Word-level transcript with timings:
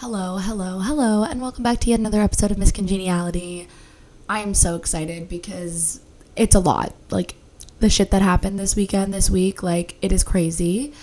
Hello, 0.00 0.38
hello, 0.38 0.78
hello, 0.78 1.24
and 1.24 1.42
welcome 1.42 1.62
back 1.62 1.78
to 1.80 1.90
yet 1.90 2.00
another 2.00 2.22
episode 2.22 2.50
of 2.50 2.56
Miss 2.56 2.72
Congeniality. 2.72 3.68
I 4.30 4.40
am 4.40 4.54
so 4.54 4.74
excited 4.74 5.28
because 5.28 6.00
it's 6.34 6.54
a 6.54 6.58
lot. 6.58 6.94
Like, 7.10 7.34
the 7.80 7.90
shit 7.90 8.10
that 8.10 8.22
happened 8.22 8.58
this 8.58 8.74
weekend, 8.74 9.12
this 9.12 9.28
week, 9.28 9.62
like, 9.62 9.96
it 10.00 10.10
is 10.10 10.24
crazy. 10.24 10.94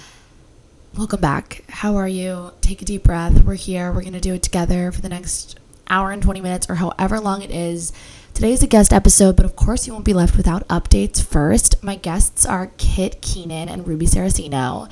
Welcome 0.98 1.22
back. 1.22 1.64
How 1.70 1.96
are 1.96 2.08
you? 2.08 2.54
Take 2.62 2.82
a 2.82 2.86
deep 2.86 3.04
breath. 3.04 3.44
We're 3.44 3.54
here. 3.54 3.92
We're 3.92 4.02
going 4.02 4.14
to 4.14 4.20
do 4.20 4.34
it 4.34 4.42
together 4.42 4.92
for 4.92 5.02
the 5.02 5.10
next 5.10 5.60
hour 5.88 6.10
and 6.10 6.24
20 6.24 6.42
minutes 6.42 6.68
or 6.68 6.76
however 6.76 7.20
long 7.20 7.44
it 7.44 7.52
is. 7.52 7.94
Today 8.34 8.52
is 8.52 8.64
a 8.64 8.68
guest 8.68 8.92
episode, 8.92 9.36
but 9.36 9.46
of 9.46 9.56
course, 9.56 9.86
you 9.86 9.94
won't 9.94 10.06
be 10.06 10.14
left 10.16 10.36
without 10.36 10.68
updates 10.70 11.24
first. 11.24 11.84
My 11.84 11.98
guests 11.98 12.48
are 12.48 12.72
Kit 12.80 13.22
Keenan 13.22 13.70
and 13.70 13.88
Ruby 13.88 14.08
Saracino. 14.08 14.90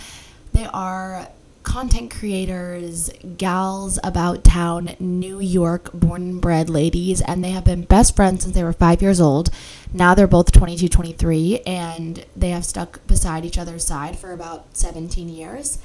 They 0.53 0.67
are 0.67 1.29
content 1.65 2.11
creators, 2.11 3.09
gals 3.37 3.99
about 4.03 4.45
town, 4.45 4.95
New 4.99 5.41
York 5.41 5.91
born 5.93 6.21
and 6.21 6.41
bred 6.41 6.69
ladies, 6.69 7.19
and 7.21 7.43
they 7.43 7.49
have 7.49 7.65
been 7.65 7.81
best 7.81 8.15
friends 8.15 8.43
since 8.43 8.55
they 8.55 8.63
were 8.63 8.71
five 8.71 9.01
years 9.01 9.19
old. 9.19 9.49
Now 9.91 10.15
they're 10.15 10.27
both 10.27 10.53
22, 10.53 10.87
23, 10.87 11.59
and 11.65 12.25
they 12.35 12.51
have 12.51 12.63
stuck 12.63 13.05
beside 13.07 13.43
each 13.43 13.57
other's 13.57 13.83
side 13.83 14.17
for 14.17 14.31
about 14.31 14.77
17 14.77 15.27
years. 15.27 15.79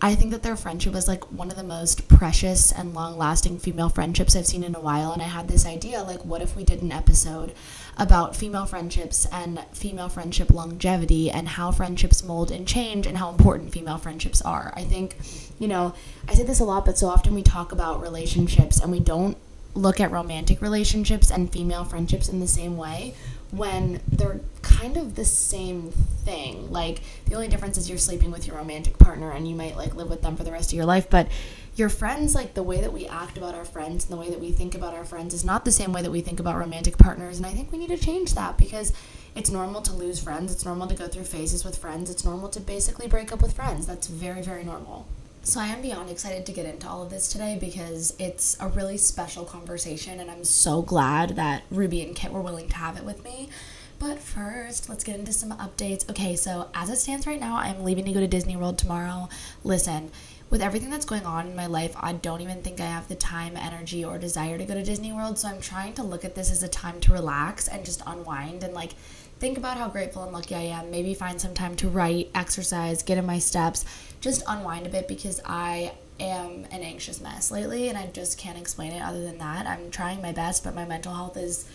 I 0.00 0.14
think 0.14 0.30
that 0.32 0.42
their 0.42 0.56
friendship 0.56 0.92
was 0.92 1.08
like 1.08 1.30
one 1.32 1.50
of 1.50 1.56
the 1.56 1.62
most 1.62 2.06
precious 2.08 2.70
and 2.70 2.92
long 2.92 3.16
lasting 3.16 3.58
female 3.58 3.88
friendships 3.88 4.36
I've 4.36 4.46
seen 4.46 4.64
in 4.64 4.74
a 4.74 4.80
while. 4.80 5.12
And 5.12 5.22
I 5.22 5.26
had 5.26 5.48
this 5.48 5.64
idea 5.64 6.02
like, 6.02 6.24
what 6.24 6.42
if 6.42 6.54
we 6.54 6.64
did 6.64 6.82
an 6.82 6.92
episode 6.92 7.54
about 7.98 8.36
female 8.36 8.66
friendships 8.66 9.26
and 9.32 9.64
female 9.72 10.08
friendship 10.08 10.50
longevity 10.50 11.30
and 11.30 11.48
how 11.48 11.70
friendships 11.70 12.22
mold 12.22 12.50
and 12.50 12.66
change 12.68 13.06
and 13.06 13.16
how 13.16 13.30
important 13.30 13.72
female 13.72 13.98
friendships 13.98 14.42
are? 14.42 14.72
I 14.76 14.84
think, 14.84 15.16
you 15.58 15.68
know, 15.68 15.94
I 16.28 16.34
say 16.34 16.42
this 16.42 16.60
a 16.60 16.64
lot, 16.64 16.84
but 16.84 16.98
so 16.98 17.08
often 17.08 17.34
we 17.34 17.42
talk 17.42 17.72
about 17.72 18.02
relationships 18.02 18.80
and 18.80 18.92
we 18.92 19.00
don't 19.00 19.36
look 19.74 20.00
at 20.00 20.10
romantic 20.10 20.60
relationships 20.62 21.30
and 21.30 21.52
female 21.52 21.84
friendships 21.84 22.28
in 22.28 22.40
the 22.40 22.48
same 22.48 22.76
way 22.76 23.14
when 23.50 24.00
they're 24.08 24.40
kind 24.62 24.96
of 24.96 25.14
the 25.14 25.24
same 25.24 25.90
thing. 25.90 26.70
Like 26.70 27.00
the 27.26 27.34
only 27.34 27.48
difference 27.48 27.78
is 27.78 27.88
you're 27.88 27.98
sleeping 27.98 28.30
with 28.30 28.46
your 28.46 28.56
romantic 28.56 28.98
partner 28.98 29.30
and 29.30 29.48
you 29.48 29.54
might 29.54 29.76
like 29.76 29.94
live 29.94 30.10
with 30.10 30.22
them 30.22 30.36
for 30.36 30.44
the 30.44 30.52
rest 30.52 30.72
of 30.72 30.76
your 30.76 30.86
life, 30.86 31.08
but 31.08 31.28
your 31.76 31.90
friends 31.90 32.34
like 32.34 32.54
the 32.54 32.62
way 32.62 32.80
that 32.80 32.92
we 32.92 33.06
act 33.06 33.36
about 33.36 33.54
our 33.54 33.64
friends 33.64 34.04
and 34.04 34.12
the 34.12 34.16
way 34.16 34.30
that 34.30 34.40
we 34.40 34.50
think 34.50 34.74
about 34.74 34.94
our 34.94 35.04
friends 35.04 35.34
is 35.34 35.44
not 35.44 35.64
the 35.64 35.70
same 35.70 35.92
way 35.92 36.00
that 36.00 36.10
we 36.10 36.22
think 36.22 36.40
about 36.40 36.56
romantic 36.56 36.96
partners 36.96 37.36
and 37.36 37.46
I 37.46 37.50
think 37.50 37.70
we 37.70 37.78
need 37.78 37.90
to 37.90 37.98
change 37.98 38.34
that 38.34 38.56
because 38.56 38.94
it's 39.34 39.50
normal 39.50 39.82
to 39.82 39.92
lose 39.92 40.18
friends, 40.18 40.50
it's 40.50 40.64
normal 40.64 40.86
to 40.86 40.94
go 40.94 41.06
through 41.06 41.24
phases 41.24 41.64
with 41.64 41.76
friends, 41.76 42.08
it's 42.10 42.24
normal 42.24 42.48
to 42.48 42.60
basically 42.60 43.06
break 43.06 43.30
up 43.30 43.42
with 43.42 43.52
friends. 43.52 43.86
That's 43.86 44.06
very 44.06 44.40
very 44.40 44.64
normal. 44.64 45.06
So 45.42 45.60
I 45.60 45.66
am 45.66 45.82
beyond 45.82 46.10
excited 46.10 46.46
to 46.46 46.52
get 46.52 46.66
into 46.66 46.88
all 46.88 47.02
of 47.02 47.10
this 47.10 47.28
today 47.28 47.58
because 47.60 48.16
it's 48.18 48.56
a 48.58 48.68
really 48.68 48.96
special 48.96 49.44
conversation 49.44 50.18
and 50.18 50.30
I'm 50.30 50.44
so 50.44 50.80
glad 50.80 51.36
that 51.36 51.64
Ruby 51.70 52.02
and 52.02 52.16
Kit 52.16 52.32
were 52.32 52.40
willing 52.40 52.68
to 52.68 52.76
have 52.76 52.96
it 52.96 53.04
with 53.04 53.22
me. 53.22 53.50
But 53.98 54.18
first, 54.18 54.88
let's 54.88 55.04
get 55.04 55.18
into 55.18 55.32
some 55.32 55.52
updates. 55.52 56.08
Okay, 56.10 56.36
so 56.36 56.68
as 56.74 56.90
it 56.90 56.96
stands 56.96 57.26
right 57.26 57.40
now, 57.40 57.56
I'm 57.56 57.82
leaving 57.82 58.04
to 58.04 58.12
go 58.12 58.20
to 58.20 58.26
Disney 58.26 58.56
World 58.56 58.76
tomorrow. 58.76 59.28
Listen, 59.64 60.10
with 60.48 60.62
everything 60.62 60.90
that's 60.90 61.04
going 61.04 61.26
on 61.26 61.48
in 61.48 61.56
my 61.56 61.66
life, 61.66 61.94
I 61.98 62.12
don't 62.12 62.40
even 62.40 62.62
think 62.62 62.80
I 62.80 62.86
have 62.86 63.08
the 63.08 63.16
time, 63.16 63.56
energy, 63.56 64.04
or 64.04 64.16
desire 64.16 64.58
to 64.58 64.64
go 64.64 64.74
to 64.74 64.82
Disney 64.82 65.12
World. 65.12 65.38
So 65.38 65.48
I'm 65.48 65.60
trying 65.60 65.94
to 65.94 66.02
look 66.02 66.24
at 66.24 66.34
this 66.34 66.52
as 66.52 66.62
a 66.62 66.68
time 66.68 67.00
to 67.00 67.12
relax 67.12 67.66
and 67.66 67.84
just 67.84 68.02
unwind 68.06 68.62
and 68.62 68.72
like 68.72 68.92
think 69.38 69.58
about 69.58 69.76
how 69.76 69.88
grateful 69.88 70.22
and 70.22 70.32
lucky 70.32 70.54
I 70.54 70.62
am. 70.62 70.90
Maybe 70.90 71.14
find 71.14 71.40
some 71.40 71.52
time 71.52 71.74
to 71.76 71.88
write, 71.88 72.30
exercise, 72.34 73.02
get 73.02 73.18
in 73.18 73.26
my 73.26 73.38
steps, 73.38 73.84
just 74.20 74.42
unwind 74.46 74.86
a 74.86 74.90
bit 74.90 75.08
because 75.08 75.40
I 75.44 75.92
am 76.20 76.64
an 76.70 76.82
anxious 76.82 77.20
mess 77.20 77.50
lately 77.50 77.88
and 77.88 77.98
I 77.98 78.06
just 78.06 78.38
can't 78.38 78.58
explain 78.58 78.92
it 78.92 79.02
other 79.02 79.22
than 79.22 79.38
that. 79.38 79.66
I'm 79.66 79.90
trying 79.90 80.22
my 80.22 80.32
best, 80.32 80.64
but 80.64 80.74
my 80.74 80.84
mental 80.84 81.12
health 81.12 81.36
is 81.36 81.68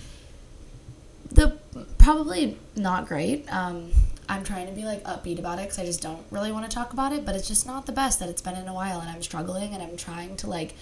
the 1.31 1.57
probably 1.97 2.57
not 2.75 3.07
great. 3.07 3.51
Um, 3.53 3.91
I'm 4.31 4.45
trying 4.45 4.67
to 4.67 4.71
be 4.71 4.85
like 4.85 5.03
upbeat 5.03 5.39
about 5.39 5.59
it 5.59 5.63
because 5.63 5.77
I 5.77 5.83
just 5.83 6.01
don't 6.01 6.23
really 6.31 6.53
want 6.53 6.63
to 6.63 6.73
talk 6.73 6.93
about 6.93 7.11
it, 7.11 7.25
but 7.25 7.35
it's 7.35 7.49
just 7.49 7.67
not 7.67 7.85
the 7.85 7.91
best 7.91 8.17
that 8.19 8.29
it's 8.29 8.41
been 8.41 8.55
in 8.55 8.65
a 8.69 8.73
while 8.73 9.01
and 9.01 9.09
I'm 9.09 9.21
struggling 9.21 9.73
and 9.73 9.83
I'm 9.83 9.97
trying 9.97 10.37
to 10.37 10.49
like 10.49 10.73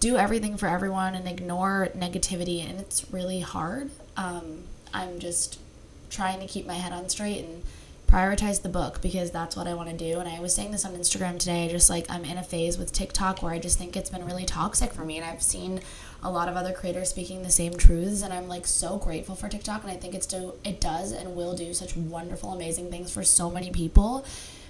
do 0.00 0.16
everything 0.16 0.56
for 0.56 0.68
everyone 0.68 1.14
and 1.14 1.28
ignore 1.28 1.90
negativity 1.94 2.66
and 2.66 2.80
it's 2.80 3.04
really 3.12 3.40
hard. 3.40 3.90
Um, 4.16 4.62
I'm 4.94 5.18
just 5.18 5.60
trying 6.08 6.40
to 6.40 6.46
keep 6.46 6.66
my 6.66 6.74
head 6.74 6.94
on 6.94 7.10
straight 7.10 7.44
and 7.44 7.62
prioritize 8.06 8.62
the 8.62 8.70
book 8.70 9.02
because 9.02 9.30
that's 9.30 9.54
what 9.54 9.66
I 9.66 9.74
want 9.74 9.90
to 9.90 9.96
do. 9.96 10.18
And 10.18 10.26
I 10.26 10.40
was 10.40 10.54
saying 10.54 10.70
this 10.70 10.86
on 10.86 10.92
Instagram 10.92 11.38
today, 11.38 11.68
just 11.68 11.90
like 11.90 12.06
I'm 12.08 12.24
in 12.24 12.38
a 12.38 12.42
phase 12.42 12.78
with 12.78 12.90
TikTok 12.90 13.42
where 13.42 13.52
I 13.52 13.58
just 13.58 13.76
think 13.76 13.98
it's 13.98 14.08
been 14.08 14.24
really 14.24 14.46
toxic 14.46 14.94
for 14.94 15.04
me. 15.04 15.18
And 15.18 15.26
I've 15.26 15.42
seen 15.42 15.80
a 16.24 16.30
lot 16.30 16.48
of 16.48 16.56
other 16.56 16.72
creators 16.72 17.10
speaking 17.10 17.42
the 17.42 17.50
same 17.50 17.74
truths 17.74 18.22
and 18.22 18.32
I'm 18.32 18.48
like 18.48 18.66
so 18.66 18.96
grateful 18.96 19.34
for 19.34 19.48
TikTok 19.48 19.82
and 19.82 19.92
I 19.92 19.96
think 19.96 20.14
it's 20.14 20.26
do 20.26 20.54
it 20.64 20.80
does 20.80 21.12
and 21.12 21.36
will 21.36 21.54
do 21.54 21.74
such 21.74 21.96
wonderful 21.96 22.52
amazing 22.52 22.90
things 22.90 23.12
for 23.12 23.22
so 23.22 23.50
many 23.50 23.70
people 23.70 24.24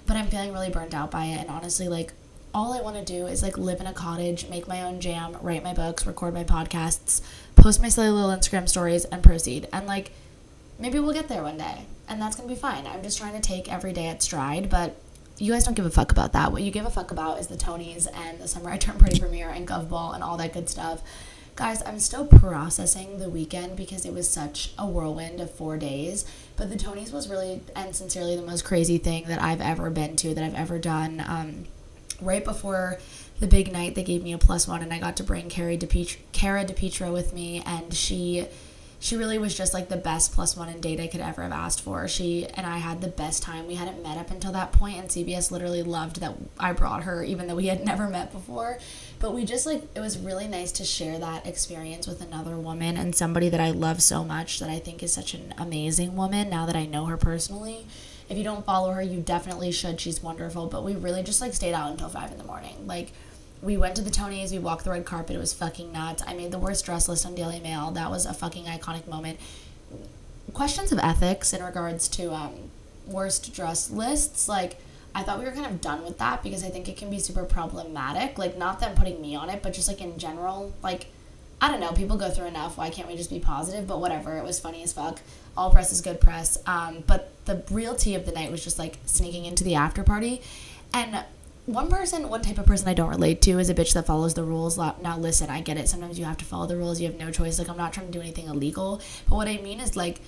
but 0.05 0.17
I'm 0.17 0.27
feeling 0.27 0.51
really 0.51 0.69
burnt 0.69 0.93
out 0.93 1.11
by 1.11 1.25
it 1.25 1.39
and 1.39 1.49
honestly 1.49 1.87
like 1.87 2.11
all 2.53 2.73
I 2.73 2.81
want 2.81 2.97
to 2.97 3.03
do 3.03 3.27
is 3.27 3.41
like 3.41 3.57
live 3.57 3.81
in 3.81 3.87
a 3.87 3.91
cottage, 3.91 4.47
make 4.47 4.65
my 4.65 4.81
own 4.83 5.01
jam, 5.01 5.35
write 5.41 5.61
my 5.61 5.73
books, 5.73 6.05
record 6.05 6.33
my 6.33 6.45
podcasts, 6.45 7.21
post 7.55 7.81
my 7.81 7.89
silly 7.89 8.09
little 8.09 8.29
Instagram 8.29 8.67
stories 8.67 9.05
and 9.05 9.23
proceed 9.23 9.67
and 9.71 9.87
like 9.87 10.11
maybe 10.77 10.99
we'll 10.99 11.13
get 11.13 11.29
there 11.29 11.43
one 11.43 11.57
day 11.57 11.85
and 12.07 12.21
that's 12.21 12.35
gonna 12.35 12.49
be 12.49 12.55
fine. 12.55 12.85
I'm 12.85 13.01
just 13.01 13.17
trying 13.17 13.33
to 13.33 13.41
take 13.41 13.71
every 13.71 13.93
day 13.93 14.07
at 14.07 14.21
stride, 14.21 14.69
but 14.69 14.95
you 15.37 15.51
guys 15.51 15.65
don't 15.65 15.73
give 15.73 15.85
a 15.85 15.89
fuck 15.89 16.11
about 16.11 16.33
that. 16.33 16.51
What 16.51 16.63
you 16.63 16.71
give 16.71 16.85
a 16.85 16.89
fuck 16.89 17.11
about 17.11 17.39
is 17.39 17.47
the 17.47 17.55
Tonys 17.55 18.07
and 18.13 18.39
the 18.39 18.47
Summer 18.47 18.69
I 18.69 18.77
Turned 18.77 18.99
Pretty 18.99 19.19
premiere 19.19 19.49
and 19.49 19.67
Gov 19.67 19.89
Ball 19.89 20.13
and 20.13 20.23
all 20.23 20.37
that 20.37 20.53
good 20.53 20.69
stuff. 20.69 21.01
Guys, 21.55 21.81
I'm 21.85 21.99
still 21.99 22.25
processing 22.25 23.17
the 23.17 23.29
weekend 23.29 23.77
because 23.77 24.05
it 24.05 24.13
was 24.13 24.29
such 24.29 24.73
a 24.77 24.85
whirlwind 24.85 25.39
of 25.39 25.49
four 25.49 25.77
days. 25.77 26.25
But 26.57 26.69
the 26.69 26.75
Tonys 26.75 27.13
was 27.13 27.29
really 27.29 27.61
and 27.73 27.95
sincerely 27.95 28.35
the 28.35 28.41
most 28.41 28.65
crazy 28.65 28.97
thing 28.97 29.23
that 29.27 29.41
I've 29.41 29.61
ever 29.61 29.89
been 29.89 30.17
to, 30.17 30.35
that 30.35 30.43
I've 30.43 30.53
ever 30.53 30.79
done. 30.79 31.23
Um, 31.25 31.65
right 32.21 32.43
before 32.43 32.99
the 33.39 33.47
big 33.47 33.71
night, 33.71 33.95
they 33.95 34.03
gave 34.03 34.21
me 34.21 34.33
a 34.33 34.37
plus 34.37 34.67
one, 34.67 34.81
and 34.81 34.93
I 34.93 34.99
got 34.99 35.15
to 35.17 35.23
bring 35.23 35.47
Carrie 35.47 35.77
DePietro, 35.77 36.17
Cara 36.33 36.65
DePietro 36.65 37.13
with 37.13 37.33
me, 37.33 37.63
and 37.65 37.93
she 37.93 38.47
she 38.99 39.15
really 39.15 39.37
was 39.37 39.55
just 39.55 39.73
like 39.73 39.87
the 39.87 39.97
best 39.97 40.33
plus 40.33 40.57
one 40.57 40.67
in 40.67 40.81
date 40.81 40.99
I 40.99 41.07
could 41.07 41.21
ever 41.21 41.43
have 41.43 41.51
asked 41.51 41.81
for. 41.81 42.07
She 42.07 42.47
and 42.47 42.65
I 42.65 42.79
had 42.79 43.01
the 43.01 43.07
best 43.07 43.43
time. 43.43 43.67
We 43.67 43.75
hadn't 43.75 44.01
met 44.01 44.17
up 44.17 44.31
until 44.31 44.51
that 44.53 44.71
point, 44.71 44.97
and 44.97 45.09
CBS 45.09 45.51
literally 45.51 45.83
loved 45.83 46.21
that 46.21 46.33
I 46.59 46.73
brought 46.73 47.03
her, 47.03 47.23
even 47.23 47.47
though 47.47 47.55
we 47.55 47.67
had 47.67 47.85
never 47.85 48.09
met 48.09 48.33
before. 48.33 48.79
But 49.25 49.33
we 49.33 49.43
just 49.43 49.65
like, 49.65 49.81
it 49.95 50.01
was 50.01 50.19
really 50.19 50.47
nice 50.47 50.71
to 50.73 50.83
share 50.83 51.17
that 51.17 51.47
experience 51.47 52.05
with 52.05 52.21
another 52.21 52.57
woman 52.57 52.95
and 52.95 53.15
somebody 53.15 53.49
that 53.49 53.59
I 53.59 53.71
love 53.71 54.03
so 54.03 54.23
much 54.23 54.59
that 54.59 54.69
I 54.69 54.77
think 54.77 55.01
is 55.01 55.11
such 55.11 55.33
an 55.33 55.51
amazing 55.57 56.15
woman 56.15 56.47
now 56.47 56.67
that 56.67 56.75
I 56.75 56.85
know 56.85 57.05
her 57.05 57.17
personally. 57.17 57.87
If 58.29 58.37
you 58.37 58.43
don't 58.43 58.63
follow 58.63 58.91
her, 58.91 59.01
you 59.01 59.21
definitely 59.21 59.71
should. 59.71 59.99
She's 59.99 60.21
wonderful. 60.21 60.67
But 60.67 60.83
we 60.83 60.93
really 60.93 61.23
just 61.23 61.41
like 61.41 61.55
stayed 61.55 61.73
out 61.73 61.89
until 61.89 62.07
five 62.07 62.31
in 62.31 62.37
the 62.37 62.43
morning. 62.43 62.85
Like, 62.85 63.13
we 63.63 63.77
went 63.77 63.95
to 63.95 64.03
the 64.03 64.11
Tonys, 64.11 64.51
we 64.51 64.59
walked 64.59 64.83
the 64.83 64.91
red 64.91 65.05
carpet. 65.05 65.35
It 65.35 65.39
was 65.39 65.55
fucking 65.55 65.91
nuts. 65.91 66.21
I 66.27 66.35
made 66.35 66.51
the 66.51 66.59
worst 66.59 66.85
dress 66.85 67.09
list 67.09 67.25
on 67.25 67.33
Daily 67.33 67.59
Mail. 67.59 67.89
That 67.89 68.11
was 68.11 68.27
a 68.27 68.33
fucking 68.35 68.65
iconic 68.65 69.07
moment. 69.07 69.39
Questions 70.53 70.91
of 70.91 70.99
ethics 70.99 71.51
in 71.51 71.63
regards 71.63 72.07
to 72.09 72.31
um, 72.31 72.53
worst 73.07 73.55
dress 73.55 73.89
lists, 73.89 74.47
like 74.47 74.77
I 75.15 75.23
thought 75.23 75.39
we 75.39 75.45
were 75.45 75.51
kind 75.51 75.65
of 75.65 75.81
done 75.81 76.03
with 76.03 76.19
that 76.19 76.43
because 76.43 76.63
I 76.63 76.67
think 76.67 76.87
it 76.89 76.97
can 76.97 77.09
be 77.09 77.19
super 77.19 77.45
problematic. 77.45 78.37
Like 78.37 78.57
not 78.57 78.81
them 78.81 78.95
putting 78.95 79.21
me 79.21 79.35
on 79.35 79.49
it, 79.49 79.63
but 79.63 79.73
just 79.73 79.87
like 79.87 80.01
in 80.01 80.19
general, 80.19 80.73
like 80.83 81.07
I 81.61 81.71
don't 81.71 81.79
know, 81.79 81.93
people 81.93 82.17
go 82.17 82.29
through 82.29 82.47
enough. 82.47 82.77
Why 82.77 82.89
can't 82.89 83.07
we 83.07 83.15
just 83.15 83.29
be 83.29 83.39
positive? 83.39 83.87
But 83.87 84.01
whatever, 84.01 84.37
it 84.37 84.43
was 84.43 84.59
funny 84.59 84.83
as 84.83 84.91
fuck. 84.91 85.21
All 85.55 85.71
press 85.71 85.93
is 85.93 86.01
good 86.01 86.19
press. 86.19 86.61
Um, 86.67 87.03
but 87.07 87.31
the 87.45 87.63
real 87.71 87.95
tea 87.95 88.15
of 88.15 88.25
the 88.25 88.33
night 88.33 88.51
was 88.51 88.61
just 88.61 88.77
like 88.77 88.97
sneaking 89.05 89.45
into 89.45 89.63
the 89.63 89.75
after 89.75 90.03
party, 90.03 90.41
and 90.93 91.23
one 91.65 91.89
person, 91.89 92.29
one 92.29 92.41
type 92.41 92.57
of 92.57 92.65
person 92.65 92.87
I 92.87 92.93
don't 92.93 93.09
relate 93.09 93.41
to 93.43 93.57
is 93.57 93.69
a 93.69 93.73
bitch 93.73 93.93
that 93.93 94.05
follows 94.05 94.35
the 94.35 94.43
rules. 94.43 94.77
Now, 94.77 95.17
listen, 95.17 95.49
I 95.49 95.61
get 95.61 95.77
it. 95.77 95.89
Sometimes 95.89 96.19
you 96.19 96.25
have 96.25 96.37
to 96.37 96.45
follow 96.45 96.67
the 96.67 96.77
rules. 96.77 97.01
You 97.01 97.07
have 97.07 97.17
no 97.17 97.31
choice. 97.31 97.57
Like, 97.57 97.69
I'm 97.69 97.77
not 97.77 97.91
trying 97.91 98.05
to 98.05 98.11
do 98.11 98.21
anything 98.21 98.47
illegal. 98.47 99.01
But 99.27 99.35
what 99.35 99.47
I 99.47 99.57
mean 99.57 99.79
is, 99.79 99.95
like, 99.95 100.19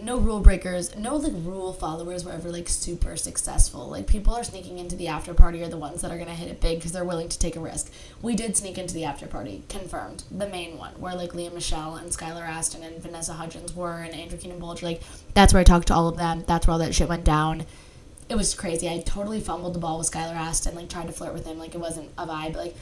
no 0.00 0.18
rule 0.18 0.40
breakers, 0.40 0.94
no, 0.96 1.16
like, 1.16 1.32
rule 1.34 1.72
followers 1.72 2.24
were 2.24 2.32
ever, 2.32 2.50
like, 2.50 2.68
super 2.68 3.16
successful. 3.16 3.88
Like, 3.88 4.06
people 4.06 4.34
are 4.34 4.44
sneaking 4.44 4.78
into 4.78 4.96
the 4.96 5.08
after 5.08 5.34
party 5.34 5.62
are 5.62 5.68
the 5.68 5.76
ones 5.76 6.02
that 6.02 6.10
are 6.10 6.18
to 6.18 6.24
hit 6.24 6.50
it 6.50 6.60
big 6.60 6.78
because 6.78 6.92
they're 6.92 7.04
willing 7.04 7.28
to 7.28 7.38
take 7.38 7.56
a 7.56 7.60
risk. 7.60 7.90
We 8.22 8.34
did 8.34 8.56
sneak 8.56 8.78
into 8.78 8.94
the 8.94 9.04
after 9.04 9.26
party, 9.26 9.62
confirmed. 9.68 10.24
The 10.30 10.48
main 10.48 10.78
one, 10.78 10.92
where, 11.00 11.14
like, 11.14 11.34
Lea 11.34 11.48
Michele 11.48 11.96
and 11.96 12.10
Skylar 12.10 12.46
Astin 12.46 12.82
and 12.82 13.02
Vanessa 13.02 13.34
Hudgens 13.34 13.74
were 13.74 14.02
and 14.02 14.14
Andrew 14.14 14.38
Keenan 14.38 14.60
Bolger. 14.60 14.82
Like, 14.82 15.02
that's 15.34 15.52
where 15.52 15.60
I 15.60 15.64
talked 15.64 15.88
to 15.88 15.94
all 15.94 16.08
of 16.08 16.16
them. 16.16 16.44
That's 16.46 16.66
where 16.66 16.72
all 16.72 16.78
that 16.80 16.94
shit 16.94 17.08
went 17.08 17.24
down 17.24 17.64
it 18.28 18.34
was 18.34 18.54
crazy. 18.54 18.88
I 18.88 18.98
totally 18.98 19.40
fumbled 19.40 19.74
the 19.74 19.78
ball 19.78 19.98
with 19.98 20.10
Skylar 20.10 20.34
Astin, 20.34 20.74
like 20.74 20.88
tried 20.88 21.06
to 21.06 21.12
flirt 21.12 21.32
with 21.32 21.46
him, 21.46 21.58
like 21.58 21.74
it 21.74 21.78
wasn't 21.78 22.10
a 22.18 22.26
vibe. 22.26 22.56
Like 22.56 22.74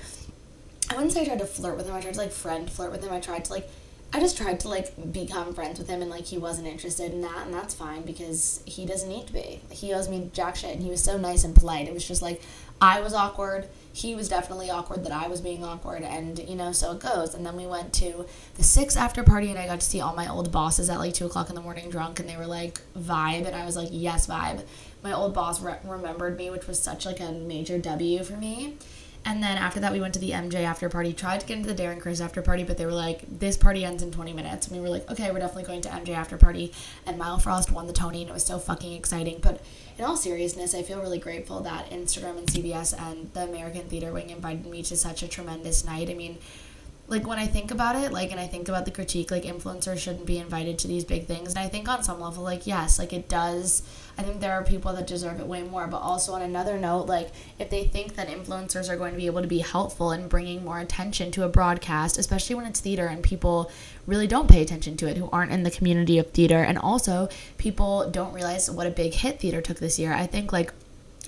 I 0.90 0.94
wouldn't 0.94 1.12
say 1.12 1.22
I 1.22 1.25
tried 1.25 1.38
to 1.40 1.46
flirt 1.46 1.76
with 1.76 1.87
him. 1.87 1.94
I 1.94 2.00
tried 2.00 2.14
to 2.14 2.20
like 2.20 2.32
friend 2.32 2.70
flirt 2.70 2.93
with 2.93 3.02
him. 3.02 3.12
I 3.12 3.20
tried 3.20 3.44
to 3.46 3.52
like 3.52 3.69
I 4.12 4.20
just 4.20 4.36
tried 4.36 4.60
to 4.60 4.68
like 4.68 5.12
become 5.12 5.54
friends 5.54 5.78
with 5.78 5.88
him 5.88 6.00
and 6.00 6.10
like 6.10 6.26
he 6.26 6.38
wasn't 6.38 6.68
interested 6.68 7.12
in 7.12 7.20
that 7.22 7.46
and 7.46 7.54
that's 7.54 7.74
fine 7.74 8.02
because 8.02 8.62
he 8.64 8.86
doesn't 8.86 9.08
need 9.08 9.26
to 9.26 9.32
be. 9.32 9.60
He 9.70 9.92
owes 9.92 10.08
me 10.08 10.30
jack 10.32 10.54
shit 10.54 10.72
and 10.74 10.82
he 10.82 10.90
was 10.90 11.02
so 11.02 11.16
nice 11.16 11.42
and 11.42 11.54
polite. 11.54 11.88
It 11.88 11.94
was 11.94 12.06
just 12.06 12.22
like 12.22 12.40
I 12.80 13.00
was 13.00 13.12
awkward. 13.12 13.68
He 13.92 14.14
was 14.14 14.28
definitely 14.28 14.70
awkward 14.70 15.04
that 15.04 15.12
I 15.12 15.26
was 15.26 15.40
being 15.40 15.64
awkward 15.64 16.02
and 16.02 16.38
you 16.38 16.54
know, 16.54 16.70
so 16.70 16.92
it 16.92 17.00
goes. 17.00 17.34
And 17.34 17.44
then 17.44 17.56
we 17.56 17.66
went 17.66 17.92
to 17.94 18.26
the 18.54 18.62
six 18.62 18.96
after 18.96 19.24
party 19.24 19.50
and 19.50 19.58
I 19.58 19.66
got 19.66 19.80
to 19.80 19.86
see 19.86 20.00
all 20.00 20.14
my 20.14 20.28
old 20.28 20.52
bosses 20.52 20.88
at 20.90 20.98
like 20.98 21.14
two 21.14 21.26
o'clock 21.26 21.48
in 21.48 21.56
the 21.56 21.60
morning 21.60 21.90
drunk 21.90 22.20
and 22.20 22.28
they 22.28 22.36
were 22.36 22.46
like 22.46 22.80
vibe 22.96 23.46
and 23.46 23.56
I 23.56 23.64
was 23.64 23.76
like, 23.76 23.88
Yes, 23.90 24.28
vibe. 24.28 24.64
My 25.02 25.12
old 25.12 25.34
boss 25.34 25.60
re- 25.60 25.78
remembered 25.84 26.38
me, 26.38 26.50
which 26.50 26.66
was 26.68 26.78
such 26.78 27.04
like 27.04 27.18
a 27.20 27.32
major 27.32 27.78
W 27.78 28.22
for 28.22 28.36
me. 28.36 28.76
And 29.26 29.43
then 29.43 29.56
after 29.56 29.81
that, 29.81 29.93
we 29.93 30.00
went 30.00 30.12
to 30.15 30.21
the 30.21 30.32
MJ 30.32 30.65
after 30.65 30.88
party. 30.88 31.12
Tried 31.12 31.41
to 31.41 31.47
get 31.47 31.56
into 31.56 31.73
the 31.73 31.82
Darren 31.82 32.00
Criss 32.00 32.21
after 32.21 32.43
party, 32.43 32.62
but 32.62 32.76
they 32.76 32.85
were 32.85 32.93
like, 32.93 33.23
"This 33.38 33.56
party 33.56 33.85
ends 33.85 34.03
in 34.03 34.11
20 34.11 34.35
minutes." 34.35 34.67
And 34.67 34.76
we 34.76 34.82
were 34.82 34.91
like, 34.91 35.11
"Okay, 35.11 35.31
we're 35.31 35.38
definitely 35.38 35.65
going 35.65 35.81
to 35.82 35.88
MJ 35.88 36.12
after 36.12 36.37
party." 36.37 36.73
And 37.06 37.17
Myles 37.17 37.43
Frost 37.43 37.71
won 37.71 37.87
the 37.87 37.94
Tony, 37.94 38.21
and 38.21 38.31
it 38.31 38.35
was 38.35 38.44
so 38.44 38.59
fucking 38.59 38.93
exciting. 38.93 39.38
But 39.41 39.61
in 39.97 40.05
all 40.05 40.17
seriousness, 40.17 40.75
I 40.75 40.82
feel 40.82 41.00
really 41.00 41.19
grateful 41.19 41.61
that 41.61 41.91
Instagram 41.91 42.37
and 42.37 42.50
CBS 42.50 42.93
and 42.93 43.31
the 43.32 43.44
American 43.44 43.82
Theater 43.82 44.12
Wing 44.12 44.29
invited 44.29 44.67
me 44.67 44.82
to 44.82 44.97
such 44.97 45.23
a 45.23 45.29
tremendous 45.29 45.85
night. 45.85 46.11
I 46.11 46.15
mean, 46.15 46.37
like 47.06 47.26
when 47.26 47.38
I 47.38 47.46
think 47.46 47.70
about 47.70 47.96
it, 47.96 48.12
like, 48.12 48.30
and 48.30 48.40
I 48.40 48.46
think 48.46 48.68
about 48.68 48.86
the 48.86 48.90
critique, 48.90 49.30
like, 49.30 49.42
influencers 49.42 49.98
shouldn't 49.98 50.24
be 50.24 50.38
invited 50.38 50.78
to 50.78 50.88
these 50.88 51.04
big 51.04 51.26
things. 51.26 51.50
And 51.50 51.58
I 51.58 51.68
think 51.68 51.86
on 51.86 52.02
some 52.02 52.18
level, 52.18 52.42
like, 52.42 52.66
yes, 52.66 52.98
like, 52.98 53.12
it 53.12 53.28
does. 53.28 53.82
I 54.16 54.22
think 54.22 54.40
there 54.40 54.52
are 54.52 54.64
people 54.64 54.94
that 54.94 55.06
deserve 55.06 55.38
it 55.38 55.46
way 55.46 55.62
more. 55.62 55.86
But 55.86 55.98
also, 55.98 56.32
on 56.32 56.40
another 56.40 56.78
note, 56.78 57.06
like, 57.06 57.30
if 57.58 57.68
they 57.68 57.84
think 57.84 58.14
that 58.16 58.28
influencers 58.28 58.88
are 58.88 58.96
going 58.96 59.12
to 59.12 59.18
be 59.18 59.26
able 59.26 59.42
to 59.42 59.48
be 59.48 59.58
helpful 59.58 60.12
in 60.12 60.28
bringing 60.28 60.64
more 60.64 60.78
attention 60.78 61.30
to 61.32 61.44
a 61.44 61.48
broadcast, 61.48 62.16
especially 62.16 62.56
when 62.56 62.64
it's 62.64 62.80
theater 62.80 63.06
and 63.06 63.22
people 63.22 63.70
really 64.06 64.26
don't 64.26 64.50
pay 64.50 64.62
attention 64.62 64.96
to 64.96 65.06
it 65.06 65.18
who 65.18 65.28
aren't 65.30 65.52
in 65.52 65.62
the 65.62 65.70
community 65.70 66.18
of 66.18 66.30
theater, 66.30 66.62
and 66.62 66.78
also 66.78 67.28
people 67.58 68.10
don't 68.10 68.32
realize 68.32 68.70
what 68.70 68.86
a 68.86 68.90
big 68.90 69.12
hit 69.12 69.40
theater 69.40 69.60
took 69.60 69.78
this 69.78 69.98
year. 69.98 70.14
I 70.14 70.26
think, 70.26 70.54
like, 70.54 70.72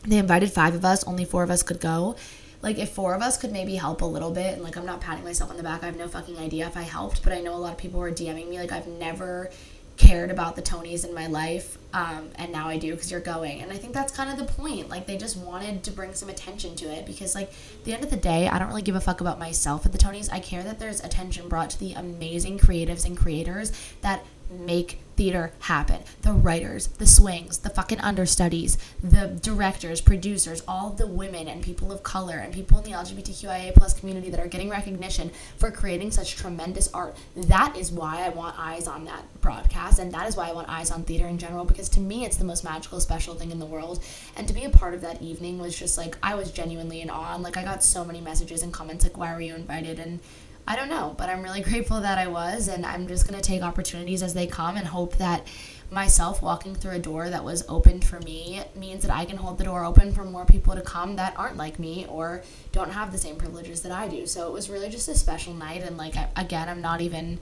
they 0.04 0.16
invited 0.16 0.50
five 0.50 0.74
of 0.74 0.86
us, 0.86 1.04
only 1.04 1.26
four 1.26 1.42
of 1.42 1.50
us 1.50 1.62
could 1.62 1.80
go 1.80 2.16
like 2.62 2.78
if 2.78 2.90
four 2.90 3.14
of 3.14 3.22
us 3.22 3.36
could 3.36 3.52
maybe 3.52 3.76
help 3.76 4.02
a 4.02 4.04
little 4.04 4.30
bit 4.30 4.54
and 4.54 4.62
like 4.62 4.76
i'm 4.76 4.86
not 4.86 5.00
patting 5.00 5.24
myself 5.24 5.50
on 5.50 5.56
the 5.56 5.62
back 5.62 5.82
i 5.82 5.86
have 5.86 5.96
no 5.96 6.08
fucking 6.08 6.38
idea 6.38 6.66
if 6.66 6.76
i 6.76 6.82
helped 6.82 7.22
but 7.22 7.32
i 7.32 7.40
know 7.40 7.54
a 7.54 7.56
lot 7.56 7.72
of 7.72 7.78
people 7.78 8.00
were 8.00 8.10
dming 8.10 8.48
me 8.48 8.58
like 8.58 8.72
i've 8.72 8.86
never 8.86 9.50
cared 9.96 10.30
about 10.30 10.56
the 10.56 10.62
tonys 10.62 11.06
in 11.06 11.14
my 11.14 11.26
life 11.26 11.78
um, 11.94 12.28
and 12.36 12.52
now 12.52 12.68
i 12.68 12.76
do 12.76 12.92
because 12.92 13.10
you're 13.10 13.20
going. 13.20 13.62
And 13.62 13.72
i 13.72 13.76
think 13.76 13.94
that's 13.94 14.12
kind 14.12 14.30
of 14.30 14.36
the 14.36 14.52
point 14.52 14.88
like 14.88 15.06
they 15.06 15.16
just 15.16 15.36
wanted 15.36 15.82
to 15.84 15.90
bring 15.90 16.12
some 16.12 16.28
attention 16.28 16.76
to 16.76 16.84
it 16.86 17.06
because 17.06 17.34
like 17.34 17.48
at 17.48 17.84
the 17.84 17.94
end 17.94 18.04
of 18.04 18.10
the 18.10 18.16
day 18.16 18.48
i 18.48 18.58
don't 18.58 18.68
really 18.68 18.82
give 18.82 18.94
a 18.94 19.00
fuck 19.00 19.20
about 19.20 19.38
myself 19.38 19.86
at 19.86 19.92
the 19.92 19.98
tonys. 19.98 20.30
I 20.30 20.40
care 20.40 20.62
that 20.62 20.78
there's 20.78 21.02
attention 21.02 21.48
brought 21.48 21.70
to 21.70 21.78
the 21.78 21.94
amazing 21.94 22.58
creatives 22.58 23.06
and 23.06 23.16
creators 23.16 23.72
that 24.02 24.24
make 24.50 24.98
theater 25.16 25.52
happen. 25.60 26.02
The 26.22 26.32
writers, 26.32 26.88
the 26.88 27.06
swings, 27.06 27.58
the 27.58 27.70
fucking 27.70 28.00
understudies, 28.00 28.78
the 29.02 29.28
directors, 29.42 30.00
producers, 30.00 30.62
all 30.68 30.90
the 30.90 31.06
women 31.06 31.48
and 31.48 31.62
people 31.62 31.90
of 31.90 32.02
color 32.02 32.36
and 32.36 32.52
people 32.52 32.78
in 32.78 32.84
the 32.84 32.90
LGBTQIA 32.90 33.74
plus 33.74 33.98
community 33.98 34.30
that 34.30 34.40
are 34.40 34.46
getting 34.46 34.68
recognition 34.68 35.30
for 35.56 35.70
creating 35.70 36.10
such 36.10 36.36
tremendous 36.36 36.92
art. 36.92 37.16
That 37.34 37.76
is 37.76 37.90
why 37.90 38.24
I 38.24 38.28
want 38.28 38.58
eyes 38.58 38.86
on 38.86 39.04
that 39.06 39.24
broadcast 39.40 39.98
and 39.98 40.12
that 40.12 40.28
is 40.28 40.36
why 40.36 40.48
I 40.48 40.52
want 40.52 40.68
eyes 40.68 40.90
on 40.90 41.02
theater 41.04 41.26
in 41.26 41.38
general 41.38 41.64
because 41.64 41.88
to 41.90 42.00
me 42.00 42.24
it's 42.24 42.36
the 42.36 42.44
most 42.44 42.64
magical 42.64 43.00
special 43.00 43.34
thing 43.34 43.50
in 43.50 43.58
the 43.58 43.66
world 43.66 44.02
and 44.36 44.46
to 44.48 44.54
be 44.54 44.64
a 44.64 44.70
part 44.70 44.94
of 44.94 45.00
that 45.02 45.22
evening 45.22 45.58
was 45.58 45.78
just 45.78 45.96
like 45.96 46.16
I 46.22 46.34
was 46.34 46.50
genuinely 46.50 47.00
in 47.00 47.10
awe 47.10 47.34
and 47.34 47.42
like 47.42 47.56
I 47.56 47.64
got 47.64 47.82
so 47.82 48.04
many 48.04 48.20
messages 48.20 48.62
and 48.62 48.72
comments 48.72 49.04
like 49.04 49.16
why 49.16 49.32
were 49.34 49.40
you 49.40 49.54
invited 49.54 49.98
and 49.98 50.20
I 50.68 50.74
don't 50.74 50.88
know, 50.88 51.14
but 51.16 51.28
I'm 51.28 51.42
really 51.42 51.60
grateful 51.60 52.00
that 52.00 52.18
I 52.18 52.26
was, 52.26 52.66
and 52.66 52.84
I'm 52.84 53.06
just 53.06 53.26
to 53.28 53.40
take 53.40 53.62
opportunities 53.62 54.22
as 54.22 54.34
they 54.34 54.48
come 54.48 54.76
and 54.76 54.86
hope 54.86 55.16
that 55.18 55.46
myself 55.92 56.42
walking 56.42 56.74
through 56.74 56.90
a 56.90 56.98
door 56.98 57.30
that 57.30 57.44
was 57.44 57.64
opened 57.68 58.04
for 58.04 58.18
me 58.20 58.60
means 58.74 59.02
that 59.02 59.14
I 59.14 59.24
can 59.24 59.36
hold 59.36 59.58
the 59.58 59.64
door 59.64 59.84
open 59.84 60.12
for 60.12 60.24
more 60.24 60.44
people 60.44 60.74
to 60.74 60.80
come 60.80 61.14
that 61.16 61.38
aren't 61.38 61.56
like 61.56 61.78
me 61.78 62.04
or 62.08 62.42
don't 62.72 62.90
have 62.90 63.12
the 63.12 63.18
same 63.18 63.36
privileges 63.36 63.82
that 63.82 63.92
I 63.92 64.08
do. 64.08 64.26
So 64.26 64.48
it 64.48 64.52
was 64.52 64.68
really 64.68 64.88
just 64.88 65.06
a 65.06 65.14
special 65.14 65.54
night, 65.54 65.82
and 65.82 65.96
like, 65.96 66.16
I, 66.16 66.28
again, 66.36 66.68
I'm 66.68 66.80
not 66.80 67.00
even 67.00 67.38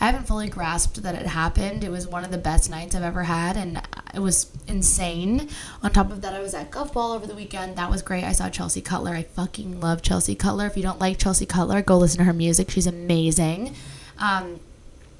I 0.00 0.06
haven't 0.06 0.26
fully 0.26 0.48
grasped 0.48 1.02
that 1.02 1.14
it 1.14 1.26
happened. 1.26 1.82
It 1.82 1.90
was 1.90 2.06
one 2.06 2.24
of 2.24 2.30
the 2.30 2.38
best 2.38 2.68
nights 2.70 2.94
I've 2.94 3.02
ever 3.02 3.24
had, 3.24 3.56
and 3.56 3.80
it 4.14 4.20
was 4.20 4.50
insane. 4.68 5.48
On 5.82 5.90
top 5.90 6.10
of 6.10 6.20
that, 6.20 6.34
I 6.34 6.40
was 6.40 6.52
at 6.52 6.70
Gov 6.70 6.92
Ball 6.92 7.12
over 7.12 7.26
the 7.26 7.34
weekend. 7.34 7.76
That 7.76 7.90
was 7.90 8.02
great. 8.02 8.22
I 8.22 8.32
saw 8.32 8.50
Chelsea 8.50 8.82
Cutler. 8.82 9.12
I 9.12 9.22
fucking 9.22 9.80
love 9.80 10.02
Chelsea 10.02 10.34
Cutler. 10.34 10.66
If 10.66 10.76
you 10.76 10.82
don't 10.82 11.00
like 11.00 11.18
Chelsea 11.18 11.46
Cutler, 11.46 11.80
go 11.80 11.96
listen 11.96 12.18
to 12.18 12.24
her 12.24 12.34
music. 12.34 12.70
She's 12.70 12.86
amazing. 12.86 13.74
Um, 14.18 14.60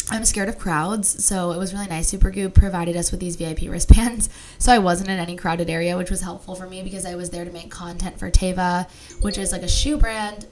I'm 0.09 0.25
scared 0.25 0.49
of 0.49 0.59
crowds, 0.59 1.25
so 1.25 1.51
it 1.51 1.59
was 1.59 1.73
really 1.73 1.89
nice. 1.89 2.13
Supergoop 2.13 2.55
provided 2.55 2.97
us 2.97 3.11
with 3.11 3.19
these 3.19 3.37
VIP 3.37 3.63
wristbands, 3.69 4.29
so 4.59 4.73
I 4.73 4.79
wasn't 4.79 5.09
in 5.09 5.19
any 5.19 5.37
crowded 5.37 5.69
area, 5.69 5.97
which 5.97 6.11
was 6.11 6.21
helpful 6.21 6.55
for 6.55 6.69
me 6.69 6.83
because 6.83 7.05
I 7.05 7.17
was 7.17 7.31
there 7.31 7.45
to 7.45 7.51
make 7.51 7.71
content 7.71 8.19
for 8.19 8.31
Teva, 8.31 8.89
which 9.23 9.37
is 9.37 9.51
like 9.51 9.63
a 9.63 9.69
shoe 9.69 9.97
brand 9.97 10.47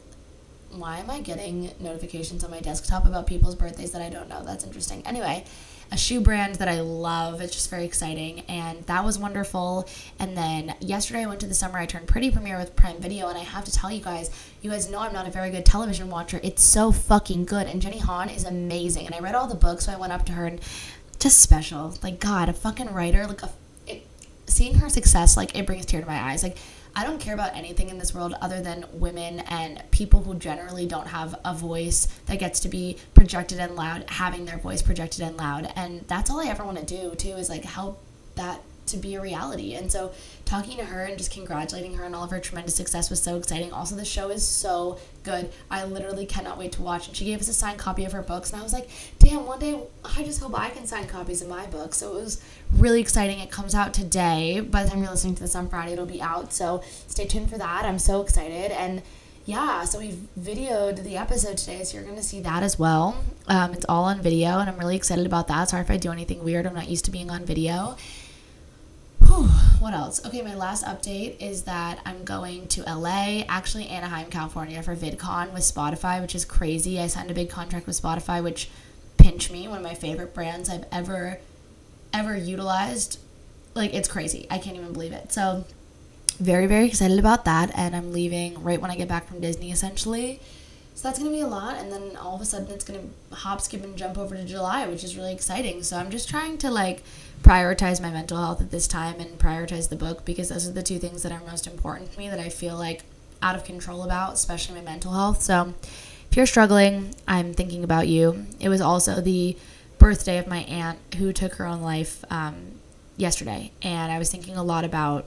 why 0.79 0.99
am 0.99 1.11
I 1.11 1.21
getting 1.21 1.71
notifications 1.81 2.45
on 2.45 2.51
my 2.51 2.61
desktop 2.61 3.07
about 3.07 3.27
people's 3.27 3.55
birthdays 3.55 3.93
that 3.93 4.03
I 4.03 4.11
don't 4.11 4.29
know? 4.29 4.45
That's 4.45 4.65
interesting. 4.65 5.03
Anyway, 5.07 5.45
a 5.93 5.97
shoe 5.97 6.21
brand 6.21 6.57
that 6.57 6.69
I 6.69 6.81
love. 6.81 7.41
It's 7.41 7.55
just 7.55 7.71
very 7.71 7.85
exciting, 7.85 8.41
and 8.49 8.83
that 8.87 9.05
was 9.05 9.19
wonderful. 9.19 9.89
And 10.19 10.37
then 10.37 10.75
yesterday 10.81 11.23
I 11.23 11.27
went 11.27 11.41
to 11.41 11.47
the 11.47 11.55
Summer 11.55 11.79
I 11.79 11.87
Turned 11.87 12.09
Pretty 12.09 12.31
premiere 12.31 12.59
with 12.59 12.75
Prime 12.75 12.99
Video, 12.99 13.29
and 13.29 13.39
I 13.39 13.43
have 13.43 13.65
to 13.65 13.73
tell 13.73 13.91
you 13.91 14.03
guys, 14.03 14.31
you 14.63 14.71
guys 14.71 14.91
know 14.91 15.01
I'm 15.01 15.13
not 15.13 15.29
a 15.29 15.31
very 15.31 15.51
good 15.51 15.65
television 15.65 16.11
watcher. 16.11 16.41
It's 16.43 16.63
so 16.63 16.91
fucking 16.93 17.45
good, 17.45 17.67
and 17.67 17.81
Jenny 17.81 17.99
Han 17.99 18.29
is 18.29 18.45
amazing. 18.45 19.07
And 19.07 19.15
I 19.15 19.21
read 19.21 19.35
all 19.35 19.47
the 19.47 19.55
books, 19.55 19.87
so 19.87 19.93
I 19.93 19.97
went 19.97 20.13
up 20.13 20.27
to 20.27 20.33
her 20.33 20.47
and 20.47 20.61
just 21.19 21.39
special. 21.39 21.97
Like 22.03 22.21
God, 22.21 22.49
a 22.49 22.53
fucking 22.53 22.93
writer. 22.93 23.27
Like 23.27 23.43
a, 23.43 23.51
it, 23.87 24.07
seeing 24.47 24.75
her 24.77 24.89
success, 24.89 25.37
like 25.37 25.57
it 25.57 25.67
brings 25.67 25.87
tear 25.87 26.01
to 26.01 26.07
my 26.07 26.21
eyes. 26.21 26.43
Like 26.43 26.57
I 26.97 27.05
don't 27.05 27.19
care 27.21 27.35
about 27.35 27.57
anything 27.57 27.89
in 27.89 27.99
this 27.99 28.15
world 28.15 28.35
other 28.41 28.63
than 28.63 28.85
women 28.93 29.41
and 29.41 29.83
people 29.91 30.23
who 30.23 30.35
generally 30.35 30.87
don't 30.87 31.09
have 31.09 31.39
a 31.45 31.53
voice 31.53 32.07
that 32.27 32.39
gets 32.39 32.61
to 32.61 32.69
be 32.69 32.99
projected 33.15 33.59
and 33.59 33.75
loud, 33.75 34.05
having 34.09 34.45
their 34.45 34.59
voice 34.59 34.81
projected 34.83 35.23
and 35.23 35.37
loud. 35.37 35.73
And 35.75 36.07
that's 36.07 36.31
all 36.31 36.41
I 36.41 36.47
ever 36.47 36.65
want 36.65 36.79
to 36.79 36.85
do, 36.85 37.15
too, 37.17 37.37
is 37.37 37.49
like 37.49 37.65
help 37.65 38.01
that 38.37 38.61
to 38.87 38.97
be 38.97 39.15
a 39.15 39.21
reality. 39.21 39.75
And 39.75 39.91
so 39.91 40.13
talking 40.45 40.77
to 40.77 40.85
her 40.85 41.05
and 41.05 41.17
just 41.17 41.31
congratulating 41.31 41.95
her 41.95 42.05
on 42.05 42.15
all 42.15 42.25
of 42.25 42.31
her 42.31 42.41
tremendous 42.41 42.75
success 42.75 43.11
was 43.11 43.23
so 43.23 43.37
exciting. 43.37 43.73
Also, 43.73 43.97
the 43.97 44.05
show 44.05 44.29
is 44.29 44.47
so 44.47 44.99
good. 45.23 45.51
I 45.71 45.85
literally 45.85 46.27
cannot 46.27 46.59
wait 46.59 46.73
to 46.73 46.83
watch. 46.83 47.09
And 47.09 47.17
she 47.17 47.25
gave 47.25 47.41
us 47.41 47.49
a 47.49 47.53
signed 47.53 47.79
copy 47.79 48.05
of 48.05 48.13
her 48.13 48.23
books, 48.23 48.53
and 48.53 48.61
I 48.61 48.63
was 48.63 48.73
like, 48.73 48.89
damn, 49.19 49.47
one 49.47 49.59
day 49.59 49.79
I 50.05 50.23
just 50.23 50.41
hope 50.41 50.59
I 50.59 50.71
can 50.71 50.87
sign 50.87 51.07
copies 51.07 51.43
of 51.43 51.49
my 51.49 51.67
books. 51.67 51.99
So 51.99 52.17
it 52.17 52.23
was 52.23 52.45
really 52.73 53.01
exciting. 53.01 53.39
It 53.39 53.51
comes 53.51 53.75
out 53.75 53.95
today. 53.95 54.61
By 54.61 54.85
the 54.85 54.91
time 54.91 55.01
you're 55.01 55.11
listening 55.11 55.35
to 55.37 55.43
this 55.43 55.55
on 55.55 55.69
Friday, 55.69 55.93
it'll 55.93 56.07
be 56.07 56.23
out. 56.23 56.53
So 56.53 56.83
stay 57.07 57.27
tuned 57.27 57.51
for 57.51 57.59
that. 57.59 57.85
I'm 57.85 57.99
so 57.99 58.21
excited. 58.21 58.71
And 58.71 59.03
yeah, 59.47 59.85
so 59.85 59.99
we've 59.99 60.27
videoed 60.41 61.05
the 61.05 61.19
episode 61.19 61.59
today, 61.59 61.85
so 61.85 61.97
you're 61.97 62.05
going 62.05 62.17
to 62.17 62.23
see 62.23 62.41
that 62.41 62.63
as 62.63 62.79
well. 62.79 63.23
Um, 63.47 63.75
it's 63.75 63.85
all 63.89 64.05
on 64.05 64.23
video, 64.23 64.59
and 64.59 64.71
I'm 64.71 64.79
really 64.79 64.97
excited 64.97 65.27
about 65.27 65.49
that. 65.49 65.69
Sorry 65.69 65.83
if 65.83 65.91
I 65.91 65.99
do 65.99 66.11
anything 66.11 66.43
weird. 66.43 66.67
I'm 66.67 66.75
not 66.75 66.89
used 66.89 67.05
to 67.07 67.11
being 67.11 67.31
on 67.31 67.45
video. 67.45 67.97
Whew, 69.35 69.49
what 69.81 69.95
else? 69.95 70.25
Okay, 70.25 70.43
my 70.43 70.55
last 70.55 70.85
update 70.85 71.43
is 71.43 71.65
that 71.65 71.99
I'm 72.07 72.23
going 72.23 72.69
to 72.69 72.83
LA, 72.83 73.43
actually 73.49 73.89
Anaheim, 73.89 74.31
California 74.31 74.81
for 74.81 74.95
VidCon 74.95 75.53
with 75.53 75.65
Spotify, 75.65 76.21
which 76.21 76.37
is 76.37 76.45
crazy. 76.45 77.01
I 77.01 77.09
signed 77.09 77.33
a 77.33 77.35
big 77.35 77.51
contract 77.51 77.89
with 77.89 78.01
Spotify, 78.01 78.45
which 78.45 78.71
Pinch 79.17 79.51
Me, 79.51 79.67
one 79.67 79.79
of 79.79 79.83
my 79.83 79.95
favorite 79.95 80.35
brands 80.35 80.71
I've 80.71 80.85
ever 80.93 81.41
ever 82.13 82.37
utilized. 82.37 83.19
Like 83.75 83.93
it's 83.93 84.07
crazy. 84.07 84.47
I 84.51 84.59
can't 84.59 84.77
even 84.77 84.93
believe 84.93 85.13
it. 85.13 85.33
So 85.33 85.65
very 86.39 86.69
very 86.69 86.87
excited 86.87 87.19
about 87.19 87.45
that 87.45 87.77
and 87.77 87.97
I'm 87.97 88.13
leaving 88.13 88.63
right 88.63 88.81
when 88.81 88.93
I 88.93 88.97
get 88.97 89.09
back 89.09 89.27
from 89.27 89.41
Disney 89.41 89.73
essentially. 89.73 90.41
So 90.95 91.09
that's 91.09 91.19
going 91.19 91.31
to 91.31 91.37
be 91.37 91.43
a 91.43 91.47
lot 91.47 91.77
and 91.77 91.91
then 91.91 92.17
all 92.17 92.37
of 92.37 92.41
a 92.41 92.45
sudden 92.45 92.71
it's 92.71 92.85
going 92.85 93.13
to 93.31 93.35
hop 93.35 93.61
skip 93.61 93.83
and 93.83 93.97
jump 93.97 94.17
over 94.17 94.37
to 94.37 94.45
July, 94.45 94.87
which 94.87 95.03
is 95.03 95.17
really 95.17 95.33
exciting. 95.33 95.83
So 95.83 95.97
I'm 95.97 96.11
just 96.11 96.29
trying 96.29 96.57
to 96.59 96.71
like 96.71 97.03
prioritize 97.43 98.01
my 98.01 98.11
mental 98.11 98.39
health 98.39 98.61
at 98.61 98.71
this 98.71 98.87
time 98.87 99.19
and 99.19 99.39
prioritize 99.39 99.89
the 99.89 99.97
book 99.97 100.25
because 100.25 100.51
those 100.51 100.69
are 100.69 100.73
the 100.73 100.83
two 100.83 100.99
things 100.99 101.23
that 101.25 101.33
are 101.33 101.41
most 101.41 101.67
important 101.67 102.13
to 102.13 102.19
me 102.19 102.29
that 102.29 102.39
I 102.39 102.49
feel 102.49 102.77
like 102.77 103.03
out 103.43 103.57
of 103.57 103.65
control 103.65 104.03
about, 104.05 104.35
especially 104.35 104.77
my 104.77 104.81
mental 104.83 105.13
health. 105.13 105.43
So 105.43 105.75
if 106.31 106.37
you're 106.37 106.47
struggling, 106.47 107.15
I'm 107.29 107.53
thinking 107.53 107.85
about 107.85 108.09
you. 108.09 108.47
It 108.59 108.69
was 108.69 108.81
also 108.81 109.21
the 109.21 109.57
birthday 109.99 110.39
of 110.39 110.47
my 110.47 110.61
aunt 110.61 110.99
who 111.17 111.33
took 111.33 111.55
her 111.55 111.67
own 111.67 111.83
life 111.83 112.25
um, 112.31 112.55
yesterday, 113.17 113.71
and 113.83 114.11
I 114.11 114.19
was 114.19 114.31
thinking 114.31 114.57
a 114.57 114.65
lot 114.65 114.85
about 114.85 115.27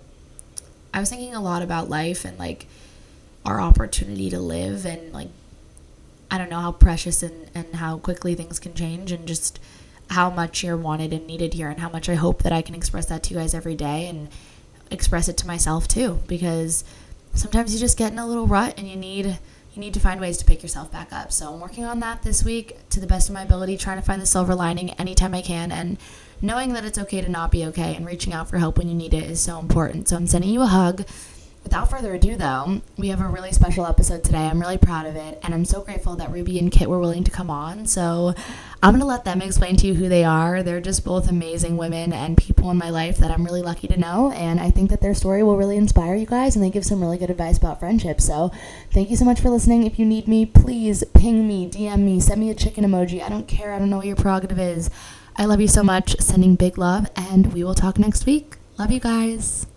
I 0.94 1.00
was 1.00 1.10
thinking 1.10 1.36
a 1.36 1.42
lot 1.42 1.62
about 1.62 1.90
life 1.90 2.26
and 2.26 2.40
like 2.40 2.66
our 3.46 3.62
opportunity 3.62 4.30
to 4.32 4.40
live 4.40 4.86
and 4.86 5.14
like 5.14 5.30
I 6.30 6.38
don't 6.38 6.50
know 6.50 6.60
how 6.60 6.72
precious 6.72 7.24
and, 7.24 7.50
and 7.56 7.76
how 7.76 7.98
quickly 7.98 8.36
things 8.36 8.60
can 8.60 8.74
change 8.74 9.12
and 9.12 9.28
just 9.28 9.60
how 10.10 10.30
much 10.30 10.64
you're 10.64 10.78
wanted 10.78 11.14
and 11.14 11.28
needed 11.28 11.54
here 11.54 11.70
and 11.70 11.80
how 11.80 11.90
much 11.90 12.10
I 12.10 12.16
hope 12.16 12.44
that 12.44 12.52
I 12.52 12.62
can 12.62 12.76
express 12.76 13.06
that 13.08 13.24
to 13.24 13.34
you 13.34 13.40
guys 13.40 13.54
every 13.54 13.76
day 13.76 14.08
and 14.08 14.30
express 14.90 15.28
it 15.28 15.38
to 15.38 15.48
myself 15.48 15.88
too 15.88 16.20
because 16.28 16.84
sometimes 17.34 17.74
you 17.74 17.80
just 17.80 17.98
get 17.98 18.12
in 18.12 18.20
a 18.20 18.28
little 18.28 18.48
rut 18.48 18.76
and 18.78 18.88
you 18.88 18.96
need 18.96 19.38
you 19.78 19.82
need 19.82 19.94
to 19.94 20.00
find 20.00 20.20
ways 20.20 20.38
to 20.38 20.46
pick 20.46 20.64
yourself 20.64 20.92
back 20.92 21.14
up. 21.14 21.32
So 21.32 21.54
I'm 21.54 21.60
working 21.60 21.86
on 21.86 22.00
that 22.00 22.24
this 22.24 22.44
week 22.44 22.78
to 22.90 23.00
the 23.00 23.06
best 23.06 23.30
of 23.30 23.36
my 23.36 23.44
ability, 23.44 23.78
trying 23.78 24.00
to 24.00 24.04
find 24.04 24.20
the 24.20 24.26
silver 24.26 24.56
lining 24.56 24.90
anytime 24.94 25.36
I 25.36 25.44
can. 25.44 25.72
And 25.72 26.00
knowing 26.42 26.74
that 26.74 26.84
it's 26.84 26.98
okay 26.98 27.22
to 27.22 27.30
not 27.30 27.52
be 27.52 27.64
okay 27.66 27.96
and 27.96 28.04
reaching 28.04 28.34
out 28.34 28.50
for 28.50 28.58
help 28.58 28.80
when 28.80 28.90
you 28.90 28.96
need 28.96 29.14
it 29.14 29.30
is 29.30 29.40
so 29.40 29.60
important. 29.60 30.08
So 30.08 30.16
I'm 30.16 30.26
sending 30.26 30.50
you 30.50 30.64
a 30.64 30.66
hug. 30.66 31.06
Without 31.68 31.90
further 31.90 32.14
ado, 32.14 32.38
though, 32.38 32.82
we 32.96 33.10
have 33.10 33.20
a 33.20 33.28
really 33.28 33.52
special 33.52 33.86
episode 33.86 34.24
today. 34.24 34.46
I'm 34.48 34.62
really 34.62 34.78
proud 34.78 35.06
of 35.06 35.18
it, 35.18 35.38
and 35.44 35.54
I'm 35.54 35.66
so 35.66 35.82
grateful 35.82 36.16
that 36.16 36.32
Ruby 36.32 36.58
and 36.60 36.72
Kit 36.72 36.90
were 36.90 36.98
willing 36.98 37.26
to 37.26 37.30
come 37.30 37.50
on. 37.50 37.86
So, 37.86 38.34
I'm 38.82 38.92
going 38.92 39.02
to 39.02 39.06
let 39.06 39.26
them 39.26 39.42
explain 39.42 39.76
to 39.76 39.88
you 39.88 39.96
who 39.96 40.08
they 40.08 40.24
are. 40.24 40.64
They're 40.64 40.80
just 40.80 41.04
both 41.04 41.30
amazing 41.30 41.76
women 41.76 42.14
and 42.14 42.38
people 42.38 42.72
in 42.72 42.78
my 42.78 42.90
life 42.90 43.18
that 43.18 43.32
I'm 43.32 43.44
really 43.44 43.62
lucky 43.62 43.90
to 43.90 44.00
know, 44.00 44.32
and 44.32 44.62
I 44.62 44.72
think 44.72 44.90
that 44.92 45.02
their 45.02 45.14
story 45.14 45.44
will 45.44 45.58
really 45.58 45.76
inspire 45.76 46.16
you 46.16 46.26
guys, 46.26 46.56
and 46.56 46.64
they 46.64 46.70
give 46.70 46.86
some 46.86 47.02
really 47.02 47.18
good 47.18 47.30
advice 47.30 47.58
about 47.58 47.82
friendship. 47.82 48.22
So, 48.22 48.50
thank 48.94 49.10
you 49.10 49.18
so 49.18 49.26
much 49.26 49.42
for 49.42 49.50
listening. 49.50 49.84
If 49.84 50.00
you 50.00 50.06
need 50.06 50.26
me, 50.26 50.46
please 50.46 51.04
ping 51.16 51.50
me, 51.50 51.70
DM 51.70 52.00
me, 52.00 52.22
send 52.22 52.40
me 52.40 52.50
a 52.50 52.56
chicken 52.56 52.86
emoji. 52.86 53.22
I 53.22 53.28
don't 53.28 53.46
care. 53.46 53.74
I 53.74 53.80
don't 53.80 53.90
know 53.90 53.98
what 53.98 54.06
your 54.06 54.16
prerogative 54.16 54.58
is. 54.58 54.90
I 55.36 55.44
love 55.44 55.60
you 55.60 55.68
so 55.68 55.84
much. 55.84 56.16
Sending 56.22 56.56
big 56.56 56.78
love, 56.78 57.10
and 57.18 57.52
we 57.52 57.62
will 57.62 57.76
talk 57.76 58.00
next 58.00 58.26
week. 58.26 58.56
Love 58.78 58.90
you 58.90 59.02
guys. 59.02 59.68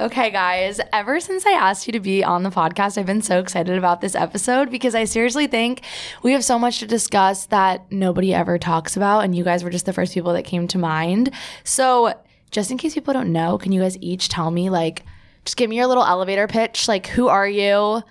Okay, 0.00 0.32
guys, 0.32 0.80
ever 0.92 1.20
since 1.20 1.46
I 1.46 1.52
asked 1.52 1.86
you 1.86 1.92
to 1.92 2.00
be 2.00 2.24
on 2.24 2.42
the 2.42 2.50
podcast, 2.50 2.98
I've 2.98 3.06
been 3.06 3.22
so 3.22 3.38
excited 3.38 3.78
about 3.78 4.00
this 4.00 4.16
episode 4.16 4.68
because 4.68 4.92
I 4.92 5.04
seriously 5.04 5.46
think 5.46 5.82
we 6.24 6.32
have 6.32 6.44
so 6.44 6.58
much 6.58 6.80
to 6.80 6.86
discuss 6.86 7.46
that 7.46 7.92
nobody 7.92 8.34
ever 8.34 8.58
talks 8.58 8.96
about. 8.96 9.20
And 9.20 9.36
you 9.36 9.44
guys 9.44 9.62
were 9.62 9.70
just 9.70 9.86
the 9.86 9.92
first 9.92 10.12
people 10.12 10.32
that 10.32 10.42
came 10.42 10.66
to 10.68 10.78
mind. 10.78 11.30
So, 11.62 12.12
just 12.50 12.72
in 12.72 12.78
case 12.78 12.94
people 12.94 13.14
don't 13.14 13.32
know, 13.32 13.56
can 13.56 13.70
you 13.70 13.80
guys 13.80 13.96
each 14.00 14.28
tell 14.28 14.50
me, 14.50 14.68
like, 14.68 15.04
just 15.44 15.56
give 15.56 15.70
me 15.70 15.76
your 15.76 15.86
little 15.86 16.04
elevator 16.04 16.48
pitch? 16.48 16.88
Like, 16.88 17.06
who 17.06 17.28
are 17.28 17.48
you? 17.48 18.02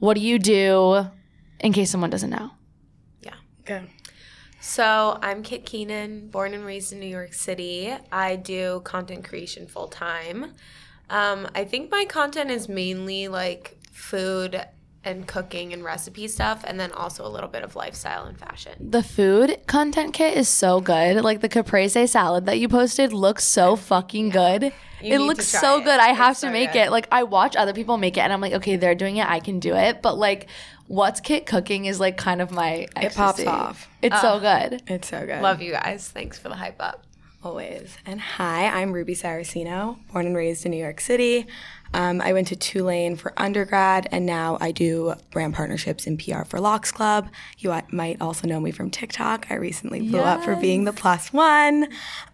What 0.00 0.14
do 0.14 0.20
you 0.20 0.40
do? 0.40 1.06
In 1.60 1.72
case 1.72 1.88
someone 1.88 2.10
doesn't 2.10 2.30
know. 2.30 2.50
Yeah. 3.22 3.34
Okay. 3.60 3.84
So 4.60 5.20
I'm 5.22 5.44
Kit 5.44 5.64
Keenan, 5.64 6.30
born 6.30 6.52
and 6.52 6.64
raised 6.64 6.92
in 6.92 6.98
New 6.98 7.06
York 7.06 7.32
City. 7.32 7.94
I 8.10 8.34
do 8.34 8.80
content 8.84 9.24
creation 9.24 9.68
full 9.68 9.86
time. 9.86 10.54
Um, 11.10 11.48
I 11.54 11.64
think 11.64 11.90
my 11.90 12.04
content 12.04 12.50
is 12.50 12.68
mainly 12.68 13.28
like 13.28 13.78
food 13.92 14.64
and 15.04 15.26
cooking 15.26 15.72
and 15.72 15.82
recipe 15.82 16.28
stuff, 16.28 16.64
and 16.66 16.78
then 16.78 16.92
also 16.92 17.26
a 17.26 17.30
little 17.30 17.48
bit 17.48 17.62
of 17.62 17.74
lifestyle 17.76 18.24
and 18.24 18.38
fashion. 18.38 18.90
The 18.90 19.02
food 19.02 19.58
content 19.66 20.12
kit 20.12 20.36
is 20.36 20.48
so 20.48 20.80
good. 20.80 21.22
Like 21.24 21.40
the 21.40 21.48
caprese 21.48 22.06
salad 22.06 22.46
that 22.46 22.58
you 22.58 22.68
posted 22.68 23.12
looks 23.12 23.44
so 23.44 23.76
fucking 23.76 24.30
good. 24.30 24.72
You 25.00 25.14
it 25.14 25.18
looks 25.20 25.46
so 25.46 25.78
it. 25.78 25.84
good. 25.84 26.00
I 26.00 26.10
It's 26.10 26.18
have 26.18 26.34
to 26.36 26.40
so 26.40 26.50
make 26.50 26.72
good. 26.72 26.86
it. 26.86 26.90
Like 26.90 27.06
I 27.12 27.22
watch 27.22 27.56
other 27.56 27.72
people 27.72 27.96
make 27.96 28.16
it 28.16 28.20
and 28.20 28.32
I'm 28.32 28.40
like, 28.40 28.54
okay, 28.54 28.76
they're 28.76 28.96
doing 28.96 29.16
it, 29.16 29.26
I 29.28 29.40
can 29.40 29.60
do 29.60 29.74
it. 29.74 30.02
But 30.02 30.18
like 30.18 30.48
what's 30.88 31.20
Kit 31.20 31.46
cooking 31.46 31.84
is 31.84 32.00
like 32.00 32.16
kind 32.16 32.42
of 32.42 32.50
my 32.50 32.86
It 33.00 33.14
pops 33.14 33.44
off. 33.46 33.88
It's 34.02 34.20
so 34.20 34.40
good. 34.40 34.82
It's 34.88 35.08
so 35.08 35.24
good. 35.24 35.40
Love 35.40 35.62
you 35.62 35.72
guys. 35.72 36.08
Thanks 36.08 36.38
for 36.38 36.48
the 36.48 36.56
hype 36.56 36.80
up. 36.80 37.04
Always. 37.52 37.96
And 38.04 38.20
hi, 38.20 38.66
I'm 38.66 38.92
Ruby 38.92 39.14
Saracino, 39.14 39.96
born 40.12 40.26
and 40.26 40.36
raised 40.36 40.66
in 40.66 40.70
New 40.70 40.76
York 40.76 41.00
City. 41.00 41.46
Um, 41.94 42.20
I 42.20 42.34
went 42.34 42.48
to 42.48 42.56
Tulane 42.56 43.16
for 43.16 43.32
undergrad, 43.38 44.06
and 44.12 44.26
now 44.26 44.58
I 44.60 44.70
do 44.70 45.14
brand 45.30 45.54
partnerships 45.54 46.06
in 46.06 46.18
PR 46.18 46.44
for 46.44 46.60
Lox 46.60 46.92
Club. 46.92 47.30
You 47.56 47.74
might 47.90 48.20
also 48.20 48.46
know 48.46 48.60
me 48.60 48.70
from 48.70 48.90
TikTok. 48.90 49.46
I 49.48 49.54
recently 49.54 50.02
blew 50.02 50.20
up 50.20 50.44
for 50.44 50.56
being 50.56 50.84
the 50.84 50.92
plus 50.92 51.32
one, 51.32 51.88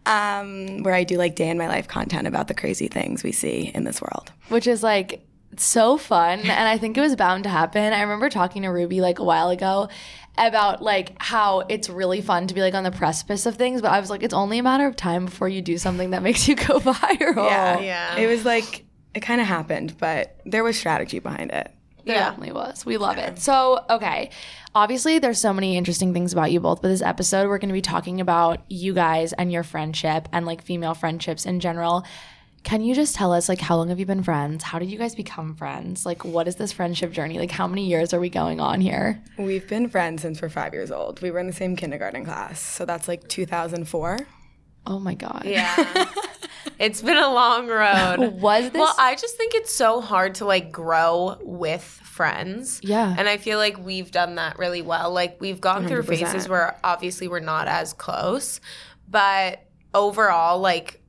um, 0.05 0.83
where 0.83 0.95
I 0.95 1.05
do 1.05 1.17
like 1.17 1.37
day 1.37 1.49
in 1.49 1.59
my 1.59 1.69
life 1.69 1.87
content 1.87 2.27
about 2.27 2.49
the 2.49 2.55
crazy 2.55 2.89
things 2.89 3.23
we 3.23 3.31
see 3.31 3.71
in 3.73 3.85
this 3.85 4.03
world. 4.03 4.33
which 4.49 4.67
is 4.67 4.83
like 4.83 5.25
so 5.57 5.97
fun 5.97 6.41
and 6.41 6.69
i 6.69 6.77
think 6.77 6.99
it 6.99 7.01
was 7.01 7.15
bound 7.15 7.45
to 7.45 7.49
happen 7.49 7.93
i 7.93 8.01
remember 8.03 8.29
talking 8.29 8.63
to 8.63 8.69
ruby 8.69 9.01
like 9.01 9.21
a 9.21 9.23
while 9.23 9.51
ago 9.51 9.89
about 10.37 10.83
like 10.83 11.15
how 11.23 11.61
it's 11.69 11.89
really 11.89 12.21
fun 12.21 12.47
to 12.49 12.55
be 12.55 12.61
like 12.61 12.75
on 12.75 12.83
the 12.85 12.91
precipice 12.91 13.47
of 13.47 13.55
things 13.55 13.81
but 13.81 13.91
i 13.93 14.01
was 14.01 14.11
like 14.11 14.23
it's 14.23 14.35
only 14.35 14.59
a 14.59 14.63
matter 14.63 14.87
of 14.87 14.97
time 14.97 15.27
before 15.27 15.49
you 15.49 15.63
do 15.63 15.79
something 15.79 16.11
that 16.11 16.23
makes 16.29 16.49
you 16.49 16.57
go 16.57 16.81
viral 16.81 17.49
Yeah. 17.49 17.79
Yeah. 17.81 18.17
It 18.17 18.27
was 18.27 18.45
like, 18.45 18.85
it 19.15 19.21
kind 19.21 19.41
of 19.41 19.47
happened, 19.47 19.97
but 19.99 20.37
there 20.45 20.65
was 20.65 20.77
strategy 20.77 21.21
behind 21.21 21.53
it. 21.53 21.71
There 22.05 22.17
Yeah. 22.17 22.25
definitely 22.31 22.53
was. 22.53 22.85
We 22.85 22.97
love 22.97 23.17
it. 23.17 23.39
So, 23.39 23.85
okay. 23.89 24.31
Obviously, 24.75 25.21
there's 25.21 25.41
so 25.41 25.53
many 25.53 25.77
interesting 25.77 26.13
things 26.13 26.33
about 26.33 26.51
you 26.51 26.59
both, 26.59 26.83
but 26.83 26.89
this 26.89 27.01
episode, 27.01 27.47
we're 27.49 27.59
going 27.59 27.69
to 27.69 27.73
be 27.75 27.81
talking 27.81 28.21
about 28.21 28.61
you 28.69 28.93
guys 28.93 29.33
and 29.33 29.53
your 29.53 29.63
friendship 29.63 30.29
and 30.33 30.45
like 30.47 30.63
female 30.65 30.95
friendships 30.95 31.47
in 31.47 31.61
general. 31.61 32.05
Can 32.65 32.81
you 32.81 32.95
just 32.95 33.15
tell 33.15 33.33
us, 33.33 33.49
like, 33.49 33.61
how 33.61 33.77
long 33.77 33.91
have 33.91 34.01
you 34.01 34.07
been 34.07 34.23
friends? 34.23 34.65
How 34.65 34.79
did 34.79 34.91
you 34.91 34.99
guys 34.99 35.15
become 35.15 35.55
friends? 35.55 36.07
Like, 36.07 36.25
what 36.25 36.49
is 36.49 36.57
this 36.57 36.73
friendship 36.73 37.13
journey? 37.13 37.39
Like, 37.39 37.51
how 37.51 37.67
many 37.69 37.87
years 37.87 38.15
are 38.15 38.21
we 38.21 38.31
going 38.31 38.59
on 38.59 38.81
here? 38.81 39.23
We've 39.37 39.69
been 39.69 39.89
friends 39.89 40.23
since 40.23 40.41
we're 40.41 40.49
five 40.49 40.73
years 40.73 40.91
old. 40.91 41.21
We 41.21 41.31
were 41.31 41.39
in 41.39 41.47
the 41.47 41.53
same 41.53 41.77
kindergarten 41.77 42.25
class, 42.25 42.61
so 42.61 42.87
that's 42.87 43.07
like 43.07 43.29
2004. 43.29 44.19
Oh 44.87 44.99
my 44.99 45.15
God. 45.15 45.43
Yeah. 45.45 46.09
it's 46.79 47.03
been 47.03 47.17
a 47.17 47.33
long 47.33 47.69
road. 47.69 48.41
Was 48.41 48.71
this? 48.71 48.81
Well, 48.81 48.95
I 48.99 49.15
just 49.15 49.37
think 49.37 49.55
it's 49.55 49.73
so 49.73 50.01
hard 50.01 50.37
to 50.37 50.45
like 50.47 50.73
grow 50.73 51.39
with 51.43 51.83
friends. 51.83 52.81
Yeah. 52.83 53.15
And 53.17 53.29
I 53.29 53.37
feel 53.39 53.59
like 53.59 53.79
we've 53.79 54.11
done 54.11 54.37
that 54.37 54.59
really 54.59 54.83
well. 54.83 55.11
Like 55.11 55.41
we've 55.41 55.61
gone 55.61 55.87
through 55.87 56.03
100%. 56.03 56.07
phases 56.07 56.49
where 56.49 56.79
obviously 56.85 57.29
we're 57.29 57.41
not 57.41 57.67
as 57.69 57.93
close, 57.93 58.61
but 59.09 59.65
overall, 59.95 60.59
like 60.59 61.01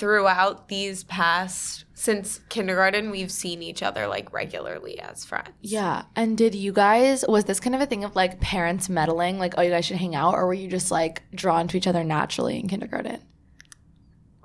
throughout 0.00 0.68
these 0.68 1.04
past 1.04 1.84
since 1.92 2.40
kindergarten, 2.48 3.10
we've 3.10 3.30
seen 3.30 3.62
each 3.62 3.82
other 3.82 4.06
like 4.06 4.32
regularly 4.32 4.98
as 4.98 5.24
friends. 5.24 5.50
yeah. 5.60 6.04
And 6.16 6.36
did 6.36 6.54
you 6.54 6.72
guys, 6.72 7.24
was 7.28 7.44
this 7.44 7.60
kind 7.60 7.74
of 7.76 7.82
a 7.82 7.86
thing 7.86 8.04
of 8.04 8.16
like 8.16 8.40
parents 8.40 8.88
meddling, 8.88 9.38
like, 9.38 9.54
oh, 9.58 9.62
you 9.62 9.70
guys 9.70 9.84
should 9.84 9.98
hang 9.98 10.14
out? 10.14 10.34
Or 10.34 10.46
were 10.46 10.54
you 10.54 10.68
just 10.68 10.90
like 10.90 11.22
drawn 11.34 11.68
to 11.68 11.76
each 11.76 11.86
other 11.86 12.02
naturally 12.02 12.58
in 12.58 12.68
kindergarten? 12.68 13.20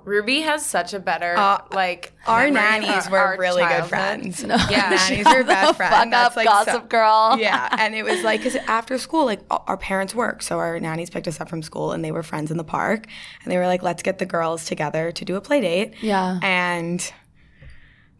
Ruby 0.06 0.40
has 0.42 0.64
such 0.64 0.94
a 0.94 0.98
better 1.00 1.34
Uh, 1.36 1.58
like 1.72 2.12
Our 2.26 2.48
nannies 2.48 3.06
our- 3.06 3.10
were 3.10 3.18
our 3.18 3.36
really 3.38 3.62
good 3.62 3.68
childhood. 3.68 3.88
friends. 3.90 4.42
Yeah. 4.42 4.56
nannies 5.10 5.26
were 5.26 5.44
best 5.44 5.76
friends. 5.76 5.94
Fuck 5.94 6.04
up, 6.06 6.10
That's, 6.10 6.36
like, 6.36 6.46
gossip 6.46 6.72
so- 6.72 6.80
girl. 6.88 7.36
yeah, 7.40 7.68
and 7.78 7.94
it 7.94 8.04
was 8.04 8.22
like 8.22 8.40
because 8.42 8.56
after 8.68 8.96
school, 8.98 9.26
like 9.26 9.40
our 9.50 9.76
parents 9.76 10.14
work, 10.14 10.42
so 10.42 10.58
our 10.58 10.78
nannies 10.80 11.10
picked 11.10 11.28
us 11.28 11.40
up 11.40 11.48
from 11.48 11.60
school, 11.62 11.92
and 11.92 12.04
they 12.04 12.12
were 12.12 12.22
friends 12.22 12.50
in 12.50 12.56
the 12.56 12.64
park, 12.64 13.06
and 13.42 13.52
they 13.52 13.58
were 13.58 13.66
like, 13.66 13.82
"Let's 13.82 14.02
get 14.02 14.18
the 14.18 14.26
girls 14.26 14.64
together 14.64 15.10
to 15.12 15.24
do 15.24 15.36
a 15.36 15.40
play 15.40 15.60
date." 15.60 15.94
Yeah. 16.00 16.38
and 16.42 17.12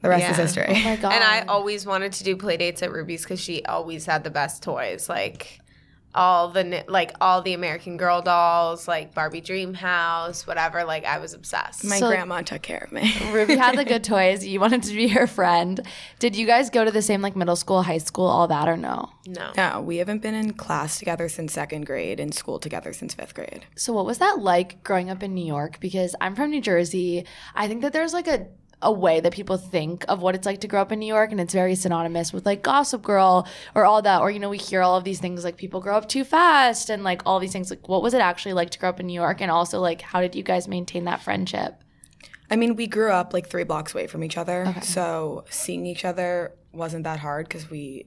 the 0.03 0.09
rest 0.11 0.29
is 0.31 0.37
history. 0.37 0.67
Oh 0.69 0.85
my 0.85 0.97
God. 1.03 1.13
And 1.13 1.25
I 1.25 1.41
always 1.49 1.87
wanted 1.87 2.13
to 2.15 2.25
do 2.25 2.37
play 2.37 2.57
dates 2.57 2.83
at 2.83 2.93
Ruby's 2.93 3.23
because 3.23 3.41
she 3.41 3.65
always 3.65 4.07
had 4.07 4.25
the 4.25 4.31
best 4.31 4.63
toys, 4.63 5.09
like 5.09 5.61
all 6.17 6.49
the 6.49 6.85
like 6.89 7.13
all 7.21 7.43
the 7.43 7.53
American 7.53 7.97
Girl 7.97 8.23
dolls, 8.23 8.89
like 8.89 9.15
Barbie 9.15 9.41
Dream 9.41 9.75
House, 9.75 10.47
whatever. 10.47 10.83
Like 10.85 11.05
I 11.05 11.19
was 11.19 11.35
obsessed. 11.35 11.85
My 11.85 11.99
So- 11.99 12.09
grandma 12.09 12.41
took 12.43 12.63
care 12.63 12.79
of 12.85 12.91
me. 12.93 13.13
Ruby 13.33 13.57
had 13.57 13.77
the 13.79 13.85
good 13.85 14.03
toys. 14.03 14.45
You 14.45 14.59
wanted 14.59 14.83
to 14.85 14.95
be 14.95 15.09
her 15.09 15.27
friend. 15.27 15.81
Did 16.19 16.35
you 16.35 16.47
guys 16.47 16.71
go 16.71 16.85
to 16.85 16.91
the 16.91 17.03
same 17.03 17.21
like 17.23 17.37
middle 17.37 17.57
school, 17.57 17.83
high 17.83 17.99
school, 17.99 18.27
all 18.27 18.49
that, 18.49 18.67
or 18.69 18.77
no? 18.77 19.11
no, 19.27 19.53
No, 19.57 19.81
we 19.81 19.99
haven't 19.99 20.23
been 20.23 20.35
in 20.35 20.55
class 20.55 20.99
together 20.99 21.29
since 21.29 21.53
second 21.53 21.85
grade, 21.87 22.19
in 22.21 22.33
school 22.33 22.59
together 22.59 22.93
since 22.93 23.13
fifth 23.15 23.35
grade. 23.35 23.67
So 23.77 23.93
what 23.93 24.07
was 24.07 24.19
that 24.19 24.39
like 24.39 24.83
growing 24.83 25.11
up 25.11 25.23
in 25.23 25.35
New 25.35 25.45
York? 25.47 25.79
Because 25.81 26.15
I'm 26.21 26.35
from 26.35 26.51
New 26.51 26.61
Jersey. 26.61 27.25
I 27.55 27.69
think 27.69 27.83
that 27.83 27.93
there's 27.93 28.13
like 28.15 28.27
a 28.29 28.47
a 28.83 28.93
way 28.93 29.21
that 29.21 29.33
people 29.33 29.57
think 29.57 30.05
of 30.09 30.21
what 30.21 30.35
it's 30.35 30.47
like 30.47 30.61
to 30.61 30.69
grow 30.69 30.83
up 30.83 30.93
in 30.93 30.99
New 30.99 31.07
York 31.07 31.33
and 31.33 31.41
it's 31.41 31.55
very 31.55 31.75
synonymous 31.75 32.33
with 32.33 32.45
like 32.45 32.63
Gossip 32.63 33.03
Girl 33.03 33.49
or 33.75 33.87
all 33.87 34.03
that 34.03 34.21
or 34.21 34.31
you 34.31 34.39
know 34.39 34.51
we 34.51 34.59
hear 34.59 34.83
all 34.83 34.97
of 34.97 35.05
these 35.05 35.19
things 35.19 35.45
like 35.45 35.57
people 35.57 35.81
grow 35.81 35.97
up 35.97 36.09
too 36.09 36.25
fast 36.25 36.91
and 36.91 37.03
like 37.03 37.23
all 37.25 37.39
these 37.39 37.53
things 37.53 37.71
like 37.71 37.89
what 37.89 38.03
was 38.03 38.13
it 38.13 38.21
actually 38.21 38.53
like 38.53 38.71
to 38.71 38.79
grow 38.79 38.91
up 38.91 39.01
in 39.01 39.07
New 39.07 39.15
York 39.15 39.41
and 39.41 39.51
also 39.51 39.81
like 39.81 40.03
how 40.03 40.21
did 40.21 40.35
you 40.35 40.43
guys 40.43 40.69
maintain 40.69 41.05
that 41.05 41.23
friendship? 41.23 41.83
I 42.51 42.57
mean, 42.57 42.77
we 42.77 42.87
grew 42.87 43.11
up 43.11 43.33
like 43.33 43.49
three 43.49 43.65
blocks 43.65 43.93
away 43.93 44.07
from 44.07 44.23
each 44.23 44.37
other, 44.37 44.73
so 44.83 45.45
seeing 45.51 45.85
each 45.85 46.05
other 46.05 46.55
wasn't 46.73 47.05
that 47.05 47.19
hard 47.19 47.49
because 47.49 47.71
we 47.71 48.07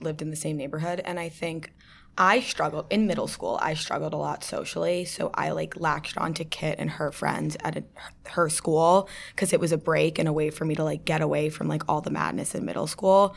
lived 0.00 0.22
in 0.22 0.30
the 0.30 0.36
same 0.36 0.56
neighborhood. 0.56 1.00
And 1.04 1.18
I 1.18 1.28
think 1.28 1.72
I 2.16 2.40
struggled 2.40 2.86
in 2.90 3.06
middle 3.06 3.26
school. 3.26 3.58
I 3.62 3.74
struggled 3.74 4.12
a 4.12 4.18
lot 4.18 4.44
socially, 4.44 5.04
so 5.06 5.30
I 5.34 5.50
like 5.50 5.80
latched 5.80 6.18
onto 6.18 6.44
Kit 6.44 6.76
and 6.78 6.90
her 6.90 7.10
friends 7.10 7.56
at 7.60 7.78
a, 7.78 7.84
her 8.30 8.50
school 8.50 9.08
because 9.30 9.52
it 9.52 9.60
was 9.60 9.72
a 9.72 9.78
break 9.78 10.18
and 10.18 10.28
a 10.28 10.32
way 10.32 10.50
for 10.50 10.64
me 10.64 10.74
to 10.74 10.84
like 10.84 11.04
get 11.04 11.22
away 11.22 11.48
from 11.48 11.68
like 11.68 11.82
all 11.88 12.02
the 12.02 12.10
madness 12.10 12.54
in 12.54 12.66
middle 12.66 12.86
school. 12.86 13.34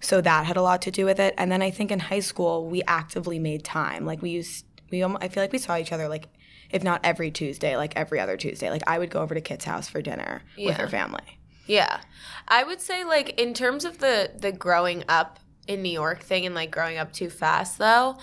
So 0.00 0.20
that 0.20 0.46
had 0.46 0.56
a 0.56 0.62
lot 0.62 0.82
to 0.82 0.90
do 0.90 1.04
with 1.04 1.20
it. 1.20 1.34
And 1.36 1.52
then 1.52 1.60
I 1.60 1.70
think 1.70 1.90
in 1.90 1.98
high 1.98 2.20
school 2.20 2.66
we 2.66 2.82
actively 2.86 3.38
made 3.38 3.62
time. 3.62 4.06
Like 4.06 4.22
we 4.22 4.30
used 4.30 4.64
we 4.90 5.04
I 5.04 5.28
feel 5.28 5.42
like 5.42 5.52
we 5.52 5.58
saw 5.58 5.76
each 5.76 5.92
other 5.92 6.08
like 6.08 6.28
if 6.70 6.82
not 6.82 7.00
every 7.04 7.30
Tuesday, 7.30 7.76
like 7.76 7.94
every 7.94 8.20
other 8.20 8.36
Tuesday. 8.38 8.70
Like 8.70 8.82
I 8.86 8.98
would 8.98 9.10
go 9.10 9.20
over 9.20 9.34
to 9.34 9.40
Kit's 9.42 9.66
house 9.66 9.88
for 9.88 10.00
dinner 10.00 10.42
with 10.56 10.76
her 10.76 10.88
family. 10.88 11.38
Yeah. 11.66 12.00
I 12.48 12.64
would 12.64 12.80
say 12.80 13.04
like 13.04 13.38
in 13.40 13.52
terms 13.52 13.84
of 13.84 13.98
the 13.98 14.30
the 14.34 14.52
growing 14.52 15.04
up 15.08 15.40
in 15.66 15.82
New 15.82 15.92
York 15.92 16.22
thing 16.22 16.46
and 16.46 16.54
like 16.54 16.70
growing 16.70 16.98
up 16.98 17.12
too 17.12 17.30
fast 17.30 17.78
though, 17.78 18.16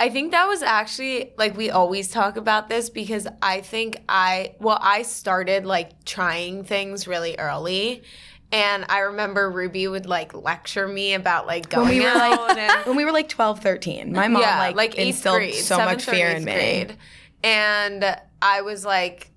I 0.00 0.08
think 0.08 0.32
that 0.32 0.46
was 0.48 0.62
actually 0.62 1.32
like 1.36 1.56
we 1.56 1.70
always 1.70 2.10
talk 2.10 2.36
about 2.36 2.68
this 2.68 2.90
because 2.90 3.26
I 3.40 3.60
think 3.60 4.02
I 4.08 4.54
well 4.58 4.78
I 4.80 5.02
started 5.02 5.64
like 5.66 6.04
trying 6.04 6.64
things 6.64 7.06
really 7.06 7.36
early 7.38 8.02
And 8.50 8.84
I 8.88 8.98
remember 9.00 9.50
Ruby 9.50 9.86
would 9.88 10.06
like 10.06 10.34
lecture 10.34 10.86
me 10.88 11.14
about 11.14 11.46
like 11.46 11.68
going 11.70 11.86
When 11.88 11.98
we 11.98 12.04
were 12.04 12.10
out 12.10 12.48
like 12.48 12.58
and 12.58 12.72
when 12.86 12.96
we 12.96 13.04
were 13.04 13.12
like 13.12 13.28
12, 13.28 13.60
13, 13.60 14.12
my 14.12 14.28
mom 14.28 14.42
yeah, 14.42 14.58
like, 14.58 14.76
like 14.76 14.94
instilled 14.96 15.38
grade, 15.38 15.54
so 15.54 15.78
much 15.78 16.04
fear 16.04 16.28
in 16.30 16.44
me. 16.44 16.52
grade. 16.52 16.96
And 17.44 18.16
I 18.42 18.60
was 18.62 18.84
like 18.84 19.30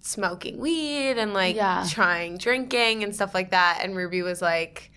smoking 0.00 0.58
weed 0.58 1.18
and 1.18 1.32
like 1.34 1.56
Yeah. 1.56 1.86
trying 1.88 2.38
drinking 2.38 3.02
and 3.04 3.14
stuff 3.14 3.34
like 3.34 3.50
that. 3.50 3.80
And 3.82 3.96
Ruby 3.96 4.22
was 4.22 4.40
like, 4.42 4.90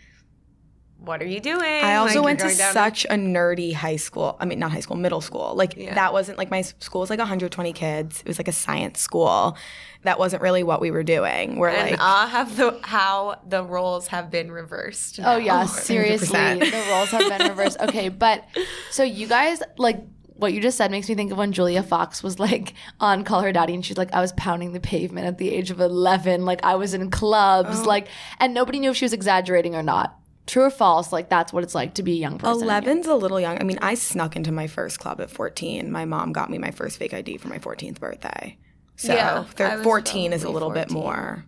"What 1.00 1.22
are 1.22 1.26
you 1.26 1.40
doing?" 1.40 1.62
I 1.84 1.96
also 1.96 2.20
Like, 2.20 2.26
went 2.26 2.40
to 2.40 2.46
going 2.46 2.58
down- 2.58 2.74
such 2.74 3.06
a 3.06 3.14
nerdy 3.14 3.74
high 3.74 3.96
school. 3.98 4.36
I 4.40 4.46
mean, 4.46 4.60
not 4.60 4.72
high 4.72 4.80
school, 4.82 4.98
middle 4.98 5.22
school. 5.22 5.54
Like 5.56 5.76
Yeah. 5.78 5.94
that 5.96 6.14
wasn't 6.14 6.38
like 6.38 6.50
my 6.52 6.62
school 6.62 7.02
was 7.02 7.10
like 7.10 7.20
120 7.20 7.74
kids. 7.74 8.22
It 8.22 8.28
was 8.28 8.38
like 8.40 8.48
a 8.48 8.52
science 8.54 9.00
school. 9.00 9.58
That 10.04 10.20
wasn't 10.20 10.42
really 10.42 10.64
what 10.64 10.80
we 10.82 10.92
were 10.92 11.04
doing. 11.04 11.58
We're 11.58 11.70
and 11.70 11.92
like, 11.92 12.00
uh, 12.00 12.28
have 12.28 12.56
the 12.58 12.80
how 12.84 13.40
the 13.48 13.64
roles 13.64 14.08
have 14.08 14.30
been 14.32 14.52
reversed. 14.52 15.20
Oh 15.20 15.24
now. 15.24 15.38
yeah, 15.38 15.66
seriously, 15.66 16.38
100%. 16.38 16.60
the 16.72 16.92
roles 16.92 17.10
have 17.10 17.38
been 17.38 17.48
reversed. 17.50 17.78
Okay, 17.82 18.10
but 18.26 18.44
so 18.92 19.04
you 19.04 19.28
guys 19.28 19.62
like 19.78 19.98
what 20.40 20.54
you 20.54 20.62
just 20.62 20.78
said 20.78 20.92
makes 20.92 21.10
me 21.10 21.16
think 21.16 21.32
of 21.32 21.38
when 21.40 21.52
Julia 21.52 21.82
Fox 21.82 22.22
was 22.22 22.38
like 22.40 22.76
on 23.00 23.24
Call 23.24 23.42
Her 23.42 23.52
Daddy 23.52 23.74
and 23.74 23.84
she's 23.84 23.98
like, 23.98 24.14
I 24.14 24.22
was 24.22 24.34
pounding 24.34 24.72
the 24.72 24.80
pavement 24.80 25.26
at 25.26 25.40
the 25.40 25.50
age 25.52 25.72
of 25.72 25.80
eleven, 25.80 26.46
like 26.46 26.64
I 26.64 26.76
was 26.76 26.94
in 26.94 27.10
clubs, 27.10 27.86
like, 27.88 28.08
and 28.40 28.54
nobody 28.54 28.80
knew 28.80 28.92
if 28.92 28.98
she 28.98 29.06
was 29.06 29.14
exaggerating 29.14 29.74
or 29.76 29.82
not. 29.82 30.16
True 30.48 30.64
or 30.64 30.70
false? 30.72 31.12
Like 31.14 31.30
that's 31.30 31.54
what 31.54 31.64
it's 31.64 31.76
like 31.76 31.94
to 31.96 32.04
be 32.04 32.14
a 32.14 32.16
young 32.16 32.40
person. 32.40 32.68
11's 32.68 33.06
a 33.06 33.14
little 33.16 33.40
young. 33.40 33.60
I 33.60 33.64
mean, 33.64 33.78
I 33.82 33.94
snuck 33.94 34.36
into 34.36 34.52
my 34.52 34.66
first 34.68 35.00
club 35.00 35.22
at 35.22 35.30
14. 35.30 35.92
My 35.92 36.06
mom 36.06 36.32
got 36.34 36.50
me 36.50 36.58
my 36.58 36.72
first 36.72 36.98
fake 36.98 37.14
ID 37.14 37.38
for 37.38 37.48
my 37.50 37.60
14th 37.60 38.00
birthday. 38.00 38.58
So 38.96 39.14
Yeah, 39.14 39.44
thir- 39.44 39.68
I 39.68 39.76
was 39.76 39.84
14 39.84 40.34
is 40.34 40.42
a 40.42 40.46
probably 40.46 40.54
little 40.54 40.72
bit 40.72 40.90
more. 40.90 41.46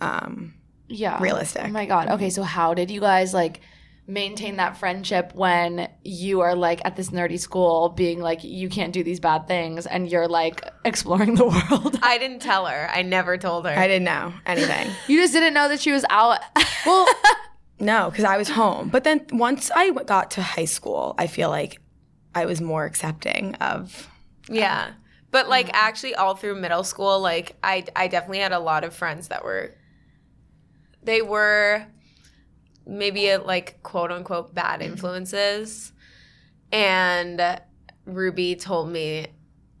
Um, 0.00 0.54
yeah, 0.88 1.20
realistic. 1.22 1.64
Oh 1.66 1.68
my 1.68 1.84
god. 1.86 2.08
Okay, 2.08 2.30
so 2.30 2.42
how 2.42 2.72
did 2.74 2.90
you 2.90 3.00
guys 3.00 3.34
like? 3.34 3.60
maintain 4.06 4.56
that 4.56 4.76
friendship 4.76 5.30
when 5.36 5.88
you 6.02 6.40
are 6.40 6.56
like 6.56 6.80
at 6.84 6.96
this 6.96 7.10
nerdy 7.10 7.38
school 7.38 7.90
being 7.90 8.18
like 8.18 8.42
you 8.42 8.68
can't 8.68 8.92
do 8.92 9.04
these 9.04 9.20
bad 9.20 9.46
things 9.46 9.86
and 9.86 10.10
you're 10.10 10.26
like 10.26 10.68
exploring 10.84 11.36
the 11.36 11.44
world 11.70 11.96
I 12.02 12.18
didn't 12.18 12.40
tell 12.40 12.66
her. 12.66 12.90
I 12.92 13.02
never 13.02 13.38
told 13.38 13.66
her. 13.66 13.70
I 13.78 13.86
didn't 13.86 14.06
know 14.06 14.32
anything. 14.46 14.90
You 15.06 15.20
just 15.20 15.32
didn't 15.32 15.54
know 15.54 15.68
that 15.68 15.80
she 15.80 15.92
was 15.92 16.04
out. 16.10 16.40
well, 16.84 17.06
no, 17.80 18.10
because 18.10 18.24
I 18.24 18.36
was 18.36 18.50
home. 18.50 18.88
But 18.88 19.04
then 19.04 19.26
once 19.32 19.70
I 19.74 19.90
got 19.90 20.30
to 20.32 20.42
high 20.42 20.66
school, 20.66 21.14
I 21.18 21.26
feel 21.26 21.48
like 21.48 21.80
I 22.34 22.44
was 22.44 22.60
more 22.60 22.84
accepting 22.84 23.54
of. 23.56 24.08
Um, 24.48 24.54
yeah. 24.54 24.92
But 25.30 25.48
like 25.48 25.70
actually 25.72 26.14
all 26.14 26.34
through 26.34 26.60
middle 26.60 26.84
school, 26.84 27.20
like 27.20 27.56
I 27.62 27.84
I 27.94 28.08
definitely 28.08 28.40
had 28.40 28.52
a 28.52 28.58
lot 28.58 28.84
of 28.84 28.94
friends 28.94 29.28
that 29.28 29.44
were 29.44 29.74
they 31.02 31.22
were 31.22 31.86
maybe 32.86 33.28
a, 33.28 33.38
like 33.38 33.82
quote 33.82 34.10
unquote 34.10 34.54
bad 34.54 34.82
influences. 34.82 35.92
And 36.72 37.60
Ruby 38.04 38.56
told 38.56 38.90
me 38.90 39.28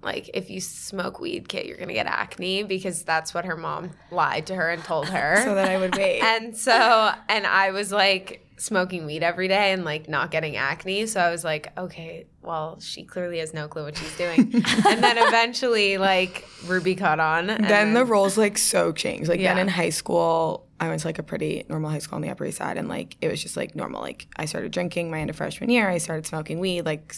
like 0.02 0.30
if 0.34 0.50
you 0.50 0.60
smoke 0.60 1.20
weed, 1.20 1.48
Kit, 1.48 1.66
you're 1.66 1.76
gonna 1.76 1.92
get 1.92 2.06
acne 2.06 2.62
because 2.62 3.02
that's 3.02 3.34
what 3.34 3.44
her 3.44 3.56
mom 3.56 3.90
lied 4.10 4.46
to 4.46 4.54
her 4.54 4.70
and 4.70 4.82
told 4.82 5.08
her. 5.10 5.42
So 5.44 5.54
that 5.54 5.68
I 5.68 5.76
would 5.76 5.96
wait. 5.96 6.20
And 6.20 6.56
so, 6.56 7.12
and 7.28 7.46
I 7.46 7.70
was 7.70 7.92
like 7.92 8.46
smoking 8.56 9.06
weed 9.06 9.22
every 9.22 9.48
day 9.48 9.72
and 9.72 9.84
like 9.84 10.08
not 10.08 10.30
getting 10.30 10.56
acne. 10.56 11.06
So 11.06 11.20
I 11.20 11.30
was 11.30 11.44
like, 11.44 11.72
okay, 11.78 12.26
well, 12.42 12.78
she 12.80 13.04
clearly 13.04 13.38
has 13.38 13.52
no 13.52 13.68
clue 13.68 13.84
what 13.84 13.96
she's 13.96 14.16
doing. 14.16 14.40
and 14.86 15.02
then 15.02 15.18
eventually, 15.18 15.98
like, 15.98 16.46
Ruby 16.66 16.94
caught 16.94 17.20
on. 17.20 17.46
Then 17.46 17.94
the 17.94 18.04
roles 18.04 18.38
like 18.38 18.58
so 18.58 18.92
changed. 18.92 19.28
Like 19.28 19.40
then 19.40 19.58
in 19.58 19.68
high 19.68 19.90
school, 19.90 20.66
I 20.78 20.88
went 20.88 21.00
to 21.02 21.08
like 21.08 21.18
a 21.18 21.22
pretty 21.22 21.64
normal 21.68 21.90
high 21.90 21.98
school 21.98 22.16
on 22.16 22.22
the 22.22 22.30
Upper 22.30 22.46
East 22.46 22.58
Side, 22.58 22.78
and 22.78 22.88
like 22.88 23.16
it 23.20 23.28
was 23.28 23.42
just 23.42 23.56
like 23.56 23.76
normal. 23.76 24.00
Like 24.00 24.26
I 24.36 24.46
started 24.46 24.72
drinking 24.72 25.10
my 25.10 25.20
end 25.20 25.30
of 25.30 25.36
freshman 25.36 25.68
year. 25.68 25.88
I 25.88 25.98
started 25.98 26.26
smoking 26.26 26.58
weed 26.58 26.82
like 26.82 27.16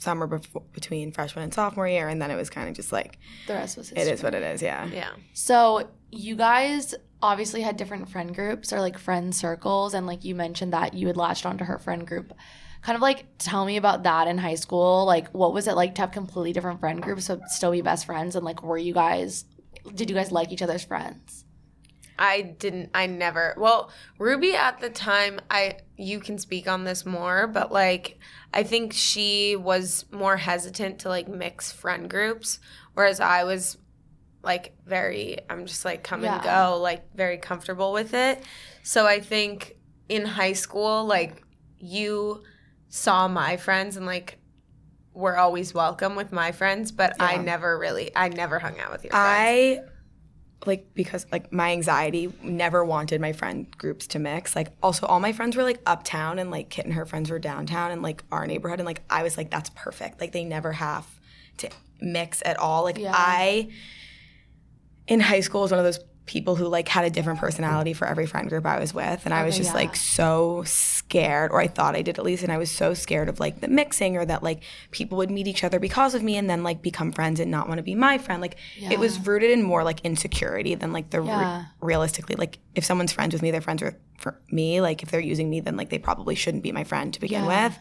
summer 0.00 0.26
before, 0.26 0.62
between 0.72 1.12
freshman 1.12 1.44
and 1.44 1.54
sophomore 1.54 1.86
year, 1.86 2.08
and 2.08 2.20
then 2.20 2.30
it 2.30 2.36
was 2.36 2.50
kind 2.50 2.68
of 2.68 2.74
just 2.74 2.92
like 2.92 3.18
the 3.46 3.54
rest 3.54 3.76
was 3.76 3.92
it 3.92 3.98
history. 3.98 4.14
is 4.14 4.22
what 4.22 4.34
it 4.34 4.42
is. 4.42 4.62
Yeah. 4.62 4.86
yeah. 4.86 5.10
So 5.34 5.88
you 6.10 6.36
guys 6.36 6.94
obviously 7.22 7.60
had 7.60 7.76
different 7.76 8.08
friend 8.08 8.34
groups 8.34 8.72
or 8.72 8.80
like 8.80 8.98
friend 8.98 9.34
circles, 9.34 9.94
and 9.94 10.06
like 10.06 10.24
you 10.24 10.34
mentioned 10.34 10.72
that 10.72 10.94
you 10.94 11.06
had 11.06 11.16
latched 11.16 11.46
onto 11.46 11.64
her 11.64 11.78
friend 11.78 12.06
group. 12.06 12.32
Kind 12.82 12.96
of 12.96 13.02
like 13.02 13.26
tell 13.38 13.66
me 13.66 13.76
about 13.76 14.04
that 14.04 14.26
in 14.26 14.38
high 14.38 14.54
school. 14.54 15.04
Like, 15.04 15.28
what 15.28 15.52
was 15.52 15.68
it 15.68 15.76
like 15.76 15.94
to 15.96 16.00
have 16.00 16.12
completely 16.12 16.54
different 16.54 16.80
friend 16.80 17.02
groups 17.02 17.28
but 17.28 17.50
still 17.50 17.72
be 17.72 17.82
best 17.82 18.06
friends? 18.06 18.36
And 18.36 18.44
like, 18.44 18.62
were 18.62 18.78
you 18.78 18.94
guys? 18.94 19.44
Did 19.94 20.08
you 20.08 20.16
guys 20.16 20.32
like 20.32 20.50
each 20.50 20.62
other's 20.62 20.84
friends? 20.84 21.39
I 22.20 22.42
didn't 22.42 22.90
I 22.94 23.06
never 23.06 23.54
well, 23.56 23.90
Ruby 24.18 24.54
at 24.54 24.78
the 24.80 24.90
time 24.90 25.40
I 25.50 25.78
you 25.96 26.20
can 26.20 26.38
speak 26.38 26.68
on 26.68 26.84
this 26.84 27.06
more, 27.06 27.46
but 27.46 27.72
like 27.72 28.18
I 28.52 28.62
think 28.62 28.92
she 28.92 29.56
was 29.56 30.04
more 30.12 30.36
hesitant 30.36 31.00
to 31.00 31.08
like 31.08 31.28
mix 31.28 31.72
friend 31.72 32.08
groups 32.08 32.60
whereas 32.94 33.20
I 33.20 33.44
was 33.44 33.78
like 34.42 34.76
very 34.86 35.38
I'm 35.48 35.64
just 35.64 35.84
like 35.84 36.02
come 36.02 36.22
and 36.24 36.42
go, 36.42 36.78
like 36.80 37.14
very 37.14 37.38
comfortable 37.38 37.92
with 37.92 38.12
it. 38.12 38.42
So 38.82 39.06
I 39.06 39.20
think 39.20 39.76
in 40.10 40.26
high 40.26 40.52
school 40.52 41.06
like 41.06 41.42
you 41.78 42.42
saw 42.90 43.28
my 43.28 43.56
friends 43.56 43.96
and 43.96 44.04
like 44.04 44.38
were 45.14 45.38
always 45.38 45.72
welcome 45.72 46.16
with 46.16 46.32
my 46.32 46.52
friends, 46.52 46.92
but 46.92 47.16
I 47.18 47.36
never 47.38 47.78
really 47.78 48.10
I 48.14 48.28
never 48.28 48.58
hung 48.58 48.78
out 48.78 48.92
with 48.92 49.04
your 49.04 49.12
friends. 49.12 49.26
I 49.26 49.80
like 50.66 50.94
because 50.94 51.26
like 51.32 51.52
my 51.52 51.72
anxiety 51.72 52.32
never 52.42 52.84
wanted 52.84 53.20
my 53.20 53.32
friend 53.32 53.66
groups 53.78 54.06
to 54.08 54.18
mix. 54.18 54.54
Like 54.54 54.68
also 54.82 55.06
all 55.06 55.20
my 55.20 55.32
friends 55.32 55.56
were 55.56 55.62
like 55.62 55.80
uptown 55.86 56.38
and 56.38 56.50
like 56.50 56.68
Kit 56.68 56.84
and 56.84 56.94
her 56.94 57.06
friends 57.06 57.30
were 57.30 57.38
downtown 57.38 57.90
and 57.90 58.02
like 58.02 58.22
our 58.30 58.46
neighborhood 58.46 58.78
and 58.78 58.86
like 58.86 59.02
I 59.08 59.22
was 59.22 59.36
like 59.36 59.50
that's 59.50 59.70
perfect. 59.70 60.20
Like 60.20 60.32
they 60.32 60.44
never 60.44 60.72
have 60.72 61.06
to 61.58 61.70
mix 62.00 62.42
at 62.44 62.58
all. 62.58 62.84
Like 62.84 62.98
Yeah. 62.98 63.12
I 63.14 63.70
in 65.06 65.20
high 65.20 65.40
school 65.40 65.62
was 65.62 65.70
one 65.70 65.80
of 65.80 65.84
those 65.84 66.00
people 66.26 66.54
who 66.54 66.66
like 66.66 66.86
had 66.86 67.04
a 67.04 67.10
different 67.10 67.40
personality 67.40 67.92
for 67.92 68.06
every 68.06 68.26
friend 68.26 68.48
group 68.48 68.64
I 68.64 68.78
was 68.78 68.94
with. 68.94 69.22
And 69.24 69.34
I 69.34 69.44
was 69.44 69.56
just 69.56 69.70
yeah. 69.70 69.74
like 69.74 69.96
so 69.96 70.62
scared 70.64 71.50
or 71.50 71.60
I 71.60 71.66
thought 71.66 71.96
I 71.96 72.02
did 72.02 72.18
at 72.18 72.24
least 72.24 72.44
and 72.44 72.52
I 72.52 72.58
was 72.58 72.70
so 72.70 72.94
scared 72.94 73.28
of 73.28 73.40
like 73.40 73.60
the 73.60 73.66
mixing 73.68 74.16
or 74.16 74.24
that 74.24 74.42
like 74.42 74.62
people 74.92 75.18
would 75.18 75.30
meet 75.30 75.48
each 75.48 75.64
other 75.64 75.80
because 75.80 76.14
of 76.14 76.22
me 76.22 76.36
and 76.36 76.48
then 76.48 76.62
like 76.62 76.82
become 76.82 77.10
friends 77.10 77.40
and 77.40 77.50
not 77.50 77.66
want 77.66 77.78
to 77.78 77.82
be 77.82 77.96
my 77.96 78.16
friend. 78.18 78.40
Like 78.40 78.56
it 78.80 78.98
was 78.98 79.18
rooted 79.26 79.50
in 79.50 79.62
more 79.62 79.82
like 79.82 80.00
insecurity 80.04 80.74
than 80.76 80.92
like 80.92 81.10
the 81.10 81.20
re- 81.20 81.64
realistically 81.80 82.36
like 82.36 82.58
if 82.76 82.84
someone's 82.84 83.12
friends 83.12 83.32
with 83.32 83.42
me 83.42 83.50
they're 83.50 83.60
friends 83.60 83.82
with 83.82 83.96
for 84.18 84.38
me 84.52 84.80
like 84.80 85.02
if 85.02 85.10
they're 85.10 85.18
using 85.20 85.50
me 85.50 85.60
then 85.60 85.76
like 85.76 85.90
they 85.90 85.98
probably 85.98 86.36
shouldn't 86.36 86.62
be 86.62 86.70
my 86.70 86.84
friend 86.84 87.12
to 87.14 87.20
begin 87.20 87.44
Yeah. 87.44 87.66
with. 87.66 87.78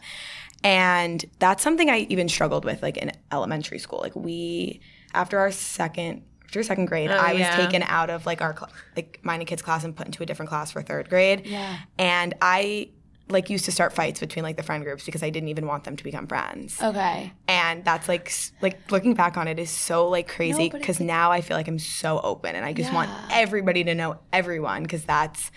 And 0.63 1.23
that's 1.39 1.62
something 1.63 1.89
I 1.89 1.99
even 2.10 2.28
struggled 2.30 2.65
with 2.65 2.82
like 2.82 2.97
in 2.97 3.12
elementary 3.32 3.80
school. 3.80 3.99
Like 4.02 4.15
we 4.15 4.82
after 5.13 5.38
our 5.39 5.52
second 5.52 6.23
after 6.50 6.64
second 6.64 6.86
grade 6.86 7.12
oh, 7.12 7.16
I 7.16 7.34
was 7.34 7.42
yeah. 7.42 7.56
taken 7.58 7.84
out 7.84 8.10
of 8.10 8.26
like 8.26 8.42
our 8.42 8.56
cl- 8.58 8.72
like 8.96 9.20
mine 9.22 9.40
and 9.40 9.48
Kit's 9.48 9.62
class 9.62 9.84
and 9.84 9.96
put 9.96 10.08
into 10.08 10.24
a 10.24 10.26
different 10.26 10.50
class 10.50 10.72
for 10.72 10.82
third 10.82 11.08
grade 11.08 11.46
Yeah. 11.46 11.78
and 12.00 12.34
I 12.42 12.90
like 13.30 13.52
used 13.52 13.66
to 13.66 13.72
start 13.72 13.94
fights 13.94 14.20
between 14.20 14.42
like 14.42 14.58
the 14.58 14.64
friend 14.64 14.84
groups 14.84 15.06
because 15.06 15.22
I 15.22 15.30
didn't 15.30 15.50
even 15.50 15.68
want 15.68 15.84
them 15.84 15.96
to 15.96 16.04
become 16.04 16.26
friends 16.26 16.82
Okay. 16.82 17.32
and 17.48 17.86
that's 17.86 18.08
like 18.08 18.34
like 18.64 18.92
looking 18.92 19.14
back 19.14 19.38
on 19.38 19.48
it 19.48 19.60
is 19.60 19.70
so 19.70 20.08
like 20.10 20.28
crazy 20.28 20.70
because 20.70 21.00
now 21.00 21.32
I 21.32 21.42
feel 21.42 21.56
like 21.56 21.68
I'm 21.68 21.78
so 21.78 22.20
open 22.24 22.56
and 22.56 22.66
I 22.66 22.74
just 22.74 22.92
want 22.92 23.12
everybody 23.32 23.84
to 23.84 23.94
know 23.94 24.18
everyone 24.34 24.82
because 24.82 25.04
that's 25.04 25.52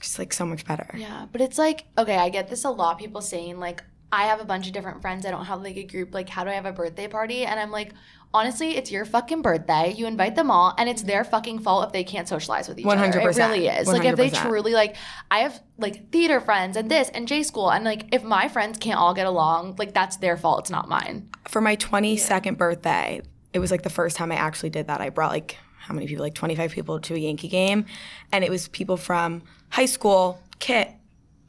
just 0.00 0.18
like 0.18 0.32
so 0.32 0.46
much 0.46 0.64
better. 0.64 0.88
Yeah, 0.96 1.26
but 1.30 1.42
it's 1.42 1.58
like 1.58 1.84
okay, 1.98 2.16
I 2.16 2.30
get 2.30 2.48
this 2.48 2.64
a 2.64 2.70
lot. 2.70 2.98
People 2.98 3.20
saying 3.20 3.58
like, 3.58 3.82
I 4.10 4.28
have 4.28 4.40
a 4.40 4.44
bunch 4.44 4.66
of 4.68 4.72
different 4.72 5.02
friends. 5.02 5.26
I 5.26 5.30
don't 5.32 5.44
have 5.44 5.60
like 5.60 5.76
a 5.76 5.82
group. 5.82 6.14
Like, 6.14 6.28
how 6.30 6.44
do 6.44 6.50
I 6.50 6.54
have 6.54 6.66
a 6.66 6.72
birthday 6.72 7.08
party? 7.08 7.44
And 7.44 7.58
I'm 7.60 7.70
like, 7.72 7.92
honestly, 8.34 8.76
it's 8.76 8.90
your 8.90 9.04
fucking 9.04 9.42
birthday. 9.42 9.92
You 9.96 10.06
invite 10.06 10.36
them 10.36 10.50
all, 10.50 10.74
and 10.78 10.88
it's 10.88 11.02
their 11.02 11.24
fucking 11.24 11.60
fault 11.60 11.86
if 11.86 11.92
they 11.92 12.04
can't 12.04 12.28
socialize 12.28 12.68
with 12.68 12.78
each 12.78 12.86
other. 12.86 13.04
It 13.04 13.14
100%. 13.14 13.36
really 13.36 13.66
is. 13.68 13.88
Like, 13.88 14.04
if 14.04 14.16
they 14.16 14.30
truly 14.30 14.72
like, 14.72 14.96
I 15.30 15.40
have 15.40 15.62
like 15.78 16.10
theater 16.10 16.40
friends 16.40 16.76
and 16.76 16.90
this 16.90 17.08
and 17.10 17.26
J 17.26 17.42
school, 17.42 17.70
and 17.70 17.84
like, 17.84 18.12
if 18.12 18.22
my 18.22 18.48
friends 18.48 18.78
can't 18.78 18.98
all 18.98 19.14
get 19.14 19.26
along, 19.26 19.76
like 19.78 19.94
that's 19.94 20.16
their 20.18 20.36
fault. 20.36 20.60
It's 20.60 20.70
not 20.70 20.88
mine. 20.88 21.28
For 21.48 21.60
my 21.60 21.76
22nd 21.76 22.56
birthday, 22.56 23.22
it 23.52 23.58
was 23.58 23.70
like 23.70 23.82
the 23.82 23.90
first 23.90 24.16
time 24.16 24.30
I 24.30 24.36
actually 24.36 24.70
did 24.70 24.88
that. 24.88 25.00
I 25.00 25.10
brought 25.10 25.32
like 25.32 25.56
how 25.78 25.94
many 25.94 26.06
people? 26.06 26.22
Like 26.22 26.34
25 26.34 26.72
people 26.72 27.00
to 27.00 27.14
a 27.14 27.18
Yankee 27.18 27.48
game, 27.48 27.86
and 28.30 28.44
it 28.44 28.50
was 28.50 28.68
people 28.68 28.98
from 28.98 29.42
high 29.70 29.86
school, 29.86 30.42
Kit, 30.58 30.90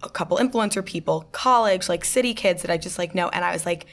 a 0.02 0.10
couple 0.10 0.38
influencer 0.38 0.86
people, 0.86 1.28
college, 1.34 1.89
like 1.89 2.06
city 2.06 2.34
kids 2.34 2.62
that 2.62 2.72
I 2.72 2.78
just 2.78 2.98
like 2.98 3.13
know, 3.13 3.30
and 3.30 3.44
I 3.44 3.52
was 3.52 3.65
like. 3.65 3.86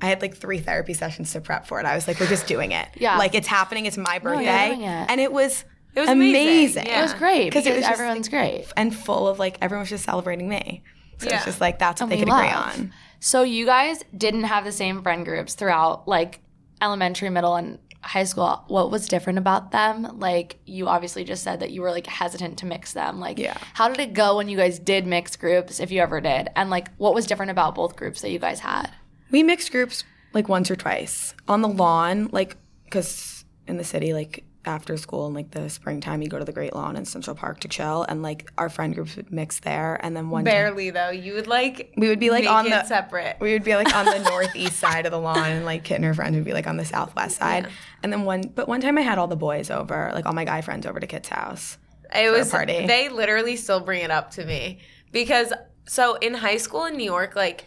I 0.00 0.06
had 0.06 0.20
like 0.20 0.36
three 0.36 0.58
therapy 0.58 0.92
sessions 0.94 1.32
to 1.32 1.40
prep 1.40 1.66
for 1.66 1.80
it. 1.80 1.86
I 1.86 1.94
was 1.94 2.06
like, 2.06 2.20
we're 2.20 2.26
just 2.26 2.46
doing 2.46 2.72
it. 2.72 2.88
Yeah. 2.96 3.16
Like 3.18 3.34
it's 3.34 3.46
happening. 3.48 3.86
It's 3.86 3.96
my 3.96 4.14
you're 4.14 4.20
birthday. 4.34 4.68
doing 4.68 4.82
it. 4.82 5.06
And 5.10 5.20
it 5.20 5.32
was, 5.32 5.64
It 5.94 6.00
was 6.00 6.08
amazing. 6.10 6.42
amazing. 6.42 6.86
Yeah. 6.86 6.98
It 7.00 7.02
was 7.02 7.14
great 7.14 7.44
because 7.46 7.66
it 7.66 7.74
was 7.74 7.80
just, 7.84 7.92
everyone's 7.92 8.28
great. 8.28 8.66
and 8.76 8.94
full 8.94 9.26
of 9.28 9.38
like 9.38 9.58
everyone 9.62 9.80
was 9.82 9.88
just 9.90 10.04
celebrating 10.04 10.48
me. 10.48 10.82
So 11.18 11.28
Yeah. 11.28 11.36
it's 11.36 11.44
just 11.46 11.60
like 11.60 11.78
that's 11.78 12.00
what 12.00 12.06
And 12.10 12.12
they 12.12 12.16
we 12.24 12.30
could 12.30 12.34
agree 12.38 12.50
on. 12.50 12.92
So 13.20 13.42
you 13.42 13.64
guys 13.64 14.04
didn't 14.16 14.44
have 14.44 14.64
the 14.64 14.72
same 14.72 15.02
friend 15.02 15.24
groups 15.24 15.54
throughout 15.54 16.06
like 16.06 16.40
elementary, 16.82 17.30
middle, 17.30 17.54
and 17.56 17.78
high 18.02 18.24
school, 18.24 18.62
what 18.68 18.90
was 18.90 19.08
different 19.08 19.38
about 19.38 19.72
them? 19.72 20.18
Like 20.20 20.58
you 20.66 20.86
obviously 20.88 21.24
just 21.24 21.42
said 21.42 21.60
that 21.60 21.70
you 21.70 21.80
were 21.80 21.90
like 21.90 22.06
hesitant 22.06 22.58
to 22.58 22.66
mix 22.66 22.92
them. 22.92 23.18
Like 23.18 23.38
Yeah. 23.38 23.56
how 23.72 23.88
did 23.88 23.98
it 23.98 24.12
go 24.12 24.36
when 24.36 24.48
you 24.48 24.56
guys 24.58 24.78
did 24.78 25.06
mix 25.06 25.34
groups, 25.36 25.80
if 25.80 25.90
you 25.90 26.00
ever 26.02 26.20
did? 26.20 26.48
And 26.54 26.68
like 26.70 26.88
what 26.98 27.14
was 27.14 27.26
different 27.26 27.50
about 27.50 27.74
both 27.74 27.96
groups 27.96 28.20
that 28.20 28.30
you 28.30 28.38
guys 28.38 28.60
had? 28.60 28.90
We 29.30 29.42
mixed 29.42 29.72
groups 29.72 30.04
like 30.32 30.48
once 30.48 30.70
or 30.70 30.76
twice 30.76 31.34
on 31.48 31.62
the 31.62 31.68
lawn, 31.68 32.28
like 32.32 32.56
because 32.84 33.44
in 33.66 33.76
the 33.76 33.84
city, 33.84 34.12
like 34.12 34.44
after 34.66 34.96
school 34.96 35.26
in 35.28 35.34
like 35.34 35.52
the 35.52 35.70
springtime, 35.70 36.22
you 36.22 36.28
go 36.28 36.38
to 36.38 36.44
the 36.44 36.52
Great 36.52 36.74
Lawn 36.74 36.96
in 36.96 37.04
Central 37.04 37.36
Park 37.36 37.60
to 37.60 37.68
chill, 37.68 38.04
and 38.08 38.22
like 38.22 38.50
our 38.58 38.68
friend 38.68 38.94
groups 38.94 39.16
would 39.16 39.32
mix 39.32 39.60
there, 39.60 39.98
and 40.02 40.16
then 40.16 40.28
one 40.28 40.44
time 40.44 40.52
Barely 40.52 40.90
though. 40.90 41.10
You 41.10 41.34
would 41.34 41.46
like 41.46 41.92
we 41.96 42.08
would 42.08 42.20
be 42.20 42.30
like 42.30 42.46
on 42.46 42.68
the 42.68 42.84
separate. 42.84 43.36
we 43.40 43.52
would 43.52 43.64
be 43.64 43.76
like 43.76 43.94
on 43.94 44.04
the 44.04 44.18
northeast 44.30 44.78
side 44.78 45.06
of 45.06 45.12
the 45.12 45.20
lawn, 45.20 45.38
and 45.38 45.64
like 45.64 45.84
Kit 45.84 45.96
and 45.96 46.04
her 46.04 46.14
friends 46.14 46.34
would 46.34 46.44
be 46.44 46.52
like 46.52 46.66
on 46.66 46.76
the 46.76 46.84
southwest 46.84 47.38
side. 47.38 47.68
And 48.02 48.12
then 48.12 48.24
one, 48.24 48.42
but 48.42 48.68
one 48.68 48.80
time 48.80 48.98
I 48.98 49.02
had 49.02 49.18
all 49.18 49.28
the 49.28 49.36
boys 49.36 49.70
over, 49.70 50.10
like 50.14 50.26
all 50.26 50.32
my 50.32 50.44
guy 50.44 50.60
friends 50.60 50.86
over 50.86 51.00
to 51.00 51.06
Kit's 51.06 51.28
house. 51.28 51.78
It 52.14 52.30
was 52.30 52.50
party. 52.50 52.86
They 52.86 53.08
literally 53.08 53.56
still 53.56 53.80
bring 53.80 54.02
it 54.02 54.10
up 54.10 54.32
to 54.32 54.44
me 54.44 54.78
because 55.12 55.52
so 55.86 56.14
in 56.16 56.34
high 56.34 56.56
school 56.58 56.84
in 56.84 56.96
New 56.96 57.04
York, 57.04 57.34
like 57.36 57.64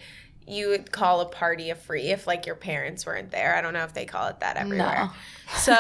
you 0.49 0.69
would 0.69 0.91
call 0.91 1.21
a 1.21 1.25
party 1.25 1.69
a 1.69 1.75
free 1.75 2.07
if 2.07 2.25
like 2.27 2.45
your 2.45 2.55
parents 2.55 3.05
weren't 3.05 3.31
there. 3.31 3.55
I 3.55 3.61
don't 3.61 3.73
know 3.73 3.83
if 3.83 3.93
they 3.93 4.05
call 4.05 4.27
it 4.27 4.39
that 4.41 4.57
everywhere. 4.57 5.09
So 5.57 5.73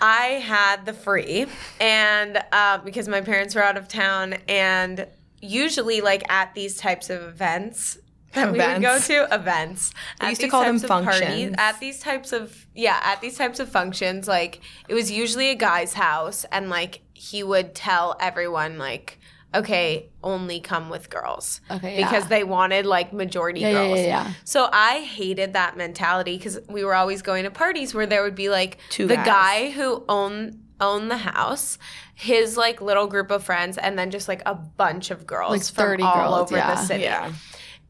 I 0.00 0.42
had 0.44 0.84
the 0.84 0.92
free, 0.92 1.46
and 1.80 2.42
uh, 2.52 2.78
because 2.78 3.08
my 3.08 3.20
parents 3.20 3.54
were 3.54 3.62
out 3.62 3.76
of 3.76 3.88
town, 3.88 4.34
and 4.48 5.06
usually 5.40 6.00
like 6.00 6.28
at 6.30 6.54
these 6.54 6.76
types 6.76 7.10
of 7.10 7.22
events. 7.22 7.98
That 8.32 8.50
we 8.52 8.58
would 8.58 8.82
go 8.82 8.98
to 8.98 9.28
events. 9.32 9.94
At 10.20 10.30
used 10.30 10.40
to 10.40 10.48
call 10.48 10.64
them 10.64 10.74
of 10.76 10.82
parties- 10.82 11.04
functions. 11.20 11.54
at 11.56 11.78
these 11.78 12.00
types 12.00 12.32
of 12.32 12.66
yeah 12.74 12.98
at 13.04 13.20
these 13.20 13.38
types 13.38 13.60
of 13.60 13.68
functions 13.68 14.26
like 14.26 14.60
it 14.88 14.94
was 14.94 15.08
usually 15.12 15.50
a 15.50 15.54
guy's 15.54 15.94
house 15.94 16.44
and 16.50 16.68
like 16.68 17.00
he 17.12 17.44
would 17.44 17.76
tell 17.76 18.16
everyone 18.18 18.76
like 18.76 19.20
okay 19.54 20.08
only 20.22 20.60
come 20.60 20.88
with 20.90 21.08
girls 21.10 21.60
Okay, 21.70 21.96
because 21.98 22.24
yeah. 22.24 22.28
they 22.28 22.44
wanted 22.44 22.86
like 22.86 23.12
majority 23.12 23.60
Yeah, 23.60 23.68
yeah, 23.70 23.86
girls 23.86 23.98
yeah, 24.00 24.06
yeah. 24.06 24.32
so 24.44 24.68
i 24.72 25.00
hated 25.00 25.52
that 25.52 25.76
mentality 25.76 26.36
because 26.36 26.58
we 26.68 26.84
were 26.84 26.94
always 26.94 27.22
going 27.22 27.44
to 27.44 27.50
parties 27.50 27.94
where 27.94 28.06
there 28.06 28.22
would 28.22 28.34
be 28.34 28.48
like 28.48 28.78
Two 28.90 29.06
the 29.06 29.16
guys. 29.16 29.26
guy 29.26 29.70
who 29.70 30.04
owned 30.08 30.60
owned 30.80 31.10
the 31.10 31.16
house 31.18 31.78
his 32.14 32.56
like 32.56 32.80
little 32.80 33.06
group 33.06 33.30
of 33.30 33.44
friends 33.44 33.78
and 33.78 33.98
then 33.98 34.10
just 34.10 34.26
like 34.28 34.42
a 34.46 34.54
bunch 34.54 35.10
of 35.10 35.26
girls 35.26 35.50
Like 35.52 35.62
from 35.62 35.84
30 35.98 36.02
all 36.02 36.14
girls, 36.14 36.40
over 36.52 36.56
yeah. 36.56 36.74
the 36.74 36.80
city 36.82 37.04
Yeah. 37.04 37.32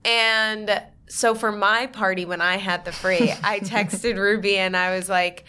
and 0.05 0.83
so 1.07 1.35
for 1.35 1.53
my 1.53 1.87
party, 1.87 2.25
when 2.25 2.41
I 2.41 2.57
had 2.57 2.85
the 2.87 2.91
free, 2.91 3.31
I 3.43 3.61
texted 3.75 4.17
Ruby 4.17 4.57
and 4.57 4.75
I 4.77 4.97
was 4.97 5.09
like, 5.09 5.45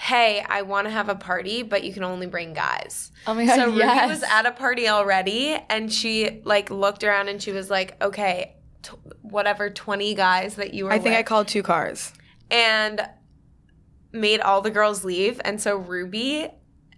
hey, 0.00 0.44
I 0.48 0.62
want 0.62 0.86
to 0.86 0.90
have 0.92 1.08
a 1.08 1.16
party, 1.16 1.64
but 1.64 1.82
you 1.82 1.92
can 1.92 2.04
only 2.04 2.28
bring 2.28 2.54
guys. 2.54 3.10
Oh 3.26 3.34
my 3.34 3.46
god, 3.46 3.56
so 3.56 3.66
Ruby 3.66 3.78
yes. 3.78 4.08
was 4.08 4.22
at 4.22 4.46
a 4.46 4.52
party 4.52 4.86
already 4.88 5.58
and 5.68 5.92
she 5.92 6.40
like 6.44 6.70
looked 6.70 7.02
around 7.02 7.28
and 7.28 7.42
she 7.42 7.50
was 7.50 7.68
like, 7.68 8.00
okay, 8.00 8.54
t- 8.84 8.92
whatever, 9.22 9.68
20 9.70 10.14
guys 10.14 10.54
that 10.54 10.72
you 10.72 10.84
were 10.84 10.92
I 10.92 11.00
think 11.00 11.16
I 11.16 11.24
called 11.24 11.48
two 11.48 11.64
cars. 11.64 12.12
and 12.48 13.08
made 14.12 14.40
all 14.40 14.60
the 14.62 14.70
girls 14.70 15.04
leave. 15.04 15.40
And 15.44 15.60
so 15.60 15.76
Ruby 15.76 16.48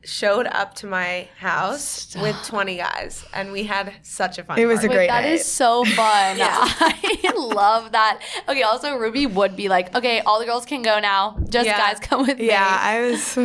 showed 0.04 0.46
up 0.46 0.74
to 0.74 0.86
my 0.86 1.28
house 1.38 2.16
with 2.20 2.34
20 2.46 2.76
guys 2.76 3.24
and 3.34 3.52
we 3.52 3.64
had 3.64 3.92
such 4.02 4.38
a 4.38 4.44
fun 4.44 4.58
It 4.58 4.64
was 4.66 4.78
a 4.78 4.82
party. 4.82 4.94
great 4.94 5.08
that 5.08 5.22
night. 5.24 5.32
is 5.32 5.44
so 5.44 5.84
fun. 5.84 5.96
I 6.40 7.32
love 7.36 7.92
that. 7.92 8.20
Okay, 8.48 8.62
also 8.62 8.96
Ruby 8.96 9.26
would 9.26 9.56
be 9.56 9.68
like, 9.68 9.94
okay, 9.94 10.20
all 10.20 10.38
the 10.40 10.46
girls 10.46 10.64
can 10.64 10.82
go 10.82 11.00
now. 11.00 11.36
Just 11.48 11.66
Yeah. 11.66 11.76
guys 11.78 12.00
come 12.00 12.26
with 12.26 12.38
me. 12.38 12.46
Yeah, 12.46 12.78
I 12.80 13.00
was, 13.10 13.38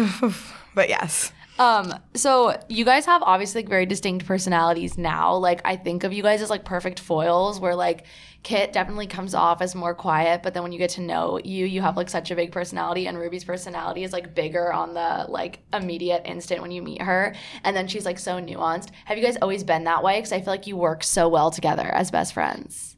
but 0.75 0.87
yes. 0.89 1.31
Um, 1.57 1.93
so 2.15 2.57
you 2.67 2.83
guys 2.83 3.05
have 3.05 3.21
obviously 3.23 3.61
like 3.61 3.69
very 3.69 3.85
distinct 3.85 4.25
personalities 4.25 4.97
now. 4.97 5.35
Like 5.35 5.61
I 5.65 5.75
think 5.77 6.03
of 6.03 6.11
you 6.13 6.21
guys 6.23 6.41
as 6.41 6.49
like 6.49 6.65
perfect 6.65 6.99
foils 6.99 7.59
where 7.61 7.75
like 7.75 8.05
Kit 8.45 8.71
definitely 8.71 9.07
comes 9.07 9.33
off 9.33 9.59
as 9.59 9.73
more 9.73 9.95
quiet, 9.95 10.43
but 10.43 10.53
then 10.53 10.61
when 10.61 10.71
you 10.71 10.77
get 10.77 10.91
to 10.91 11.01
know 11.01 11.39
you, 11.43 11.65
you 11.65 11.81
have 11.81 11.97
like 11.97 12.11
such 12.11 12.29
a 12.29 12.35
big 12.35 12.51
personality 12.51 13.07
and 13.07 13.17
Ruby's 13.17 13.43
personality 13.43 14.03
is 14.03 14.13
like 14.13 14.35
bigger 14.35 14.71
on 14.71 14.93
the 14.93 15.25
like 15.27 15.61
immediate 15.73 16.21
instant 16.25 16.61
when 16.61 16.69
you 16.69 16.83
meet 16.83 17.01
her. 17.01 17.35
And 17.63 17.75
then 17.75 17.87
she's 17.87 18.05
like 18.05 18.19
so 18.19 18.39
nuanced. 18.39 18.89
Have 19.05 19.17
you 19.17 19.23
guys 19.23 19.35
always 19.41 19.63
been 19.63 19.85
that 19.85 20.03
way? 20.03 20.21
Cause 20.21 20.31
I 20.31 20.41
feel 20.41 20.53
like 20.53 20.67
you 20.67 20.77
work 20.77 21.03
so 21.03 21.27
well 21.27 21.49
together 21.49 21.87
as 21.87 22.11
best 22.11 22.35
friends. 22.35 22.95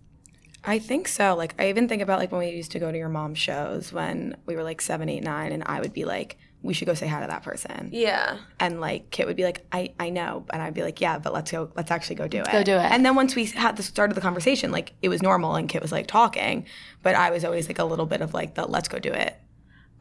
I 0.66 0.80
think 0.80 1.08
so. 1.08 1.34
Like 1.34 1.56
I 1.58 1.70
even 1.70 1.88
think 1.88 2.02
about 2.02 2.20
like 2.20 2.34
when 2.34 2.40
we 2.40 2.50
used 2.50 2.74
to 2.74 2.80
go 2.80 2.92
to 2.92 2.98
your 2.98 3.08
mom's 3.08 3.40
shows 3.40 3.94
when 3.94 4.36
we 4.46 4.58
were 4.58 4.64
like 4.64 4.82
seven, 4.82 5.08
eight, 5.08 5.24
nine, 5.24 5.54
and 5.54 5.64
I 5.66 5.80
would 5.80 5.94
be 5.94 6.04
like, 6.04 6.38
"We 6.68 6.74
should 6.76 6.86
go 6.88 6.94
say 6.94 7.08
hi 7.08 7.22
to 7.22 7.28
that 7.28 7.42
person," 7.42 7.90
Yeah. 7.92 8.38
and 8.60 8.80
like 8.80 9.10
Kit 9.10 9.26
would 9.26 9.36
be 9.38 9.44
like, 9.44 9.66
"I 9.72 9.94
I 10.00 10.10
know," 10.10 10.46
and 10.52 10.62
I'd 10.62 10.74
be 10.76 10.84
like, 10.84 11.02
"Yeah, 11.02 11.18
but 11.18 11.34
let's 11.34 11.50
go. 11.52 11.72
Let's 11.76 11.90
actually 11.90 12.18
go 12.18 12.28
do 12.28 12.42
it. 12.42 12.52
go 12.52 12.62
do 12.64 12.74
it. 12.74 12.92
And 12.92 13.04
then 13.06 13.16
once 13.16 13.36
we 13.36 13.46
had 13.46 13.78
the 13.78 13.84
start 13.84 14.12
of 14.12 14.16
the 14.16 14.22
conversation, 14.22 14.72
like 14.72 14.94
it 15.02 15.10
was 15.10 15.24
normal, 15.24 15.56
and 15.56 15.68
Kit 15.68 15.82
was 15.82 15.92
like 15.92 16.06
talking, 16.08 16.66
but 17.02 17.16
I 17.16 17.32
was 17.32 17.44
always 17.44 17.68
like 17.68 17.80
a 17.80 17.86
little 17.86 18.06
bit 18.06 18.22
of 18.22 18.34
like 18.36 18.54
the 18.54 18.66
"Let's 18.68 18.88
go 18.88 19.00
do 19.00 19.12
it." 19.12 19.36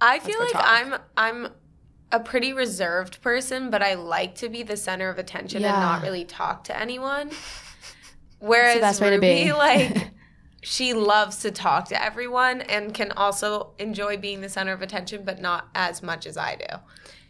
I 0.00 0.18
feel 0.18 0.38
like 0.38 0.52
talk. 0.52 0.64
I'm 0.66 0.94
I'm 1.16 1.48
a 2.12 2.20
pretty 2.20 2.52
reserved 2.52 3.20
person, 3.22 3.70
but 3.70 3.83
I 3.83 3.94
like 3.94 4.35
to 4.37 4.48
be 4.48 4.62
the 4.62 4.76
center 4.76 5.09
of 5.09 5.18
attention 5.18 5.64
and 5.64 5.72
not 5.74 6.02
really 6.02 6.24
talk 6.24 6.64
to 6.64 6.79
anyone. 6.79 7.31
Whereas 8.38 8.81
best 8.81 9.00
way 9.00 9.09
to 9.11 9.16
Ruby, 9.16 9.44
be. 9.44 9.52
like 9.52 10.11
she 10.68 10.92
loves 10.94 11.37
to 11.38 11.52
talk 11.52 11.87
to 11.90 12.02
everyone 12.02 12.61
and 12.62 12.92
can 12.92 13.12
also 13.12 13.70
enjoy 13.79 14.16
being 14.16 14.40
the 14.40 14.48
center 14.48 14.72
of 14.72 14.83
attention, 14.83 15.22
but 15.24 15.40
not 15.40 15.68
as 15.76 16.02
much 16.02 16.26
as 16.26 16.37
I 16.37 16.57
do. 16.57 16.76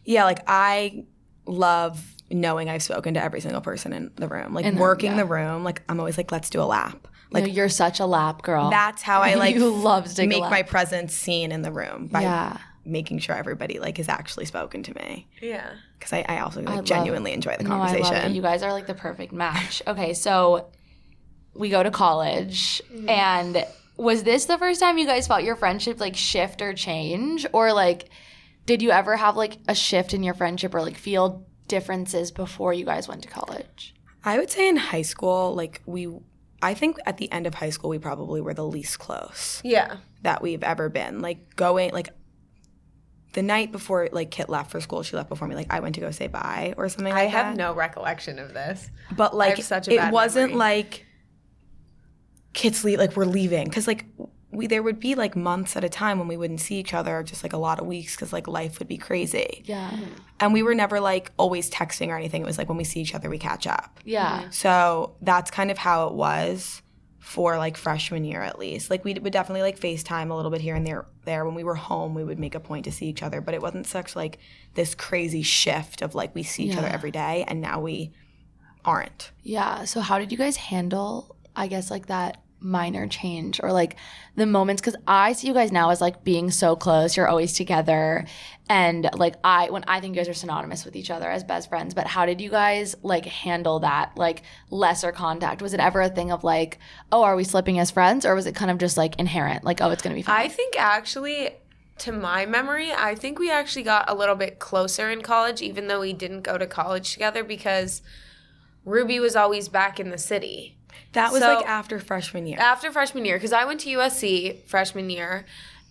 Yeah, 0.07 0.25
like 0.25 0.39
I 0.47 1.05
love 1.45 2.03
knowing 2.31 2.71
I've 2.71 2.83
spoken 2.83 3.13
to 3.15 3.23
every 3.23 3.41
single 3.43 3.61
person 3.61 3.93
in 3.93 4.11
the 4.17 4.27
room, 4.27 4.55
like 4.55 4.65
In 4.65 4.77
the- 4.77 4.81
working 4.81 5.11
yeah. 5.11 5.17
the 5.19 5.27
room. 5.27 5.65
Like 5.65 5.83
I'm 5.87 6.01
always 6.01 6.17
like, 6.17 6.33
"Let's 6.33 6.49
do 6.49 6.63
a 6.63 6.65
lap." 6.65 7.07
Like 7.31 7.45
Like 7.45 7.55
you're 7.55 7.69
such 7.69 8.01
a 8.01 8.07
lap 8.07 8.41
girl. 8.43 8.71
that's 8.71 9.03
how 9.03 9.21
I 9.21 9.35
like 9.45 9.55
you 9.57 9.69
love 9.69 10.13
to 10.15 10.27
make 10.27 10.41
my 10.41 10.63
presence 10.63 11.13
seen 11.15 11.53
in 11.53 11.61
the 11.61 11.71
room 11.73 12.07
by 12.07 12.23
Yeah. 12.23 12.57
making 12.87 13.19
sure 13.19 13.35
everybody 13.35 13.79
like 13.79 13.99
has 13.99 14.09
actually 14.09 14.47
spoken 14.47 14.83
to 14.85 14.95
me 14.95 15.27
Yeah. 15.43 15.73
because 15.99 16.13
I, 16.15 16.25
I 16.29 16.39
also 16.41 16.63
like, 16.63 16.77
love- 16.77 16.85
genuinely 16.87 17.33
enjoy 17.33 17.57
the 17.59 17.65
No, 17.65 17.75
I 17.75 17.89
conversation. 17.89 18.15
love 18.15 18.25
it. 18.31 18.33
You 18.35 18.41
guys 18.43 18.63
are 18.63 18.73
like 18.73 18.87
the 18.87 18.95
perfect 18.95 19.33
match. 19.33 19.83
Okay, 19.87 20.15
so 20.15 20.69
we 21.59 21.69
go 21.71 21.83
to 21.83 21.91
college, 21.91 22.83
Mm-hmm. 22.93 23.09
and 23.09 23.67
was 23.97 24.23
this 24.25 24.45
the 24.45 24.59
first 24.59 24.79
time 24.81 24.99
you 24.99 25.07
guys 25.07 25.27
felt 25.27 25.43
your 25.43 25.57
friendship 25.57 25.99
like 26.01 26.17
shift 26.17 26.61
or 26.63 26.75
change, 26.75 27.47
or 27.53 27.73
like 27.73 28.09
did 28.67 28.83
you 28.83 28.91
ever 28.91 29.17
have 29.17 29.37
like 29.37 29.59
a 29.69 29.75
shift 29.75 30.13
in 30.13 30.23
your 30.23 30.35
friendship 30.35 30.75
or 30.75 30.83
like 30.83 30.97
feel 30.97 31.47
differences 31.69 32.31
before 32.33 32.73
you 32.73 32.85
guys 32.85 33.07
went 33.09 33.23
to 33.23 33.29
college? 33.29 33.95
I 34.25 34.39
would 34.39 34.51
say 34.51 34.69
in 34.69 34.77
high 34.77 35.03
school, 35.03 35.55
like 35.55 35.81
we, 35.87 36.09
I 36.61 36.75
think 36.75 36.97
at 37.07 37.17
the 37.17 37.31
end 37.31 37.47
of 37.47 37.55
high 37.55 37.71
school, 37.71 37.91
we 37.91 37.99
probably 37.99 38.41
were 38.41 38.55
the 38.55 38.65
least 38.67 38.99
close 38.99 39.61
Yeah. 39.65 39.99
that 40.23 40.43
we've 40.43 40.65
ever 40.65 40.89
been. 40.89 41.21
Like 41.21 41.55
going, 41.55 41.93
like 41.93 42.09
the 43.35 43.43
night 43.43 43.71
before, 43.71 44.09
like 44.13 44.31
Kit 44.31 44.49
left 44.49 44.71
for 44.71 44.81
school, 44.81 45.03
she 45.03 45.15
left 45.17 45.29
before 45.29 45.47
me. 45.47 45.55
Like 45.55 45.73
I 45.73 45.81
went 45.81 45.95
to 45.95 46.01
go 46.01 46.11
say 46.11 46.27
bye 46.27 46.75
or 46.77 46.89
something. 46.89 47.13
I 47.13 47.25
like 47.25 47.31
have 47.31 47.55
that. 47.55 47.57
no 47.57 47.73
recollection 47.75 48.39
of 48.39 48.53
this. 48.53 48.91
But 49.17 49.35
like 49.35 49.57
have 49.57 49.65
such 49.65 49.89
a 49.89 49.93
it 49.93 49.97
bad 49.99 50.13
wasn't 50.13 50.53
memory. 50.53 50.59
like 50.59 51.06
kids 52.57 52.83
leave 52.83 52.99
like 52.99 53.17
we're 53.17 53.25
leaving. 53.25 53.69
Because 53.69 53.87
like 53.87 54.07
we 54.51 54.67
there 54.67 54.83
would 54.83 54.99
be 54.99 55.15
like 55.15 55.37
months 55.37 55.77
at 55.77 55.85
a 55.85 55.89
time 55.89 56.19
when 56.19 56.27
we 56.27 56.37
wouldn't 56.37 56.61
see 56.61 56.77
each 56.77 56.95
other 56.95 57.23
just 57.23 57.43
like 57.43 57.53
a 57.53 57.59
lot 57.59 57.79
of 57.79 57.87
weeks 57.87 58.17
because 58.17 58.33
like 58.33 58.49
life 58.49 58.79
would 58.79 58.89
be 58.89 58.97
crazy. 58.97 59.63
Yeah, 59.67 59.97
and 60.41 60.53
we 60.53 60.63
were 60.63 60.75
never 60.75 60.99
like 60.99 61.31
always 61.37 61.71
texting 61.71 62.09
or 62.09 62.17
anything. 62.17 62.43
It 62.43 62.47
was 62.47 62.59
like 62.59 62.69
when 62.69 62.79
we 62.79 62.85
see 62.85 63.01
each 63.01 63.15
other 63.15 63.31
we 63.31 63.39
catch 63.39 63.67
up. 63.67 64.01
Yeah, 64.05 64.49
so 64.51 65.15
that's 65.21 65.51
kind 65.51 65.71
of 65.71 65.79
how 65.79 66.09
it 66.09 66.15
was 66.15 66.83
for 67.19 67.59
like 67.59 67.77
freshman 67.77 68.25
year 68.25 68.41
at 68.41 68.59
least. 68.59 68.89
Like 68.89 69.05
we 69.05 69.13
would 69.15 69.33
definitely 69.33 69.63
like 69.63 69.79
facetime 69.79 70.31
a 70.31 70.35
little 70.35 70.51
bit 70.51 70.61
here 70.61 70.75
and 70.75 70.87
there 70.87 71.07
there. 71.25 71.45
When 71.45 71.55
we 71.55 71.65
were 71.65 71.75
home 71.75 72.15
we 72.15 72.25
would 72.25 72.39
make 72.39 72.55
a 72.55 72.61
point 72.61 72.85
to 72.87 72.93
see 72.93 73.07
each 73.07 73.23
other 73.23 73.41
but 73.41 73.53
it 73.53 73.61
wasn't 73.61 73.87
such 73.87 74.17
like 74.17 74.39
this 74.75 74.95
crazy 74.95 75.43
shift 75.43 76.03
of 76.03 76.15
like 76.15 76.35
we 76.35 76.43
see 76.43 76.65
each 76.65 76.77
other 76.77 76.89
every 76.89 77.11
day 77.11 77.45
and 77.47 77.61
now 77.61 77.81
we 77.81 78.13
aren't. 78.85 79.33
Yeah. 79.43 79.85
So 79.85 80.01
how 80.01 80.19
did 80.19 80.33
you 80.33 80.39
guys 80.39 80.57
handle? 80.57 81.37
I 81.57 81.67
guess 81.67 81.91
like 81.91 82.07
that 82.07 82.43
minor 82.61 83.07
change 83.07 83.61
or 83.63 83.73
like 83.73 83.97
the 84.35 84.47
moments 84.47 84.81
because 84.81 84.97
I 85.07 85.33
see 85.33 85.47
you 85.47 85.55
guys 85.55 85.73
now 85.73 85.91
as 85.91 86.01
like 86.01 86.25
being 86.25 86.51
so 86.51 86.77
close. 86.77 87.17
You're 87.17 87.29
always 87.29 87.53
together, 87.53 88.27
and 88.69 89.09
like 89.15 89.37
I 89.45 89.71
when 89.71 89.85
I 89.87 90.01
think 90.01 90.15
you 90.15 90.21
guys 90.21 90.29
are 90.29 90.35
synonymous 90.35 90.85
with 90.85 90.97
each 90.97 91.11
other 91.11 91.29
as 91.31 91.45
best 91.45 91.69
friends. 91.69 91.95
But 91.95 92.07
how 92.07 92.27
did 92.27 92.41
you 92.41 92.51
guys 92.51 92.97
like 93.03 93.27
handle 93.27 93.81
that 93.81 94.13
like 94.17 94.43
lesser 94.71 95.13
contact? 95.13 95.63
Was 95.63 95.75
it 95.75 95.81
ever 95.81 96.01
a 96.01 96.09
thing 96.09 96.33
of 96.33 96.45
like, 96.45 96.79
oh, 97.13 97.23
are 97.23 97.37
we 97.37 97.45
slipping 97.45 97.79
as 97.79 97.91
friends, 97.91 98.27
or 98.27 98.35
was 98.35 98.47
it 98.47 98.55
kind 98.55 98.71
of 98.71 98.79
just 98.79 98.97
like 98.97 99.19
inherent, 99.19 99.65
like 99.65 99.81
oh, 99.81 99.91
it's 99.91 100.03
gonna 100.03 100.15
be 100.15 100.23
fine? 100.23 100.41
I 100.41 100.49
think 100.49 100.75
actually, 100.79 101.51
to 101.99 102.13
my 102.13 102.47
memory, 102.47 102.93
I 102.93 103.15
think 103.15 103.39
we 103.39 103.51
actually 103.51 103.85
got 103.85 104.11
a 104.11 104.15
little 104.15 104.35
bit 104.35 104.59
closer 104.59 105.11
in 105.11 105.23
college, 105.23 105.63
even 105.63 105.89
though 105.89 106.01
we 106.01 106.13
didn't 106.13 106.43
go 106.43 106.59
to 106.59 106.67
college 106.67 107.13
together 107.13 107.45
because 107.45 108.03
Ruby 108.85 109.19
was 109.19 109.35
always 109.35 109.69
back 109.69 109.99
in 109.99 110.11
the 110.11 110.19
city. 110.19 110.76
That 111.13 111.33
was 111.33 111.43
So- 111.43 111.55
like 111.57 111.67
after 111.67 111.99
freshman 111.99 112.47
year. 112.47 112.59
After 112.61 112.91
freshman 112.93 113.25
year, 113.25 113.37
because 113.37 113.53
I 113.53 113.65
went 113.65 113.81
to 113.81 113.91
USC 113.91 114.63
freshman 114.67 115.11
year, 115.11 115.47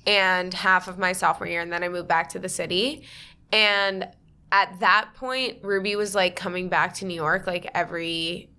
and 0.07 0.53
half 0.53 0.87
of 0.87 0.97
my 0.97 1.13
sophomore 1.13 1.47
year, 1.47 1.61
and 1.61 1.71
then 1.73 1.83
I 1.83 1.89
moved 1.89 2.07
back 2.07 2.29
to 2.29 2.39
the 2.39 2.49
city. 2.49 3.03
And 3.51 4.07
at 4.51 4.79
that 4.79 5.09
point, 5.15 5.57
Ruby 5.63 5.95
was 5.95 6.13
like 6.15 6.35
coming 6.35 6.69
back 6.69 6.93
to 6.95 7.05
New 7.05 7.15
York 7.15 7.47
like 7.47 7.69
every 7.73 8.49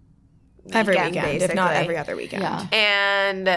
every 0.73 0.97
weekend, 0.97 1.15
weekend, 1.15 1.43
if 1.43 1.55
not 1.55 1.75
every 1.75 1.97
other 1.97 2.17
weekend. 2.17 2.43
Yeah. 2.43 2.67
And 2.73 3.49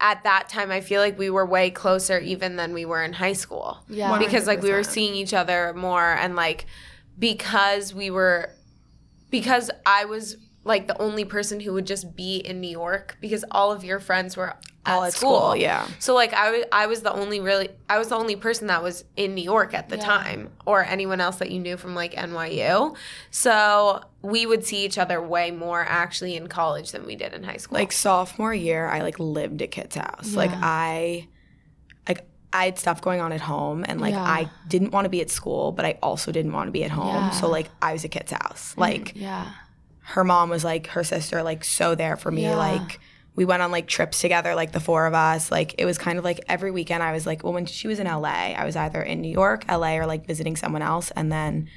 at 0.00 0.24
that 0.24 0.48
time, 0.48 0.70
I 0.70 0.80
feel 0.80 1.00
like 1.00 1.18
we 1.18 1.30
were 1.30 1.46
way 1.46 1.70
closer 1.70 2.18
even 2.18 2.56
than 2.56 2.74
we 2.74 2.84
were 2.84 3.02
in 3.02 3.12
high 3.14 3.32
school. 3.32 3.78
Yeah. 3.88 4.18
Because 4.18 4.46
like 4.46 4.62
we 4.62 4.70
were 4.70 4.84
seeing 4.84 5.14
each 5.14 5.32
other 5.32 5.72
more 5.74 6.12
and 6.12 6.36
like 6.36 6.66
because 7.18 7.94
we 7.94 8.10
were 8.10 8.50
because 9.30 9.70
I 9.86 10.04
was 10.04 10.36
like 10.64 10.86
the 10.86 11.00
only 11.02 11.24
person 11.24 11.60
who 11.60 11.72
would 11.72 11.86
just 11.86 12.14
be 12.16 12.36
in 12.36 12.60
New 12.60 12.70
York 12.70 13.16
because 13.20 13.44
all 13.50 13.72
of 13.72 13.82
your 13.84 13.98
friends 13.98 14.36
were 14.36 14.54
All 14.86 15.02
at, 15.02 15.08
at 15.08 15.12
school. 15.14 15.38
school, 15.40 15.56
yeah. 15.56 15.88
So 15.98 16.14
like 16.14 16.32
I 16.32 16.50
was 16.52 16.64
I 16.70 16.86
was 16.86 17.02
the 17.02 17.12
only 17.12 17.40
really 17.40 17.70
I 17.88 17.98
was 17.98 18.08
the 18.08 18.14
only 18.16 18.36
person 18.36 18.68
that 18.68 18.82
was 18.82 19.04
in 19.16 19.34
New 19.34 19.42
York 19.42 19.74
at 19.74 19.88
the 19.88 19.96
time 19.96 20.50
or 20.64 20.84
anyone 20.84 21.20
else 21.20 21.36
that 21.36 21.50
you 21.50 21.58
knew 21.58 21.76
from 21.76 21.94
like 21.96 22.14
NYU. 22.14 22.96
So 23.30 24.02
we 24.22 24.46
would 24.46 24.64
see 24.64 24.84
each 24.84 24.98
other 24.98 25.20
way 25.20 25.50
more 25.50 25.84
actually 25.88 26.36
in 26.36 26.46
college 26.46 26.92
than 26.92 27.06
we 27.06 27.16
did 27.16 27.32
in 27.34 27.42
high 27.42 27.56
school. 27.56 27.78
Like 27.78 27.90
sophomore 27.90 28.54
year, 28.54 28.86
I 28.86 29.00
like 29.00 29.18
lived 29.18 29.62
at 29.62 29.70
Kit's 29.72 29.96
house. 29.96 30.34
Like 30.34 30.50
I, 30.54 31.26
like 32.08 32.24
I 32.52 32.66
had 32.66 32.78
stuff 32.78 33.00
going 33.00 33.20
on 33.20 33.32
at 33.32 33.40
home, 33.40 33.84
and 33.88 34.00
like 34.00 34.12
Yeah. 34.12 34.22
I 34.22 34.48
didn't 34.68 34.92
want 34.92 35.06
to 35.06 35.08
be 35.08 35.20
at 35.22 35.30
school, 35.30 35.72
but 35.72 35.84
I 35.84 35.98
also 36.02 36.30
didn't 36.30 36.52
want 36.52 36.68
to 36.68 36.72
be 36.72 36.84
at 36.84 36.90
home. 36.90 37.06
Yeah. 37.08 37.30
So 37.30 37.48
like 37.48 37.68
I 37.80 37.94
was 37.94 38.04
at 38.04 38.10
Kit's 38.12 38.30
house. 38.32 38.70
Mm-hmm. 38.72 38.80
Like 38.80 39.12
Yeah. 39.16 39.50
Her 40.02 40.24
mom 40.24 40.50
was 40.50 40.64
like 40.64 40.88
her 40.88 41.04
sister, 41.04 41.42
like 41.42 41.64
so 41.64 41.94
there 41.94 42.16
for 42.16 42.30
me. 42.30 42.42
Yeah. 42.42 42.56
Like 42.56 43.00
we 43.34 43.44
went 43.44 43.62
on 43.62 43.70
like 43.70 43.86
trips 43.86 44.20
together, 44.20 44.54
like 44.54 44.72
the 44.72 44.80
four 44.80 45.06
of 45.06 45.14
us. 45.14 45.50
Like 45.50 45.74
it 45.78 45.84
was 45.84 45.96
kind 45.98 46.18
of 46.18 46.24
like 46.24 46.40
every 46.48 46.70
weekend 46.70 47.02
I 47.02 47.12
was 47.12 47.26
like, 47.26 47.42
well, 47.44 47.52
when 47.52 47.66
she 47.66 47.88
was 47.88 47.98
in 47.98 48.06
LA, 48.06 48.52
I 48.56 48.64
was 48.64 48.76
either 48.76 49.00
in 49.00 49.20
New 49.20 49.30
York, 49.32 49.64
LA, 49.70 49.96
or 49.96 50.06
like 50.06 50.26
visiting 50.26 50.56
someone 50.56 50.82
else, 50.82 51.10
and 51.12 51.30
then 51.32 51.68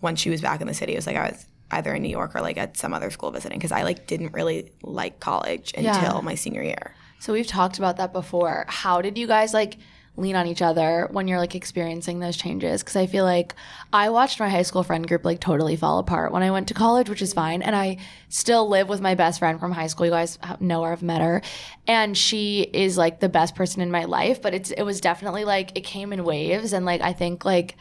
once 0.00 0.20
she 0.20 0.30
was 0.30 0.40
back 0.40 0.60
in 0.60 0.66
the 0.66 0.74
city, 0.74 0.92
it 0.92 0.96
was 0.96 1.06
like 1.06 1.16
I 1.16 1.30
was 1.30 1.46
either 1.70 1.94
in 1.94 2.02
New 2.02 2.08
York 2.10 2.34
or 2.34 2.40
like 2.40 2.56
at 2.58 2.76
some 2.76 2.92
other 2.92 3.10
school 3.10 3.30
visiting 3.30 3.58
because 3.58 3.72
I 3.72 3.82
like 3.82 4.06
didn't 4.06 4.32
really 4.32 4.70
like 4.82 5.18
college 5.20 5.72
until 5.76 5.92
Yeah. 6.16 6.20
my 6.22 6.34
senior 6.34 6.62
year. 6.62 6.94
So 7.20 7.32
we've 7.32 7.46
talked 7.46 7.78
about 7.78 7.96
that 7.96 8.12
before. 8.12 8.64
How 8.68 9.00
did 9.00 9.16
you 9.16 9.26
guys 9.26 9.54
like 9.54 9.78
lean 10.16 10.36
on 10.36 10.46
each 10.46 10.62
other 10.62 11.08
when 11.10 11.26
you're 11.26 11.38
like 11.38 11.54
experiencing 11.54 12.20
those 12.20 12.36
changes? 12.36 12.82
Because 12.82 12.96
I 12.96 13.06
feel 13.06 13.24
like 13.24 13.54
I 13.92 14.10
watched 14.10 14.38
my 14.40 14.48
high 14.48 14.62
school 14.62 14.82
friend 14.82 15.06
group 15.06 15.24
like 15.24 15.40
totally 15.40 15.76
fall 15.76 15.98
apart 15.98 16.32
when 16.32 16.42
I 16.42 16.50
went 16.50 16.68
to 16.68 16.74
college, 16.74 17.08
which 17.08 17.22
is 17.22 17.32
fine. 17.32 17.62
And 17.62 17.74
I 17.74 17.98
still 18.28 18.68
live 18.68 18.88
with 18.88 19.00
my 19.00 19.14
best 19.14 19.38
friend 19.38 19.58
from 19.58 19.72
high 19.72 19.88
school. 19.88 20.06
You 20.06 20.12
guys 20.12 20.38
know 20.60 20.82
her, 20.82 20.92
I've 20.92 21.02
met 21.02 21.20
her, 21.20 21.42
and 21.86 22.16
she 22.16 22.62
is 22.62 22.96
like 22.96 23.20
the 23.20 23.28
best 23.28 23.54
person 23.54 23.82
in 23.82 23.90
my 23.90 24.04
life. 24.04 24.40
But 24.40 24.54
it's 24.54 24.70
it 24.70 24.82
was 24.82 25.00
definitely 25.00 25.44
like 25.44 25.76
it 25.76 25.82
came 25.84 26.12
in 26.12 26.24
waves, 26.24 26.72
and 26.72 26.84
like 26.86 27.00
I 27.00 27.12
think 27.12 27.44
like 27.44 27.76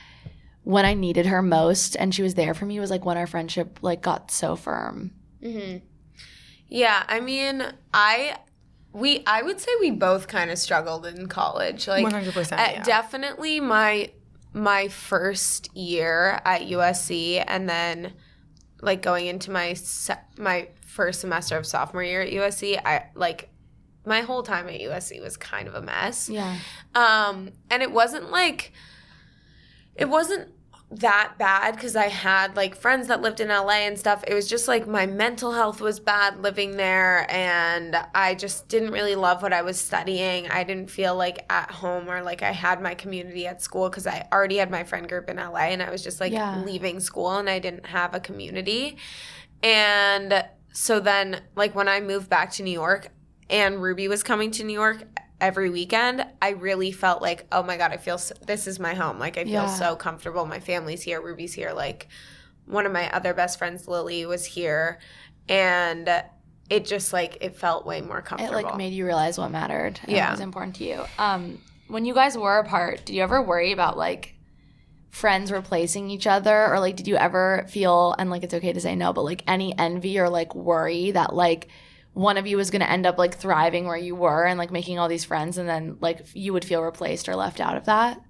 when 0.64 0.86
I 0.86 0.94
needed 0.94 1.26
her 1.26 1.42
most 1.42 1.96
and 1.96 2.16
she 2.16 2.24
was 2.24 2.36
there 2.36 2.54
for 2.54 2.66
me 2.66 2.80
was 2.80 2.90
like 2.90 3.04
when 3.06 3.18
our 3.18 3.28
friendship 3.28 3.80
like 3.82 4.02
got 4.02 4.32
so 4.32 4.56
firm. 4.56 5.12
Mhm. 5.44 5.82
Yeah, 6.70 7.04
I 7.08 7.20
mean, 7.20 7.64
I 7.94 8.38
we 8.94 9.24
I 9.26 9.42
would 9.42 9.60
say 9.60 9.72
we 9.80 9.92
both 9.92 10.28
kind 10.28 10.52
of 10.52 10.58
struggled 10.58 11.06
in 11.06 11.28
college. 11.28 11.88
Like 11.88 12.06
100%, 12.06 12.54
uh, 12.54 12.56
yeah. 12.58 12.84
Definitely 12.84 13.60
my 13.60 14.12
my 14.54 14.88
first 14.88 15.76
year 15.76 16.40
at 16.46 16.62
USC 16.62 17.44
and 17.46 17.68
then 17.68 18.14
like 18.82 19.02
going 19.02 19.26
into 19.26 19.50
my 19.50 19.74
se- 19.74 20.22
my 20.38 20.70
first 20.86 21.22
semester 21.22 21.58
of 21.58 21.66
sophomore 21.66 22.04
year 22.04 22.22
at 22.22 22.32
USC, 22.32 22.80
I 22.86 23.08
like 23.16 23.50
my 24.06 24.22
whole 24.22 24.44
time 24.44 24.68
at 24.68 24.80
USC 24.80 25.22
was 25.22 25.38
kind 25.38 25.68
of 25.68 25.74
a 25.74 25.82
mess. 25.82 26.30
Yeah. 26.30 26.58
Um, 26.94 27.52
and 27.72 27.82
it 27.82 27.92
wasn't 27.92 28.30
like 28.30 28.74
it 29.96 30.10
wasn't 30.10 30.50
that 31.00 31.34
bad 31.38 31.76
because 31.76 31.96
I 31.96 32.08
had 32.08 32.56
like 32.56 32.76
friends 32.76 33.08
that 33.08 33.22
lived 33.22 33.40
in 33.40 33.50
LA 33.50 33.86
and 33.88 33.98
stuff. 33.98 34.24
It 34.28 34.34
was 34.34 34.48
just 34.48 34.68
like 34.68 34.88
my 34.88 35.06
mental 35.06 35.52
health 35.54 35.82
was 35.82 36.00
bad 36.00 36.42
living 36.42 36.78
there, 36.78 37.26
and 37.32 37.96
I 38.14 38.36
just 38.36 38.68
didn't 38.70 38.92
really 38.92 39.16
love 39.16 39.42
what 39.42 39.54
I 39.54 39.62
was 39.62 39.80
studying. 39.80 40.48
I 40.50 40.64
didn't 40.64 40.90
feel 40.92 41.16
like 41.16 41.46
at 41.50 41.72
home 41.72 42.10
or 42.10 42.22
like 42.22 42.42
I 42.44 42.52
had 42.52 42.82
my 42.82 42.96
community 42.96 43.48
at 43.48 43.62
school 43.62 43.90
because 43.90 44.08
I 44.08 44.28
already 44.32 44.58
had 44.58 44.72
my 44.72 44.84
friend 44.84 45.08
group 45.10 45.30
in 45.30 45.38
LA, 45.40 45.68
and 45.72 45.82
I 45.84 45.90
was 45.90 46.04
just 46.04 46.20
like 46.20 46.32
Yeah. 46.32 46.56
leaving 46.56 47.00
school 47.00 47.32
and 47.38 47.50
I 47.50 47.60
didn't 47.60 47.86
have 47.88 48.14
a 48.16 48.20
community. 48.20 48.98
And 49.62 50.46
so 50.72 51.00
then, 51.00 51.42
like 51.56 51.76
when 51.76 51.88
I 51.88 52.00
moved 52.02 52.30
back 52.30 52.52
to 52.54 52.64
New 52.64 52.72
York, 52.72 53.10
and 53.50 53.82
Ruby 53.82 54.08
was 54.08 54.24
coming 54.24 54.52
to 54.52 54.64
New 54.64 54.74
York 54.74 55.04
every 55.44 55.70
weekend, 55.70 56.26
I 56.42 56.50
really 56.52 56.92
felt 56.92 57.22
like, 57.22 57.46
oh 57.52 57.62
my 57.64 57.78
god, 57.78 57.92
I 57.92 57.98
feel 57.98 58.18
so, 58.18 58.34
this 58.48 58.66
is 58.66 58.80
my 58.80 58.94
home. 58.94 59.20
Like 59.20 59.38
I 59.38 59.44
feel 59.44 59.52
Yeah. 59.54 59.66
so 59.68 59.96
comfortable. 59.96 60.46
My 60.46 60.60
family's 60.60 61.02
here. 61.04 61.22
Ruby's 61.22 61.54
here. 61.54 61.72
Like 61.74 62.08
one 62.66 62.86
of 62.86 62.92
my 62.92 63.12
other 63.12 63.34
best 63.34 63.58
friends, 63.60 63.88
Lily, 63.88 64.26
was 64.26 64.46
here, 64.46 65.00
and 65.50 66.10
it 66.70 66.86
just 66.86 67.12
like 67.14 67.38
it 67.42 67.56
felt 67.58 67.86
way 67.86 68.02
more 68.02 68.22
comfortable. 68.22 68.58
It 68.58 68.64
like 68.64 68.78
made 68.78 68.94
you 68.94 69.06
realize 69.06 69.38
what 69.38 69.52
mattered. 69.52 70.00
And 70.04 70.12
Yeah. 70.12 70.28
what 70.28 70.32
was 70.32 70.40
important 70.40 70.76
to 70.78 70.86
you. 70.86 71.04
Um, 71.20 71.60
when 71.88 72.06
you 72.06 72.14
guys 72.14 72.38
were 72.38 72.58
apart, 72.60 73.06
did 73.06 73.14
you 73.16 73.22
ever 73.22 73.42
worry 73.42 73.74
about 73.74 73.98
like 73.98 74.36
friends 75.10 75.52
replacing 75.52 76.10
each 76.10 76.26
other, 76.26 76.68
or 76.74 76.80
like 76.80 76.96
did 76.96 77.08
you 77.08 77.18
ever 77.18 77.66
feel 77.70 78.16
and 78.18 78.30
like 78.32 78.44
it's 78.44 78.54
okay 78.54 78.74
to 78.74 78.80
say 78.80 78.96
no, 78.96 79.14
but 79.14 79.24
like 79.24 79.44
any 79.46 79.78
envy 79.78 80.18
or 80.18 80.30
like 80.30 80.56
worry 80.56 81.12
that 81.12 81.36
like 81.36 81.68
one 82.14 82.38
of 82.38 82.46
you 82.48 82.58
was 82.58 82.70
going 82.72 82.82
to 82.82 82.90
end 82.90 83.06
up 83.06 83.18
like 83.18 83.36
thriving 83.36 83.86
where 83.86 83.98
you 83.98 84.16
were 84.16 84.46
and 84.46 84.58
like 84.60 84.72
making 84.72 85.00
all 85.00 85.08
these 85.08 85.26
friends, 85.26 85.58
and 85.58 85.68
then 85.68 85.98
like 86.00 86.26
you 86.34 86.54
would 86.54 86.66
feel 86.66 86.82
replaced 86.84 87.28
or 87.28 87.36
left 87.36 87.60
out 87.60 87.76
of 87.78 87.86
that? 87.86 88.22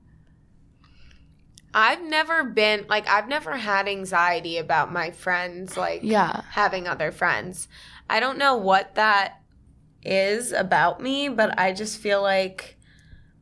I've 1.73 2.03
never 2.03 2.43
been 2.43 2.85
like 2.87 3.07
I've 3.07 3.27
never 3.27 3.57
had 3.57 3.87
anxiety 3.87 4.57
about 4.57 4.91
my 4.91 5.09
friends 5.11 5.75
like 5.75 6.01
Yeah. 6.03 6.41
having 6.51 6.87
other 6.87 7.11
friends. 7.11 7.67
I 8.09 8.19
don't 8.19 8.37
know 8.37 8.55
what 8.55 8.93
that 8.95 9.39
is 10.03 10.51
about 10.51 11.01
me, 11.01 11.29
but 11.29 11.57
I 11.59 11.73
just 11.73 11.99
feel 11.99 12.21
like 12.21 12.77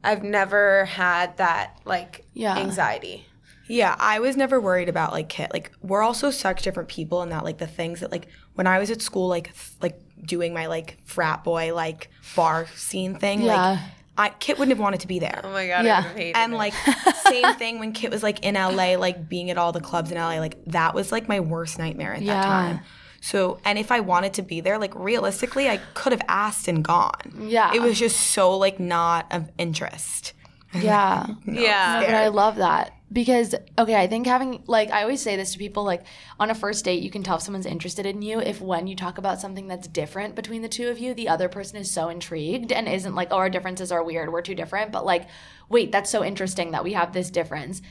I've 0.04 0.24
never 0.24 0.86
had 0.86 1.38
that 1.38 1.78
like 1.84 2.26
Yeah. 2.34 2.58
anxiety. 2.58 3.26
Yeah, 3.68 3.96
I 4.00 4.20
was 4.20 4.36
never 4.38 4.60
worried 4.62 4.90
about 4.90 5.12
like 5.12 5.28
Kit. 5.30 5.52
Like 5.54 5.72
we're 5.82 6.02
also 6.02 6.32
such 6.32 6.62
different 6.62 6.88
people 6.90 7.22
and 7.22 7.32
that 7.34 7.44
like 7.44 7.58
the 7.58 7.68
things 7.68 8.00
that 8.00 8.12
like 8.12 8.28
when 8.54 8.66
I 8.68 8.80
was 8.80 8.90
at 8.92 9.02
school 9.02 9.28
like 9.28 9.48
th- 9.54 9.72
like 9.82 10.00
doing 10.26 10.54
my 10.54 10.68
like 10.68 10.98
frat 11.06 11.44
boy 11.44 11.74
like 11.74 12.10
bar 12.36 12.68
scene 12.76 13.16
thing 13.16 13.42
Yeah. 13.42 13.72
like 13.72 13.80
I 14.18 14.30
Kit 14.30 14.60
wouldn't 14.60 14.76
have 14.78 14.80
wanted 14.84 15.00
to 15.02 15.08
be 15.08 15.20
there. 15.20 15.42
Oh 15.44 15.52
my 15.52 15.68
god, 15.68 15.86
Yeah. 15.86 16.04
I 16.06 16.14
would 16.14 16.36
And 16.36 16.54
it. 16.54 16.58
like 16.58 16.74
same 17.28 17.54
thing 17.56 17.80
when 17.80 17.92
Kit 17.94 18.12
was 18.12 18.22
like 18.24 18.44
in 18.46 18.56
LA 18.56 18.96
like 18.98 19.28
being 19.30 19.50
at 19.50 19.58
all 19.58 19.72
the 19.72 19.80
clubs 19.82 20.12
in 20.12 20.18
LA 20.18 20.40
like 20.40 20.64
that 20.68 20.94
was 20.94 21.12
like 21.12 21.28
my 21.28 21.40
worst 21.40 21.80
nightmare 21.80 22.14
at 22.14 22.22
Yeah. 22.22 22.36
that 22.36 22.44
time. 22.44 22.80
So 23.22 23.60
and 23.66 23.80
if 23.80 23.92
I 23.92 24.00
wanted 24.02 24.34
to 24.36 24.42
be 24.42 24.62
there 24.62 24.78
like 24.78 24.94
realistically 24.96 25.70
I 25.70 25.78
could 25.94 26.12
have 26.12 26.22
asked 26.28 26.68
and 26.68 26.84
gone. 26.84 27.36
Yeah. 27.40 27.74
It 27.74 27.82
was 27.82 27.98
just 27.98 28.18
so 28.20 28.58
like 28.58 28.80
not 28.80 29.28
of 29.32 29.50
interest. 29.58 30.34
Yeah. 30.74 31.26
yeah. 31.46 32.00
No, 32.02 32.06
but 32.08 32.16
I 32.16 32.28
love 32.28 32.58
that 32.58 32.94
because 33.12 33.54
okay, 33.78 33.96
I 33.96 34.08
think 34.08 34.26
having 34.26 34.64
like 34.68 34.90
I 34.92 35.02
always 35.02 35.22
say 35.22 35.36
this 35.36 35.54
to 35.54 35.60
people 35.60 35.84
like 35.84 36.04
on 36.40 36.50
a 36.50 36.56
first 36.56 36.86
date, 36.86 37.04
you 37.04 37.12
can 37.12 37.24
tell 37.24 37.38
if 37.38 37.44
someone's 37.44 37.66
interested 37.66 38.06
in 38.06 38.22
you 38.22 38.40
if 38.40 38.62
when 38.62 38.88
you 38.88 38.96
talk 38.96 39.18
about 39.18 39.42
something 39.42 39.68
that's 39.68 39.88
different 39.88 40.36
between 40.36 40.62
the 40.62 40.70
two 40.70 40.88
of 40.90 41.00
you, 41.00 41.14
the 41.14 41.28
other 41.28 41.50
person 41.50 41.78
is 41.78 41.92
so 41.92 42.10
intrigued 42.10 42.72
and 42.72 42.88
isn't 42.88 43.16
like, 43.16 43.30
oh, 43.32 43.38
our 43.38 43.50
differences 43.50 43.92
are 43.92 44.04
weird, 44.04 44.32
we're 44.32 44.42
too 44.42 44.56
different, 44.56 44.92
but 44.92 45.06
like, 45.06 45.28
wait, 45.68 45.92
that's 45.92 46.10
so 46.10 46.24
interesting 46.24 46.72
that 46.72 46.84
we 46.84 46.94
have 46.94 47.12
this 47.12 47.30
difference. 47.30 47.82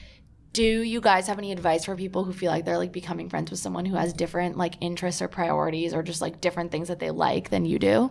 Do 0.52 0.62
you 0.62 1.00
guys 1.00 1.28
have 1.28 1.38
any 1.38 1.52
advice 1.52 1.84
for 1.84 1.94
people 1.94 2.24
who 2.24 2.32
feel 2.32 2.50
like 2.50 2.64
they're 2.64 2.78
like 2.78 2.92
becoming 2.92 3.28
friends 3.28 3.50
with 3.50 3.60
someone 3.60 3.84
who 3.84 3.94
has 3.94 4.12
different 4.12 4.56
like 4.56 4.74
interests 4.80 5.22
or 5.22 5.28
priorities 5.28 5.94
or 5.94 6.02
just 6.02 6.20
like 6.20 6.40
different 6.40 6.72
things 6.72 6.88
that 6.88 6.98
they 6.98 7.10
like 7.10 7.50
than 7.50 7.64
you 7.64 7.78
do? 7.78 8.10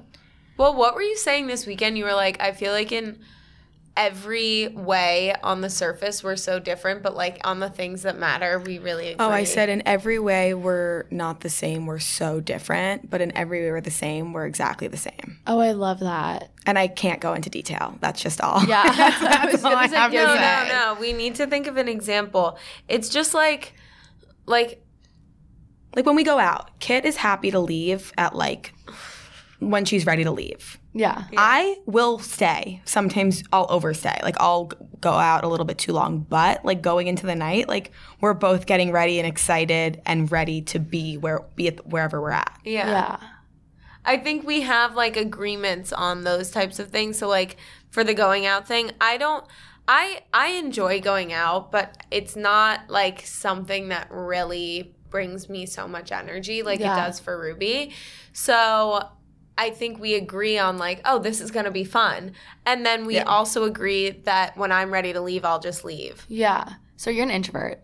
Well, 0.57 0.75
what 0.75 0.93
were 0.93 1.01
you 1.01 1.17
saying 1.17 1.47
this 1.47 1.65
weekend? 1.65 1.97
You 1.97 2.05
were 2.05 2.13
like, 2.13 2.41
I 2.41 2.51
feel 2.51 2.71
like 2.71 2.91
in 2.91 3.19
every 3.97 4.69
way 4.69 5.33
on 5.43 5.61
the 5.61 5.69
surface 5.69 6.23
we're 6.23 6.35
so 6.35 6.59
different, 6.59 7.03
but 7.03 7.15
like 7.15 7.39
on 7.43 7.59
the 7.59 7.69
things 7.69 8.03
that 8.03 8.17
matter, 8.17 8.59
we 8.59 8.79
really 8.79 9.09
agree. 9.09 9.25
Oh, 9.25 9.29
I 9.29 9.43
said 9.43 9.67
in 9.69 9.83
every 9.85 10.19
way 10.19 10.53
we're 10.53 11.05
not 11.11 11.41
the 11.41 11.49
same, 11.49 11.85
we're 11.85 11.99
so 11.99 12.39
different, 12.39 13.09
but 13.09 13.19
in 13.19 13.35
every 13.35 13.61
way 13.61 13.71
we're 13.71 13.81
the 13.81 13.91
same, 13.91 14.31
we're 14.31 14.45
exactly 14.45 14.87
the 14.87 14.97
same. 14.97 15.39
Oh, 15.47 15.59
I 15.59 15.71
love 15.73 15.99
that. 15.99 16.51
And 16.65 16.79
I 16.79 16.87
can't 16.87 17.19
go 17.19 17.33
into 17.33 17.49
detail. 17.49 17.97
That's 17.99 18.21
just 18.21 18.39
all. 18.39 18.63
Yeah. 18.65 18.83
I 18.85 19.49
was 19.51 19.63
all 19.65 19.75
I 19.75 19.87
say, 19.87 19.95
have 19.95 20.11
to 20.11 20.17
no, 20.17 20.35
say. 20.35 20.69
no, 20.69 20.93
no. 20.93 20.99
We 21.01 21.13
need 21.13 21.35
to 21.35 21.47
think 21.47 21.67
of 21.67 21.77
an 21.77 21.87
example. 21.87 22.57
It's 22.87 23.09
just 23.09 23.33
like, 23.33 23.73
like 24.45 24.81
Like 25.95 26.05
when 26.05 26.15
we 26.15 26.23
go 26.23 26.39
out, 26.39 26.79
Kit 26.79 27.03
is 27.05 27.17
happy 27.17 27.51
to 27.51 27.59
leave 27.59 28.13
at 28.17 28.35
like 28.35 28.73
when 29.59 29.83
she's 29.85 30.05
ready 30.05 30.23
to 30.23 30.31
leave. 30.31 30.79
Yeah. 30.93 31.25
I 31.37 31.77
will 31.85 32.19
stay. 32.19 32.81
Sometimes 32.85 33.43
I'll 33.51 33.67
overstay. 33.69 34.17
Like 34.23 34.35
I'll 34.39 34.71
go 35.01 35.11
out 35.11 35.43
a 35.43 35.47
little 35.47 35.65
bit 35.65 35.77
too 35.77 35.91
long, 35.93 36.19
but 36.29 36.63
like 36.63 36.81
going 36.81 37.07
into 37.07 37.25
the 37.25 37.35
night, 37.35 37.67
like 37.67 37.91
we're 38.21 38.33
both 38.33 38.65
getting 38.65 38.91
ready 38.91 39.19
and 39.19 39.27
excited 39.27 40.01
and 40.05 40.31
ready 40.31 40.61
to 40.63 40.79
be 40.79 41.17
where 41.17 41.41
be 41.55 41.67
at 41.67 41.85
wherever 41.87 42.21
we're 42.21 42.31
at. 42.31 42.57
yeah. 42.63 42.87
Yeah. 42.87 43.17
I 44.05 44.17
think 44.17 44.45
we 44.47 44.61
have 44.61 44.95
like 44.95 45.17
agreements 45.17 45.91
on 45.91 46.23
those 46.23 46.49
types 46.51 46.79
of 46.79 46.89
things. 46.89 47.17
So 47.17 47.27
like 47.27 47.57
for 47.91 48.03
the 48.03 48.13
going 48.13 48.45
out 48.45 48.65
thing, 48.67 48.91
I 49.01 49.17
don't 49.17 49.45
I 49.89 50.21
I 50.33 50.51
enjoy 50.51 51.01
going 51.01 51.33
out, 51.33 51.71
but 51.71 51.97
it's 52.09 52.35
not 52.37 52.89
like 52.89 53.25
something 53.25 53.89
that 53.89 54.07
really 54.09 54.95
brings 55.09 55.49
me 55.49 55.65
so 55.65 55.87
much 55.87 56.11
energy 56.13 56.63
like 56.63 56.79
Yeah. 56.79 56.93
it 56.93 56.95
does 56.95 57.19
for 57.19 57.37
Ruby. 57.39 57.91
So 58.31 59.09
I 59.59 59.71
think 59.71 59.99
we 59.99 60.15
agree 60.15 60.57
on 60.57 60.77
like, 60.77 61.01
oh, 61.03 61.19
this 61.19 61.41
is 61.41 61.51
gonna 61.51 61.69
be 61.69 61.83
fun. 61.83 62.31
And 62.65 62.85
then 62.85 63.05
we 63.05 63.15
Yeah. 63.15 63.23
also 63.23 63.65
agree 63.65 64.09
that 64.23 64.55
when 64.57 64.71
I'm 64.71 64.89
ready 64.91 65.11
to 65.11 65.19
leave, 65.21 65.43
I'll 65.43 65.59
just 65.59 65.83
leave. 65.83 66.25
Yeah. 66.29 66.63
So 66.95 67.09
you're 67.09 67.25
an 67.25 67.29
introvert. 67.31 67.83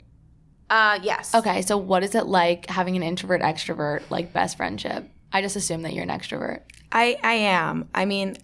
Uh 0.70 1.00
yes. 1.04 1.36
Okay. 1.36 1.62
So 1.62 1.78
what 1.78 2.02
is 2.04 2.16
it 2.16 2.26
like 2.28 2.70
having 2.70 2.96
an 2.96 3.04
introvert 3.04 3.42
extrovert 3.42 4.10
like 4.10 4.32
best 4.32 4.56
friendship? 4.58 5.10
I 5.34 5.42
just 5.42 5.58
assume 5.58 5.82
that 5.82 5.94
you're 5.94 6.04
an 6.04 6.10
extrovert. 6.10 6.62
I 6.94 7.18
I 7.22 7.34
am. 7.34 7.90
I 7.94 8.06
mean, 8.06 8.38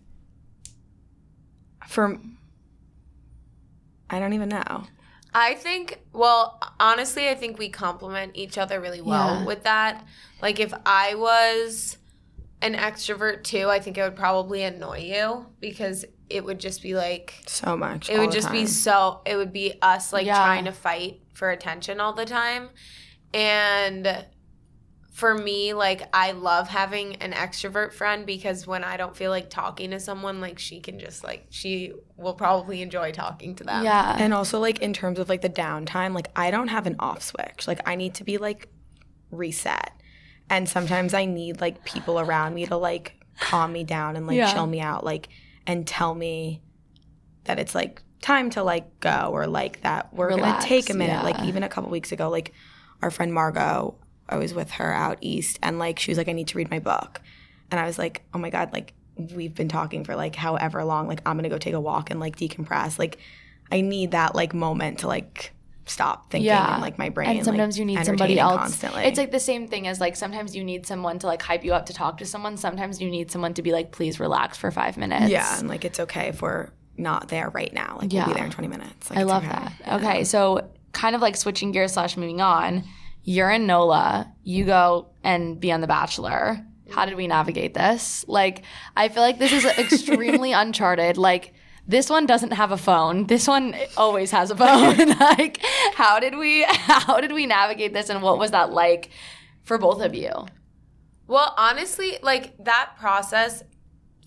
for 1.87 2.19
I 4.09 4.19
don't 4.19 4.33
even 4.33 4.49
know. 4.49 4.83
I 5.33 5.53
think, 5.53 6.01
well, 6.11 6.59
honestly, 6.81 7.29
I 7.29 7.35
think 7.35 7.57
we 7.57 7.69
complement 7.69 8.33
each 8.35 8.57
other 8.57 8.81
really 8.81 8.99
well 8.99 9.35
Yeah. 9.35 9.45
with 9.45 9.63
that. 9.63 10.05
Like, 10.41 10.59
if 10.59 10.73
I 10.85 11.15
was 11.15 11.97
an 12.62 12.76
extrovert 12.76 13.43
too, 13.43 13.69
I 13.69 13.80
think 13.80 13.97
it 13.97 14.04
would 14.04 14.15
probably 14.15 14.63
annoy 14.63 15.00
you 15.00 15.47
because 15.60 16.06
it 16.30 16.45
would 16.45 16.60
just 16.60 16.82
be 16.82 16.93
like, 16.95 17.34
So 17.47 17.76
much. 17.76 18.10
it 18.10 18.17
would 18.19 18.30
the 18.30 18.34
just 18.34 18.52
be 18.52 18.65
so, 18.65 19.21
it 19.26 19.36
would 19.36 19.52
be 19.52 19.74
us 19.82 20.13
like 20.13 20.26
Yeah. 20.26 20.38
trying 20.38 20.65
to 20.65 20.71
fight 20.71 21.21
for 21.34 21.50
attention 21.50 22.00
all 22.00 22.13
the 22.13 22.26
time. 22.26 22.69
And 23.34 24.26
for 25.13 25.36
me, 25.38 25.74
like, 25.74 26.04
I 26.13 26.32
love 26.32 26.69
having 26.69 27.17
an 27.17 27.34
extrovert 27.34 27.91
friend 27.93 28.26
because 28.26 28.65
when 28.65 28.84
I 28.84 28.95
don't 28.97 29.15
feel 29.15 29.30
like 29.30 29.50
talking 29.50 29.91
to 29.91 30.00
someone, 30.00 30.39
like, 30.39 30.58
she 30.58 30.80
can 30.80 31.00
just, 31.00 31.24
like, 31.24 31.47
she 31.50 31.91
will 32.17 32.34
probably 32.34 32.82
enjoy 32.82 33.12
talking 33.12 33.56
to 33.56 33.63
them. 33.63 33.84
yeah. 33.84 34.15
And 34.17 34.34
also 34.34 34.60
like 34.60 34.80
in 34.80 34.93
terms 34.93 35.19
of 35.19 35.28
like 35.30 35.41
the 35.41 35.50
downtime, 35.50 36.13
like 36.15 36.30
I 36.36 36.50
don't 36.52 36.69
have 36.69 36.88
an 36.88 36.95
off 37.00 37.21
switch. 37.24 37.67
Like 37.67 37.82
I 37.86 37.95
need 37.95 38.13
to 38.15 38.24
be 38.24 38.38
like 38.38 38.69
reset. 39.32 39.91
And 40.51 40.67
sometimes 40.69 41.13
I 41.13 41.25
need 41.25 41.61
like 41.61 41.83
people 41.85 42.19
around 42.19 42.53
me 42.53 42.65
to 42.67 42.75
like 42.75 43.15
calm 43.39 43.71
me 43.71 43.83
down 43.83 44.15
and 44.17 44.27
like 44.27 44.35
Yeah. 44.37 44.53
chill 44.53 44.67
me 44.67 44.81
out 44.81 45.03
like 45.03 45.29
and 45.65 45.87
tell 45.87 46.13
me 46.13 46.61
that 47.45 47.57
it's 47.57 47.73
like 47.73 48.03
time 48.21 48.49
to 48.51 48.61
like 48.61 48.99
go 48.99 49.29
or 49.31 49.47
like 49.47 49.81
that 49.81 50.13
we're 50.13 50.27
Relax, 50.29 50.63
to 50.65 50.69
take 50.69 50.89
a 50.89 50.93
minute. 50.93 51.23
Like 51.23 51.39
even 51.43 51.63
a 51.63 51.69
couple 51.69 51.89
weeks 51.89 52.11
ago 52.11 52.29
like 52.29 52.53
our 53.01 53.09
friend 53.09 53.33
Margot, 53.33 53.95
I 54.29 54.37
was 54.37 54.53
with 54.53 54.71
her 54.71 54.93
out 54.93 55.17
east 55.21 55.57
and 55.63 55.79
like 55.79 55.97
she 55.97 56.11
was 56.11 56.17
like 56.17 56.27
I 56.29 56.33
need 56.33 56.49
to 56.49 56.57
read 56.57 56.69
my 56.69 56.79
book. 56.79 57.21
And 57.71 57.79
I 57.79 57.85
was 57.85 57.97
like, 57.97 58.23
"Oh 58.33 58.37
my 58.37 58.49
god, 58.49 58.73
like 58.73 58.93
we've 59.15 59.55
been 59.55 59.69
talking 59.69 60.03
for 60.03 60.15
like 60.17 60.35
however 60.35 60.83
long. 60.83 61.07
Like 61.07 61.21
I'm 61.25 61.37
going 61.37 61.43
to 61.43 61.49
go 61.49 61.57
take 61.57 61.73
a 61.73 61.79
walk 61.79 62.11
and 62.11 62.19
like 62.19 62.35
decompress." 62.35 62.99
Like 62.99 63.17
I 63.71 63.79
need 63.79 64.11
that 64.11 64.35
like 64.35 64.53
moment 64.53 64.99
to 64.99 65.07
like 65.07 65.53
stop 65.91 66.30
thinking 66.32 66.47
Yeah. 66.47 66.73
and 66.73 66.82
like 66.82 66.97
my 66.97 67.10
brain. 67.10 67.30
and 67.38 67.45
sometimes 67.45 67.75
like, 67.75 67.80
you 67.80 67.86
need 67.86 68.06
somebody 68.06 68.39
else. 68.39 68.58
constantly. 68.58 69.04
It's 69.04 69.17
like 69.17 69.32
the 69.32 69.39
same 69.39 69.67
thing 69.67 69.88
as 69.88 69.99
like 69.99 70.15
sometimes 70.15 70.56
you 70.56 70.63
need 70.63 70.86
someone 70.86 71.19
to 71.19 71.27
like 71.27 71.41
hype 71.41 71.63
you 71.63 71.73
up 71.73 71.86
to 71.88 71.93
talk 71.93 72.17
to 72.19 72.25
someone. 72.25 72.58
Sometimes 72.58 73.01
you 73.01 73.10
need 73.10 73.32
someone 73.32 73.54
to 73.56 73.62
be 73.62 73.71
like, 73.71 73.91
please 73.91 74.19
relax 74.19 74.58
for 74.58 74.71
five 74.71 74.97
minutes. 74.97 75.30
yeah, 75.30 75.60
and 75.60 75.67
like 75.69 75.86
it's 75.86 75.99
okay 75.99 76.30
if 76.30 76.41
we're 76.41 76.69
not 76.97 77.27
there 77.30 77.49
right 77.49 77.73
now. 77.73 77.97
Like 78.01 78.12
we'll 78.12 78.25
be 78.25 78.34
there 78.34 78.45
in 78.45 78.51
20 78.51 78.67
minutes. 78.67 79.10
Like, 79.10 79.19
I 79.19 79.23
love 79.23 79.43
okay. 79.43 79.51
that. 79.51 80.01
Okay, 80.01 80.23
so 80.23 80.69
kind 80.93 81.15
of 81.15 81.21
like 81.21 81.36
switching 81.36 81.71
gears 81.71 81.93
slash 81.93 82.17
moving 82.17 82.41
on. 82.41 82.84
You're 83.23 83.51
in 83.51 83.67
NOLA. 83.67 84.32
You 84.43 84.65
go 84.65 85.10
and 85.23 85.60
be 85.60 85.71
on 85.71 85.82
The 85.82 85.88
Bachelor. 85.88 86.65
How 86.89 87.06
did 87.06 87.15
we 87.15 87.27
navigate 87.27 87.73
this? 87.73 88.25
Like, 88.27 88.63
I 88.97 89.08
feel 89.08 89.23
like 89.23 89.39
this 89.39 89.54
is 89.54 89.63
extremely 89.77 90.51
uncharted. 90.51 91.17
Like, 91.17 91.54
this 91.87 92.09
one 92.09 92.25
doesn't 92.25 92.51
have 92.51 92.71
a 92.71 92.77
phone. 92.77 93.27
This 93.27 93.47
one 93.47 93.75
always 93.97 94.31
has 94.31 94.51
a 94.51 94.55
phone. 94.55 95.09
like, 95.19 95.59
how 95.95 96.19
did 96.19 96.37
we 96.37 96.63
how 96.69 97.19
did 97.19 97.31
we 97.31 97.45
navigate 97.45 97.93
this, 97.93 98.09
and 98.09 98.21
what 98.21 98.37
was 98.37 98.51
that 98.51 98.71
like 98.71 99.09
for 99.63 99.77
both 99.77 100.01
of 100.01 100.13
you? 100.15 100.31
Well, 101.27 101.53
honestly, 101.57 102.17
like 102.21 102.63
that 102.63 102.91
process, 102.99 103.63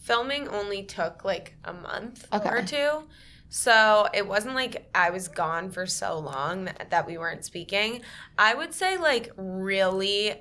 filming 0.00 0.48
only 0.48 0.82
took 0.84 1.24
like 1.24 1.54
a 1.64 1.72
month 1.72 2.26
Okay. 2.32 2.48
or 2.48 2.62
two. 2.62 3.04
So 3.50 4.08
it 4.12 4.26
wasn't 4.26 4.56
like 4.56 4.88
I 4.94 5.10
was 5.10 5.28
gone 5.28 5.70
for 5.70 5.86
so 5.86 6.18
long 6.18 6.64
that, 6.64 6.90
that 6.90 7.06
we 7.06 7.18
weren't 7.18 7.44
speaking. 7.44 8.00
I 8.36 8.52
would 8.54 8.74
say, 8.74 8.96
like, 8.98 9.30
really 9.36 10.34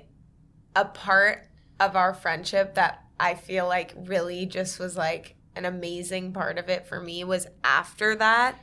a 0.74 0.84
part 0.84 1.46
of 1.78 1.94
our 1.94 2.12
friendship 2.12 2.74
that 2.74 3.04
I 3.20 3.34
feel 3.34 3.66
like 3.68 3.94
really 3.96 4.46
just 4.46 4.80
was 4.80 4.96
like 4.96 5.36
an 5.56 5.64
amazing 5.64 6.32
part 6.32 6.58
of 6.58 6.68
it 6.68 6.86
for 6.86 7.00
me 7.00 7.24
was 7.24 7.46
after 7.62 8.14
that. 8.16 8.58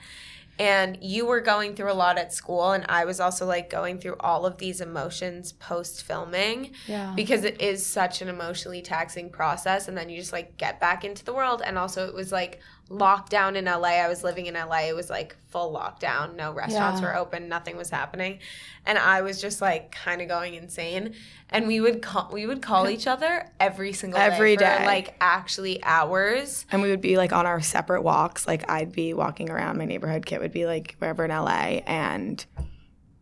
And 0.59 0.97
you 1.01 1.25
were 1.25 1.39
going 1.41 1.75
through 1.75 1.91
a 1.91 1.93
lot 1.95 2.19
at 2.19 2.31
school, 2.31 2.71
and 2.73 2.85
I 2.87 3.05
was 3.05 3.19
also 3.19 3.47
like 3.47 3.69
going 3.69 3.97
through 3.99 4.17
all 4.19 4.45
of 4.45 4.57
these 4.57 4.79
emotions 4.79 5.53
post 5.53 6.03
filming 6.03 6.73
Yeah. 6.87 7.13
because 7.15 7.45
it 7.45 7.59
is 7.61 7.83
such 7.83 8.21
an 8.21 8.27
emotionally 8.29 8.81
taxing 8.83 9.31
process 9.31 9.87
and 9.87 9.97
then 9.97 10.09
you 10.09 10.17
just 10.19 10.33
like 10.33 10.57
get 10.57 10.79
back 10.79 11.03
into 11.03 11.25
the 11.25 11.33
world 11.33 11.63
and 11.65 11.79
also 11.79 12.05
it 12.07 12.13
was 12.13 12.31
like 12.31 12.59
lockdown 12.91 13.55
in 13.55 13.65
LA 13.65 13.89
I 14.03 14.07
was 14.07 14.23
living 14.23 14.45
in 14.47 14.53
LA 14.55 14.81
it 14.89 14.95
was 14.95 15.09
like 15.09 15.35
full 15.49 15.73
lockdown 15.73 16.35
no 16.35 16.51
restaurants 16.51 17.01
Yeah. 17.01 17.07
were 17.07 17.15
open 17.15 17.47
nothing 17.49 17.77
was 17.77 17.89
happening 17.89 18.39
and 18.85 18.97
I 18.97 19.21
was 19.21 19.39
just 19.41 19.61
like 19.61 19.91
kind 19.91 20.21
of 20.21 20.27
going 20.27 20.53
insane 20.55 21.13
and 21.49 21.67
we 21.67 21.79
would 21.79 22.01
call 22.01 22.29
we 22.31 22.45
would 22.45 22.61
call 22.61 22.89
each 22.89 23.07
other 23.07 23.49
every 23.59 23.93
single 23.93 24.19
Every 24.19 24.55
day, 24.55 24.65
for, 24.65 24.79
day. 24.79 24.85
like 24.85 25.15
actually 25.21 25.83
hours 25.83 26.65
And 26.71 26.81
we 26.81 26.89
would 26.89 27.01
be 27.01 27.17
like 27.17 27.31
on 27.33 27.45
our 27.45 27.61
separate 27.61 28.01
walks. 28.03 28.45
Like 28.47 28.69
I'd 28.69 28.91
be 28.91 29.13
walking 29.13 29.49
around 29.49 29.77
my 29.77 29.85
neighborhood. 29.85 30.25
Kit 30.25 30.41
would 30.41 30.53
be 30.53 30.65
like 30.65 30.95
wherever 30.99 31.23
in 31.25 31.31
LA, 31.31 31.81
and 31.87 32.45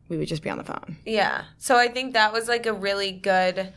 we 0.07 0.17
would 0.17 0.27
just 0.27 0.41
be 0.43 0.49
on 0.49 0.57
the 0.57 0.63
phone. 0.63 0.97
Yeah. 1.05 1.43
So 1.57 1.77
I 1.77 1.87
think 1.87 2.13
that 2.13 2.33
was 2.33 2.47
like 2.47 2.65
a 2.65 2.73
really 2.73 3.11
good 3.11 3.73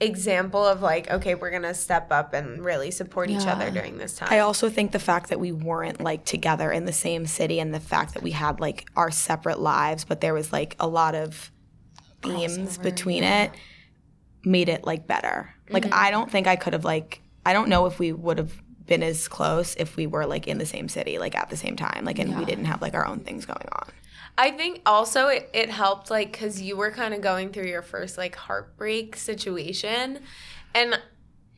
example 0.00 0.64
of 0.64 0.82
like, 0.82 1.10
okay, 1.10 1.34
we're 1.34 1.50
gonna 1.50 1.74
step 1.74 2.10
up 2.10 2.32
and 2.32 2.64
really 2.64 2.90
support 2.90 3.30
each 3.30 3.46
other 3.46 3.70
during 3.70 3.98
this 3.98 4.16
time. 4.16 4.28
I 4.30 4.40
also 4.40 4.68
think 4.68 4.92
the 4.92 4.98
fact 4.98 5.30
that 5.30 5.40
we 5.40 5.52
weren't 5.52 6.00
like 6.00 6.24
together 6.24 6.72
in 6.72 6.84
the 6.84 6.92
same 6.92 7.26
city 7.26 7.60
and 7.60 7.72
the 7.72 7.80
fact 7.80 8.14
that 8.14 8.22
we 8.22 8.32
had 8.32 8.60
like 8.60 8.88
our 8.96 9.10
separate 9.10 9.60
lives, 9.60 10.04
but 10.04 10.20
there 10.20 10.34
was 10.34 10.52
like 10.52 10.76
a 10.80 10.86
lot 10.86 11.14
of 11.14 11.50
themes 12.22 12.78
Crossover, 12.78 12.82
between 12.82 13.22
yeah. 13.22 13.44
it 13.44 13.52
made 14.44 14.68
it 14.68 14.84
like 14.84 15.06
better. 15.06 15.54
Like 15.70 15.84
mm-hmm. 15.84 15.94
I 15.94 16.10
don't 16.10 16.30
think 16.30 16.46
I 16.46 16.56
could 16.56 16.72
have 16.72 16.84
like 16.84 17.22
I 17.46 17.52
don't 17.52 17.68
know 17.68 17.86
if 17.86 17.98
we 17.98 18.12
would 18.12 18.38
have 18.38 18.52
been 18.86 19.02
as 19.02 19.28
close 19.28 19.74
if 19.76 19.96
we 19.96 20.06
were 20.06 20.26
like 20.26 20.46
in 20.46 20.58
the 20.58 20.66
same 20.66 20.88
city 20.88 21.18
like 21.18 21.34
at 21.34 21.48
the 21.48 21.56
same 21.56 21.74
time 21.74 22.04
like 22.04 22.18
and 22.18 22.36
we 22.38 22.44
didn't 22.44 22.66
have 22.66 22.82
like 22.82 22.92
our 22.92 23.06
own 23.06 23.20
things 23.20 23.46
going 23.46 23.66
on. 23.72 23.90
I 24.36 24.50
think 24.50 24.80
also 24.84 25.28
it, 25.28 25.48
it 25.52 25.70
helped 25.70 26.10
like 26.10 26.32
because 26.32 26.60
you 26.60 26.76
were 26.76 26.90
kind 26.90 27.14
of 27.14 27.20
going 27.20 27.50
through 27.52 27.66
your 27.66 27.82
first 27.82 28.18
like 28.18 28.34
heartbreak 28.34 29.16
situation, 29.16 30.20
and 30.74 31.00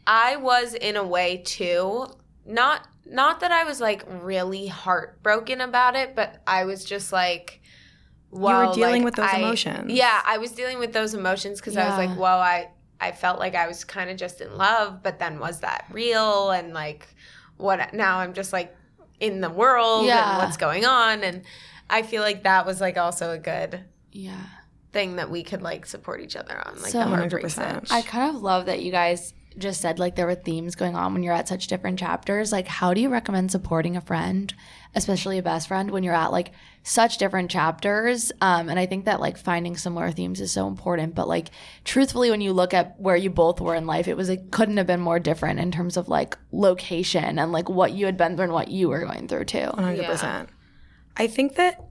I 0.07 0.37
was 0.37 0.75
in 0.75 0.97
a 0.97 1.05
way 1.07 1.39
too. 1.39 2.07
Not 2.45 2.87
not 3.07 3.41
that 3.41 3.51
I 3.53 3.65
was 3.65 3.81
like 3.81 4.05
really 4.09 4.67
heartbroken 4.67 5.61
about 5.61 5.97
it, 5.97 6.15
but 6.15 6.43
I 6.47 6.65
was 6.65 6.85
just 6.85 7.12
like, 7.12 7.61
well, 8.31 8.75
dealing 8.75 9.03
like, 9.03 9.05
with 9.05 9.15
those 9.17 9.31
I- 9.33 9.39
emotions. 9.39 9.93
Yeah, 9.93 10.21
I 10.27 10.39
was 10.39 10.53
dealing 10.53 10.79
with 10.79 10.93
those 10.93 11.15
emotions 11.15 11.61
because 11.61 11.77
I 11.77 11.89
was 11.89 11.97
like, 11.97 12.19
well, 12.19 12.39
I 12.41 12.71
I 13.01 13.12
felt 13.12 13.39
like 13.39 13.55
I 13.55 13.67
was 13.67 13.85
kind 13.85 14.11
of 14.11 14.17
just 14.17 14.41
in 14.41 14.57
love, 14.57 15.03
but 15.03 15.19
then 15.19 15.39
was 15.39 15.61
that 15.61 15.87
real? 15.91 16.51
And 16.51 16.73
like, 16.75 17.09
what 17.57 17.93
now? 17.95 18.19
I'm 18.19 18.33
just 18.35 18.53
like 18.53 18.75
in 19.19 19.41
the 19.41 19.51
world 19.51 20.05
Yeah. 20.07 20.31
and 20.35 20.39
what's 20.45 20.57
going 20.59 20.85
on 20.85 21.23
and 21.25 21.43
I 21.88 22.03
feel 22.03 22.22
like 22.22 22.42
that 22.44 22.66
was 22.66 22.81
like 22.81 22.96
also 22.96 23.31
a 23.33 23.38
good 23.38 23.81
Yeah. 24.12 24.40
thing 24.92 25.16
that 25.16 25.31
we 25.31 25.42
could 25.42 25.62
like 25.62 25.87
support 25.87 26.20
each 26.20 26.37
other 26.37 26.61
on, 26.66 26.81
like 26.83 26.92
So- 26.92 27.01
100%. 27.01 27.90
I 27.92 28.03
kind 28.03 28.35
of 28.35 28.42
love 28.42 28.66
that 28.66 28.83
you 28.83 28.90
guys 28.90 29.33
just 29.59 29.81
said 29.81 29.99
like 29.99 30.16
there 30.16 30.27
were 30.27 30.35
themes 30.35 30.75
going 30.75 30.94
on 30.94 31.14
when 31.14 31.22
you're 31.22 31.33
at 31.33 31.49
such 31.49 31.66
different 31.66 31.99
chapters. 31.99 32.53
Like, 32.53 32.68
how 32.68 32.92
do 32.92 33.01
you 33.01 33.09
recommend 33.09 33.51
supporting 33.51 33.96
a 33.96 34.03
friend, 34.03 34.53
especially 34.94 35.38
a 35.38 35.42
best 35.42 35.68
friend, 35.68 35.90
when 35.90 36.03
you're 36.03 36.12
at 36.14 36.31
like 36.31 36.53
such 36.83 37.16
different 37.16 37.51
chapters? 37.51 38.33
Um, 38.42 38.68
and 38.68 38.79
I 38.79 38.85
think 38.85 39.07
that 39.07 39.18
like 39.18 39.38
finding 39.38 39.75
similar 39.79 40.11
themes 40.11 40.42
is 40.42 40.53
so 40.53 40.66
important. 40.68 41.14
But 41.14 41.27
like, 41.27 41.49
truthfully, 41.85 42.31
when 42.31 42.42
you 42.42 42.53
look 42.53 42.75
at 42.75 43.01
where 43.01 43.16
you 43.16 43.31
both 43.31 43.59
were 43.59 43.75
in 43.75 43.87
life, 43.87 44.09
it 44.09 44.16
was 44.18 44.29
it 44.29 44.51
couldn't 44.51 44.77
have 44.77 44.87
been 44.87 45.01
more 45.01 45.18
different 45.18 45.59
in 45.59 45.72
terms 45.72 45.96
of 45.96 46.07
like 46.07 46.37
location 46.53 47.38
and 47.38 47.51
like 47.51 47.70
what 47.70 47.92
you 47.92 48.05
had 48.05 48.18
been 48.18 48.37
through 48.37 48.44
and 48.44 48.53
what 48.53 48.68
you 48.68 48.90
were 48.90 49.01
going 49.07 49.27
through 49.27 49.44
too. 49.46 49.70
100%. 49.75 50.49
I 51.17 51.27
think 51.27 51.57
that 51.57 51.87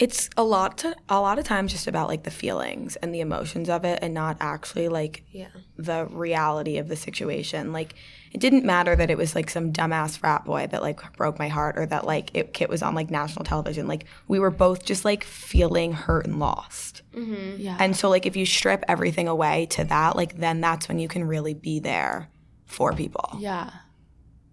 it's 0.00 0.30
a 0.34 0.42
lot 0.42 0.78
to 0.78 0.96
a 1.10 1.20
lot 1.20 1.38
of 1.38 1.44
times 1.44 1.72
just 1.72 1.86
about 1.86 2.08
like 2.08 2.22
the 2.22 2.30
feelings 2.30 2.96
and 2.96 3.14
the 3.14 3.20
emotions 3.20 3.68
of 3.68 3.84
it 3.84 3.98
and 4.02 4.14
not 4.14 4.36
actually 4.40 4.88
like 4.88 5.24
Yeah. 5.30 5.48
the 5.76 6.06
reality 6.06 6.78
of 6.78 6.88
the 6.88 6.96
situation 6.96 7.72
like 7.72 7.94
it 8.32 8.40
didn't 8.40 8.64
matter 8.64 8.96
that 8.96 9.10
it 9.10 9.18
was 9.18 9.34
like 9.34 9.50
some 9.50 9.72
dumbass 9.72 10.16
frat 10.16 10.46
boy 10.46 10.66
that 10.70 10.80
like 10.80 11.00
broke 11.18 11.38
my 11.38 11.48
heart 11.48 11.78
or 11.78 11.84
that 11.86 12.06
like 12.06 12.30
it 12.32 12.54
kit 12.54 12.70
was 12.70 12.82
on 12.82 12.94
like 12.94 13.10
national 13.10 13.44
television 13.44 13.86
like 13.86 14.06
we 14.26 14.38
were 14.38 14.50
both 14.50 14.86
just 14.86 15.04
like 15.04 15.22
feeling 15.22 15.92
hurt 15.92 16.24
and 16.24 16.38
lost 16.38 17.02
mm-hmm. 17.12 17.60
Yeah. 17.60 17.76
and 17.78 17.94
so 17.94 18.08
like 18.08 18.24
if 18.24 18.36
you 18.36 18.46
strip 18.46 18.82
everything 18.88 19.28
away 19.28 19.66
to 19.72 19.84
that 19.84 20.16
like 20.16 20.38
then 20.38 20.62
that's 20.62 20.88
when 20.88 20.98
you 20.98 21.08
can 21.08 21.24
really 21.24 21.54
be 21.54 21.78
there 21.78 22.30
for 22.64 22.94
people 22.94 23.36
yeah. 23.38 23.70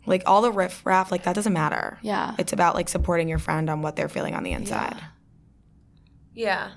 Like 0.08 0.24
all 0.26 0.42
the 0.42 0.52
riff 0.52 0.84
raff 0.86 1.12
like 1.12 1.24
that 1.24 1.34
doesn't 1.36 1.54
matter 1.54 2.00
Yeah. 2.02 2.34
it's 2.40 2.54
about 2.54 2.74
like 2.74 2.90
supporting 2.90 3.28
your 3.30 3.38
friend 3.40 3.70
on 3.70 3.82
what 3.84 3.96
they're 3.96 4.10
feeling 4.10 4.34
on 4.34 4.44
the 4.44 4.52
inside 4.54 4.98
Yeah. 6.34 6.72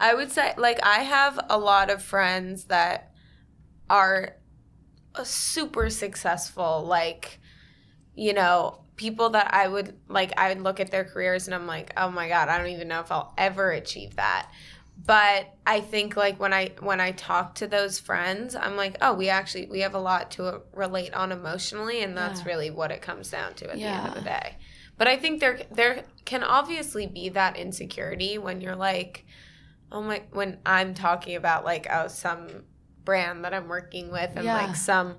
I 0.00 0.14
would 0.14 0.30
say, 0.30 0.54
like, 0.56 0.78
I 0.84 0.98
have 1.00 1.40
a 1.50 1.58
lot 1.58 1.90
of 1.90 2.00
friends 2.02 2.66
that 2.66 3.10
are 3.90 4.36
super 5.24 5.90
successful. 5.90 6.84
Like, 6.86 7.40
you 8.14 8.32
know, 8.32 8.84
people 8.96 9.30
that 9.30 9.52
I 9.52 9.66
would, 9.66 9.96
like, 10.08 10.32
I 10.38 10.48
would 10.50 10.62
look 10.62 10.78
at 10.80 10.90
their 10.92 11.04
careers 11.04 11.48
and 11.48 11.54
I'm 11.54 11.66
like, 11.66 11.92
oh 11.96 12.10
my 12.10 12.28
God, 12.28 12.48
I 12.48 12.58
don't 12.58 12.68
even 12.68 12.88
know 12.88 13.00
if 13.00 13.10
I'll 13.10 13.34
ever 13.36 13.70
achieve 13.72 14.16
that. 14.16 14.50
But 15.06 15.54
I 15.64 15.80
think 15.80 16.16
like 16.16 16.40
when 16.40 16.52
I 16.52 16.72
when 16.80 17.00
I 17.00 17.12
talk 17.12 17.54
to 17.56 17.66
those 17.68 17.98
friends, 18.00 18.56
I'm 18.56 18.76
like, 18.76 18.96
oh, 19.00 19.14
we 19.14 19.28
actually 19.28 19.66
we 19.66 19.80
have 19.80 19.94
a 19.94 19.98
lot 20.00 20.32
to 20.32 20.46
uh, 20.46 20.58
relate 20.74 21.14
on 21.14 21.30
emotionally, 21.32 22.02
and 22.02 22.16
that's 22.16 22.40
Yeah. 22.40 22.48
really 22.52 22.70
what 22.70 22.90
it 22.90 23.00
comes 23.00 23.30
down 23.30 23.54
to 23.56 23.70
at 23.70 23.82
the 23.82 23.92
end 23.92 24.06
of 24.06 24.14
the 24.14 24.20
day. 24.20 24.56
But 24.96 25.06
I 25.06 25.16
think 25.16 25.40
there 25.40 25.60
there 25.70 26.04
can 26.24 26.42
obviously 26.42 27.06
be 27.06 27.28
that 27.30 27.56
insecurity 27.56 28.38
when 28.38 28.60
you're 28.60 28.76
like, 28.76 29.24
oh 29.92 30.02
my, 30.02 30.22
when 30.32 30.58
I'm 30.66 30.94
talking 30.94 31.36
about 31.36 31.64
like 31.64 31.86
oh 31.90 32.08
some 32.08 32.64
brand 33.04 33.44
that 33.44 33.54
I'm 33.54 33.68
working 33.68 34.10
with 34.10 34.32
and 34.36 34.44
Yeah. 34.46 34.54
like 34.54 34.76
some 34.76 35.18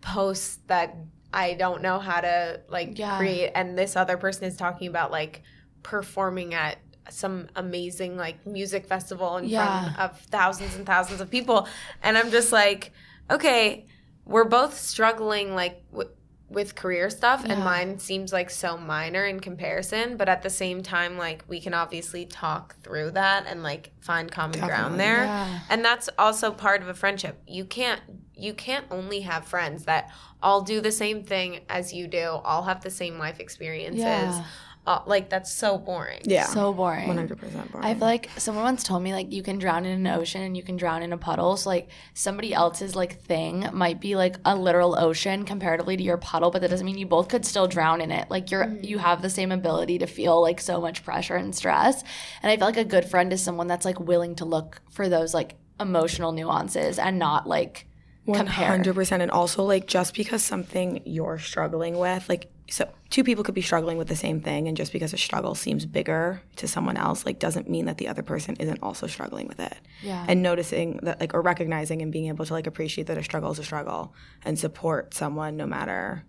posts 0.00 0.58
that 0.68 0.96
I 1.32 1.54
don't 1.54 1.82
know 1.82 1.98
how 1.98 2.20
to 2.20 2.62
like 2.68 2.98
Yeah. 2.98 3.16
create, 3.16 3.52
and 3.54 3.76
this 3.78 3.96
other 3.96 4.16
person 4.16 4.44
is 4.44 4.56
talking 4.56 4.88
about 4.88 5.10
like 5.10 5.42
performing 5.82 6.54
at 6.54 6.78
some 7.10 7.48
amazing 7.56 8.16
like 8.16 8.46
music 8.46 8.86
festival 8.86 9.36
in 9.36 9.44
Yeah. 9.46 9.94
front 9.94 9.98
of 9.98 10.20
thousands 10.22 10.74
and 10.76 10.86
thousands 10.86 11.20
of 11.20 11.30
people, 11.30 11.68
and 12.02 12.16
I'm 12.18 12.30
just 12.30 12.52
like, 12.52 12.92
okay, 13.30 13.86
we're 14.24 14.44
both 14.44 14.76
struggling 14.78 15.54
like 15.54 15.82
w- 15.92 16.10
with 16.48 16.76
career 16.76 17.10
stuff 17.10 17.44
and 17.44 17.64
mine 17.64 17.98
seems 17.98 18.32
like 18.32 18.50
so 18.50 18.76
minor 18.78 19.24
in 19.26 19.40
comparison 19.40 20.16
but 20.16 20.28
at 20.28 20.42
the 20.42 20.50
same 20.50 20.80
time 20.80 21.18
like 21.18 21.42
we 21.48 21.60
can 21.60 21.74
obviously 21.74 22.24
talk 22.24 22.76
through 22.84 23.10
that 23.10 23.44
and 23.48 23.64
like 23.64 23.90
find 24.00 24.30
common 24.30 24.60
ground 24.60 24.98
there 25.00 25.24
Yeah. 25.24 25.58
and 25.70 25.84
that's 25.84 26.08
also 26.16 26.52
part 26.52 26.82
of 26.82 26.88
a 26.88 26.94
friendship 26.94 27.42
you 27.48 27.64
can't 27.64 28.00
you 28.36 28.54
can't 28.54 28.86
only 28.92 29.22
have 29.22 29.44
friends 29.44 29.86
that 29.86 30.12
all 30.40 30.62
do 30.62 30.80
the 30.80 30.92
same 30.92 31.24
thing 31.24 31.62
as 31.68 31.92
you 31.92 32.06
do 32.06 32.40
all 32.44 32.62
have 32.62 32.80
the 32.80 32.90
same 32.90 33.18
life 33.18 33.40
experiences 33.40 33.98
Yeah. 34.04 34.44
Uh, 34.86 35.00
like 35.06 35.28
that's 35.28 35.52
so 35.52 35.76
boring 35.78 36.20
yeah 36.24 36.44
So 36.44 36.72
boring. 36.72 37.08
100% 37.08 37.38
boring 37.72 37.84
I 37.84 37.94
feel 37.94 38.02
like 38.02 38.30
someone 38.36 38.64
once 38.64 38.84
told 38.84 39.02
me 39.02 39.12
like 39.12 39.32
you 39.32 39.42
can 39.42 39.58
drown 39.58 39.84
in 39.84 40.06
an 40.06 40.06
ocean 40.06 40.42
and 40.42 40.56
you 40.56 40.62
can 40.62 40.76
drown 40.76 41.02
in 41.02 41.12
a 41.12 41.18
puddle. 41.18 41.56
So 41.56 41.70
like 41.70 41.88
somebody 42.14 42.54
else's 42.54 42.94
like 42.94 43.20
thing 43.22 43.68
might 43.72 44.00
be 44.00 44.14
like 44.16 44.36
a 44.44 44.54
literal 44.54 44.98
ocean 44.98 45.44
comparatively 45.44 45.96
to 45.96 46.02
your 46.02 46.18
puddle, 46.18 46.50
but 46.50 46.62
that 46.62 46.70
doesn't 46.70 46.86
mean 46.86 46.98
you 46.98 47.06
both 47.06 47.28
could 47.28 47.44
still 47.44 47.66
drown 47.66 48.00
in 48.00 48.10
it. 48.12 48.30
Like 48.30 48.50
you're 48.50 48.68
you 48.82 48.98
have 48.98 49.22
the 49.22 49.30
same 49.30 49.50
ability 49.52 49.98
to 49.98 50.06
feel 50.06 50.40
like 50.40 50.60
so 50.60 50.80
much 50.80 51.04
pressure 51.04 51.36
and 51.36 51.54
stress. 51.54 52.02
And 52.42 52.50
I 52.52 52.56
feel 52.56 52.66
like 52.66 52.76
a 52.76 52.84
good 52.84 53.04
friend 53.04 53.32
is 53.32 53.42
someone 53.42 53.66
that's 53.66 53.84
like 53.84 53.98
willing 53.98 54.36
to 54.36 54.44
look 54.44 54.80
for 54.90 55.08
those 55.08 55.34
like 55.34 55.56
emotional 55.80 56.32
nuances 56.32 56.98
and 56.98 57.18
not 57.18 57.46
like 57.46 57.86
100% 58.26 59.20
and 59.20 59.30
also 59.30 59.62
like 59.62 59.86
just 59.86 60.14
because 60.14 60.42
something 60.42 61.00
you're 61.04 61.38
struggling 61.38 61.98
with 61.98 62.28
like 62.28 62.50
so 62.68 62.88
two 63.10 63.22
people 63.22 63.44
could 63.44 63.54
be 63.54 63.62
struggling 63.62 63.96
with 63.96 64.08
the 64.08 64.16
same 64.16 64.40
thing 64.40 64.66
and 64.66 64.76
just 64.76 64.92
because 64.92 65.12
a 65.12 65.16
struggle 65.16 65.54
seems 65.54 65.86
bigger 65.86 66.42
to 66.56 66.66
someone 66.66 66.96
else 66.96 67.24
like 67.24 67.38
doesn't 67.38 67.70
mean 67.70 67.84
that 67.86 67.98
the 67.98 68.08
other 68.08 68.22
person 68.22 68.56
isn't 68.56 68.82
also 68.82 69.06
struggling 69.06 69.46
with 69.46 69.60
it 69.60 69.76
Yeah. 70.02 70.24
and 70.28 70.42
noticing 70.42 70.98
that 71.04 71.20
like 71.20 71.32
or 71.32 71.42
recognizing 71.42 72.02
and 72.02 72.10
being 72.10 72.26
able 72.26 72.44
to 72.44 72.52
like 72.52 72.66
appreciate 72.66 73.06
that 73.06 73.18
a 73.18 73.22
struggle 73.22 73.52
is 73.52 73.58
a 73.58 73.64
struggle 73.64 74.14
and 74.44 74.58
support 74.58 75.14
someone 75.14 75.56
no 75.56 75.66
matter 75.66 76.24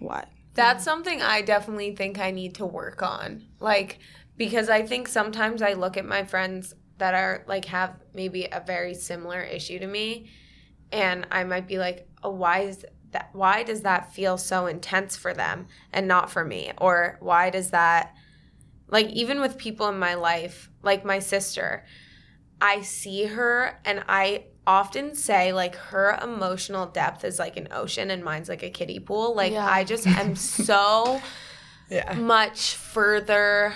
what 0.00 0.28
That's 0.54 0.82
something 0.84 1.22
I 1.22 1.42
definitely 1.42 1.94
think 1.94 2.18
I 2.18 2.30
need 2.30 2.54
to 2.56 2.66
work 2.66 3.02
on. 3.02 3.44
Like 3.60 3.98
because 4.36 4.68
I 4.68 4.82
think 4.86 5.06
sometimes 5.08 5.62
I 5.62 5.72
look 5.74 5.96
at 5.96 6.04
my 6.04 6.24
friends 6.24 6.74
that 6.98 7.14
are 7.14 7.44
like 7.46 7.66
have 7.66 7.94
maybe 8.14 8.48
a 8.50 8.62
very 8.66 8.94
similar 8.94 9.40
issue 9.42 9.78
to 9.78 9.86
me 9.86 10.30
and 10.92 11.26
I 11.30 11.44
might 11.44 11.66
be 11.66 11.78
like, 11.78 12.08
"Oh, 12.22 12.30
why 12.30 12.60
is 12.60 12.84
that 13.12 13.30
why 13.32 13.62
does 13.62 13.82
that 13.82 14.12
feel 14.12 14.36
so 14.38 14.66
intense 14.66 15.16
for 15.16 15.32
them 15.32 15.66
and 15.92 16.06
not 16.06 16.30
for 16.30 16.44
me?" 16.44 16.72
Or 16.78 17.16
why 17.20 17.50
does 17.50 17.70
that 17.70 18.14
like 18.88 19.08
even 19.08 19.40
with 19.40 19.58
people 19.58 19.88
in 19.88 19.98
my 19.98 20.14
life, 20.14 20.70
like 20.82 21.04
my 21.04 21.18
sister, 21.18 21.84
I 22.60 22.82
see 22.82 23.24
her 23.24 23.80
and 23.84 24.04
I 24.08 24.44
often 24.66 25.14
say 25.14 25.52
like 25.52 25.76
her 25.76 26.18
emotional 26.22 26.86
depth 26.86 27.24
is 27.24 27.38
like 27.38 27.56
an 27.56 27.68
ocean 27.70 28.10
and 28.10 28.24
mine's 28.24 28.48
like 28.48 28.62
a 28.62 28.70
kiddie 28.70 28.98
pool. 29.00 29.34
Like 29.34 29.52
Yeah. 29.52 29.66
I 29.66 29.84
just 29.84 30.06
am 30.06 30.34
so 30.36 31.20
yeah 31.90 32.14
much 32.14 32.74
further 32.74 33.74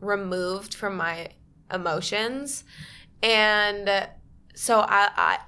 removed 0.00 0.74
from 0.74 0.96
my 0.96 1.28
emotions. 1.72 2.64
And 3.22 4.08
so 4.54 4.80
I 4.80 5.10
I 5.16 5.38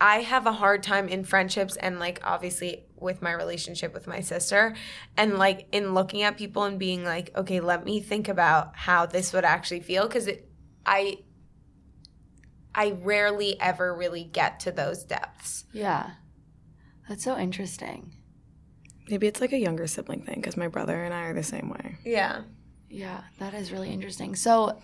I 0.00 0.20
have 0.22 0.46
a 0.46 0.52
hard 0.52 0.82
time 0.82 1.08
in 1.08 1.24
friendships 1.24 1.76
and 1.76 1.98
like 1.98 2.20
obviously 2.24 2.86
with 2.96 3.20
my 3.22 3.32
relationship 3.32 3.92
with 3.92 4.06
my 4.06 4.20
sister 4.20 4.74
and 5.16 5.38
like 5.38 5.66
in 5.72 5.92
looking 5.94 6.22
at 6.22 6.36
people 6.38 6.64
and 6.64 6.78
being 6.78 7.04
like, 7.04 7.30
okay, 7.36 7.60
let 7.60 7.84
me 7.84 8.00
think 8.00 8.28
about 8.28 8.74
how 8.76 9.06
this 9.06 9.32
would 9.32 9.44
actually 9.44 9.80
feel 9.80 10.06
because 10.06 10.26
it 10.26 10.48
I 10.86 11.18
I 12.74 12.92
rarely 13.02 13.60
ever 13.60 13.94
really 13.94 14.24
get 14.24 14.60
to 14.60 14.72
those 14.72 15.04
depths. 15.04 15.64
Yeah. 15.72 16.12
That's 17.08 17.24
so 17.24 17.36
interesting. 17.36 18.14
maybe 19.08 19.26
it's 19.26 19.40
like 19.40 19.52
a 19.52 19.58
younger 19.58 19.86
sibling 19.88 20.22
thing 20.22 20.36
because 20.36 20.56
my 20.56 20.68
brother 20.68 21.02
and 21.02 21.12
i 21.12 21.22
are 21.22 21.34
the 21.34 21.42
same 21.42 21.68
way 21.68 21.98
Yeah. 22.04 22.42
Yeah, 22.88 23.22
that 23.38 23.54
is 23.54 23.70
really 23.70 23.90
interesting. 23.90 24.34
So, 24.34 24.80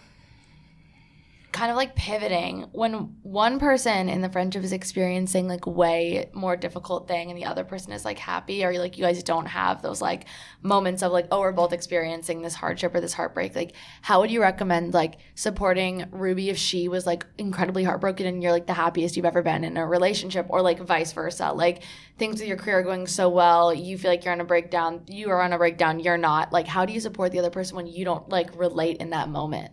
kind 1.57 1.71
of 1.71 1.77
like 1.77 1.97
pivoting 1.97 2.67
when 2.73 2.95
one 3.23 3.59
person 3.59 4.11
in 4.11 4.21
the 4.21 4.29
friendship 4.29 4.63
is 4.63 4.73
experiencing 4.73 5.49
like 5.49 5.67
way 5.67 6.29
more 6.35 6.55
difficult 6.55 7.09
thing 7.09 7.31
and 7.31 7.39
the 7.39 7.47
other 7.47 7.65
person 7.65 7.93
is 7.93 8.05
like 8.05 8.19
happy 8.19 8.63
or 8.63 8.79
like 8.79 8.99
you 8.99 9.03
guys 9.03 9.23
don't 9.23 9.47
have 9.47 9.81
those 9.81 10.03
like 10.03 10.27
moments 10.61 11.03
of 11.03 11.13
like 11.13 11.27
oh 11.33 11.41
we're 11.41 11.53
both 11.53 11.73
experiencing 11.73 12.43
this 12.43 12.55
hardship 12.55 12.95
or 12.95 13.01
this 13.01 13.15
heartbreak 13.15 13.57
like 13.57 13.73
how 14.03 14.21
would 14.21 14.31
you 14.31 14.43
recommend 14.43 14.93
like 14.93 15.17
supporting 15.35 16.05
ruby 16.11 16.51
if 16.51 16.59
she 16.59 16.89
was 16.89 17.07
like 17.07 17.25
incredibly 17.39 17.85
heartbroken 17.85 18.27
and 18.27 18.43
you're 18.43 18.53
like 18.53 18.67
the 18.67 18.75
happiest 18.75 19.17
you've 19.17 19.25
ever 19.25 19.43
been 19.43 19.65
in 19.65 19.79
a 19.79 19.87
relationship 19.87 20.45
or 20.51 20.61
like 20.61 20.79
vice 20.81 21.13
versa? 21.13 21.53
Like 21.53 21.85
things 22.19 22.39
with 22.39 22.49
your 22.49 22.59
career 22.59 22.81
are 22.81 22.83
going 22.83 23.07
so 23.07 23.31
well 23.31 23.73
you 23.73 23.97
feel 23.97 24.11
like 24.11 24.25
you're 24.25 24.35
on 24.35 24.43
a 24.43 24.45
breakdown 24.45 25.03
you 25.09 25.31
are 25.31 25.41
on 25.41 25.55
a 25.55 25.59
breakdown 25.59 26.01
you're 26.01 26.19
not. 26.19 26.53
Like 26.53 26.67
how 26.67 26.85
do 26.85 26.93
you 26.93 27.01
support 27.01 27.33
the 27.33 27.39
other 27.39 27.51
person 27.51 27.77
when 27.77 27.87
you 27.87 28.05
don't 28.05 28.29
like 28.29 28.55
relate 28.59 28.99
in 28.99 29.11
that 29.11 29.31
moment 29.31 29.73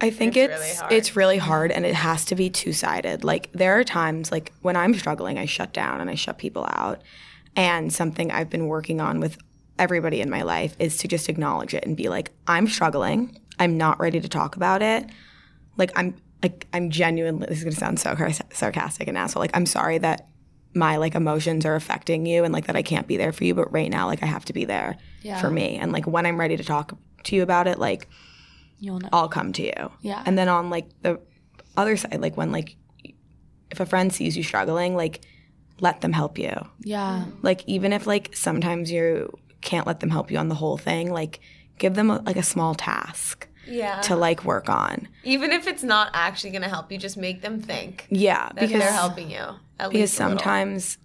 I 0.00 0.10
think 0.10 0.36
It's 0.36 0.52
it's 0.52 0.60
really 0.80 0.96
it's 0.96 1.08
hard. 1.08 1.16
really 1.16 1.38
hard 1.38 1.72
and 1.72 1.84
it 1.84 1.94
has 1.94 2.24
to 2.26 2.34
be 2.36 2.50
two-sided. 2.50 3.24
Like 3.24 3.50
there 3.52 3.78
are 3.78 3.84
times 3.84 4.30
like 4.30 4.52
when 4.62 4.76
I'm 4.76 4.94
struggling, 4.94 5.38
I 5.38 5.46
shut 5.46 5.72
down 5.72 6.00
and 6.00 6.08
I 6.08 6.14
shut 6.14 6.38
people 6.38 6.66
out. 6.70 7.02
And 7.56 7.92
something 7.92 8.30
I've 8.30 8.48
been 8.50 8.66
working 8.68 9.00
on 9.00 9.18
with 9.18 9.38
everybody 9.78 10.20
in 10.20 10.30
my 10.30 10.42
life 10.42 10.76
is 10.78 10.96
to 10.98 11.08
just 11.08 11.28
acknowledge 11.28 11.74
it 11.74 11.84
and 11.84 11.96
be 11.96 12.08
like, 12.08 12.30
I'm 12.46 12.68
struggling. 12.68 13.40
I'm 13.58 13.76
not 13.76 13.98
ready 13.98 14.20
to 14.20 14.28
talk 14.28 14.54
about 14.54 14.82
it. 14.82 15.04
Like 15.76 15.90
I'm 15.96 16.14
like 16.42 16.68
I'm 16.72 16.90
genuinely 16.90 17.46
this 17.48 17.58
is 17.58 17.64
going 17.64 17.74
to 17.74 17.80
sound 17.80 17.98
so 17.98 18.14
sar- 18.14 18.46
sarcastic 18.52 19.08
and 19.08 19.18
asshole. 19.18 19.40
Like 19.40 19.56
I'm 19.56 19.66
sorry 19.66 19.98
that 19.98 20.28
my 20.74 20.96
like 20.98 21.16
emotions 21.16 21.64
are 21.66 21.74
affecting 21.74 22.24
you 22.26 22.44
and 22.44 22.52
like 22.54 22.66
that 22.66 22.76
I 22.76 22.82
can't 22.82 23.08
be 23.08 23.16
there 23.16 23.32
for 23.32 23.42
you, 23.42 23.54
but 23.54 23.72
right 23.72 23.90
now 23.90 24.06
like 24.06 24.22
I 24.22 24.26
have 24.26 24.44
to 24.44 24.52
be 24.52 24.64
there 24.64 24.96
Yeah. 25.22 25.40
for 25.40 25.50
me. 25.50 25.76
And 25.76 25.90
like 25.90 26.06
when 26.06 26.24
I'm 26.26 26.38
ready 26.38 26.56
to 26.56 26.62
talk 26.62 26.96
to 27.24 27.34
you 27.34 27.42
about 27.42 27.66
it, 27.66 27.80
like 27.80 28.06
you'll 28.78 29.00
know 29.00 29.08
I'll 29.12 29.28
come 29.28 29.52
to 29.54 29.62
you. 29.62 29.90
Yeah. 30.00 30.22
And 30.26 30.36
then 30.38 30.48
on 30.48 30.70
like 30.70 30.88
the 31.02 31.20
other 31.76 31.96
side, 31.96 32.20
like 32.20 32.36
when 32.36 32.52
like 32.52 32.76
if 33.70 33.80
a 33.80 33.86
friend 33.86 34.12
sees 34.12 34.36
you 34.36 34.42
struggling, 34.42 34.96
like 34.96 35.24
let 35.80 36.00
them 36.00 36.12
help 36.12 36.38
you. 36.38 36.52
yeah 36.80 37.24
Like 37.42 37.62
even 37.66 37.92
if 37.92 38.06
like 38.06 38.34
sometimes 38.34 38.90
you 38.90 39.36
can't 39.60 39.86
let 39.86 40.00
them 40.00 40.10
help 40.10 40.30
you 40.30 40.38
on 40.38 40.48
the 40.48 40.54
whole 40.54 40.76
thing, 40.76 41.12
like 41.12 41.40
give 41.78 41.94
them 41.94 42.10
a, 42.10 42.18
like 42.22 42.36
a 42.36 42.42
small 42.42 42.74
task 42.74 43.46
Yeah. 43.66 44.00
to 44.02 44.16
like 44.16 44.44
work 44.44 44.68
on. 44.68 45.06
Even 45.24 45.52
if 45.52 45.66
it's 45.68 45.82
not 45.84 46.10
actually 46.14 46.50
going 46.50 46.62
to 46.62 46.68
help 46.68 46.90
you, 46.90 46.98
just 46.98 47.16
make 47.16 47.42
them 47.42 47.60
think 47.60 48.06
Yeah, 48.10 48.46
that 48.48 48.54
because 48.56 48.80
they're 48.80 48.92
helping 48.92 49.30
you. 49.30 49.36
At 49.78 49.90
because 49.90 49.92
least 49.94 50.18
a 50.20 50.24
little. 50.24 50.38
sometimes 50.38 50.98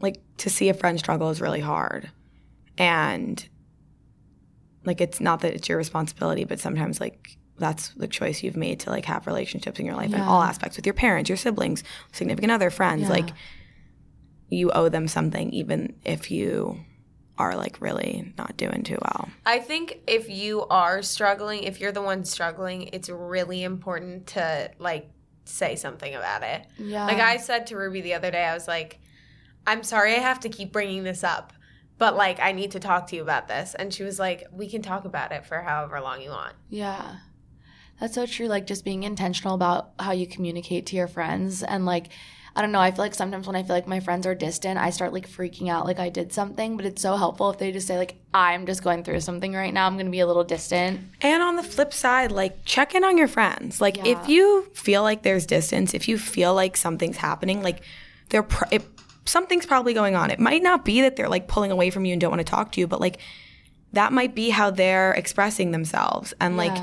like 0.00 0.16
to 0.38 0.48
see 0.48 0.68
a 0.70 0.74
friend 0.74 0.98
struggle 0.98 1.28
is 1.30 1.40
really 1.40 1.60
hard. 1.60 2.10
And 2.78 3.46
like 4.88 5.00
it's 5.00 5.20
not 5.20 5.40
that 5.40 5.54
it's 5.54 5.68
your 5.68 5.78
responsibility, 5.78 6.42
but 6.44 6.58
sometimes 6.58 7.00
like 7.00 7.36
that's 7.58 7.90
the 7.90 8.08
choice 8.08 8.42
you've 8.42 8.56
made 8.56 8.80
to 8.80 8.90
like 8.90 9.04
have 9.04 9.26
relationships 9.26 9.78
in 9.78 9.86
your 9.86 9.94
life 9.94 10.12
in 10.12 10.20
all 10.20 10.42
aspects 10.42 10.76
with 10.76 10.86
your 10.86 10.94
parents, 10.94 11.28
your 11.28 11.36
siblings, 11.36 11.84
significant 12.12 12.50
other, 12.50 12.70
friends. 12.70 13.02
Yeah. 13.02 13.10
Like 13.10 13.30
you 14.48 14.70
owe 14.72 14.88
them 14.88 15.06
something 15.06 15.50
even 15.52 15.94
if 16.04 16.30
you 16.30 16.80
are 17.36 17.54
like 17.54 17.80
really 17.80 18.32
not 18.36 18.56
doing 18.56 18.82
too 18.82 18.98
well. 19.00 19.28
I 19.46 19.60
think 19.60 20.00
if 20.06 20.28
you 20.28 20.66
are 20.68 21.02
struggling, 21.02 21.64
if 21.64 21.80
you're 21.80 21.92
the 21.92 22.02
one 22.02 22.24
struggling, 22.24 22.88
it's 22.92 23.08
really 23.08 23.62
important 23.62 24.28
to 24.28 24.70
like 24.78 25.10
say 25.44 25.76
something 25.76 26.14
about 26.14 26.42
it. 26.42 26.66
Yeah. 26.78 27.04
Like 27.04 27.20
I 27.20 27.36
said 27.36 27.66
to 27.68 27.76
Ruby 27.76 28.00
the 28.00 28.14
other 28.14 28.30
day, 28.30 28.44
I 28.44 28.54
was 28.54 28.66
like, 28.66 28.98
I'm 29.66 29.82
sorry 29.82 30.14
I 30.14 30.18
have 30.18 30.40
to 30.40 30.48
keep 30.48 30.72
bringing 30.72 31.04
this 31.04 31.22
up, 31.22 31.52
but 31.98 32.16
like 32.16 32.40
I 32.40 32.52
need 32.52 32.70
to 32.72 32.80
talk 32.80 33.08
to 33.08 33.16
you 33.16 33.22
about 33.22 33.48
this. 33.48 33.74
And 33.74 33.92
she 33.92 34.02
was 34.04 34.18
like, 34.18 34.46
we 34.52 34.68
can 34.68 34.82
talk 34.82 35.04
about 35.04 35.32
it 35.32 35.44
for 35.44 35.60
however 35.60 36.00
long 36.00 36.22
you 36.22 36.30
want. 36.30 36.54
Yeah. 36.70 37.16
That's 38.00 38.14
so 38.14 38.26
true. 38.26 38.46
Like 38.46 38.66
just 38.66 38.84
being 38.84 39.02
intentional 39.02 39.54
about 39.54 39.90
how 39.98 40.12
you 40.12 40.26
communicate 40.26 40.86
to 40.86 40.96
your 40.96 41.08
friends. 41.08 41.62
And 41.64 41.84
like, 41.84 42.10
I 42.54 42.60
don't 42.60 42.72
know, 42.72 42.80
I 42.80 42.90
feel 42.90 43.04
like 43.04 43.14
sometimes 43.14 43.46
when 43.46 43.54
I 43.56 43.62
feel 43.62 43.74
like 43.74 43.86
my 43.86 44.00
friends 44.00 44.26
are 44.26 44.34
distant, 44.34 44.78
I 44.80 44.90
start 44.90 45.12
like 45.12 45.28
freaking 45.28 45.68
out 45.68 45.84
like 45.86 45.98
I 45.98 46.08
did 46.08 46.32
something. 46.32 46.76
But 46.76 46.86
it's 46.86 47.02
so 47.02 47.16
helpful 47.16 47.50
if 47.50 47.58
they 47.58 47.72
just 47.72 47.86
say, 47.88 47.98
like, 47.98 48.16
I'm 48.32 48.66
just 48.66 48.82
going 48.84 49.02
through 49.04 49.20
something 49.20 49.52
right 49.52 49.74
now. 49.74 49.86
I'm 49.86 49.94
going 49.94 50.06
to 50.06 50.12
be 50.12 50.20
a 50.20 50.26
little 50.26 50.44
distant. 50.44 51.00
And 51.20 51.42
on 51.42 51.56
the 51.56 51.62
flip 51.62 51.92
side, 51.92 52.30
like 52.32 52.64
check 52.64 52.94
in 52.94 53.02
on 53.04 53.18
your 53.18 53.28
friends. 53.28 53.80
Like 53.80 53.96
Yeah. 53.98 54.06
if 54.18 54.28
you 54.28 54.68
feel 54.74 55.02
like 55.02 55.22
there's 55.22 55.46
distance, 55.46 55.92
if 55.94 56.08
you 56.08 56.18
feel 56.18 56.54
like 56.54 56.76
something's 56.76 57.16
happening, 57.16 57.62
like 57.62 57.82
there 58.30 58.42
pr- 58.44 58.64
it, 58.70 58.82
something's 59.28 59.66
probably 59.66 59.94
going 59.94 60.16
on. 60.16 60.30
It 60.30 60.40
might 60.40 60.62
not 60.62 60.84
be 60.84 61.02
that 61.02 61.16
they're 61.16 61.28
like 61.28 61.48
pulling 61.48 61.70
away 61.70 61.90
from 61.90 62.04
you 62.04 62.12
and 62.12 62.20
don't 62.20 62.30
want 62.30 62.40
to 62.40 62.50
talk 62.50 62.72
to 62.72 62.80
you, 62.80 62.86
but 62.86 63.00
like 63.00 63.18
that 63.92 64.12
might 64.12 64.34
be 64.34 64.50
how 64.50 64.70
they're 64.70 65.12
expressing 65.12 65.70
themselves. 65.70 66.34
And 66.40 66.56
like 66.56 66.76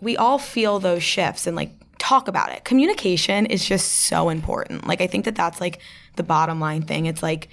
we 0.00 0.16
all 0.16 0.38
feel 0.38 0.78
those 0.78 1.02
shifts 1.02 1.46
and 1.46 1.56
like 1.56 1.72
talk 1.98 2.28
about 2.28 2.52
it. 2.52 2.64
Communication 2.64 3.46
is 3.46 3.64
just 3.64 3.88
so 3.92 4.30
important. 4.30 4.86
Like 4.86 5.00
I 5.00 5.06
think 5.06 5.26
that 5.26 5.34
that's 5.34 5.60
like 5.60 5.80
the 6.16 6.22
bottom 6.22 6.60
line 6.60 6.82
thing. 6.82 7.06
It's 7.06 7.22
like 7.22 7.48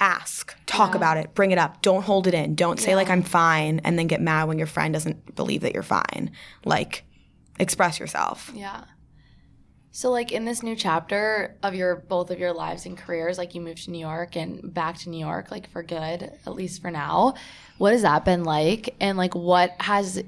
ask, 0.00 0.54
talk 0.66 0.94
about 0.94 1.16
it, 1.16 1.34
bring 1.34 1.50
it 1.50 1.58
up. 1.58 1.82
Don't 1.82 2.02
hold 2.02 2.26
it 2.26 2.34
in. 2.34 2.54
Don't 2.54 2.80
say 2.80 2.94
like 2.94 3.10
I'm 3.10 3.22
fine 3.22 3.80
and 3.84 3.98
then 3.98 4.06
get 4.06 4.20
mad 4.20 4.44
when 4.44 4.58
your 4.58 4.66
friend 4.66 4.94
doesn't 4.94 5.34
believe 5.34 5.62
that 5.62 5.74
you're 5.74 5.82
fine. 5.82 6.30
Like 6.64 7.04
express 7.58 7.98
yourself. 8.00 8.50
Yeah. 8.54 8.84
So 9.90 10.10
like 10.10 10.32
in 10.32 10.44
this 10.44 10.62
new 10.62 10.76
chapter 10.76 11.56
of 11.62 11.74
your 11.74 11.96
both 11.96 12.30
of 12.30 12.38
your 12.38 12.52
lives 12.52 12.86
and 12.86 12.96
careers, 12.96 13.38
like 13.38 13.54
you 13.54 13.60
moved 13.60 13.84
to 13.84 13.90
New 13.90 13.98
York 13.98 14.36
and 14.36 14.72
back 14.72 14.98
to 14.98 15.10
New 15.10 15.18
York, 15.18 15.50
like 15.50 15.70
for 15.70 15.82
good, 15.82 16.30
at 16.46 16.54
least 16.54 16.82
for 16.82 16.90
now. 16.90 17.34
What 17.78 17.92
has 17.92 18.02
that 18.02 18.24
been 18.24 18.44
like? 18.44 18.94
And 19.00 19.16
like 19.16 19.34
what 19.34 19.74
has 19.80 20.22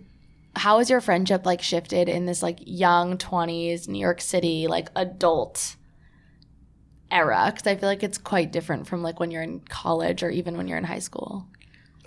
how 0.56 0.78
has 0.78 0.90
your 0.90 1.00
friendship 1.00 1.46
like 1.46 1.62
shifted 1.62 2.08
in 2.08 2.26
this 2.26 2.42
like 2.42 2.58
young 2.64 3.16
20s 3.18 3.86
New 3.86 4.00
York 4.00 4.20
City 4.20 4.66
like 4.66 4.88
adult 4.96 5.76
era? 7.11 7.52
Because 7.54 7.66
I 7.66 7.76
feel 7.76 7.88
like 7.88 8.02
it's 8.02 8.18
quite 8.18 8.50
different 8.50 8.86
from 8.86 9.02
like 9.02 9.20
when 9.20 9.30
you're 9.30 9.42
in 9.42 9.61
college 9.61 10.22
or 10.22 10.30
even 10.30 10.56
when 10.56 10.68
you're 10.68 10.78
in 10.78 10.84
high 10.84 10.98
school. 10.98 11.46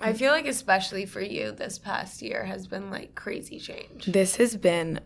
I 0.02 0.12
feel 0.12 0.32
like 0.32 0.48
especially 0.48 1.06
for 1.06 1.22
you, 1.22 1.52
this 1.52 1.80
past 1.80 2.22
year 2.22 2.44
has 2.44 2.68
been 2.68 2.90
like 2.90 3.16
crazy 3.16 3.60
change. 3.60 4.06
This 4.06 4.36
has 4.36 4.58
been 4.58 5.00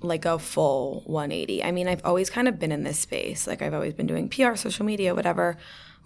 like 0.00 0.24
a 0.24 0.38
full 0.38 1.02
180. 1.06 1.64
I 1.64 1.72
mean, 1.72 1.88
I've 1.88 2.04
always 2.04 2.30
kind 2.30 2.48
of 2.48 2.58
been 2.58 2.72
in 2.72 2.84
this 2.84 2.98
space. 2.98 3.46
Like 3.46 3.62
I've 3.62 3.74
always 3.74 3.94
been 3.94 4.06
doing 4.06 4.28
PR, 4.28 4.54
social 4.54 4.86
media, 4.86 5.14
whatever. 5.14 5.56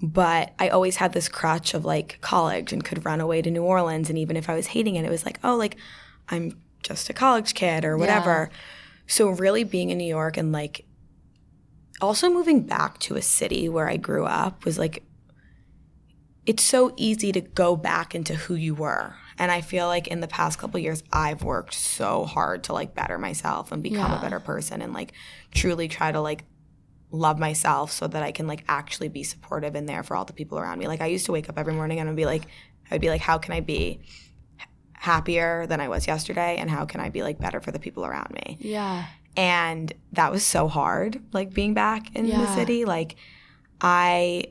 But 0.01 0.53
I 0.59 0.69
always 0.69 0.97
had 0.97 1.13
this 1.13 1.29
crutch 1.29 1.75
of 1.75 1.85
like 1.85 2.19
college 2.21 2.73
and 2.73 2.85
could 2.85 3.05
run 3.05 3.21
away 3.21 3.43
to 3.43 3.51
New 3.51 3.63
Orleans. 3.63 4.09
And 4.09 4.19
even 4.19 4.37
if 4.37 4.49
I 4.49 4.55
was 4.55 4.69
hating 4.69 4.97
it, 4.97 5.05
it 5.05 5.11
was 5.11 5.25
like, 5.25 5.39
oh, 5.45 5.57
like 5.57 5.77
I'm 6.29 6.61
just 6.83 7.11
a 7.11 7.13
college 7.13 7.55
kid 7.55 7.85
or 7.85 7.97
whatever. 7.97 8.51
So 9.07 9.29
really 9.29 9.65
being 9.65 9.91
in 9.91 9.99
New 9.99 10.05
York 10.05 10.37
and 10.37 10.53
like 10.53 10.85
also 12.01 12.29
moving 12.31 12.63
back 12.63 12.99
to 13.01 13.17
a 13.17 13.23
city 13.23 13.69
where 13.69 13.89
I 13.89 13.97
grew 13.97 14.25
up 14.25 14.65
was 14.65 14.79
like 14.79 15.05
it's 16.45 16.63
so 16.63 16.93
easy 16.97 17.31
to 17.33 17.41
go 17.41 17.77
back 17.77 18.15
into 18.15 18.35
who 18.35 18.55
you 18.55 18.75
were. 18.75 19.15
And 19.39 19.51
I 19.51 19.61
feel 19.61 19.87
like 19.87 20.07
in 20.09 20.21
the 20.21 20.29
past 20.29 20.59
couple 20.59 20.79
years 20.81 21.03
I've 21.13 21.43
worked 21.43 21.75
so 21.75 22.25
hard 22.25 22.65
to 22.65 22.73
like 22.73 22.95
better 22.95 23.19
myself 23.19 23.73
and 23.73 23.83
become 23.83 24.11
Yeah. 24.13 24.19
a 24.19 24.21
better 24.23 24.41
person 24.41 24.83
and 24.83 24.93
like 24.93 25.13
truly 25.53 25.89
try 25.89 26.13
to 26.13 26.21
like 26.21 26.45
love 27.11 27.39
myself 27.39 27.93
so 27.93 28.07
that 28.07 28.23
I 28.23 28.33
can 28.33 28.47
like 28.47 28.65
actually 28.69 29.09
be 29.09 29.23
supportive 29.23 29.75
and 29.75 29.89
there 29.89 30.03
for 30.03 30.17
all 30.17 30.25
the 30.25 30.33
people 30.33 30.59
around 30.59 30.79
me. 30.79 30.87
Like 30.89 31.01
I 31.01 31.07
used 31.07 31.27
to 31.27 31.33
wake 31.33 31.49
up 31.49 31.59
every 31.59 31.75
morning 31.75 32.01
and 32.01 32.09
I'd 32.09 32.17
be 32.17 32.27
like 32.27 32.43
I'd 32.91 33.01
be 33.01 33.09
like 33.11 33.21
how 33.21 33.39
can 33.39 33.53
I 33.55 33.61
be 33.61 34.01
happier 34.93 35.67
than 35.67 35.81
I 35.81 35.89
was 35.89 36.07
yesterday 36.07 36.57
and 36.59 36.71
how 36.71 36.85
can 36.85 37.01
I 37.01 37.09
be 37.09 37.23
like 37.23 37.39
better 37.39 37.61
for 37.61 37.73
the 37.73 37.79
people 37.79 38.05
around 38.05 38.31
me? 38.33 38.59
Yeah. 38.61 39.07
and 39.37 39.93
that 40.13 40.31
was 40.31 40.45
so 40.45 40.69
hard 40.69 41.21
like 41.33 41.53
being 41.55 41.73
back 41.75 42.15
in 42.15 42.29
the 42.29 42.47
city 42.55 42.85
like 42.85 43.17
i 43.81 44.45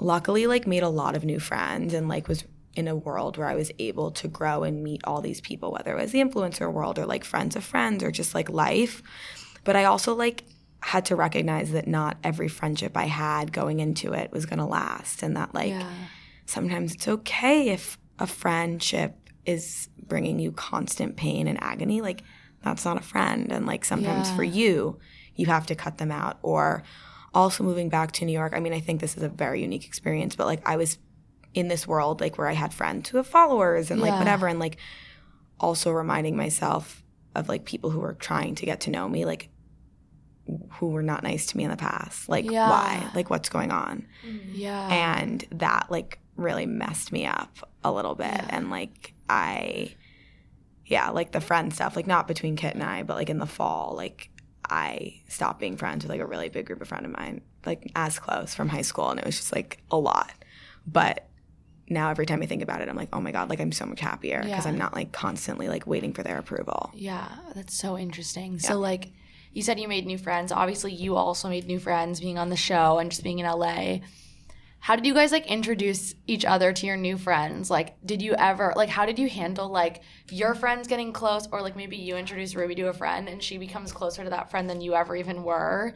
luckily 0.00 0.48
like 0.48 0.66
made 0.66 0.82
a 0.82 0.88
lot 0.88 1.14
of 1.14 1.24
new 1.24 1.38
friends 1.38 1.94
and 1.94 2.08
like 2.08 2.26
was 2.26 2.42
in 2.76 2.88
a 2.88 2.94
world 2.96 3.36
where 3.36 3.46
i 3.48 3.54
was 3.54 3.70
able 3.78 4.10
to 4.10 4.26
grow 4.28 4.62
and 4.64 4.82
meet 4.82 5.00
all 5.04 5.20
these 5.20 5.40
people 5.40 5.70
whether 5.72 5.96
it 5.96 6.00
was 6.02 6.12
the 6.12 6.20
influencer 6.20 6.72
world 6.72 6.98
or 6.98 7.06
like 7.06 7.24
friends 7.24 7.54
of 7.56 7.64
friends 7.64 8.02
or 8.02 8.10
just 8.10 8.34
like 8.34 8.48
life 8.50 9.02
but 9.64 9.76
i 9.76 9.84
also 9.84 10.14
like 10.14 10.44
had 10.80 11.04
to 11.06 11.16
recognize 11.16 11.72
that 11.72 11.86
not 11.88 12.16
every 12.24 12.48
friendship 12.48 12.96
i 12.96 13.04
had 13.04 13.52
going 13.52 13.80
into 13.80 14.12
it 14.12 14.30
was 14.32 14.44
going 14.46 14.58
to 14.58 14.64
last 14.66 15.22
and 15.22 15.36
that 15.36 15.54
like 15.54 15.70
Yeah. 15.70 15.88
sometimes 16.46 16.94
it's 16.94 17.08
okay 17.08 17.68
if 17.70 17.98
a 18.18 18.26
friendship 18.26 19.16
is 19.46 19.88
bringing 20.06 20.38
you 20.38 20.52
constant 20.52 21.16
pain 21.16 21.46
and 21.48 21.62
agony 21.62 22.00
like 22.00 22.22
that's 22.62 22.84
not 22.84 22.96
a 22.98 23.02
friend 23.02 23.52
and 23.52 23.66
like 23.66 23.84
sometimes 23.84 24.28
Yeah. 24.28 24.36
for 24.36 24.44
you 24.44 24.98
you 25.34 25.46
have 25.46 25.66
to 25.66 25.74
cut 25.74 25.98
them 25.98 26.10
out 26.12 26.38
or 26.42 26.82
also 27.32 27.64
moving 27.64 27.88
back 27.88 28.12
to 28.12 28.24
new 28.24 28.32
york 28.32 28.52
i 28.54 28.60
mean 28.60 28.72
i 28.72 28.80
think 28.80 29.00
this 29.00 29.16
is 29.16 29.22
a 29.22 29.28
very 29.28 29.60
unique 29.62 29.86
experience 29.86 30.36
but 30.36 30.46
like 30.46 30.62
i 30.68 30.76
was 30.76 30.98
in 31.54 31.68
this 31.68 31.86
world 31.86 32.20
like 32.20 32.36
where 32.36 32.48
i 32.48 32.52
had 32.52 32.74
friends 32.74 33.08
who 33.08 33.16
have 33.16 33.26
followers 33.26 33.90
and 33.90 34.00
like 34.00 34.12
whatever 34.18 34.46
and 34.48 34.58
like 34.58 34.76
also 35.60 35.90
reminding 35.92 36.36
myself 36.36 37.02
of 37.34 37.48
like 37.48 37.64
people 37.64 37.90
who 37.90 38.00
were 38.00 38.14
trying 38.14 38.54
to 38.54 38.66
get 38.66 38.80
to 38.80 38.90
know 38.90 39.08
me 39.08 39.24
like 39.24 39.48
who 40.72 40.88
were 40.90 41.02
not 41.02 41.22
nice 41.22 41.46
to 41.46 41.56
me 41.56 41.64
in 41.64 41.70
the 41.70 41.76
past. 41.76 42.28
Like 42.28 42.44
Yeah. 42.44 42.68
why? 42.68 43.10
Like 43.14 43.30
what's 43.30 43.48
going 43.48 43.70
on? 43.70 44.06
Mm-hmm. 44.26 44.50
Yeah. 44.54 44.88
and 44.88 45.42
that 45.52 45.86
like 45.90 46.18
really 46.36 46.66
messed 46.66 47.12
me 47.12 47.24
up 47.24 47.56
a 47.82 47.90
little 47.90 48.14
bit. 48.14 48.40
And 48.50 48.70
like 48.70 49.14
i 49.28 49.94
yeah 50.84 51.08
like 51.10 51.32
the 51.32 51.40
friend 51.40 51.72
stuff 51.72 51.96
like 51.96 52.06
not 52.06 52.28
between 52.28 52.56
kit 52.56 52.74
and 52.74 52.82
i 52.82 53.02
but 53.02 53.16
like 53.16 53.30
in 53.30 53.38
the 53.38 53.46
fall 53.46 53.94
like 53.96 54.28
i 54.68 55.14
stopped 55.28 55.58
being 55.60 55.78
friends 55.78 56.04
with 56.04 56.10
like 56.10 56.20
a 56.20 56.26
really 56.26 56.50
big 56.50 56.66
group 56.66 56.82
of 56.82 56.88
friend 56.88 57.06
of 57.06 57.12
mine 57.12 57.40
like 57.64 57.90
as 57.96 58.18
close 58.18 58.54
from 58.54 58.68
high 58.68 58.82
school 58.82 59.08
and 59.08 59.18
it 59.18 59.24
was 59.24 59.36
just 59.36 59.54
like 59.54 59.82
a 59.90 59.96
lot. 59.96 60.30
But 60.86 61.26
now 61.88 62.10
every 62.10 62.26
time 62.26 62.42
i 62.42 62.46
think 62.46 62.62
about 62.62 62.80
it 62.80 62.88
i'm 62.88 62.96
like 62.96 63.08
oh 63.12 63.20
my 63.20 63.30
god 63.32 63.50
like 63.50 63.60
i'm 63.60 63.72
so 63.72 63.84
much 63.86 64.00
happier 64.00 64.38
because 64.42 64.64
Yeah. 64.64 64.70
i'm 64.72 64.78
not 64.78 64.94
like 64.94 65.12
constantly 65.12 65.68
like 65.68 65.86
waiting 65.86 66.12
for 66.12 66.22
their 66.22 66.38
approval 66.38 66.90
Yeah, 66.94 67.28
that's 67.54 67.74
so 67.76 67.98
interesting. 67.98 68.58
So 68.58 68.78
like 68.78 69.12
you 69.52 69.62
said 69.62 69.78
you 69.78 69.86
made 69.86 70.04
new 70.06 70.18
friends. 70.18 70.50
Obviously 70.50 70.92
you 70.92 71.14
also 71.14 71.48
made 71.48 71.66
new 71.66 71.78
friends 71.78 72.20
being 72.20 72.38
on 72.38 72.48
the 72.50 72.56
show 72.56 72.98
and 72.98 73.10
just 73.10 73.22
being 73.22 73.38
in 73.38 73.46
LA. 73.46 73.98
How 74.80 74.96
did 74.96 75.06
you 75.06 75.14
guys 75.14 75.32
like 75.32 75.46
introduce 75.46 76.14
each 76.26 76.44
other 76.44 76.72
to 76.72 76.86
your 76.86 76.96
new 76.96 77.16
friends? 77.16 77.70
Like 77.70 77.96
did 78.04 78.20
you 78.20 78.34
ever 78.34 78.72
like 78.76 78.88
how 78.88 79.06
did 79.06 79.18
you 79.18 79.28
handle 79.28 79.68
like 79.68 80.02
your 80.30 80.54
friends 80.54 80.88
getting 80.88 81.12
close 81.12 81.48
or 81.52 81.62
like 81.62 81.76
maybe 81.76 81.96
you 81.96 82.16
introduce 82.16 82.54
Ruby 82.54 82.74
to 82.76 82.88
a 82.88 82.92
friend 82.92 83.28
and 83.28 83.42
she 83.42 83.56
becomes 83.58 83.92
closer 83.92 84.24
to 84.24 84.30
that 84.30 84.50
friend 84.50 84.68
than 84.68 84.80
you 84.80 84.94
ever 84.94 85.16
even 85.16 85.42
were? 85.44 85.94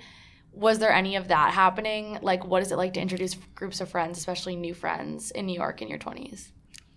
Was 0.53 0.79
there 0.79 0.93
any 0.93 1.15
of 1.17 1.29
that 1.29 1.53
happening? 1.55 2.19
Like 2.23 2.45
what 2.45 2.63
is 2.63 2.73
it 2.73 2.77
like 2.77 2.95
to 2.95 3.01
introduce 3.01 3.35
groups 3.55 3.81
of 3.81 3.89
friends, 3.89 4.19
especially 4.19 4.57
new 4.57 4.75
friends 4.75 5.31
in 5.31 5.47
New 5.47 5.55
York 5.55 5.81
in 5.83 5.89
your 5.89 5.99
20s? 5.99 6.49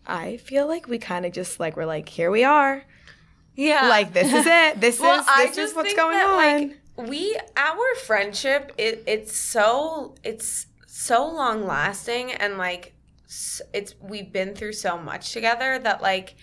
i 0.08 0.36
feel 0.38 0.66
like 0.68 0.88
we 0.88 0.97
kind 0.97 1.28
of 1.28 1.32
just 1.32 1.60
like 1.60 1.78
we're 1.78 1.86
like 1.86 2.10
here 2.10 2.32
we 2.32 2.43
are 2.43 2.84
Yeah. 3.54 3.88
like 3.88 4.14
this 4.14 4.34
is 4.34 4.47
it 4.47 4.82
this 4.82 4.99
well, 5.04 5.20
is 5.22 5.28
I 5.30 5.45
this 5.45 5.56
just 5.56 5.72
is 5.72 5.76
what's 5.76 5.89
think 5.89 5.99
going 5.99 6.18
that, 6.18 6.26
on 6.28 6.70
Like, 6.97 7.08
we 7.08 7.38
our 7.56 7.95
friendship 8.08 8.72
it 8.80 9.04
it's 9.06 9.36
so 9.38 10.16
it's 10.24 10.66
so 10.88 11.28
long 11.28 11.68
lasting 11.68 12.32
and 12.32 12.58
like 12.58 12.93
it's 13.76 13.93
we've 14.02 14.34
been 14.34 14.56
through 14.56 14.74
so 14.74 14.97
much 14.97 15.34
together 15.34 15.78
that 15.78 16.02
like 16.02 16.34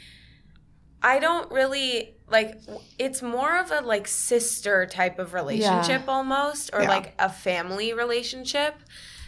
I 1.02 1.18
don't 1.18 1.50
really 1.50 2.14
like 2.30 2.60
it's 2.98 3.22
more 3.22 3.56
of 3.58 3.70
a 3.70 3.80
like 3.80 4.06
sister 4.08 4.86
type 4.86 5.18
of 5.18 5.32
relationship 5.34 6.02
almost 6.08 6.70
or 6.72 6.82
Yeah. 6.82 6.88
like 6.88 7.14
a 7.18 7.28
family 7.28 7.92
relationship. 7.92 8.74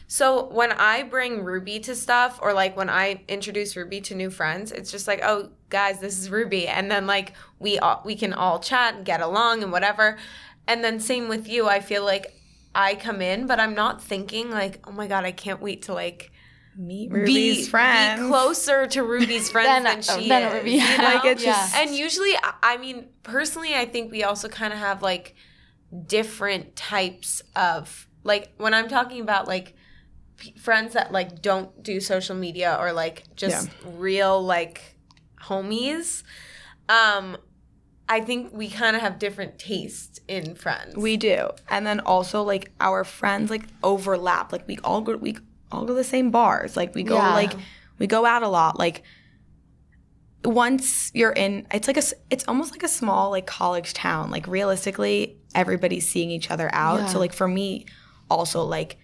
So 0.07 0.47
when 0.47 0.73
I 0.73 1.05
bring 1.05 1.45
Ruby 1.45 1.79
to 1.81 1.95
stuff 1.95 2.41
or 2.43 2.53
like 2.53 2.77
when 2.77 2.91
I 2.91 3.23
introduce 3.29 3.77
Ruby 3.77 4.01
to 4.03 4.15
new 4.15 4.29
friends, 4.29 4.73
it's 4.73 4.91
just 4.91 5.07
like, 5.07 5.21
"Oh, 5.23 5.51
guys, 5.69 6.01
this 6.01 6.19
is 6.19 6.31
Ruby." 6.31 6.67
And 6.67 6.91
then 6.91 7.07
like 7.07 7.35
we 7.61 7.79
all, 7.79 8.03
we 8.05 8.17
can 8.17 8.33
all 8.33 8.59
chat 8.59 8.95
and 8.97 9.05
get 9.05 9.21
along 9.21 9.63
and 9.63 9.71
whatever. 9.71 10.19
And 10.67 10.83
then 10.83 10.99
same 10.99 11.29
with 11.29 11.49
you. 11.49 11.69
I 11.69 11.79
feel 11.81 12.05
like 12.05 12.35
I 12.75 12.97
come 12.97 13.23
in, 13.23 13.47
but 13.47 13.61
I'm 13.61 13.75
not 13.75 14.03
thinking 14.03 14.51
like, 14.51 14.81
"Oh 14.87 14.93
my 14.93 15.07
god, 15.07 15.25
I 15.25 15.33
can't 15.33 15.61
wait 15.63 15.83
to 15.83 15.93
like 15.95 16.33
meet 16.77 17.11
be, 17.13 17.21
Ruby's 17.21 17.69
friends. 17.69 18.21
be 18.23 18.29
closer 18.29 18.87
to 18.87 19.03
Ruby's 19.03 19.51
friends 19.53 19.69
Than- 19.69 19.85
than, 19.85 20.03
she 20.03 20.29
than 20.29 20.43
is. 20.49 20.55
Ruby. 20.55 20.71
you 20.73 20.79
know? 20.99 21.05
Like, 21.05 21.25
it's 21.25 21.45
Yeah. 21.45 21.53
just 21.53 21.75
and 21.77 21.95
usually, 21.95 22.35
I- 22.37 22.55
I 22.63 22.77
mean, 22.79 23.09
personally, 23.23 23.75
I 23.75 23.87
think 23.87 24.11
we 24.13 24.23
also 24.25 24.49
kind 24.49 24.73
of 24.73 24.79
have 24.79 25.03
like 25.03 25.35
different 26.07 26.77
types 26.77 27.43
of 27.57 28.07
like 28.23 28.53
when 28.59 28.75
I'm 28.75 28.89
talking 28.89 29.21
about 29.21 29.49
like 29.49 29.75
p- 30.37 30.55
friends 30.57 30.93
that 30.95 31.11
like 31.11 31.43
don't 31.43 31.83
do 31.83 32.01
social 32.01 32.37
media 32.37 32.77
or 32.79 32.93
like 32.93 33.25
just 33.35 33.69
real 33.85 34.43
like 34.43 34.97
homies. 35.43 36.23
Um, 36.89 37.37
I 38.09 38.21
think 38.21 38.53
we 38.53 38.69
kind 38.69 38.97
of 38.97 39.03
have 39.03 39.19
different 39.19 39.59
tastes 39.59 40.19
in 40.29 40.55
friends. 40.55 40.97
We 40.97 41.17
do. 41.17 41.51
And 41.69 41.87
then 41.87 42.01
also 42.01 42.43
like 42.43 42.73
our 42.81 43.05
friends 43.05 43.51
like 43.51 43.63
overlap. 43.83 44.53
Like 44.53 44.67
we 44.69 44.79
all 44.85 45.01
go 45.01 45.17
we 45.17 45.37
all 45.73 45.83
go 45.83 45.89
to 45.89 45.95
the 45.95 46.05
same 46.05 46.31
bars. 46.31 46.77
Like 46.77 46.95
we 46.95 47.03
go 47.03 47.17
Yeah. 47.17 47.35
like 47.35 47.53
we 47.99 48.07
go 48.07 48.25
out 48.27 48.43
a 48.43 48.49
lot. 48.49 48.79
Like 48.79 49.03
once 50.45 51.11
you're 51.15 51.33
in 51.33 51.67
it's 51.71 51.87
like 51.87 51.99
a 51.99 52.03
it's 52.31 52.45
almost 52.49 52.73
like 52.73 52.83
a 52.83 52.89
small 52.89 53.31
like 53.31 53.47
college 53.47 53.93
town. 53.93 54.31
Like 54.31 54.47
realistically 54.47 55.37
everybody's 55.55 56.09
seeing 56.09 56.31
each 56.31 56.51
other 56.51 56.71
out. 56.73 57.01
Yeah. 57.01 57.07
So 57.07 57.19
like 57.19 57.33
for 57.33 57.47
me 57.49 57.87
also 58.31 58.63
like 58.65 58.99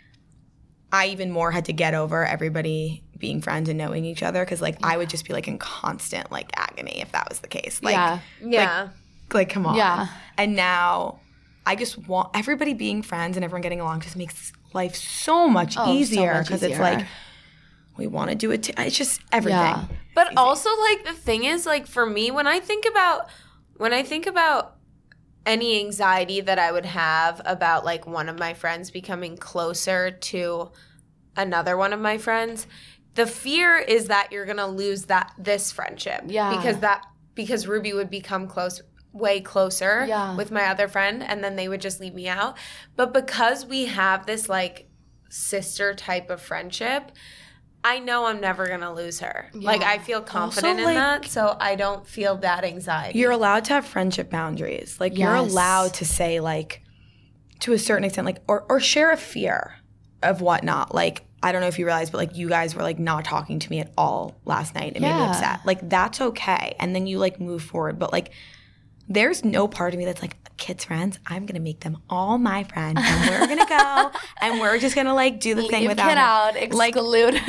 I 0.93 1.09
even 1.09 1.31
more 1.31 1.51
had 1.51 1.67
to 1.67 1.73
get 1.73 1.95
over 1.95 2.25
everybody 2.25 3.03
being 3.19 3.41
friends 3.43 3.69
and 3.69 3.77
knowing 3.77 4.05
each 4.05 4.23
other 4.23 4.45
because 4.45 4.63
like 4.63 4.77
I 4.83 4.97
would 4.97 5.11
just 5.11 5.27
be 5.27 5.33
like 5.33 5.49
in 5.49 5.59
constant 5.59 6.31
like 6.33 6.51
agony 6.57 7.01
if 7.01 7.13
that 7.13 7.29
was 7.29 7.41
the 7.41 7.49
case. 7.49 7.83
Like 7.83 7.95
yeah. 7.95 8.19
yeah. 8.41 8.89
like 9.33 9.51
come 9.51 9.67
on 9.67 9.75
Yeah. 9.77 10.07
and 10.39 10.55
now 10.55 11.21
i 11.69 11.75
just 11.75 11.99
want 12.07 12.31
everybody 12.33 12.75
being 12.75 13.03
friends 13.03 13.37
and 13.37 13.43
everyone 13.45 13.61
getting 13.63 13.81
along 13.81 13.99
just 14.01 14.15
makes 14.17 14.53
life 14.77 14.95
so 14.95 15.49
much 15.49 15.75
Oh, 15.77 15.93
easier 15.93 16.43
because 16.43 16.63
it's 16.63 16.79
like 16.79 17.05
we 17.97 18.07
want 18.07 18.31
to 18.31 18.37
do 18.37 18.53
it 18.53 18.63
t- 18.63 18.75
it's 18.79 18.97
just 18.97 19.21
everything 19.33 19.59
Yeah. 19.59 19.85
But 20.15 20.37
also 20.37 20.71
like 20.89 21.05
the 21.05 21.13
thing 21.13 21.45
is 21.45 21.67
like 21.67 21.87
for 21.87 22.07
me 22.07 22.31
when 22.31 22.47
I 22.47 22.61
think 22.61 22.85
about 22.87 23.29
when 23.77 23.93
I 23.93 24.03
think 24.03 24.27
about 24.27 24.77
any 25.45 25.79
anxiety 25.81 26.41
that 26.41 26.59
I 26.59 26.73
would 26.73 26.87
have 26.87 27.41
about 27.45 27.85
like 27.85 28.07
one 28.07 28.29
of 28.29 28.39
my 28.39 28.53
friends 28.55 28.91
becoming 28.91 29.37
closer 29.37 30.11
to 30.11 30.71
another 31.37 31.77
one 31.77 31.93
of 31.93 32.01
my 32.01 32.19
friends, 32.19 32.67
the 33.15 33.27
fear 33.27 33.79
is 33.79 34.09
that 34.09 34.33
you're 34.33 34.45
going 34.45 34.57
to 34.57 34.67
lose 34.67 35.05
that 35.05 35.33
this 35.39 35.71
friendship. 35.71 36.23
Yeah. 36.27 36.57
Because 36.57 36.79
that 36.81 37.07
because 37.35 37.67
Ruby 37.67 37.93
would 37.93 38.11
become 38.11 38.49
close 38.49 38.81
way 39.17 39.41
closer 39.41 40.05
Yeah. 40.07 40.37
with 40.37 40.51
my 40.51 40.67
other 40.67 40.89
friend 40.89 41.23
and 41.23 41.43
then 41.43 41.57
they 41.57 41.69
would 41.69 41.81
just 41.81 42.01
leave 42.01 42.15
me 42.15 42.29
out. 42.29 42.57
But 42.97 43.13
because 43.15 43.65
we 43.67 43.87
have 43.87 44.27
this 44.27 44.49
like 44.49 44.89
sister 45.31 45.95
type 45.95 46.31
of 46.31 46.41
friendship, 46.41 47.13
I 47.85 47.99
know 48.01 48.27
I'm 48.27 48.41
never 48.41 48.67
gonna 48.67 48.93
lose 48.93 49.21
her. 49.21 49.49
Like 49.55 49.83
I 49.83 49.99
feel 49.99 50.21
confident 50.21 50.81
like- 50.81 50.89
in 50.89 50.95
that, 50.95 51.25
so 51.27 51.57
I 51.61 51.77
don't 51.77 52.07
feel 52.07 52.37
that 52.39 52.65
anxiety. 52.65 53.19
you're 53.19 53.31
allowed 53.31 53.65
to 53.67 53.75
have 53.75 53.87
friendship 53.87 54.29
boundaries 54.31 54.97
like 54.99 55.17
you're 55.17 55.35
allowed 55.35 55.95
to 55.95 56.05
say 56.05 56.41
like 56.41 56.83
to 57.61 57.73
a 57.73 57.79
certain 57.79 58.05
extent 58.05 58.27
like 58.27 58.43
or, 58.49 58.65
or 58.69 58.81
share 58.81 59.13
a 59.13 59.17
fear 59.17 59.77
of 60.23 60.41
whatnot 60.41 60.95
like 60.95 61.23
i 61.43 61.53
don't 61.53 61.61
know 61.61 61.69
if 61.69 61.79
you 61.79 61.85
realize 61.87 62.11
but 62.11 62.19
like 62.19 62.35
you 62.37 62.49
guys 62.49 62.75
were 62.75 62.83
like 62.83 62.99
not 62.99 63.25
talking 63.25 63.59
to 63.61 63.71
me 63.71 63.79
at 63.81 63.93
all 63.97 64.35
last 64.45 64.75
night 64.75 64.97
it 64.97 65.01
made 65.01 65.15
me 65.15 65.23
upset 65.25 65.61
like 65.65 65.87
that's 65.89 66.21
okay 66.21 66.75
and 66.81 66.95
then 66.95 67.07
you 67.07 67.19
like 67.19 67.39
move 67.39 67.63
forward 67.63 67.99
but 67.99 68.13
like 68.13 68.31
there's 69.09 69.45
no 69.45 69.69
part 69.69 69.93
of 69.95 69.99
me 69.99 70.05
that's 70.05 70.23
like 70.23 70.37
Kit's 70.57 70.85
friends 70.87 71.19
i'm 71.27 71.45
gonna 71.45 71.61
make 71.61 71.81
them 71.81 71.99
all 72.09 72.39
my 72.39 72.65
friends 72.65 72.99
and 73.03 73.31
we're 73.31 73.47
gonna 73.47 73.69
go 73.69 74.11
and 74.41 74.59
we're 74.61 74.79
just 74.79 74.95
gonna 74.95 75.15
like 75.15 75.39
do 75.39 75.55
the 75.55 75.63
thing 75.69 75.87
without 75.87 76.09
Kit 76.09 76.19
out, 76.19 76.55
like 76.73 76.95
her. 76.95 77.03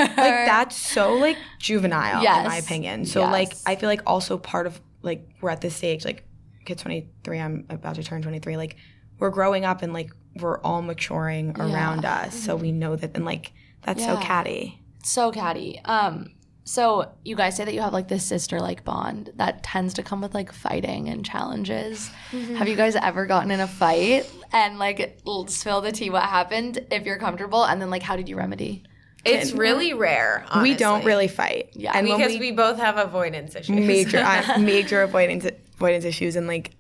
like 0.04 0.16
that's 0.16 0.76
so 0.76 1.14
like 1.14 1.38
juvenile 1.60 2.22
in 2.42 2.48
my 2.48 2.58
opinion. 2.58 3.06
So 3.06 3.22
like 3.22 3.54
i 3.66 3.76
feel 3.76 3.88
like 3.90 4.02
also 4.06 4.38
part 4.38 4.68
of 4.68 4.82
like 5.02 5.28
we're 5.42 5.50
at 5.50 5.62
this 5.62 5.76
stage 5.76 6.04
like 6.04 6.26
Kit's 6.66 6.82
23 6.82 7.40
i'm 7.40 7.66
about 7.70 7.96
to 7.96 8.04
turn 8.04 8.22
23 8.22 8.58
like 8.58 8.76
we're 9.20 9.30
growing 9.30 9.64
up 9.64 9.82
and 9.84 9.94
like 9.94 10.12
we're 10.42 10.60
all 10.60 10.82
maturing 10.82 11.60
around 11.60 12.04
us 12.04 12.36
so 12.36 12.56
we 12.56 12.72
know 12.72 12.96
that 12.96 13.12
and 13.16 13.24
like 13.26 13.54
that's 13.84 14.04
so 14.04 14.18
catty. 14.18 14.82
So 15.04 15.32
catty. 15.32 15.80
Um, 15.86 16.34
so 16.68 17.10
you 17.24 17.34
guys 17.38 17.56
say 17.56 17.64
that 17.64 17.74
you 17.74 17.80
have 17.80 17.94
like 17.94 18.10
this 18.10 18.26
sister 18.26 18.60
like 18.60 18.84
bond 18.84 19.32
that 19.36 19.64
tends 19.64 19.94
to 19.94 20.04
come 20.04 20.20
with 20.20 20.34
like 20.34 20.52
fighting 20.52 21.08
and 21.08 21.26
challenges. 21.26 22.10
Have 22.58 22.68
you 22.68 22.76
guys 22.76 22.98
ever 22.98 23.26
gotten 23.26 23.52
in 23.52 23.62
a 23.62 23.68
fight 23.68 24.30
and 24.52 24.78
like 24.78 25.18
l- 25.26 25.48
spill 25.48 25.80
the 25.80 25.94
tea 25.94 26.10
what 26.10 26.24
happened 26.24 26.86
if 26.92 27.06
you're 27.06 27.20
comfortable 27.20 27.64
and 27.64 27.82
then 27.82 27.90
like 27.90 28.04
how 28.04 28.18
did 28.18 28.28
you 28.28 28.36
remedy? 28.36 28.84
it's 29.26 29.52
really 29.52 29.94
rare. 29.94 30.46
we 30.62 30.74
don't 30.76 31.04
really 31.06 31.28
fight 31.28 31.70
Yeah. 31.74 31.94
and 31.96 32.06
because 32.06 32.34
we, 32.34 32.40
we, 32.40 32.52
both 32.52 32.78
have 32.78 32.98
avoidance 32.98 33.56
issues. 33.56 33.70
major 33.70 34.20
uh, 34.20 34.58
major 34.60 35.02
avoidance 35.04 35.46
avoidance 35.76 36.06
issues 36.06 36.36
and 36.36 36.48
like 36.48 36.72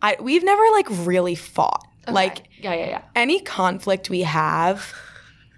i 0.00 0.16
we've 0.20 0.44
never 0.44 0.62
like 0.72 0.86
really 1.06 1.34
fought 1.34 1.86
like 2.08 2.44
yeah, 2.60 2.74
yeah, 2.74 2.86
yeah. 2.86 3.02
any 3.14 3.40
conflict 3.40 4.08
we 4.08 4.22
have 4.22 4.94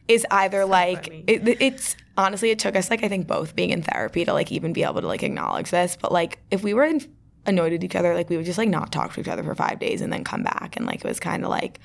is 0.08 0.26
either 0.30 0.64
like 0.64 1.08
it, 1.28 1.46
it's 1.60 1.96
honestly 2.18 2.50
it 2.50 2.58
took 2.58 2.76
us 2.76 2.90
like 2.90 3.02
I 3.02 3.08
think 3.08 3.26
both 3.26 3.56
being 3.56 3.70
in 3.70 3.80
therapy 3.82 4.24
to 4.24 4.34
like 4.34 4.52
even 4.52 4.74
be 4.74 4.82
able 4.82 5.00
to 5.00 5.06
like 5.06 5.22
acknowledge 5.22 5.70
this. 5.70 5.96
But 5.98 6.12
like 6.12 6.40
if 6.50 6.62
we 6.62 6.74
were 6.74 6.84
in, 6.84 7.00
annoyed 7.46 7.72
at 7.72 7.84
each 7.84 7.96
other, 7.96 8.12
like 8.14 8.28
we 8.28 8.36
would 8.36 8.44
just 8.44 8.58
like 8.58 8.68
not 8.68 8.92
talk 8.92 9.14
to 9.14 9.20
each 9.20 9.28
other 9.28 9.44
for 9.44 9.54
five 9.54 9.78
days 9.78 10.02
and 10.02 10.12
then 10.12 10.24
come 10.24 10.42
back 10.42 10.76
and 10.76 10.84
like 10.84 10.96
it 10.96 11.08
was 11.08 11.20
kind 11.20 11.44
of 11.44 11.50
like 11.50 11.80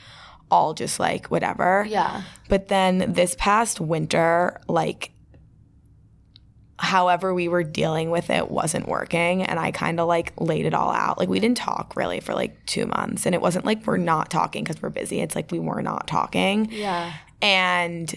all 0.52 0.74
just 0.74 1.00
like 1.00 1.28
whatever. 1.28 1.86
Yeah. 1.88 2.24
But 2.50 2.68
then 2.68 3.14
this 3.14 3.36
past 3.38 3.80
winter, 3.80 4.60
like 4.68 5.12
however 6.80 7.34
we 7.34 7.48
were 7.48 7.64
dealing 7.64 8.10
with 8.10 8.30
it 8.30 8.50
wasn't 8.50 8.90
working 8.90 9.44
and 9.44 9.60
I 9.60 9.72
kind 9.72 10.00
of 10.00 10.08
like 10.08 10.34
laid 10.38 10.66
it 10.66 10.74
all 10.74 10.92
out. 10.92 11.20
Like 11.20 11.30
we 11.30 11.40
didn't 11.40 11.58
talk 11.58 11.96
really 11.96 12.20
for 12.20 12.34
like 12.34 12.66
2 12.66 12.88
months 12.88 13.26
and 13.26 13.36
it 13.36 13.42
wasn't 13.42 13.66
like 13.66 13.86
we're 13.86 13.98
not 13.98 14.32
talking 14.32 14.66
cuz 14.66 14.82
we're 14.82 14.90
busy. 14.90 15.22
It's 15.22 15.36
like 15.36 15.52
we 15.52 15.60
were 15.60 15.84
not 15.84 16.08
talking. 16.08 16.70
Yeah. 16.72 17.14
And 17.42 18.14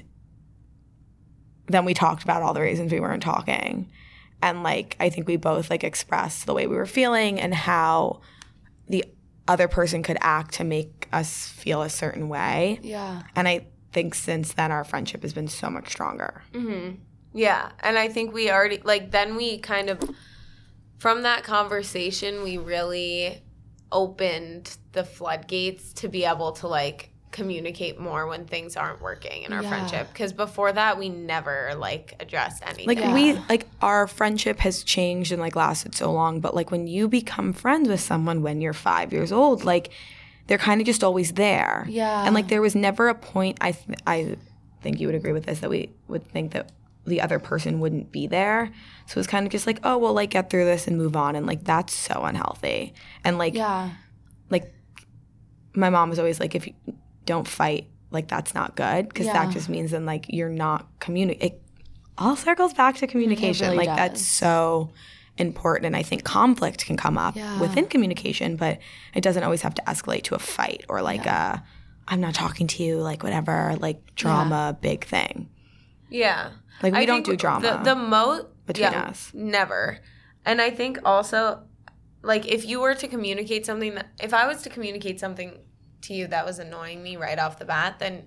then 1.67 1.85
we 1.85 1.95
talked 1.95 2.23
about 2.23 2.43
all 2.43 2.55
the 2.55 2.61
reasons 2.61 2.93
we 2.93 3.01
weren't 3.01 3.23
talking. 3.23 3.91
And 4.43 4.63
like 4.63 4.97
I 5.01 5.11
think 5.11 5.27
we 5.27 5.37
both 5.37 5.71
like 5.71 5.85
expressed 5.85 6.47
the 6.47 6.55
way 6.55 6.67
we 6.67 6.77
were 6.77 6.87
feeling 6.87 7.41
and 7.41 7.55
how 7.55 8.21
the 8.89 9.05
other 9.49 9.69
person 9.69 10.03
could 10.03 10.19
act 10.21 10.55
to 10.55 10.65
make 10.65 11.09
us 11.13 11.49
feel 11.49 11.83
a 11.83 11.89
certain 11.89 12.29
way. 12.29 12.81
Yeah. 12.83 13.23
And 13.35 13.49
I 13.49 13.67
think 13.93 14.15
since 14.15 14.53
then 14.53 14.73
our 14.73 14.85
friendship 14.85 15.23
has 15.23 15.33
been 15.33 15.49
so 15.49 15.71
much 15.71 15.91
stronger. 15.91 16.43
Mm-hmm. 16.53 16.97
Yeah, 17.33 17.71
and 17.81 17.99
I 17.99 18.09
think 18.09 18.33
we 18.33 18.51
already 18.51 18.81
like 18.83 19.11
then 19.11 19.37
we 19.37 19.59
kind 19.59 19.91
of 19.91 20.01
from 20.99 21.23
that 21.23 21.45
conversation 21.45 22.43
we 22.43 22.57
really 22.57 23.43
opened 23.93 24.77
the 24.93 25.05
floodgates 25.05 25.93
to 25.95 26.09
be 26.09 26.25
able 26.25 26.53
to 26.53 26.67
like 26.67 27.11
communicate 27.33 27.99
more 28.01 28.27
when 28.27 28.47
things 28.47 28.77
aren't 28.77 29.01
working 29.03 29.43
in 29.43 29.53
our 29.53 29.63
Yeah. 29.63 29.69
friendship 29.69 30.09
because 30.13 30.33
before 30.33 30.73
that 30.73 30.97
we 30.99 31.09
never 31.09 31.73
like 31.77 32.15
addressed 32.21 32.63
anything. 32.65 32.87
Like 32.87 32.99
Yeah. 32.99 33.13
we 33.13 33.33
like 33.49 33.67
our 33.83 34.07
friendship 34.07 34.61
has 34.61 34.83
changed 34.83 35.33
and 35.33 35.41
like 35.43 35.55
lasted 35.57 35.95
so 35.95 36.11
long, 36.13 36.41
but 36.41 36.55
like 36.55 36.71
when 36.71 36.87
you 36.87 37.09
become 37.09 37.53
friends 37.53 37.89
with 37.89 38.01
someone 38.01 38.43
when 38.43 38.61
you're 38.61 38.73
5 38.73 39.13
years 39.13 39.33
old, 39.33 39.65
like 39.65 39.91
they're 40.47 40.57
kind 40.59 40.81
of 40.81 40.87
just 40.87 41.03
always 41.05 41.33
there. 41.33 41.85
Yeah. 41.89 42.25
And 42.25 42.35
like 42.35 42.49
there 42.49 42.63
was 42.63 42.75
never 42.75 43.09
a 43.09 43.15
point 43.15 43.59
I 43.61 43.73
th- 43.73 43.99
I 44.07 44.37
think 44.83 45.01
you 45.01 45.09
would 45.09 45.17
agree 45.17 45.33
with 45.33 45.45
this 45.47 45.61
that 45.61 45.69
we 45.71 45.91
would 46.09 46.25
think 46.27 46.53
that 46.53 46.71
the 47.05 47.21
other 47.21 47.39
person 47.39 47.81
wouldn't 47.81 48.11
be 48.13 48.27
there. 48.27 48.71
So 49.07 49.19
it's 49.21 49.29
kind 49.29 49.47
of 49.47 49.53
just 49.53 49.67
like, 49.67 49.79
oh, 49.85 49.99
we'll 49.99 50.13
like 50.15 50.31
get 50.31 50.49
through 50.51 50.65
this 50.65 50.87
and 50.89 50.97
move 50.97 51.17
on 51.17 51.37
and 51.37 51.47
like 51.47 51.65
that's 51.65 51.93
so 51.93 52.23
unhealthy. 52.25 52.95
And 53.25 53.37
like 53.37 53.55
Yeah. 53.55 53.91
like 54.49 54.73
my 55.75 55.91
mom 55.91 56.09
was 56.09 56.19
always 56.19 56.41
like 56.41 56.55
if 56.55 56.67
you 56.67 56.73
don't 57.27 57.47
fight 57.47 57.89
like 58.11 58.29
that's 58.29 58.55
not 58.55 58.75
good 58.77 59.09
because 59.09 59.27
Yeah. 59.27 59.35
that 59.35 59.53
just 59.53 59.69
means 59.69 59.91
then 59.91 60.07
like 60.07 60.27
you're 60.29 60.49
not 60.49 60.87
communicating 61.01 61.49
It 61.57 61.63
all 62.17 62.35
circles 62.37 62.73
back 62.73 62.97
to 62.97 63.07
communication 63.07 63.67
really 63.71 63.87
like 63.87 63.97
that's 63.97 64.23
so 64.23 64.91
important 65.37 65.85
and 65.87 65.95
i 65.97 66.03
think 66.03 66.25
conflict 66.25 66.87
can 66.87 66.97
come 66.97 67.19
up 67.19 67.37
Yeah. 67.37 67.61
within 67.61 67.87
communication 67.87 68.57
but 68.57 68.79
it 69.15 69.21
doesn't 69.21 69.43
always 69.43 69.61
have 69.63 69.75
to 69.75 69.83
escalate 69.83 70.23
to 70.25 70.35
a 70.35 70.39
fight 70.39 70.85
or 70.89 71.03
like 71.03 71.27
a 71.27 71.63
i'm 72.09 72.21
not 72.21 72.33
talking 72.35 72.67
to 72.69 72.83
you 72.83 72.97
like 72.99 73.23
whatever 73.23 73.77
like 73.81 74.15
drama 74.15 74.79
big 74.81 75.05
thing 75.05 75.49
Yeah. 76.09 76.53
Like, 76.83 76.93
we 76.93 77.01
I 77.01 77.05
don't 77.07 77.25
do 77.25 77.37
drama 77.37 77.81
The, 77.85 77.95
the 77.95 77.97
most 77.97 78.47
between 78.67 78.93
yeah, 78.93 79.09
us. 79.11 79.31
Never. 79.35 79.99
And 80.45 80.61
I 80.61 80.71
think 80.71 80.99
also, 81.05 81.63
like, 82.23 82.47
if 82.47 82.65
you 82.67 82.81
were 82.81 82.95
to 82.95 83.09
communicate 83.09 83.65
something 83.67 83.95
that, 83.97 84.07
if 84.23 84.33
I 84.35 84.47
was 84.47 84.61
to 84.63 84.69
communicate 84.71 85.19
something 85.19 85.59
to 86.07 86.15
you 86.15 86.27
that 86.29 86.45
was 86.45 86.59
annoying 86.59 87.03
me 87.03 87.17
right 87.17 87.39
off 87.39 87.59
the 87.59 87.65
bat, 87.65 87.99
then 87.99 88.25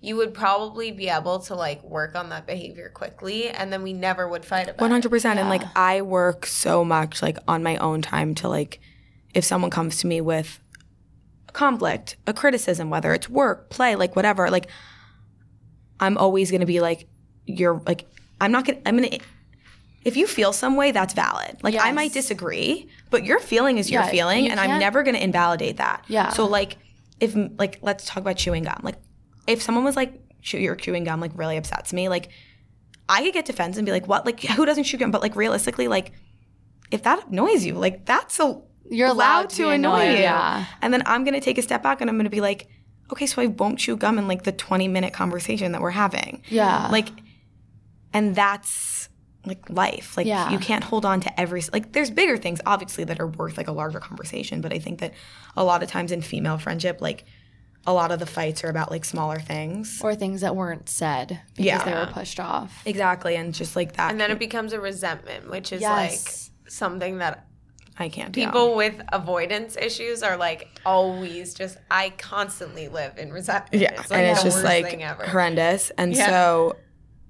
you 0.00 0.16
would 0.16 0.34
probably 0.34 0.90
be 0.90 1.08
able 1.08 1.38
to 1.38 1.54
like 1.54 1.82
work 1.84 2.16
on 2.16 2.30
that 2.30 2.46
behavior 2.46 2.88
quickly, 2.88 3.48
and 3.48 3.72
then 3.72 3.82
we 3.82 3.92
never 3.92 4.28
would 4.28 4.44
fight 4.44 4.68
about 4.68 4.90
it. 4.90 5.10
100% 5.10 5.24
and 5.36 5.48
like 5.48 5.62
i 5.76 6.02
work 6.02 6.46
so 6.46 6.84
much 6.84 7.22
like 7.22 7.38
on 7.46 7.62
my 7.62 7.76
own 7.76 8.02
time 8.02 8.34
to 8.34 8.48
like 8.48 8.80
if 9.34 9.44
someone 9.44 9.70
comes 9.70 9.98
to 9.98 10.06
me 10.06 10.20
with 10.20 10.58
a 11.48 11.52
conflict 11.52 12.16
a 12.26 12.32
criticism 12.32 12.90
whether 12.90 13.12
it's 13.12 13.28
work 13.28 13.70
play 13.70 13.94
like 13.94 14.16
whatever 14.16 14.50
like 14.50 14.66
i'm 16.00 16.18
always 16.18 16.50
going 16.50 16.60
to 16.60 16.66
be 16.66 16.80
like 16.80 17.06
you're 17.46 17.80
like 17.86 18.06
I'm 18.40 18.50
not 18.50 18.64
gonna 18.66 18.80
I'm 18.84 18.96
gonna 18.96 19.18
if 20.04 20.16
you 20.16 20.26
feel 20.26 20.52
some 20.52 20.74
way, 20.74 20.90
that's 20.90 21.14
valid. 21.14 21.58
Like 21.62 21.76
I 21.80 21.92
might 21.92 22.12
disagree, 22.12 22.88
but 23.10 23.24
your 23.24 23.38
feeling 23.38 23.78
is 23.78 23.88
your 23.88 24.02
Yeah, 24.02 24.08
feeling, 24.08 24.44
you 24.46 24.50
and 24.50 24.58
I'm 24.58 24.80
never 24.80 25.04
gonna 25.04 25.18
invalidate 25.18 25.76
that. 25.76 26.04
Yeah. 26.08 26.30
So 26.30 26.46
like 26.46 26.76
if 27.22 27.36
like 27.56 27.78
let's 27.82 28.04
talk 28.04 28.18
about 28.18 28.36
chewing 28.36 28.64
gum. 28.64 28.80
Like 28.82 28.96
if 29.46 29.62
someone 29.62 29.84
was 29.84 29.96
like 29.96 30.20
chew 30.42 30.58
your 30.58 30.74
chewing 30.74 31.04
gum 31.04 31.20
like 31.20 31.30
really 31.34 31.56
upsets 31.56 31.92
me, 31.92 32.08
like 32.08 32.30
I 33.08 33.22
could 33.22 33.32
get 33.32 33.46
defensive 33.46 33.78
and 33.78 33.86
be 33.86 33.92
like, 33.92 34.08
what? 34.08 34.26
Like 34.26 34.40
who 34.40 34.66
doesn't 34.66 34.84
chew 34.84 34.98
gum? 34.98 35.12
But 35.12 35.22
like 35.22 35.36
realistically, 35.36 35.86
like 35.86 36.12
if 36.90 37.04
that 37.04 37.28
annoys 37.28 37.64
you, 37.64 37.74
like 37.74 38.04
that's 38.04 38.40
a 38.40 38.60
You're 38.90 39.08
allowed 39.08 39.50
to 39.50 39.56
to 39.56 39.68
annoy 39.70 40.10
you. 40.10 40.18
yeah. 40.18 40.66
And 40.82 40.92
then 40.92 41.04
I'm 41.06 41.22
gonna 41.24 41.40
take 41.40 41.58
a 41.58 41.62
step 41.62 41.82
back 41.82 42.00
and 42.00 42.10
I'm 42.10 42.16
gonna 42.16 42.28
be 42.28 42.40
like, 42.40 42.68
okay, 43.12 43.26
so 43.26 43.40
I 43.40 43.46
won't 43.46 43.78
chew 43.78 43.96
gum 43.96 44.18
in 44.18 44.26
like 44.26 44.42
the 44.42 44.52
20 44.52 44.88
minute 44.88 45.12
conversation 45.12 45.70
that 45.72 45.80
we're 45.80 45.90
having. 45.90 46.42
Yeah. 46.48 46.88
Like, 46.90 47.08
and 48.12 48.34
that's 48.34 48.70
like 49.44 49.68
life. 49.70 50.16
Like 50.16 50.26
Yeah. 50.26 50.50
you 50.50 50.58
can't 50.58 50.84
hold 50.84 51.04
on 51.04 51.20
to 51.20 51.40
every 51.40 51.62
like. 51.72 51.92
There's 51.92 52.10
bigger 52.10 52.36
things 52.36 52.60
obviously 52.66 53.04
that 53.04 53.20
are 53.20 53.26
worth 53.26 53.56
like 53.56 53.68
a 53.68 53.72
larger 53.72 54.00
conversation, 54.00 54.60
but 54.60 54.72
I 54.72 54.78
think 54.78 55.00
that 55.00 55.12
a 55.56 55.64
lot 55.64 55.82
of 55.82 55.88
times 55.88 56.12
in 56.12 56.22
female 56.22 56.58
friendship, 56.58 57.00
like 57.00 57.24
a 57.84 57.92
lot 57.92 58.12
of 58.12 58.20
the 58.20 58.26
fights 58.26 58.62
are 58.62 58.68
about 58.68 58.90
like 58.92 59.04
smaller 59.04 59.40
things. 59.40 60.00
or 60.04 60.14
things 60.14 60.42
that 60.42 60.54
weren't 60.54 60.88
said 60.88 61.40
because 61.56 61.64
Yeah. 61.66 61.84
they 61.84 61.92
were 61.94 62.06
pushed 62.06 62.38
off. 62.38 62.80
Exactly, 62.86 63.34
and 63.34 63.52
just 63.52 63.74
like 63.74 63.96
that. 63.96 64.12
And 64.12 64.20
then 64.20 64.30
it 64.30 64.38
becomes 64.38 64.72
a 64.72 64.80
resentment, 64.80 65.50
which 65.50 65.72
is 65.72 65.80
Yes. 65.80 66.48
like 66.62 66.72
something 66.72 67.18
that 67.18 67.46
I 67.98 68.08
can't. 68.08 68.30
do. 68.32 68.44
people 68.44 68.76
with 68.76 69.02
avoidance 69.12 69.76
issues 69.76 70.22
are 70.22 70.36
like 70.36 70.68
always 70.86 71.52
just 71.54 71.76
I 71.90 72.10
constantly 72.16 72.86
live 72.88 73.18
in 73.18 73.32
resentment. 73.32 73.82
Yeah, 73.82 74.00
it's 74.00 74.10
like 74.10 74.20
and 74.20 74.28
it's 74.30 74.42
the 74.42 74.48
just 74.50 74.64
worst 74.64 74.84
like 74.84 75.28
horrendous. 75.28 75.90
And 75.98 76.14
Yeah. 76.14 76.26
so, 76.26 76.76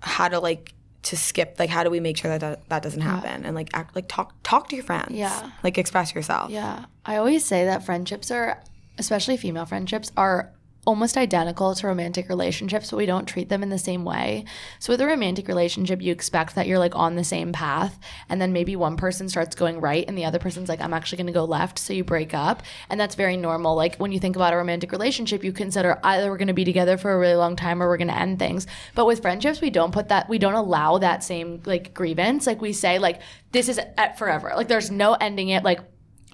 how 0.00 0.28
to 0.28 0.38
like 0.38 0.74
to 1.02 1.16
skip 1.16 1.56
like 1.58 1.68
how 1.68 1.82
do 1.82 1.90
we 1.90 2.00
make 2.00 2.16
sure 2.16 2.30
that 2.30 2.40
that, 2.40 2.68
that 2.68 2.82
doesn't 2.82 3.00
happen 3.00 3.44
and 3.44 3.56
like 3.56 3.68
act 3.74 3.94
like 3.96 4.06
talk 4.08 4.34
talk 4.42 4.68
to 4.68 4.76
your 4.76 4.84
friends. 4.84 5.10
Yeah. 5.12 5.50
like 5.62 5.78
express 5.78 6.14
yourself. 6.14 6.50
Yeah. 6.50 6.84
I 7.04 7.16
always 7.16 7.44
say 7.44 7.64
that 7.64 7.84
friendships 7.84 8.30
are, 8.30 8.62
especially 8.98 9.36
female 9.36 9.66
friendships, 9.66 10.12
are 10.16 10.52
almost 10.84 11.16
identical 11.16 11.74
to 11.74 11.86
romantic 11.86 12.28
relationships, 12.28 12.90
but 12.90 12.96
we 12.96 13.06
don't 13.06 13.26
treat 13.26 13.48
them 13.48 13.62
in 13.62 13.68
the 13.68 13.78
same 13.78 14.04
way. 14.04 14.44
So 14.80 14.92
with 14.92 15.00
a 15.00 15.06
romantic 15.06 15.46
relationship, 15.46 16.02
you 16.02 16.10
expect 16.10 16.56
that 16.56 16.66
you're 16.66 16.78
like 16.78 16.96
on 16.96 17.14
the 17.14 17.22
same 17.22 17.52
path, 17.52 17.98
and 18.28 18.40
then 18.40 18.52
maybe 18.52 18.74
one 18.74 18.96
person 18.96 19.28
starts 19.28 19.54
going 19.54 19.80
right 19.80 20.04
and 20.08 20.18
the 20.18 20.24
other 20.24 20.40
person's 20.40 20.68
like, 20.68 20.80
I'm 20.80 20.92
actually 20.92 21.18
gonna 21.18 21.32
go 21.32 21.44
left, 21.44 21.78
so 21.78 21.92
you 21.92 22.02
break 22.02 22.34
up. 22.34 22.62
And 22.90 22.98
that's 22.98 23.14
very 23.14 23.36
normal. 23.36 23.76
Like 23.76 23.96
when 23.96 24.10
you 24.10 24.18
think 24.18 24.34
about 24.34 24.52
a 24.52 24.56
romantic 24.56 24.90
relationship, 24.90 25.44
you 25.44 25.52
consider 25.52 26.00
either 26.02 26.30
we're 26.30 26.38
gonna 26.38 26.52
be 26.52 26.64
together 26.64 26.98
for 26.98 27.12
a 27.12 27.18
really 27.18 27.36
long 27.36 27.54
time 27.54 27.80
or 27.80 27.88
we're 27.88 27.96
gonna 27.96 28.12
end 28.12 28.40
things. 28.40 28.66
But 28.96 29.06
with 29.06 29.22
friendships, 29.22 29.60
we 29.60 29.70
don't 29.70 29.92
put 29.92 30.08
that 30.08 30.28
we 30.28 30.38
don't 30.38 30.54
allow 30.54 30.98
that 30.98 31.22
same 31.22 31.62
like 31.64 31.94
grievance. 31.94 32.46
Like 32.46 32.60
we 32.60 32.72
say, 32.72 32.98
like, 32.98 33.20
this 33.52 33.68
is 33.68 33.80
forever. 34.16 34.52
Like 34.56 34.68
there's 34.68 34.90
no 34.90 35.14
ending 35.14 35.50
it. 35.50 35.62
Like 35.62 35.80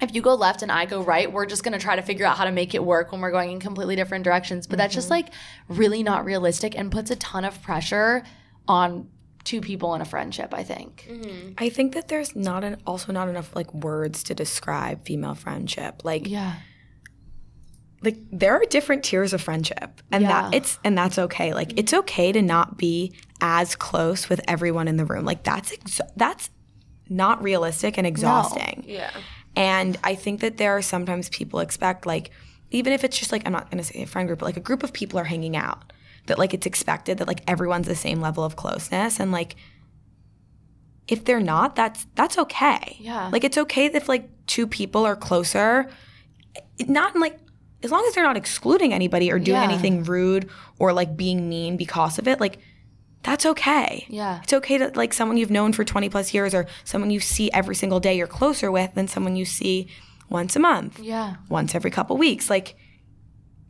if 0.01 0.15
you 0.15 0.21
go 0.21 0.33
left 0.35 0.61
and 0.61 0.71
I 0.71 0.85
go 0.85 1.01
right, 1.01 1.31
we're 1.31 1.45
just 1.45 1.63
going 1.63 1.73
to 1.73 1.79
try 1.79 1.95
to 1.95 2.01
figure 2.01 2.25
out 2.25 2.37
how 2.37 2.45
to 2.45 2.51
make 2.51 2.73
it 2.73 2.83
work 2.83 3.11
when 3.11 3.21
we're 3.21 3.31
going 3.31 3.51
in 3.51 3.59
completely 3.59 3.95
different 3.95 4.23
directions. 4.23 4.67
But 4.67 4.77
that's 4.77 4.93
just 4.93 5.07
mm-hmm. 5.07 5.25
like 5.25 5.33
really 5.67 6.03
not 6.03 6.25
realistic 6.25 6.77
and 6.77 6.91
puts 6.91 7.11
a 7.11 7.15
ton 7.17 7.45
of 7.45 7.61
pressure 7.61 8.23
on 8.67 9.09
two 9.43 9.61
people 9.61 9.95
in 9.95 10.01
a 10.01 10.05
friendship, 10.05 10.53
I 10.53 10.63
think. 10.63 11.07
Mm-hmm. 11.09 11.53
I 11.57 11.69
think 11.69 11.93
that 11.93 12.07
there's 12.07 12.35
not 12.35 12.63
an 12.63 12.77
also 12.85 13.11
not 13.11 13.29
enough 13.29 13.55
like 13.55 13.73
words 13.73 14.23
to 14.23 14.35
describe 14.35 15.05
female 15.05 15.35
friendship. 15.35 16.03
Like 16.03 16.27
Yeah. 16.27 16.53
like 18.03 18.17
there 18.31 18.53
are 18.53 18.63
different 18.65 19.03
tiers 19.03 19.33
of 19.33 19.41
friendship 19.41 20.01
and 20.11 20.23
Yeah. 20.23 20.43
that 20.43 20.53
it's 20.53 20.79
and 20.83 20.97
that's 20.97 21.19
okay 21.19 21.53
like 21.53 21.77
it's 21.77 21.91
mm-hmm. 21.91 21.99
okay 21.99 22.31
to 22.31 22.41
not 22.41 22.77
be 22.77 23.13
as 23.41 23.75
close 23.75 24.29
with 24.29 24.39
everyone 24.47 24.87
in 24.87 24.97
the 24.97 25.05
room 25.05 25.25
like 25.25 25.43
that's 25.43 25.73
ex- 25.73 26.01
that's 26.15 26.49
not 27.09 27.43
realistic 27.43 27.97
and 27.97 28.05
exhausting 28.07 28.85
yeah. 28.87 29.11
And 29.59 29.97
i 30.03 30.15
think 30.15 30.39
that 30.41 30.57
there 30.57 30.71
are 30.77 30.81
sometimes 30.81 31.29
people 31.29 31.59
expect 31.59 32.05
like 32.05 32.31
even 32.71 32.91
if 32.93 33.03
it's 33.03 33.17
just 33.19 33.31
like 33.31 33.43
i'm 33.45 33.51
not 33.51 33.69
going 33.69 33.77
to 33.77 33.83
say 33.83 34.01
a 34.01 34.07
friend 34.07 34.27
group 34.27 34.39
but 34.39 34.45
like 34.45 34.57
a 34.57 34.67
group 34.69 34.81
of 34.83 34.91
people 34.93 35.19
are 35.19 35.25
hanging 35.25 35.55
out 35.55 35.91
that 36.27 36.39
like 36.39 36.53
it's 36.53 36.65
expected 36.65 37.17
that 37.19 37.27
like 37.27 37.41
everyone's 37.47 37.87
the 37.87 37.95
same 37.95 38.19
level 38.21 38.43
of 38.43 38.55
closeness 38.55 39.19
and 39.19 39.31
like 39.31 39.55
if 41.07 41.25
they're 41.25 41.39
not 41.55 41.75
that's 41.75 42.05
that's 42.15 42.37
okay 42.37 42.97
Yeah. 42.99 43.29
like 43.31 43.43
it's 43.43 43.57
okay 43.57 43.85
if 43.87 44.07
like 44.07 44.29
two 44.45 44.65
people 44.67 45.05
are 45.05 45.15
closer 45.15 45.89
not 46.87 47.15
in, 47.15 47.21
like 47.21 47.37
as 47.81 47.91
long 47.91 48.03
as 48.07 48.13
they're 48.13 48.23
not 48.23 48.37
excluding 48.37 48.93
anybody 48.93 49.31
or 49.31 49.39
doing 49.39 49.57
Yeah. 49.61 49.63
anything 49.71 50.03
rude 50.03 50.49
or 50.77 50.93
like 50.93 51.17
being 51.17 51.49
mean 51.49 51.77
because 51.77 52.19
of 52.19 52.27
it 52.27 52.39
like 52.39 52.59
that's 53.23 53.45
okay 53.45 54.05
Yeah. 54.09 54.39
it's 54.43 54.53
okay 54.53 54.77
to 54.77 54.91
like 54.95 55.13
someone 55.13 55.37
you've 55.37 55.51
known 55.51 55.73
for 55.73 55.83
20 55.83 56.09
plus 56.09 56.33
years 56.33 56.53
or 56.53 56.67
someone 56.85 57.11
you 57.11 57.19
see 57.19 57.51
every 57.51 57.75
single 57.75 57.99
day 57.99 58.15
you're 58.17 58.27
closer 58.27 58.71
with 58.71 58.93
than 58.95 59.07
someone 59.07 59.35
you 59.35 59.45
see 59.45 59.87
once 60.29 60.55
a 60.55 60.59
month 60.59 60.99
Yeah. 60.99 61.35
once 61.49 61.75
every 61.75 61.91
couple 61.91 62.15
weeks 62.17 62.49
like 62.49 62.75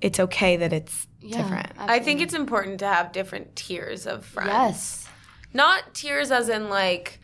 it's 0.02 0.20
okay 0.20 0.56
that 0.58 0.72
it's 0.74 1.08
Yeah. 1.20 1.38
different 1.42 1.72
I 1.78 2.00
think 2.00 2.22
it's 2.22 2.34
important 2.34 2.80
to 2.80 2.88
have 2.88 3.12
different 3.12 3.56
tiers 3.56 4.06
of 4.08 4.24
friends. 4.26 4.50
Yes. 4.50 5.08
Not 5.54 5.94
tiers 5.94 6.32
as 6.32 6.48
in 6.50 6.70
like 6.70 7.20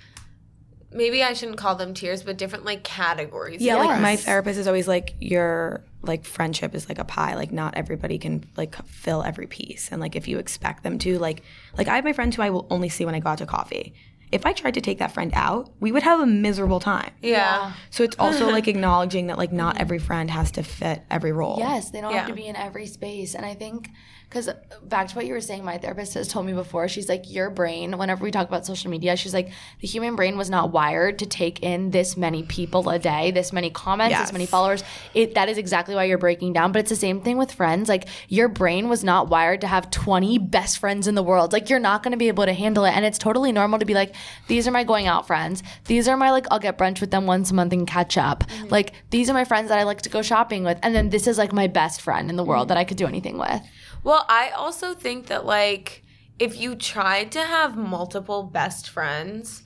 maybe 0.92 1.22
I 1.24 1.34
shouldn't 1.34 1.58
call 1.58 1.76
them 1.76 1.94
tiers, 1.94 2.24
but 2.24 2.38
different 2.38 2.66
like 2.66 2.84
categories. 2.84 3.62
yeah 3.62 3.78
of 3.80 3.86
like 3.86 4.02
my 4.02 4.16
therapist 4.16 4.58
is 4.60 4.68
always 4.68 4.88
like 4.88 5.14
your 5.20 5.84
like 6.08 6.26
friendship 6.26 6.74
is 6.76 6.88
like 6.90 7.00
a 7.00 7.04
pie. 7.04 7.36
Like 7.36 7.52
not 7.52 7.76
everybody 7.76 8.18
can 8.18 8.44
like 8.56 8.76
fill 8.86 9.24
every 9.24 9.48
piece. 9.48 9.90
And 9.92 10.02
like 10.02 10.16
if 10.16 10.28
you 10.28 10.38
expect 10.40 10.84
them 10.84 10.98
to 11.00 11.18
like 11.20 11.42
like 11.78 11.88
i 11.88 11.96
have 11.96 12.04
my 12.06 12.14
friends 12.14 12.36
who 12.36 12.42
i 12.42 12.50
will 12.50 12.68
only 12.70 12.90
see 12.90 13.06
when 13.06 13.16
i 13.16 13.20
go 13.20 13.30
out 13.30 13.40
to 13.40 13.46
coffee. 13.46 13.94
If 14.32 14.46
i 14.46 14.54
tried 14.54 14.74
to 14.74 14.82
take 14.82 15.00
that 15.00 15.12
friend 15.12 15.32
out 15.36 15.72
we 15.80 15.92
would 15.92 16.04
have 16.04 16.20
a 16.20 16.26
miserable 16.26 16.80
time. 16.80 17.12
Yeah. 17.22 17.74
so 17.90 18.04
it's 18.04 18.16
also 18.20 18.50
like 18.50 18.68
acknowledging 18.68 19.28
that 19.28 19.38
like 19.38 19.52
not 19.52 19.80
every 19.80 20.00
friend 20.00 20.30
has 20.32 20.52
to 20.52 20.64
fit 20.64 21.04
every 21.10 21.32
role. 21.32 21.56
Yes, 21.60 21.92
they 21.92 22.02
don't 22.02 22.14
have 22.14 22.28
to 22.28 22.34
be 22.34 22.48
in 22.48 22.56
every 22.56 22.88
space. 22.88 23.36
And 23.36 23.46
I 23.46 23.54
think, 23.54 23.90
because 24.30 24.48
uh, 24.48 24.56
back 24.84 25.08
to 25.08 25.16
what 25.16 25.26
you 25.26 25.34
were 25.34 25.42
saying, 25.42 25.64
my 25.64 25.78
therapist 25.78 26.14
has 26.16 26.28
told 26.28 26.46
me 26.46 26.54
before, 26.54 26.88
she's 26.88 27.08
like, 27.08 27.32
your 27.32 27.50
brain, 27.50 27.98
whenever 27.98 28.24
we 28.24 28.32
talk 28.32 28.48
about 28.48 28.66
social 28.66 28.92
media, 28.92 29.16
she's 29.16 29.34
like, 29.34 29.52
the 29.82 29.88
human 29.88 30.16
brain 30.16 30.38
was 30.38 30.50
not 30.50 30.72
wired 30.72 31.20
to 31.20 31.26
take 31.26 31.64
in 31.64 31.92
this 31.92 32.18
many 32.18 32.44
people 32.44 32.90
a 32.90 33.00
day, 33.00 33.32
this 33.32 33.54
many 33.54 33.70
comments, 33.70 34.12
Yes. 34.12 34.22
this 34.24 34.34
many 34.34 34.46
followers. 34.46 34.84
It, 35.14 35.36
that 35.36 35.50
is 35.50 35.58
exactly 35.58 35.96
why 35.96 36.06
you're 36.06 36.18
breaking 36.18 36.54
down. 36.54 36.72
But 36.72 36.80
it's 36.80 36.90
the 36.90 36.96
same 36.96 37.22
thing 37.22 37.38
with 37.38 37.52
friends. 37.52 37.90
Like, 37.90 38.08
your 38.28 38.48
brain 38.48 38.90
was 38.90 39.04
not 39.04 39.30
wired 39.30 39.62
to 39.62 39.68
have 39.68 39.90
20 39.92 40.38
best 40.40 40.80
friends 40.80 41.08
in 41.08 41.16
the 41.16 41.24
world. 41.24 41.54
Like, 41.54 41.70
you're 41.70 41.80
not 41.80 42.04
going 42.04 42.12
to 42.12 42.18
be 42.18 42.28
able 42.28 42.46
to 42.46 42.54
handle 42.54 42.86
it. 42.86 42.92
And 42.92 43.06
it's 43.06 43.18
totally 43.18 43.52
normal 43.52 43.80
to 43.80 43.86
be 43.86 43.94
like, 43.94 44.16
these 44.48 44.68
are 44.68 44.72
my 44.72 44.84
going 44.84 45.08
out 45.08 45.28
friends. 45.28 45.64
These 45.86 46.08
are 46.08 46.18
my, 46.18 46.32
like, 46.32 46.48
I'll 46.52 46.60
get 46.60 46.78
brunch 46.78 47.02
with 47.02 47.12
them 47.12 47.26
once 47.26 47.52
a 47.52 47.54
month 47.54 47.74
and 47.74 47.88
catch 47.88 48.18
up. 48.18 48.44
Mm-hmm. 48.48 48.68
Like, 48.70 48.94
these 49.10 49.30
are 49.30 49.34
my 49.34 49.46
friends 49.46 49.70
that 49.70 49.80
I 49.80 49.84
like 49.84 50.02
to 50.04 50.10
go 50.10 50.22
shopping 50.22 50.64
with. 50.64 50.80
And 50.84 50.94
then 50.94 51.10
this 51.10 51.28
is 51.28 51.38
like 51.38 51.54
my 51.54 51.68
best 51.68 52.02
friend 52.02 52.30
in 52.30 52.36
the 52.36 52.44
world 52.44 52.64
mm-hmm. 52.64 52.70
that 52.70 52.78
I 52.78 52.84
could 52.84 52.98
do 52.98 53.08
anything 53.08 53.38
with. 53.38 53.62
Well, 54.04 54.25
I 54.30 54.50
also 54.52 54.94
think 54.94 55.28
that 55.28 55.46
like 55.46 56.04
if 56.40 56.58
you 56.60 56.76
tried 56.76 57.32
to 57.34 57.42
have 57.44 57.78
multiple 57.78 58.44
best 58.44 58.90
friends, 58.90 59.64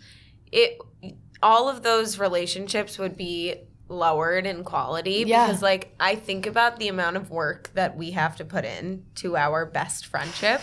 it 0.51 0.77
all 1.41 1.69
of 1.69 1.83
those 1.83 2.19
relationships 2.19 2.97
would 2.99 3.15
be 3.15 3.55
lowered 3.87 4.45
in 4.45 4.63
quality 4.63 5.23
Yeah. 5.25 5.47
because 5.47 5.63
like 5.63 5.95
I 5.99 6.13
think 6.15 6.45
about 6.45 6.77
the 6.77 6.89
amount 6.89 7.15
of 7.15 7.31
work 7.31 7.71
that 7.73 7.97
we 7.97 8.11
have 8.11 8.35
to 8.35 8.45
put 8.45 8.63
in 8.65 9.05
to 9.15 9.35
our 9.35 9.65
best 9.65 10.05
friendship 10.05 10.61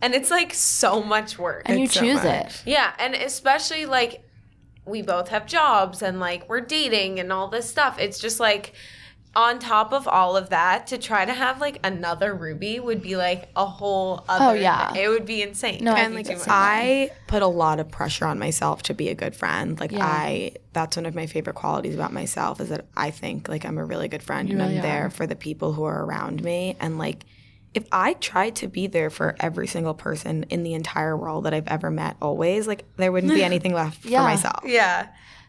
and 0.00 0.14
it's 0.14 0.30
like 0.30 0.54
so 0.54 1.02
much 1.02 1.38
work. 1.38 1.62
And 1.66 1.78
you 1.78 1.84
It's 1.84 1.94
so 1.94 2.00
choose 2.00 2.24
much. 2.24 2.46
it. 2.46 2.62
Yeah, 2.64 2.92
and 2.98 3.14
especially 3.14 3.84
like 3.84 4.24
we 4.86 5.02
both 5.02 5.28
have 5.28 5.46
jobs 5.46 6.00
and 6.02 6.18
like 6.18 6.48
we're 6.48 6.60
dating 6.62 7.20
and 7.20 7.30
all 7.32 7.48
this 7.48 7.68
stuff. 7.68 7.98
It's 7.98 8.18
just 8.18 8.40
like 8.40 8.72
on 9.34 9.58
top 9.58 9.92
of 9.94 10.06
all 10.06 10.36
of 10.36 10.50
that 10.50 10.86
to 10.88 10.98
try 10.98 11.24
to 11.24 11.32
have 11.32 11.58
like 11.60 11.78
another 11.84 12.34
Ruby 12.34 12.78
would 12.80 13.00
be 13.00 13.16
like 13.16 13.48
a 13.56 13.64
whole 13.64 14.24
other 14.28 14.44
Oh, 14.44 14.52
yeah. 14.52 14.94
It 14.94 15.08
would 15.08 15.24
be 15.24 15.40
insane. 15.42 15.82
No, 15.82 15.94
I 15.94 16.00
and 16.00 16.14
think 16.14 16.28
like 16.28 16.48
I 16.48 17.10
put 17.28 17.40
a 17.42 17.46
lot 17.46 17.80
of 17.80 17.90
pressure 17.90 18.26
on 18.26 18.38
myself 18.38 18.82
to 18.84 18.94
be 18.94 19.08
a 19.08 19.14
good 19.14 19.34
friend. 19.34 19.80
Like 19.80 19.90
Yeah. 19.92 20.04
I 20.04 20.52
that's 20.74 20.96
one 20.98 21.06
of 21.06 21.14
my 21.14 21.24
favorite 21.26 21.54
qualities 21.56 21.94
about 21.94 22.12
myself 22.12 22.60
is 22.60 22.68
that 22.68 22.84
I 22.94 23.10
think 23.10 23.48
like 23.48 23.64
I'm 23.64 23.78
a 23.78 23.84
really 23.84 24.08
good 24.08 24.22
friend 24.22 24.50
and 24.50 24.58
really 24.58 24.76
I'm 24.76 24.82
there 24.82 25.06
are. 25.06 25.10
for 25.10 25.26
the 25.26 25.36
people 25.36 25.72
who 25.72 25.84
are 25.84 26.04
around 26.04 26.44
me 26.44 26.76
and 26.78 26.98
like 26.98 27.24
if 27.72 27.86
I 27.90 28.12
tried 28.12 28.56
to 28.56 28.68
be 28.68 28.86
there 28.86 29.08
for 29.08 29.34
every 29.40 29.66
single 29.66 29.94
person 29.94 30.44
in 30.50 30.62
the 30.62 30.74
entire 30.74 31.16
world 31.16 31.44
that 31.44 31.54
I've 31.54 31.68
ever 31.68 31.90
met 31.90 32.18
always, 32.20 32.66
like 32.68 32.84
there 32.98 33.10
wouldn't 33.10 33.32
be 33.32 33.42
anything 33.52 33.72
left 33.72 34.04
Yeah. 34.04 34.18
for 34.18 34.24
myself. 34.24 34.60
yeah. 34.66 35.06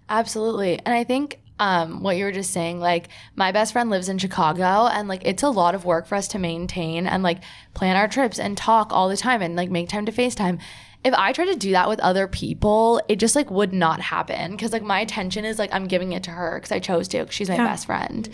Absolutely. 0.09 0.79
And 0.85 0.93
I 0.95 1.03
think 1.03 1.39
um, 1.59 2.01
what 2.01 2.17
you 2.17 2.25
were 2.25 2.31
just 2.31 2.51
saying, 2.51 2.79
like 2.79 3.09
my 3.35 3.51
best 3.51 3.73
friend 3.73 3.89
lives 3.89 4.09
in 4.09 4.17
Chicago 4.17 4.87
and 4.87 5.07
like 5.07 5.21
it's 5.25 5.43
a 5.43 5.49
lot 5.49 5.75
of 5.75 5.85
work 5.85 6.07
for 6.07 6.15
us 6.15 6.27
to 6.29 6.39
maintain 6.39 7.05
and 7.07 7.23
like 7.23 7.39
plan 7.73 7.95
our 7.95 8.07
trips 8.07 8.39
and 8.39 8.57
talk 8.57 8.91
all 8.91 9.07
the 9.07 9.17
time 9.17 9.41
and 9.41 9.55
like 9.55 9.69
make 9.69 9.89
time 9.89 10.05
to 10.05 10.11
FaceTime. 10.11 10.59
If 11.03 11.13
I 11.13 11.33
try 11.33 11.45
to 11.45 11.55
do 11.55 11.71
that 11.71 11.89
with 11.89 11.99
other 11.99 12.27
people, 12.27 13.01
it 13.09 13.17
just 13.17 13.35
like 13.35 13.51
would 13.51 13.73
not 13.73 13.99
happen 13.99 14.51
because 14.51 14.71
like 14.71 14.83
my 14.83 15.01
attention 15.01 15.45
is 15.45 15.59
like 15.59 15.73
I'm 15.73 15.87
giving 15.87 16.13
it 16.13 16.23
to 16.23 16.31
her 16.31 16.57
because 16.57 16.71
I 16.71 16.79
chose 16.79 17.07
to 17.09 17.19
because 17.19 17.35
she's 17.35 17.49
my 17.49 17.57
best 17.57 17.85
friend. 17.85 18.27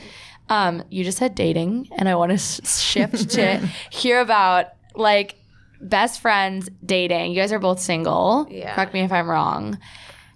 Um, 0.49 0.84
you 0.89 1.03
just 1.03 1.17
said 1.17 1.36
dating, 1.36 1.89
and 1.97 2.09
I 2.09 2.15
want 2.15 2.32
to 2.32 2.38
shift 2.38 3.32
to 3.32 3.57
hear 3.91 4.20
about 4.20 4.67
like 4.95 5.36
best 5.82 6.22
friends 6.22 6.70
dating. 6.86 7.32
You 7.32 7.38
guys 7.38 7.51
are 7.51 7.59
both 7.59 7.80
single. 7.80 8.47
Yeah. 8.49 8.74
Correct 8.76 8.93
me 8.93 9.01
if 9.01 9.11
I'm 9.11 9.30
wrong. 9.30 9.78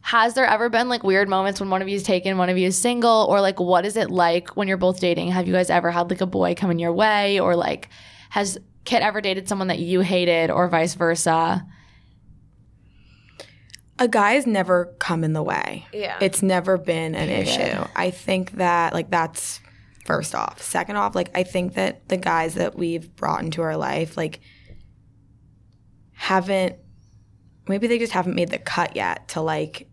Has 0.03 0.33
there 0.33 0.45
ever 0.45 0.69
been 0.69 0.89
like 0.89 1.03
weird 1.03 1.29
moments 1.29 1.59
when 1.59 1.69
one 1.69 1.81
of 1.81 1.87
you 1.87 1.95
is 1.95 2.03
taken, 2.03 2.37
one 2.37 2.49
of 2.49 2.57
you 2.57 2.67
is 2.67 2.77
single, 2.77 3.25
or 3.29 3.41
like 3.41 3.59
what 3.59 3.85
is 3.85 3.97
it 3.97 4.11
like 4.11 4.55
when 4.57 4.67
you're 4.67 4.77
both 4.77 4.99
dating? 4.99 5.31
Have 5.31 5.47
you 5.47 5.53
guys 5.53 5.69
ever 5.69 5.91
had 5.91 6.09
like 6.09 6.21
a 6.21 6.25
boy 6.25 6.55
coming 6.55 6.77
your 6.77 6.93
way, 6.93 7.39
or 7.39 7.55
like 7.55 7.89
has 8.29 8.57
Kit 8.85 9.01
ever 9.01 9.21
dated 9.21 9.47
someone 9.47 9.69
that 9.69 9.79
you 9.79 10.01
hated, 10.01 10.51
or 10.51 10.67
vice 10.67 10.93
versa? 10.93 11.65
a 13.99 14.07
guy's 14.07 14.45
never 14.45 14.93
come 14.99 15.23
in 15.23 15.33
the 15.33 15.43
way. 15.43 15.85
Yeah. 15.93 16.17
It's 16.19 16.41
never 16.41 16.77
been 16.77 17.15
an 17.15 17.29
issue. 17.29 17.85
I 17.95 18.09
think 18.09 18.53
that 18.53 18.93
like 18.93 19.09
that's 19.09 19.59
first 20.05 20.35
off. 20.35 20.61
Second 20.61 20.97
off, 20.97 21.15
like 21.15 21.29
I 21.35 21.43
think 21.43 21.75
that 21.75 22.09
the 22.09 22.17
guys 22.17 22.55
that 22.55 22.75
we've 22.75 23.15
brought 23.15 23.43
into 23.43 23.61
our 23.61 23.77
life 23.77 24.17
like 24.17 24.39
haven't 26.11 26.75
maybe 27.67 27.87
they 27.87 27.99
just 27.99 28.13
haven't 28.13 28.35
made 28.35 28.49
the 28.49 28.57
cut 28.57 28.95
yet 28.95 29.27
to 29.29 29.41
like 29.41 29.87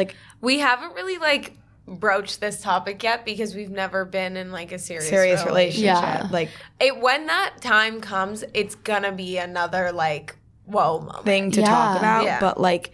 like 0.00 0.16
We 0.40 0.58
haven't 0.58 0.94
really 0.94 1.18
like 1.18 1.56
broached 1.86 2.40
this 2.40 2.60
topic 2.60 3.02
yet 3.02 3.24
because 3.24 3.54
we've 3.54 3.70
never 3.70 4.04
been 4.04 4.36
in 4.36 4.52
like 4.52 4.70
a 4.72 4.78
serious 4.78 5.08
serious 5.08 5.44
relationship. 5.44 5.84
Yeah. 5.84 6.28
Like 6.30 6.48
It 6.78 7.00
when 7.00 7.26
that 7.26 7.54
time 7.60 8.00
comes, 8.00 8.44
it's 8.54 8.74
gonna 8.76 9.12
be 9.12 9.38
another 9.38 9.90
like 9.92 10.36
whoa 10.66 11.00
moment. 11.00 11.24
thing 11.24 11.50
to 11.52 11.60
Yeah. 11.60 11.66
talk 11.66 11.98
about. 11.98 12.24
Yeah. 12.24 12.38
But 12.40 12.60
like, 12.60 12.92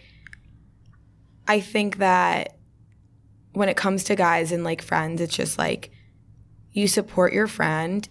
I 1.47 1.59
think 1.59 1.97
that 1.97 2.55
when 3.53 3.69
it 3.69 3.77
comes 3.77 4.03
to 4.05 4.15
guys 4.15 4.51
and 4.51 4.63
like 4.63 4.81
friends, 4.81 5.21
it's 5.21 5.35
just 5.35 5.57
like 5.57 5.91
you 6.71 6.87
support 6.87 7.33
your 7.33 7.47
friend, 7.47 8.07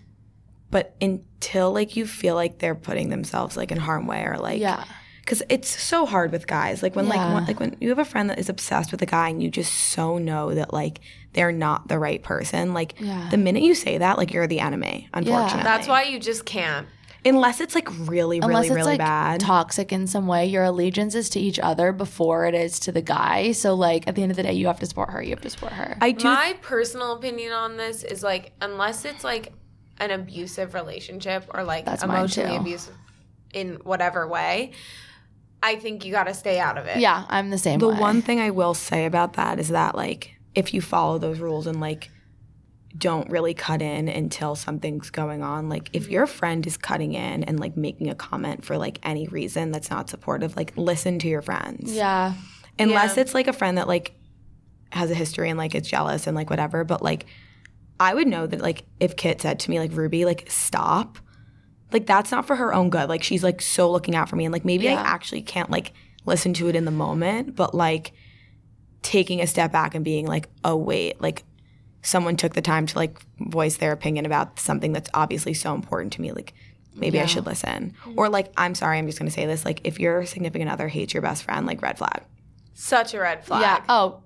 but 0.71 0.95
until 1.01 1.73
like 1.73 1.97
you 1.97 2.07
feel 2.07 2.35
like 2.35 2.59
they're 2.59 2.75
putting 2.75 3.09
themselves 3.11 3.57
like 3.57 3.71
in 3.73 3.79
harm 3.79 4.07
way 4.07 4.23
or 4.25 4.37
like 4.39 4.61
Yeah. 4.61 4.85
Because 5.27 5.43
it's 5.49 5.69
so 5.83 6.07
hard 6.07 6.31
with 6.31 6.47
guys. 6.47 6.85
Like 6.85 6.95
when 6.95 7.07
Yeah. 7.07 7.17
like 7.17 7.33
one, 7.35 7.45
like 7.47 7.59
when 7.61 7.77
you 7.81 7.89
have 7.89 7.99
a 7.99 8.05
friend 8.05 8.31
that 8.31 8.39
is 8.39 8.49
obsessed 8.49 8.93
with 8.93 9.03
a 9.03 9.07
guy 9.07 9.29
and 9.29 9.43
you 9.43 9.51
just 9.51 9.73
so 9.73 10.19
know 10.19 10.55
that 10.55 10.73
like 10.73 11.01
they're 11.33 11.51
not 11.53 11.89
the 11.89 11.99
right 11.99 12.23
person. 12.23 12.73
Like 12.73 12.95
Yeah. 13.01 13.27
the 13.33 13.37
minute 13.37 13.65
you 13.65 13.75
say 13.75 13.99
that, 13.99 14.19
like 14.19 14.33
you're 14.33 14.47
the 14.47 14.61
enemy. 14.61 15.09
Unfortunately, 15.13 15.65
That's 15.65 15.89
why 15.89 16.05
you 16.05 16.21
just 16.21 16.47
can't. 16.47 16.87
unless 17.25 17.61
it's 17.61 17.75
like 17.75 17.89
really, 18.09 18.39
Unless 18.39 18.51
really, 18.55 18.67
it's 18.69 18.77
really 18.77 18.91
like 18.93 18.99
bad. 18.99 19.41
toxic 19.41 19.93
in 19.93 20.07
some 20.07 20.29
way, 20.29 20.47
your 20.47 20.63
allegiance 20.63 21.17
is 21.17 21.29
to 21.31 21.41
each 21.41 21.59
other 21.59 21.91
before 21.93 22.47
it 22.47 22.55
is 22.55 22.79
to 22.81 22.93
the 22.93 23.03
guy. 23.03 23.51
So 23.51 23.75
like 23.75 24.07
at 24.07 24.15
the 24.15 24.23
end 24.23 24.31
of 24.31 24.37
the 24.37 24.45
day, 24.45 24.53
you 24.53 24.69
have 24.69 24.79
to 24.79 24.87
support 24.87 25.11
her. 25.11 25.21
You 25.21 25.31
have 25.31 25.41
to 25.41 25.51
support 25.51 25.73
her. 25.73 25.99
I 26.01 26.13
do 26.13 26.23
My 26.25 26.55
personal 26.63 27.15
opinion 27.15 27.53
on 27.53 27.77
this 27.77 28.05
is 28.05 28.23
like 28.23 28.53
unless 28.61 29.05
it's 29.05 29.25
like 29.25 29.53
an 29.99 30.13
abusive 30.13 30.73
relationship 30.73 31.51
or 31.53 31.65
like 31.65 31.85
That's 31.85 32.05
emotionally 32.05 32.55
abusive 32.55 32.95
in 33.53 33.81
whatever 33.83 34.29
way, 34.29 34.73
I 35.67 35.77
think 35.77 36.05
you 36.05 36.13
got 36.13 36.25
to 36.25 36.35
stay 36.35 36.59
out 36.59 36.79
of 36.79 36.87
it. 36.87 36.99
yeah, 36.99 37.25
I'm 37.29 37.51
the 37.51 37.59
same 37.59 37.79
The 37.81 37.89
way. 37.89 37.99
one 37.99 38.23
thing 38.23 38.41
I 38.41 38.51
will 38.51 38.75
say 38.75 39.05
about 39.05 39.33
that 39.35 39.59
is 39.59 39.69
that 39.69 39.95
like 39.95 40.35
if 40.55 40.73
you 40.73 40.81
follow 40.81 41.19
those 41.19 41.39
rules 41.41 41.67
and 41.67 41.81
like 41.81 42.11
don't 42.97 43.29
really 43.29 43.53
cut 43.53 43.83
in 43.83 44.09
until 44.09 44.55
something's 44.55 45.11
going 45.11 45.43
on, 45.43 45.69
like 45.69 45.91
if 45.93 46.05
mm-hmm. 46.05 46.13
your 46.13 46.27
friend 46.27 46.67
is 46.67 46.77
cutting 46.77 47.13
in 47.15 47.45
and 47.45 47.61
like 47.61 47.77
making 47.77 48.09
a 48.09 48.15
comment 48.15 48.65
for 48.65 48.79
like 48.79 48.99
any 49.03 49.27
reason 49.29 49.71
that's 49.73 49.91
not 49.91 50.09
supportive, 50.09 50.57
like 50.57 50.73
listen 50.77 51.19
to 51.19 51.29
your 51.29 51.43
friends. 51.43 51.93
yeah. 51.93 52.33
Unless 52.79 53.17
Yeah. 53.17 53.23
it's 53.23 53.35
like 53.35 53.49
a 53.49 53.53
friend 53.53 53.77
that 53.79 53.89
like 53.89 54.15
has 54.93 55.11
a 55.11 55.15
history 55.15 55.51
and 55.51 55.59
like 55.59 55.75
is 55.75 55.87
jealous 55.89 56.27
and 56.27 56.35
like 56.37 56.49
whatever, 56.49 56.85
but 56.85 57.03
like 57.03 57.27
I 57.99 58.15
would 58.15 58.29
know 58.29 58.47
that 58.47 58.61
like 58.61 58.85
if 59.01 59.17
Kit 59.17 59.41
said 59.43 59.59
to 59.61 59.71
me 59.71 59.79
like 59.79 59.93
Ruby 59.93 60.25
like 60.25 60.51
stop, 60.51 61.19
like 61.93 62.07
that's 62.07 62.31
not 62.31 62.47
for 62.47 62.57
her 62.57 62.75
own 62.75 62.91
good. 62.91 63.09
Like 63.09 63.23
she's 63.23 63.45
like 63.45 63.63
so 63.63 63.91
looking 63.91 64.15
out 64.15 64.29
for 64.29 64.37
me 64.37 64.45
and 64.45 64.53
like 64.53 64.65
maybe 64.65 64.89
I 64.89 64.95
actually 64.95 65.43
can't 65.43 65.71
like 65.71 65.93
listen 66.25 66.53
to 66.55 66.69
it 66.69 66.77
in 66.77 66.85
the 66.85 66.91
moment, 66.91 67.55
but 67.55 67.75
like 67.75 68.13
taking 69.03 69.41
a 69.41 69.47
step 69.47 69.73
back 69.73 69.95
and 69.95 70.05
being 70.05 70.27
like, 70.27 70.49
"Oh 70.65 70.77
wait, 70.77 71.21
like 71.21 71.45
someone 72.03 72.37
took 72.37 72.55
the 72.55 72.63
time 72.63 72.87
to 72.87 72.99
like 72.99 73.19
voice 73.39 73.77
their 73.77 73.93
opinion 73.93 74.27
about 74.27 74.59
something 74.59 74.93
that's 74.93 75.11
obviously 75.15 75.55
so 75.55 75.75
important 75.75 76.13
to 76.15 76.21
me 76.21 76.33
like 76.33 76.55
maybe 76.95 77.21
I 77.21 77.27
should 77.27 77.47
listen." 77.47 77.95
Mm-hmm. 78.01 78.19
Or 78.19 78.29
like, 78.29 78.53
"I'm 78.57 78.75
sorry, 78.75 78.99
I'm 78.99 79.07
just 79.07 79.19
going 79.19 79.29
to 79.29 79.35
say 79.35 79.47
this, 79.47 79.65
like 79.65 79.81
if 79.85 80.01
your 80.01 80.27
significant 80.27 80.71
other 80.71 80.89
hates 80.89 81.15
your 81.15 81.23
best 81.23 81.45
friend, 81.45 81.67
like 81.67 81.83
red 81.83 81.99
flag." 81.99 82.23
Such 82.75 83.15
a 83.15 83.21
red 83.21 83.45
flag. 83.45 83.63
Yeah. 83.63 83.85
Oh. 83.89 84.23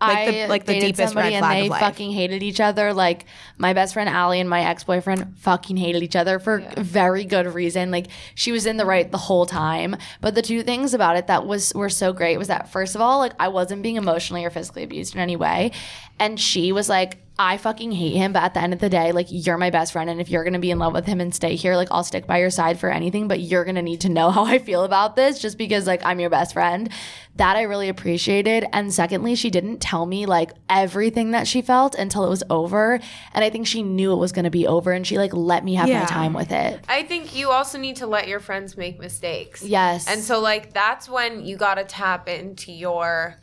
Like 0.00 0.28
the- 0.28 0.42
I 0.42 0.46
like 0.46 0.64
the 0.66 0.74
deepest 0.80 1.14
red 1.14 1.32
and 1.32 1.44
they 1.44 1.68
fucking 1.80 2.12
hated 2.12 2.42
each 2.42 2.60
other. 2.60 2.92
Like 2.92 3.24
my 3.56 3.72
best 3.72 3.94
friend 3.94 4.08
Allie 4.08 4.40
and 4.40 4.50
my 4.50 4.62
ex 4.64 4.84
boyfriend 4.84 5.38
fucking 5.38 5.76
hated 5.76 6.02
each 6.02 6.16
other 6.16 6.38
for 6.38 6.60
very 6.76 7.24
good 7.24 7.46
reason. 7.54 7.90
Like 7.90 8.08
she 8.34 8.52
was 8.52 8.66
in 8.66 8.76
the 8.76 8.84
right 8.84 9.10
the 9.10 9.18
whole 9.18 9.46
time. 9.46 9.96
But 10.20 10.34
the 10.34 10.42
two 10.42 10.62
things 10.62 10.92
about 10.94 11.16
it 11.16 11.26
that 11.28 11.46
was 11.46 11.72
were 11.74 11.88
so 11.88 12.12
great 12.12 12.36
was 12.38 12.48
that 12.48 12.70
first 12.70 12.94
of 12.94 13.00
all, 13.00 13.18
like 13.18 13.32
I 13.38 13.48
wasn't 13.48 13.82
being 13.82 13.96
emotionally 13.96 14.44
or 14.44 14.50
physically 14.50 14.82
abused 14.82 15.14
in 15.14 15.20
any 15.20 15.36
way, 15.36 15.72
and 16.18 16.38
she 16.38 16.72
was 16.72 16.88
like. 16.88 17.18
I 17.36 17.56
fucking 17.56 17.90
hate 17.90 18.14
him, 18.14 18.32
but 18.32 18.44
at 18.44 18.54
the 18.54 18.60
end 18.62 18.72
of 18.72 18.78
the 18.78 18.88
day, 18.88 19.10
like 19.10 19.26
you're 19.28 19.58
my 19.58 19.70
best 19.70 19.92
friend, 19.92 20.08
and 20.08 20.20
if 20.20 20.28
you're 20.28 20.44
gonna 20.44 20.60
be 20.60 20.70
in 20.70 20.78
love 20.78 20.92
with 20.92 21.04
him 21.06 21.20
and 21.20 21.34
stay 21.34 21.56
here, 21.56 21.74
like 21.74 21.88
I'll 21.90 22.04
stick 22.04 22.28
by 22.28 22.38
your 22.38 22.50
side 22.50 22.78
for 22.78 22.88
anything. 22.90 23.26
But 23.26 23.40
you're 23.40 23.64
gonna 23.64 23.82
need 23.82 24.02
to 24.02 24.08
know 24.08 24.30
how 24.36 24.44
I 24.44 24.58
feel 24.60 24.84
about 24.84 25.16
this, 25.16 25.40
just 25.40 25.58
because 25.58 25.86
like 25.86 26.04
I'm 26.04 26.20
your 26.20 26.30
best 26.30 26.52
friend. 26.52 26.88
That 27.36 27.56
I 27.56 27.62
really 27.62 27.88
appreciated. 27.88 28.64
And 28.72 28.94
secondly, 28.94 29.34
she 29.34 29.50
didn't 29.50 29.78
tell 29.80 30.06
me 30.06 30.24
like 30.26 30.52
everything 30.70 31.32
that 31.32 31.48
she 31.48 31.62
felt 31.62 31.96
until 31.96 32.24
it 32.24 32.28
was 32.28 32.44
over, 32.50 33.00
and 33.32 33.44
I 33.44 33.50
think 33.50 33.66
she 33.66 33.82
knew 33.82 34.12
it 34.12 34.18
was 34.18 34.30
gonna 34.30 34.50
be 34.50 34.68
over, 34.68 34.92
and 34.92 35.04
she 35.04 35.18
like 35.18 35.34
let 35.34 35.64
me 35.64 35.74
have 35.74 35.88
Yeah. 35.88 36.00
my 36.00 36.06
time 36.06 36.34
with 36.34 36.52
it. 36.52 36.84
I 36.88 37.02
think 37.02 37.34
you 37.34 37.50
also 37.50 37.78
need 37.78 37.96
to 37.96 38.06
let 38.06 38.28
your 38.28 38.38
friends 38.38 38.76
make 38.76 39.00
mistakes. 39.00 39.62
Yes. 39.64 40.06
And 40.06 40.22
so 40.22 40.38
like 40.38 40.72
that's 40.72 41.08
when 41.08 41.44
you 41.44 41.56
got 41.56 41.74
to 41.74 41.84
tap 41.84 42.28
into 42.28 42.70
your 42.70 43.40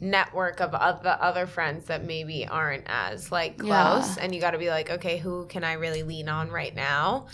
network 0.00 0.60
of 0.60 0.74
other 0.74 1.16
other 1.20 1.46
friends 1.46 1.86
that 1.86 2.04
maybe 2.04 2.46
aren't 2.46 2.84
as 2.86 3.32
like 3.32 3.58
close. 3.58 4.16
Yeah. 4.16 4.22
and 4.22 4.34
you 4.34 4.40
got 4.40 4.52
to 4.52 4.58
be 4.58 4.68
like 4.68 4.90
okay 4.90 5.18
who 5.18 5.46
can 5.46 5.64
I 5.64 5.72
really 5.72 6.02
lean 6.02 6.28
on 6.28 6.50
right 6.50 6.74
now? 6.74 7.26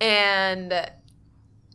And 0.00 0.90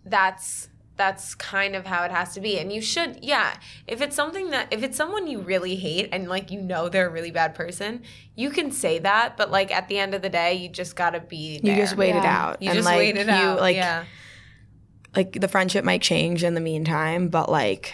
that's 0.04 0.70
that's 0.98 1.36
kind 1.36 1.76
of 1.76 1.86
how 1.86 2.04
it 2.04 2.12
has 2.12 2.34
to 2.34 2.42
be. 2.42 2.60
And 2.60 2.72
you 2.72 2.82
should 2.82 3.20
yeah 3.24 3.56
if 3.88 4.02
it's 4.02 4.16
something 4.16 4.50
that 4.50 4.68
if 4.72 4.84
it's 4.84 4.98
someone 4.98 5.28
you 5.28 5.40
really 5.40 5.76
hate 5.76 6.10
and 6.12 6.28
like 6.28 6.52
you 6.52 6.62
know 6.62 6.90
they're 6.90 7.08
a 7.08 7.12
really 7.12 7.32
bad 7.32 7.56
person 7.56 8.02
you 8.36 8.50
can 8.50 8.72
say 8.72 9.00
that. 9.00 9.38
But 9.38 9.52
like 9.52 9.72
at 9.72 9.88
the 9.88 9.98
end 10.00 10.14
of 10.14 10.22
the 10.22 10.30
day 10.30 10.56
you 10.56 10.68
just 10.68 10.98
got 10.98 11.12
to 11.12 11.22
be 11.22 11.62
You 11.64 11.76
just 11.76 11.96
wait 11.96 12.16
it 12.16 12.26
out. 12.26 12.62
you 12.62 12.70
and 12.70 12.78
just 12.78 12.86
like 12.86 12.98
wait 12.98 13.16
it 13.16 13.28
you 13.28 13.32
out. 13.32 13.60
like 13.62 13.78
yeah. 13.78 14.04
like 15.16 15.40
the 15.40 15.48
friendship 15.48 15.86
might 15.86 16.02
change 16.02 16.44
in 16.44 16.56
the 16.56 16.62
meantime, 16.62 17.30
but 17.30 17.50
like 17.50 17.94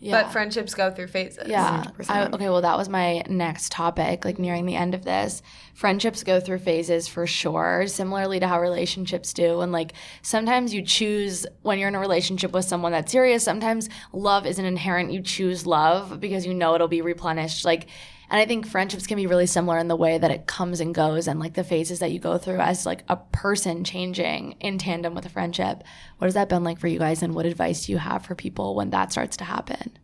yeah. 0.00 0.22
But 0.22 0.32
friendships 0.32 0.74
go 0.74 0.90
through 0.90 1.08
phases. 1.08 1.48
Yeah. 1.48 1.84
I, 2.08 2.26
okay, 2.26 2.48
well, 2.48 2.62
that 2.62 2.76
was 2.76 2.88
my 2.88 3.22
next 3.28 3.72
topic, 3.72 4.24
like 4.24 4.38
nearing 4.38 4.66
the 4.66 4.76
end 4.76 4.94
of 4.94 5.04
this. 5.04 5.42
Friendships 5.74 6.22
go 6.22 6.38
through 6.38 6.58
phases 6.58 7.08
for 7.08 7.26
sure, 7.26 7.86
similarly 7.86 8.38
to 8.40 8.46
how 8.46 8.60
relationships 8.60 9.32
do. 9.32 9.60
And 9.60 9.72
like 9.72 9.94
sometimes 10.22 10.72
you 10.72 10.82
choose 10.82 11.46
when 11.62 11.78
you're 11.78 11.88
in 11.88 11.94
a 11.96 12.00
relationship 12.00 12.52
with 12.52 12.64
someone 12.64 12.92
that's 12.92 13.10
serious, 13.10 13.42
sometimes 13.42 13.88
love 14.12 14.46
isn't 14.46 14.64
inherent. 14.64 15.12
You 15.12 15.20
choose 15.20 15.66
love 15.66 16.20
because 16.20 16.46
you 16.46 16.54
know 16.54 16.74
it'll 16.74 16.88
be 16.88 17.02
replenished. 17.02 17.64
Like, 17.64 17.88
and 18.30 18.40
I 18.40 18.46
think 18.46 18.66
friendships 18.66 19.06
can 19.06 19.16
be 19.16 19.26
really 19.26 19.46
similar 19.46 19.78
in 19.78 19.88
the 19.88 19.96
way 19.96 20.18
that 20.18 20.30
it 20.30 20.46
comes 20.46 20.80
and 20.80 20.94
goes 20.94 21.26
and 21.26 21.40
like 21.40 21.54
the 21.54 21.64
phases 21.64 22.00
that 22.00 22.12
you 22.12 22.18
go 22.18 22.36
through 22.36 22.60
as 22.60 22.84
like 22.84 23.04
a 23.08 23.16
person 23.16 23.84
changing 23.84 24.52
in 24.60 24.78
tandem 24.78 25.14
with 25.14 25.24
a 25.24 25.30
friendship. 25.30 25.82
What 26.18 26.26
has 26.26 26.34
that 26.34 26.48
been 26.48 26.64
like 26.64 26.78
for 26.78 26.88
you 26.88 26.98
guys? 26.98 27.22
And 27.22 27.34
what 27.34 27.46
advice 27.46 27.86
do 27.86 27.92
you 27.92 27.98
have 27.98 28.26
for 28.26 28.34
people 28.34 28.74
when 28.74 28.90
that 28.90 29.12
starts 29.12 29.36
to 29.38 29.44
happen? 29.44 29.98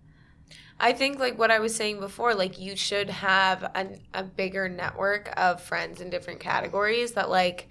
I 0.80 0.92
think 0.92 1.18
like 1.18 1.38
what 1.38 1.50
I 1.50 1.60
was 1.60 1.74
saying 1.74 2.00
before, 2.00 2.34
like 2.34 2.58
you 2.58 2.76
should 2.76 3.10
have 3.10 3.62
a, 3.62 3.98
a 4.12 4.22
bigger 4.24 4.68
network 4.68 5.32
of 5.36 5.60
friends 5.60 6.00
in 6.00 6.10
different 6.10 6.40
categories 6.40 7.12
that 7.12 7.30
like 7.30 7.68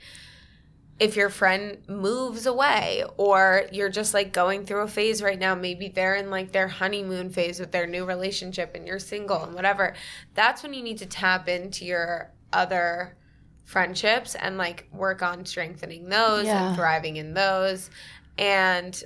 if 1.00 1.16
your 1.16 1.30
friend 1.30 1.78
moves 1.88 2.46
away 2.46 3.04
or 3.18 3.64
you're 3.72 3.90
just 3.90 4.14
like 4.14 4.32
going 4.32 4.66
through 4.66 4.82
a 4.82 4.88
phase 4.88 5.22
right 5.24 5.40
now, 5.40 5.56
maybe 5.56 5.88
they're 5.90 6.16
in 6.16 6.30
like 6.30 6.52
their 6.52 6.68
honeymoon 6.68 7.30
phase 7.30 7.60
with 7.60 7.72
their 7.72 7.88
new 7.88 8.06
relationship 8.06 8.76
and 8.76 8.88
you're 8.88 9.00
single 9.00 9.44
and 9.44 9.54
whatever, 9.56 9.96
that's 10.34 10.62
when 10.64 10.74
you 10.74 10.84
need 10.84 11.00
to 11.00 11.06
tap 11.06 11.50
into 11.50 11.84
your 11.84 12.32
other 12.54 13.18
friendships 13.66 14.36
and 14.36 14.58
like 14.58 14.88
work 14.92 15.24
on 15.24 15.46
strengthening 15.46 16.10
those 16.10 16.46
Yeah. 16.46 16.68
and 16.68 16.76
thriving 16.76 17.16
in 17.18 17.34
those 17.34 17.90
and 18.38 19.02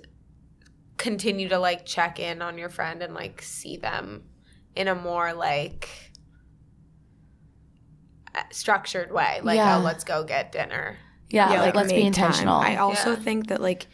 continue 0.97 1.47
to 1.49 1.59
like 1.59 1.85
check 1.85 2.19
in 2.19 2.41
on 2.41 2.57
your 2.57 2.69
friend 2.69 3.01
and 3.01 3.13
like 3.13 3.41
see 3.41 3.77
them 3.77 4.23
in 4.75 4.87
a 4.87 4.95
more 4.95 5.33
like 5.33 5.87
uh, 8.35 8.41
structured 8.51 9.11
way 9.11 9.39
like 9.43 9.57
Yeah. 9.57 9.77
oh 9.77 9.81
let's 9.81 10.03
go 10.03 10.23
get 10.23 10.51
dinner 10.51 10.97
Yeah, 11.29 11.53
yeah, 11.53 11.61
like, 11.61 11.75
let's 11.75 11.89
be 11.91 12.03
make 12.03 12.13
time. 12.13 12.25
intentional. 12.25 12.55
I 12.57 12.75
also 12.77 13.11
Yeah. 13.11 13.15
think 13.17 13.47
that 13.47 13.61
like 13.61 13.87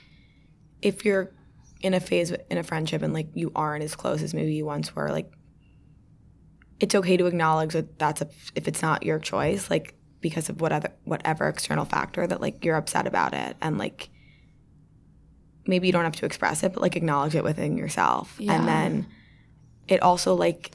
if 0.82 1.04
you're 1.06 1.32
in 1.82 1.94
a 1.94 2.00
phase 2.00 2.32
in 2.32 2.58
a 2.58 2.64
friendship 2.64 3.02
and 3.02 3.14
like 3.14 3.28
you 3.34 3.52
aren't 3.56 3.84
as 3.84 3.96
close 3.96 4.22
as 4.22 4.34
maybe 4.34 4.54
you 4.54 4.66
once 4.66 4.96
were, 4.96 5.10
like 5.12 5.32
it's 6.80 6.96
okay 6.96 7.18
to 7.18 7.26
acknowledge 7.26 7.74
that 7.74 7.98
that's 7.98 8.22
a 8.22 8.30
if 8.56 8.68
it's 8.68 8.82
not 8.82 9.04
your 9.04 9.20
choice, 9.20 9.70
like 9.70 9.96
because 10.22 10.50
of 10.50 10.62
whatever 10.62 10.90
whatever 11.06 11.48
external 11.48 11.86
factor 11.86 12.26
that 12.28 12.40
like 12.42 12.64
you're 12.64 12.76
upset 12.78 13.08
about 13.08 13.34
it 13.34 13.58
and 13.62 13.78
like 13.78 14.10
maybe 15.66 15.88
you 15.88 15.94
don't 15.94 16.04
have 16.04 16.16
to 16.18 16.26
express 16.26 16.62
it, 16.64 16.74
but 16.74 16.82
like 16.82 16.96
acknowledge 16.96 17.36
it 17.36 17.44
within 17.44 17.78
yourself. 17.78 18.36
Yeah. 18.40 18.54
And 18.54 18.68
then 18.68 19.08
it 19.88 20.02
also 20.02 20.36
like 20.36 20.72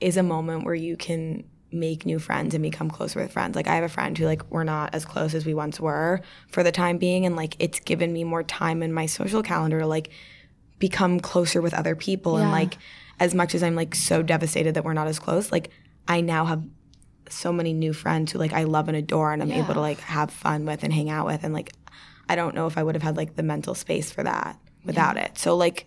is 0.00 0.16
a 0.16 0.22
moment 0.22 0.64
where 0.64 0.74
you 0.74 0.96
can 0.96 1.44
make 1.72 2.06
new 2.06 2.18
friends 2.18 2.54
and 2.54 2.62
become 2.62 2.90
closer 2.90 3.20
with 3.20 3.32
friends. 3.32 3.56
Like 3.56 3.66
I 3.66 3.74
have 3.74 3.84
a 3.84 3.88
friend 3.88 4.16
who 4.16 4.24
like 4.24 4.48
we're 4.50 4.64
not 4.64 4.94
as 4.94 5.04
close 5.04 5.34
as 5.34 5.46
we 5.46 5.54
once 5.54 5.80
were 5.80 6.20
for 6.48 6.62
the 6.62 6.72
time 6.72 6.98
being 6.98 7.26
and 7.26 7.36
like 7.36 7.56
it's 7.58 7.80
given 7.80 8.12
me 8.12 8.24
more 8.24 8.42
time 8.42 8.82
in 8.82 8.92
my 8.92 9.06
social 9.06 9.42
calendar 9.42 9.80
to 9.80 9.86
like 9.86 10.10
become 10.78 11.20
closer 11.20 11.62
with 11.62 11.74
other 11.74 11.94
people 11.94 12.36
and 12.36 12.50
like 12.50 12.76
as 13.20 13.34
much 13.34 13.54
as 13.54 13.62
I'm 13.62 13.76
like 13.76 13.94
so 13.94 14.22
devastated 14.22 14.74
that 14.74 14.84
we're 14.84 14.94
not 14.94 15.06
as 15.06 15.18
close, 15.18 15.52
like 15.52 15.70
I 16.08 16.20
now 16.20 16.44
have 16.44 16.62
so 17.28 17.52
many 17.52 17.72
new 17.72 17.92
friends 17.92 18.32
who 18.32 18.38
like 18.38 18.52
I 18.52 18.64
love 18.64 18.88
and 18.88 18.96
adore 18.96 19.32
and 19.32 19.42
I'm 19.42 19.52
able 19.52 19.74
to 19.74 19.80
like 19.80 20.00
have 20.00 20.30
fun 20.30 20.66
with 20.66 20.82
and 20.82 20.92
hang 20.92 21.08
out 21.08 21.26
with 21.26 21.44
and 21.44 21.54
like 21.54 21.72
I 22.28 22.36
don't 22.36 22.54
know 22.54 22.66
if 22.66 22.76
I 22.76 22.82
would 22.82 22.94
have 22.94 23.02
had 23.02 23.16
like 23.16 23.36
the 23.36 23.42
mental 23.42 23.74
space 23.74 24.10
for 24.10 24.22
that 24.24 24.58
without 24.84 25.16
it. 25.16 25.38
So 25.38 25.56
like 25.56 25.86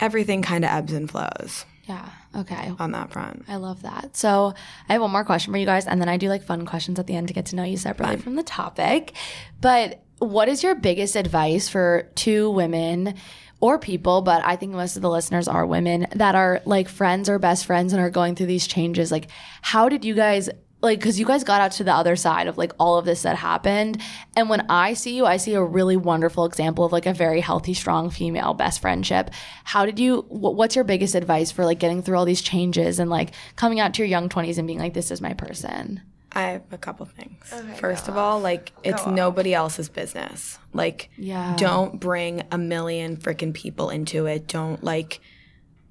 everything 0.00 0.42
kind 0.42 0.64
of 0.64 0.70
ebbs 0.70 0.92
and 0.92 1.10
flows 1.10 1.64
Yeah. 1.88 2.08
Okay. 2.36 2.72
on 2.78 2.92
that 2.92 3.10
front. 3.10 3.44
I 3.48 3.56
love 3.56 3.82
that. 3.82 4.16
So 4.16 4.54
I 4.88 4.92
have 4.92 5.02
one 5.02 5.10
more 5.10 5.24
question 5.24 5.52
for 5.52 5.58
you 5.58 5.66
guys, 5.66 5.86
and 5.86 6.00
then 6.00 6.08
I 6.08 6.18
do 6.18 6.28
like 6.28 6.42
fun 6.42 6.66
questions 6.66 6.98
at 6.98 7.06
the 7.06 7.16
end 7.16 7.28
to 7.28 7.34
get 7.34 7.46
to 7.46 7.56
know 7.56 7.64
you 7.64 7.78
separately 7.78 8.18
from 8.18 8.36
the 8.36 8.42
topic. 8.42 9.14
But 9.60 10.02
what 10.18 10.48
is 10.48 10.62
your 10.62 10.74
biggest 10.74 11.16
advice 11.16 11.68
for 11.68 12.10
two 12.14 12.50
women 12.50 13.14
or 13.60 13.78
people, 13.78 14.20
but 14.22 14.44
I 14.44 14.56
think 14.56 14.72
most 14.72 14.96
of 14.96 15.02
the 15.02 15.10
listeners 15.10 15.48
are 15.48 15.66
women 15.66 16.06
that 16.14 16.34
are 16.34 16.60
like 16.64 16.88
friends 16.88 17.28
or 17.28 17.38
best 17.38 17.66
friends 17.66 17.92
and 17.92 18.02
are 18.02 18.10
going 18.10 18.34
through 18.34 18.46
these 18.46 18.66
changes? 18.66 19.10
Like, 19.10 19.28
how 19.62 19.88
did 19.88 20.04
you 20.04 20.14
guys 20.14 20.50
like 20.80 20.98
because 21.00 21.18
you 21.18 21.26
guys 21.26 21.42
got 21.44 21.60
out 21.60 21.72
to 21.72 21.82
the 21.84 21.92
other 21.92 22.14
side 22.16 22.46
of 22.46 22.56
like 22.56 22.72
all 22.78 22.98
of 22.98 23.04
this 23.04 23.22
that 23.22 23.36
happened 23.36 24.00
and 24.36 24.48
when 24.48 24.60
i 24.70 24.94
see 24.94 25.16
you 25.16 25.26
i 25.26 25.36
see 25.36 25.54
a 25.54 25.62
really 25.62 25.96
wonderful 25.96 26.44
example 26.44 26.84
of 26.84 26.92
like 26.92 27.06
a 27.06 27.12
very 27.12 27.40
healthy 27.40 27.74
strong 27.74 28.10
female 28.10 28.54
best 28.54 28.80
friendship 28.80 29.30
how 29.64 29.84
did 29.84 29.98
you 29.98 30.20
wh- 30.22 30.54
what's 30.54 30.76
your 30.76 30.84
biggest 30.84 31.14
advice 31.16 31.50
for 31.50 31.64
like 31.64 31.78
getting 31.80 32.00
through 32.02 32.16
all 32.16 32.24
these 32.24 32.42
changes 32.42 32.98
and 33.00 33.10
like 33.10 33.32
coming 33.56 33.80
out 33.80 33.92
to 33.94 34.02
your 34.02 34.08
young 34.08 34.28
20s 34.28 34.56
and 34.58 34.66
being 34.68 34.78
like 34.78 34.94
this 34.94 35.10
is 35.10 35.20
my 35.20 35.34
person 35.34 36.00
I 36.30 36.42
have 36.42 36.62
a 36.70 36.78
couple 36.78 37.06
things. 37.06 37.52
First 37.80 38.06
of 38.06 38.18
all, 38.18 38.38
like 38.38 38.72
it's 38.84 39.06
nobody 39.06 39.54
else's 39.54 39.88
business. 39.88 40.58
Like 40.74 41.08
Yeah. 41.16 41.56
don't 41.56 41.98
bring 41.98 42.42
a 42.52 42.58
million 42.58 43.16
freaking 43.16 43.54
people 43.54 43.88
into 43.88 44.26
it. 44.26 44.46
Don't 44.46 44.84
like 44.84 45.20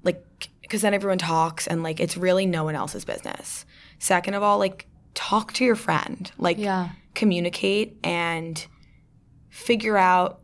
like 0.04 0.24
cuz 0.68 0.82
then 0.82 0.94
everyone 0.94 1.18
talks 1.18 1.66
and 1.66 1.82
like 1.82 1.98
it's 1.98 2.16
really 2.16 2.46
no 2.46 2.62
one 2.62 2.76
else's 2.76 3.04
business. 3.04 3.66
Second 3.98 4.34
of 4.34 4.42
all, 4.42 4.58
like 4.58 4.86
talk 5.14 5.52
to 5.54 5.64
your 5.64 5.76
friend. 5.76 6.30
Like 6.38 6.58
Yeah. 6.58 6.90
communicate 7.14 7.98
and 8.04 8.64
figure 9.48 9.96
out 9.96 10.40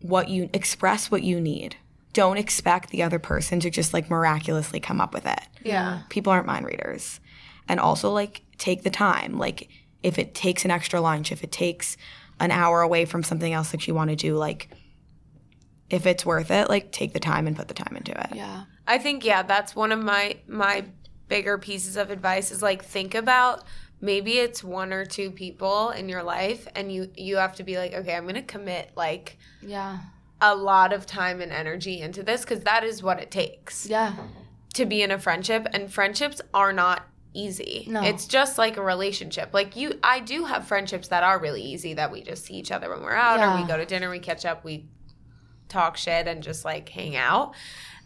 what 0.00 0.28
you 0.28 0.50
express 0.52 1.10
what 1.10 1.22
you 1.22 1.40
need. 1.40 1.76
Don't 2.12 2.36
expect 2.36 2.90
the 2.90 3.02
other 3.02 3.18
person 3.18 3.60
to 3.60 3.70
just 3.70 3.92
like 3.94 4.10
miraculously 4.10 4.80
come 4.80 5.00
up 5.00 5.12
with 5.14 5.26
it 5.26 5.40
Yeah. 5.64 6.02
people 6.08 6.32
aren't 6.32 6.46
mind 6.46 6.66
readers 6.66 7.20
and 7.68 7.80
also 7.80 8.10
like 8.12 8.42
take 8.58 8.82
the 8.84 8.90
time 8.90 9.36
like 9.38 9.68
if 10.02 10.18
it 10.18 10.34
takes 10.34 10.64
an 10.64 10.70
extra 10.70 11.00
lunch 11.00 11.32
if 11.32 11.42
it 11.42 11.50
takes 11.50 11.96
an 12.38 12.50
hour 12.52 12.82
away 12.82 13.04
from 13.04 13.22
something 13.24 13.52
else 13.52 13.70
that 13.72 13.88
you 13.88 13.94
want 13.94 14.10
to 14.10 14.16
do 14.16 14.36
like 14.36 14.68
if 15.90 16.06
it's 16.06 16.24
worth 16.24 16.50
it 16.52 16.68
like 16.68 16.92
take 16.92 17.12
the 17.14 17.20
time 17.20 17.46
and 17.48 17.56
put 17.56 17.66
the 17.68 17.74
time 17.74 17.96
into 17.96 18.12
it 18.12 18.34
yeah 18.36 18.64
I 18.86 18.98
think 18.98 19.24
yeah, 19.24 19.42
that's 19.42 19.74
one 19.74 19.90
of 19.92 19.98
my 20.04 20.36
my 20.46 20.84
bigger 21.34 21.58
pieces 21.58 21.96
of 21.96 22.12
advice 22.12 22.52
is 22.52 22.62
like 22.62 22.84
think 22.84 23.12
about 23.12 23.64
maybe 24.00 24.34
it's 24.38 24.62
one 24.62 24.92
or 24.92 25.04
two 25.04 25.32
people 25.32 25.90
in 25.90 26.08
your 26.08 26.22
life 26.22 26.68
and 26.76 26.92
you 26.92 27.10
you 27.16 27.38
have 27.38 27.56
to 27.56 27.64
be 27.64 27.76
like 27.76 27.92
okay, 27.92 28.14
I'm 28.14 28.22
going 28.22 28.36
to 28.36 28.42
commit 28.42 28.92
like 28.94 29.36
yeah 29.60 29.98
a 30.40 30.54
lot 30.54 30.92
of 30.92 31.06
time 31.06 31.40
and 31.40 31.50
energy 31.50 32.00
into 32.00 32.22
this 32.22 32.44
cuz 32.44 32.60
that 32.60 32.84
is 32.84 33.02
what 33.02 33.18
it 33.18 33.32
takes 33.32 33.84
yeah 33.86 34.12
to 34.74 34.86
be 34.86 35.02
in 35.02 35.10
a 35.10 35.18
friendship 35.18 35.66
and 35.72 35.92
friendships 35.92 36.40
are 36.52 36.72
not 36.72 37.02
easy. 37.32 37.84
No. 37.88 38.00
It's 38.00 38.26
just 38.28 38.58
like 38.58 38.76
a 38.76 38.82
relationship. 38.82 39.50
Like 39.52 39.74
you 39.74 39.98
I 40.04 40.20
do 40.20 40.44
have 40.44 40.68
friendships 40.68 41.08
that 41.08 41.24
are 41.24 41.40
really 41.40 41.62
easy 41.62 41.94
that 41.94 42.12
we 42.12 42.22
just 42.22 42.44
see 42.44 42.54
each 42.54 42.70
other 42.70 42.88
when 42.90 43.02
we're 43.02 43.10
out 43.10 43.40
or 43.40 43.60
we 43.60 43.66
go 43.66 43.76
to 43.76 43.84
dinner, 43.84 44.08
we 44.08 44.20
catch 44.20 44.44
up, 44.44 44.62
we 44.62 44.86
talk 45.68 45.96
shit 45.96 46.26
and 46.26 46.42
just 46.42 46.64
like 46.64 46.88
hang 46.88 47.16
out. 47.16 47.54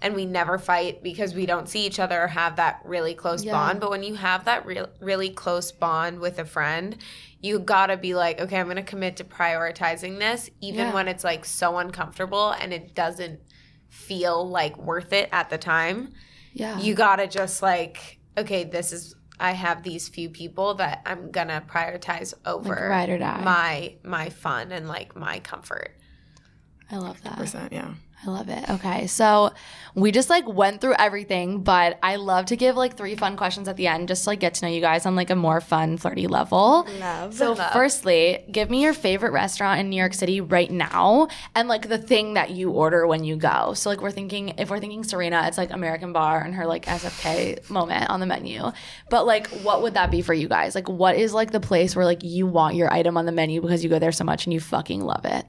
And 0.01 0.15
we 0.15 0.27
never 0.27 0.59
fight 0.59 1.03
because 1.03 1.35
we 1.35 1.45
don't 1.45 1.69
see 1.69 1.85
each 1.85 1.99
other 1.99 2.23
or 2.23 2.29
have 2.29 2.57
that 2.57 2.81
really 2.85 3.15
close 3.15 3.45
Yeah. 3.45 3.53
bond. 3.53 3.81
But 3.81 3.91
when 3.91 4.03
you 4.05 4.15
have 4.15 4.45
that 4.45 4.65
real, 4.65 4.89
really 5.01 5.31
close 5.31 5.73
bond 5.73 6.21
with 6.21 6.39
a 6.39 6.45
friend, 6.45 6.97
you 7.41 7.59
gotta 7.59 7.97
be 7.97 8.15
like, 8.15 8.41
okay, 8.41 8.59
I'm 8.61 8.69
gonna 8.69 8.83
commit 8.83 9.17
to 9.17 9.25
prioritizing 9.25 10.19
this, 10.19 10.51
even 10.61 10.87
Yeah. 10.89 10.95
when 10.95 11.09
it's 11.09 11.25
like 11.25 11.45
so 11.45 11.79
uncomfortable 11.79 12.51
and 12.53 12.73
it 12.73 12.95
doesn't 12.95 13.41
feel 13.89 14.49
like 14.49 14.77
worth 14.77 15.13
it 15.13 15.29
at 15.33 15.49
the 15.51 15.57
time 15.59 16.13
yeah 16.53 16.79
you 16.79 16.95
gotta 16.95 17.27
just 17.27 17.63
like 17.63 18.19
okay 18.37 18.63
this 18.65 18.93
is 18.93 19.15
i 19.41 19.53
have 19.53 19.83
these 19.83 20.09
few 20.11 20.29
people 20.29 20.75
that 20.75 21.01
i'm 21.07 21.31
gonna 21.31 21.63
prioritize 21.67 22.35
over 22.45 22.89
die. 23.19 23.41
my 23.43 23.95
my 24.05 24.29
fun 24.29 24.73
and 24.73 24.89
like 24.89 25.17
my 25.17 25.39
comfort 25.41 25.97
i 26.91 26.97
love 26.97 27.23
that 27.23 27.37
percent 27.37 27.73
yeah 27.73 27.95
I 28.27 28.31
love 28.31 28.49
it. 28.49 28.69
Okay. 28.69 29.07
So 29.07 29.53
we 29.95 30.11
just 30.11 30.29
like 30.29 30.47
went 30.49 30.81
through 30.81 30.95
everything, 30.99 31.63
but 31.63 32.01
I 32.03 32.17
love 32.17 32.47
to 32.47 32.57
give 32.57 32.77
like 32.77 32.97
three 32.97 33.15
fun 33.15 33.37
questions 33.37 33.69
at 33.69 33.77
the 33.77 33.87
end 33.87 34.09
just 34.09 34.25
to 34.25 34.31
like 34.31 34.41
get 34.41 34.55
to 34.55 34.65
know 34.65 34.71
you 34.73 34.81
guys 34.81 35.07
on 35.07 35.15
like 35.15 35.31
a 35.31 35.37
more 35.37 35.61
fun, 35.61 35.99
flirty 35.99 36.27
level. 36.27 36.87
Love. 36.99 37.35
So 37.35 37.55
firstly, 37.55 38.45
give 38.51 38.71
me 38.71 38.83
your 38.83 38.93
favorite 38.93 39.31
restaurant 39.31 39.79
in 39.79 39.89
New 39.89 39.97
York 39.97 40.15
City 40.15 40.41
right 40.41 40.71
now 40.71 41.29
and 41.55 41.69
like 41.69 41.89
the 41.89 41.99
thing 41.99 42.35
that 42.35 42.51
you 42.51 42.71
order 42.71 43.07
when 43.07 43.23
you 43.23 43.37
go. 43.37 43.73
So 43.75 43.89
like 43.89 44.01
we're 44.01 44.11
thinking 44.11 44.55
if 44.59 44.69
we're 44.69 44.81
thinking 44.81 45.05
Serena, 45.05 45.45
it's 45.47 45.59
like 45.59 45.71
American 45.71 46.13
Bar 46.13 46.43
and 46.43 46.57
her 46.57 46.67
like 46.67 46.87
SFK 46.87 47.71
moment 47.71 48.11
on 48.11 48.19
the 48.19 48.27
menu. 48.27 48.73
But 49.11 49.27
like 49.27 49.47
what 49.63 49.83
would 49.83 49.95
that 49.95 50.11
be 50.11 50.23
for 50.23 50.35
you 50.35 50.49
guys? 50.49 50.75
Like 50.75 50.89
what 50.89 51.17
is 51.17 51.33
like 51.33 51.53
the 51.53 51.61
place 51.61 51.95
where 51.95 52.05
like 52.05 52.25
you 52.25 52.49
want 52.49 52.75
your 52.75 52.93
item 52.93 53.17
on 53.17 53.27
the 53.27 53.33
menu 53.33 53.61
because 53.61 53.85
you 53.85 53.91
go 53.91 54.01
there 54.01 54.13
so 54.13 54.25
much 54.25 54.47
and 54.47 54.53
you 54.53 54.59
fucking 54.59 55.03
love 55.03 55.25
it? 55.25 55.47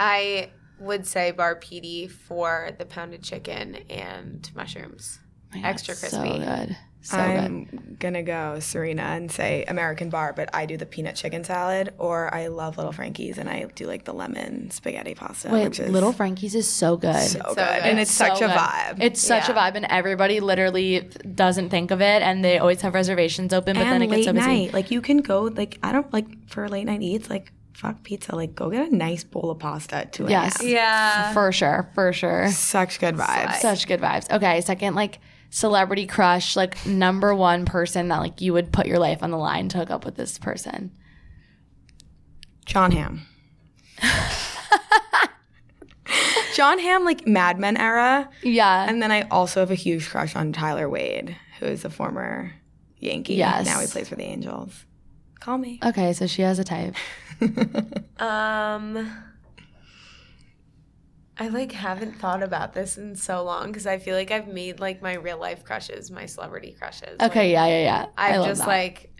I 0.00 0.50
would 0.80 1.06
say 1.06 1.30
Bar 1.30 1.56
Pitti 1.56 2.08
for 2.10 2.70
the 2.78 2.86
pounded 2.86 3.22
chicken 3.22 3.76
and 3.90 4.50
mushrooms 4.56 5.18
oh 5.52 5.56
My 5.56 5.62
God, 5.62 5.68
Extra 5.68 5.94
So 5.94 6.00
crispy. 6.22 6.38
good. 6.38 6.76
So 7.02 7.16
good. 7.16 7.22
i'm 7.24 7.96
gonna 7.98 8.22
go 8.22 8.60
serena 8.60 9.00
and 9.02 9.32
say 9.32 9.64
american 9.64 10.10
bar 10.10 10.34
but 10.34 10.50
i 10.54 10.66
do 10.66 10.76
the 10.76 10.84
peanut 10.84 11.16
chicken 11.16 11.44
salad 11.44 11.94
or 11.96 12.32
i 12.34 12.48
love 12.48 12.76
little 12.76 12.92
frankie's 12.92 13.38
and 13.38 13.48
i 13.48 13.64
do 13.74 13.86
like 13.86 14.04
the 14.04 14.12
lemon 14.12 14.70
spaghetti 14.70 15.14
pasta 15.14 15.48
Wait, 15.50 15.64
which 15.68 15.80
is 15.80 15.90
Little 15.90 16.12
Frankie's 16.12 16.54
is 16.54 16.68
so 16.68 16.98
good. 16.98 17.14
so, 17.22 17.40
good. 17.40 17.56
good. 17.56 17.58
and 17.58 17.98
it's 17.98 18.10
So 18.10 18.26
such 18.26 18.42
a 18.42 18.46
good. 18.48 18.50
vibe 18.56 19.02
It's 19.02 19.20
such 19.22 19.48
a 19.48 19.54
vibe, 19.54 19.76
and 19.76 19.86
everybody 19.86 20.40
literally 20.40 21.08
doesn't 21.34 21.70
think 21.70 21.90
of 21.90 22.02
it, 22.02 22.20
and 22.22 22.44
they 22.44 22.58
always 22.58 22.82
have 22.82 22.92
reservations 22.92 23.54
open, 23.54 23.76
but 23.76 23.84
then 23.84 24.02
and 24.02 24.04
it 24.04 24.10
gets 24.14 24.26
so 24.26 24.32
busy. 24.34 24.46
night. 24.46 24.74
Like 24.74 24.90
you 24.90 25.00
can 25.00 25.18
go 25.18 25.42
like 25.44 25.78
I 25.82 25.92
don't 25.92 26.12
like 26.12 26.26
for 26.50 26.68
late 26.68 26.84
night 26.84 27.00
eats 27.00 27.30
like 27.30 27.50
fuck 27.74 28.02
pizza. 28.02 28.34
Like 28.36 28.54
go 28.54 28.70
get 28.70 28.90
a 28.90 28.94
nice 28.96 29.24
bowl 29.24 29.50
of 29.50 29.58
pasta 29.58 29.96
at 29.96 30.12
two 30.12 30.26
Yes. 30.28 30.62
yeah 30.62 31.32
For 31.32 31.50
sure, 31.52 31.90
for 31.94 32.12
sure. 32.12 32.48
Such 32.50 33.00
good 33.00 33.16
vibes. 33.16 33.56
Such 33.60 33.86
good 33.86 34.00
vibes. 34.00 34.30
Okay, 34.30 34.60
second, 34.60 34.94
like 34.94 35.18
celebrity 35.50 36.06
crush, 36.06 36.56
like 36.56 36.84
number 36.86 37.34
one 37.34 37.64
person 37.64 38.08
that 38.08 38.18
like 38.18 38.40
you 38.40 38.52
would 38.52 38.72
put 38.72 38.86
your 38.86 38.98
life 38.98 39.22
on 39.22 39.30
the 39.30 39.38
line 39.38 39.68
to 39.70 39.78
hook 39.78 39.90
up 39.90 40.04
with 40.04 40.14
this 40.16 40.38
person. 40.38 40.90
Jon 42.66 42.92
Hamm. 42.92 43.22
Jon 46.54 46.78
Hamm, 46.80 47.04
like 47.04 47.26
Mad 47.26 47.58
Men 47.58 47.76
era, 47.76 48.28
Yeah. 48.42 48.86
and 48.88 49.00
then 49.02 49.12
I 49.12 49.22
also 49.30 49.60
have 49.60 49.70
a 49.70 49.74
huge 49.76 50.08
crush 50.08 50.34
on 50.34 50.52
Tyler 50.52 50.88
Wade, 50.88 51.36
who 51.60 51.66
is 51.66 51.84
a 51.84 51.90
former 51.90 52.52
Yankee. 52.98 53.34
Yes. 53.34 53.64
Now 53.66 53.80
he 53.80 53.86
plays 53.86 54.08
for 54.08 54.16
the 54.16 54.24
Angels. 54.24 54.84
Call 55.40 55.58
me. 55.58 55.80
okay, 55.84 56.12
so 56.12 56.26
she 56.26 56.42
has 56.42 56.58
a 56.58 56.64
type. 56.64 56.94
um 58.20 59.10
I 61.38 61.48
like 61.48 61.72
haven't 61.72 62.16
thought 62.18 62.42
about 62.42 62.74
this 62.74 62.98
in 62.98 63.16
so 63.16 63.42
long 63.42 63.68
because 63.68 63.86
I 63.86 63.96
feel 63.98 64.14
like 64.14 64.30
I've 64.30 64.46
made 64.48 64.78
like 64.78 65.00
my 65.00 65.14
real 65.14 65.38
life 65.38 65.64
crushes, 65.64 66.10
my 66.10 66.26
celebrity 66.26 66.76
crushes. 66.78 67.18
Like, 67.18 67.30
Okay, 67.30 67.52
yeah, 67.52 67.66
yeah, 67.66 67.82
yeah. 67.82 68.06
I 68.18 68.36
I've 68.38 68.44
just 68.44 68.60
that. 68.60 68.68
like 68.68 69.10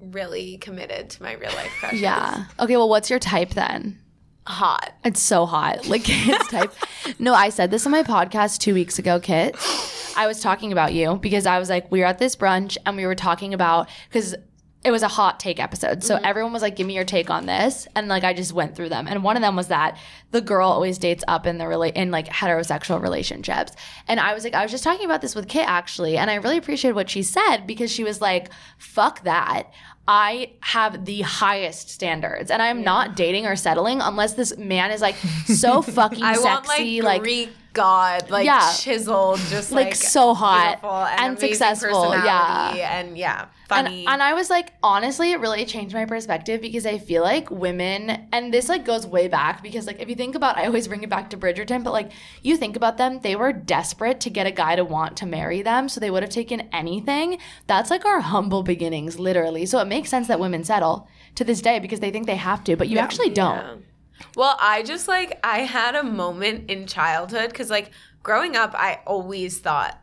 really 0.00 0.58
committed 0.58 1.10
to 1.10 1.22
my 1.22 1.34
real 1.34 1.52
life 1.52 1.70
crushes. 1.78 2.00
Yeah. 2.00 2.46
Okay, 2.58 2.76
well, 2.76 2.88
what's 2.88 3.10
your 3.10 3.20
type 3.20 3.50
then? 3.50 4.00
Hot. 4.46 4.92
It's 5.04 5.20
so 5.20 5.46
hot. 5.46 5.86
Like 5.86 6.04
Kit's 6.04 6.48
type. 6.48 6.72
No, 7.18 7.34
I 7.34 7.50
said 7.50 7.70
this 7.70 7.86
on 7.86 7.92
my 7.92 8.02
podcast 8.02 8.58
two 8.58 8.74
weeks 8.74 8.98
ago, 8.98 9.20
Kit. 9.20 9.56
I 10.16 10.26
was 10.26 10.40
talking 10.40 10.72
about 10.72 10.92
you 10.92 11.16
because 11.16 11.46
I 11.46 11.58
was 11.58 11.68
like, 11.70 11.90
we 11.90 12.00
were 12.00 12.06
at 12.06 12.18
this 12.18 12.36
brunch 12.36 12.76
and 12.84 12.96
we 12.96 13.06
were 13.06 13.14
talking 13.14 13.54
about 13.54 13.88
because 14.08 14.34
it 14.82 14.90
was 14.90 15.02
a 15.02 15.08
hot 15.08 15.38
take 15.38 15.60
episode. 15.60 16.02
So 16.02 16.18
everyone 16.24 16.54
was 16.54 16.62
like, 16.62 16.74
give 16.74 16.86
me 16.86 16.94
your 16.94 17.04
take 17.04 17.28
on 17.28 17.44
this. 17.44 17.86
And 17.94 18.08
like, 18.08 18.24
I 18.24 18.32
just 18.32 18.54
went 18.54 18.74
through 18.74 18.88
them. 18.88 19.06
And 19.06 19.22
one 19.22 19.36
of 19.36 19.42
them 19.42 19.54
was 19.54 19.68
that 19.68 19.98
the 20.30 20.40
girl 20.40 20.70
always 20.70 20.96
dates 20.96 21.22
up 21.28 21.46
in 21.46 21.58
the 21.58 21.64
rela- 21.64 21.92
in 21.92 22.10
like 22.10 22.26
heterosexual 22.28 23.02
relationships. 23.02 23.72
And 24.08 24.18
I 24.18 24.32
was 24.32 24.42
like, 24.42 24.54
I 24.54 24.62
was 24.62 24.70
just 24.70 24.82
talking 24.82 25.04
about 25.04 25.20
this 25.20 25.34
with 25.34 25.48
Kit 25.48 25.68
actually. 25.68 26.16
And 26.16 26.30
I 26.30 26.36
really 26.36 26.56
appreciated 26.56 26.94
what 26.94 27.10
she 27.10 27.22
said 27.22 27.66
because 27.66 27.92
she 27.92 28.04
was 28.04 28.22
like, 28.22 28.48
fuck 28.78 29.22
that. 29.24 29.70
I 30.08 30.52
have 30.60 31.04
the 31.04 31.20
highest 31.20 31.90
standards 31.90 32.50
and 32.50 32.62
I'm 32.62 32.82
not 32.82 33.16
dating 33.16 33.46
or 33.46 33.56
settling 33.56 34.00
unless 34.00 34.32
this 34.32 34.56
man 34.56 34.92
is 34.92 35.02
like 35.02 35.14
so 35.44 35.82
fucking 35.82 36.18
sexy. 36.18 36.42
want 36.42 36.66
like 36.68 37.04
like 37.04 37.22
Greek 37.22 37.50
god, 37.72 38.30
like 38.30 38.44
Yeah. 38.46 38.72
chiseled, 38.78 39.38
just 39.48 39.72
Like, 39.72 39.86
like, 39.86 39.94
so 39.94 40.34
hot 40.34 40.80
beautiful 40.80 40.90
and 41.06 41.38
successful, 41.38 42.10
yeah. 42.10 42.98
and 42.98 43.16
yeah, 43.16 43.40
and, 43.40 43.48
funny. 43.68 44.06
and 44.06 44.22
I 44.22 44.34
was 44.34 44.50
like, 44.50 44.72
honestly, 44.82 45.32
it 45.32 45.40
really 45.40 45.64
changed 45.64 45.94
my 45.94 46.04
perspective 46.04 46.60
because 46.60 46.86
I 46.86 46.98
feel 46.98 47.22
like 47.22 47.50
women, 47.50 48.26
and 48.32 48.52
this 48.52 48.68
like 48.68 48.84
goes 48.84 49.06
way 49.06 49.28
back 49.28 49.62
because 49.62 49.86
like 49.86 50.00
if 50.00 50.08
you 50.08 50.14
think 50.14 50.34
about, 50.34 50.56
I 50.56 50.66
always 50.66 50.88
bring 50.88 51.02
it 51.02 51.10
back 51.10 51.30
to 51.30 51.36
Bridgerton, 51.36 51.84
but 51.84 51.92
like 51.92 52.10
you 52.42 52.56
think 52.56 52.76
about 52.76 52.98
them, 52.98 53.20
they 53.20 53.36
were 53.36 53.52
desperate 53.52 54.20
to 54.20 54.30
get 54.30 54.46
a 54.46 54.50
guy 54.50 54.76
to 54.76 54.84
want 54.84 55.16
to 55.18 55.26
marry 55.26 55.62
them, 55.62 55.88
so 55.88 56.00
they 56.00 56.10
would 56.10 56.22
have 56.22 56.30
taken 56.30 56.68
anything. 56.72 57.38
That's 57.66 57.90
like 57.90 58.04
our 58.04 58.20
humble 58.20 58.62
beginnings, 58.62 59.18
literally. 59.18 59.66
So 59.66 59.78
it 59.78 59.86
makes 59.86 60.08
sense 60.10 60.28
that 60.28 60.40
women 60.40 60.64
settle 60.64 61.08
to 61.36 61.44
this 61.44 61.60
day 61.60 61.78
because 61.78 62.00
they 62.00 62.10
think 62.10 62.26
they 62.26 62.36
have 62.36 62.64
to, 62.64 62.76
but 62.76 62.88
you 62.88 62.98
actually 62.98 63.30
don't. 63.30 63.84
Well, 64.36 64.56
I 64.60 64.82
just 64.82 65.08
like 65.08 65.38
I 65.44 65.60
had 65.60 65.94
a 65.94 66.02
moment 66.02 66.70
in 66.70 66.86
childhood 66.86 67.50
because 67.50 67.70
like 67.70 67.90
growing 68.22 68.56
up, 68.56 68.74
I 68.74 69.00
always 69.06 69.58
thought 69.60 69.98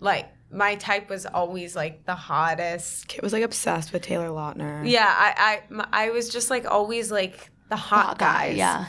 like 0.00 0.28
my 0.50 0.74
type 0.74 1.08
was 1.08 1.24
always 1.26 1.74
like 1.76 2.04
the 2.04 2.14
hottest. 2.14 3.08
Kit 3.08 3.22
was 3.22 3.32
like 3.32 3.42
obsessed 3.42 3.92
with 3.92 4.02
Taylor 4.02 4.28
Lautner. 4.28 4.88
Yeah, 4.88 5.06
I 5.06 5.62
I 5.72 6.06
I 6.06 6.10
was 6.10 6.28
just 6.28 6.50
like 6.50 6.66
always 6.70 7.10
like 7.10 7.50
the 7.70 7.76
hot, 7.76 8.06
Hot 8.06 8.18
guy, 8.18 8.48
guys. 8.48 8.56
yeah. 8.58 8.84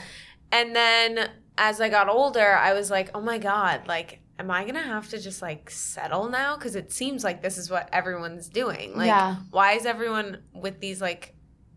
And 0.51 0.75
then 0.75 1.29
as 1.57 1.79
I 1.79 1.89
got 1.89 2.09
older, 2.09 2.53
I 2.55 2.73
was 2.73 2.91
like, 2.91 3.11
oh 3.13 3.21
my 3.21 3.37
god, 3.37 3.87
like. 3.87 4.19
Am 4.39 4.49
I 4.49 4.65
gonna 4.65 4.81
have 4.81 5.07
to 5.09 5.19
just 5.21 5.43
like 5.43 5.69
settle 5.69 6.27
now? 6.27 6.55
Because 6.57 6.75
it 6.75 6.91
seems 6.91 7.23
like 7.23 7.43
this 7.43 7.55
is 7.59 7.69
what 7.69 7.87
everyone's 7.93 8.49
doing. 8.49 8.97
Like, 8.97 9.05
Yeah. 9.05 9.35
why 9.51 9.73
is 9.73 9.85
everyone 9.85 10.39
with 10.55 10.79
these 10.79 10.99
like 10.99 11.32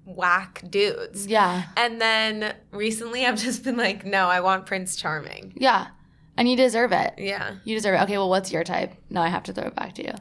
whack 0.07 0.63
dudes? 0.71 1.27
Yeah. 1.27 1.65
And 1.77 2.01
then 2.01 2.55
recently 2.71 3.27
I've 3.27 3.39
just 3.39 3.63
been 3.65 3.77
like, 3.77 4.07
no, 4.07 4.29
I 4.29 4.41
want 4.41 4.65
Prince 4.65 4.97
Charming. 4.97 5.53
Yeah. 5.57 5.89
And 6.39 6.49
you 6.49 6.57
deserve 6.57 6.93
it. 6.93 7.15
Yeah. 7.19 7.57
You 7.65 7.75
deserve 7.77 7.97
it. 8.01 8.03
Okay, 8.05 8.17
well, 8.19 8.31
what's 8.31 8.53
your 8.53 8.65
type? 8.65 8.95
Now 9.11 9.23
I 9.23 9.29
have 9.29 9.43
to 9.45 9.53
throw 9.53 9.65
it 9.67 9.75
back 9.75 9.95
to 9.97 10.05
you. 10.05 10.13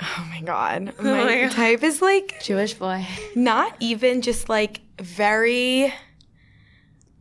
Oh 0.00 0.26
my 0.30 0.40
god. 0.40 0.92
Oh 0.98 1.02
my 1.02 1.24
My 1.24 1.40
God. 1.42 1.52
type 1.52 1.82
is 1.82 2.00
like 2.02 2.40
Jewish 2.42 2.74
boy. 2.74 3.06
not 3.34 3.76
even 3.80 4.22
just 4.22 4.48
like 4.48 4.80
very 5.00 5.92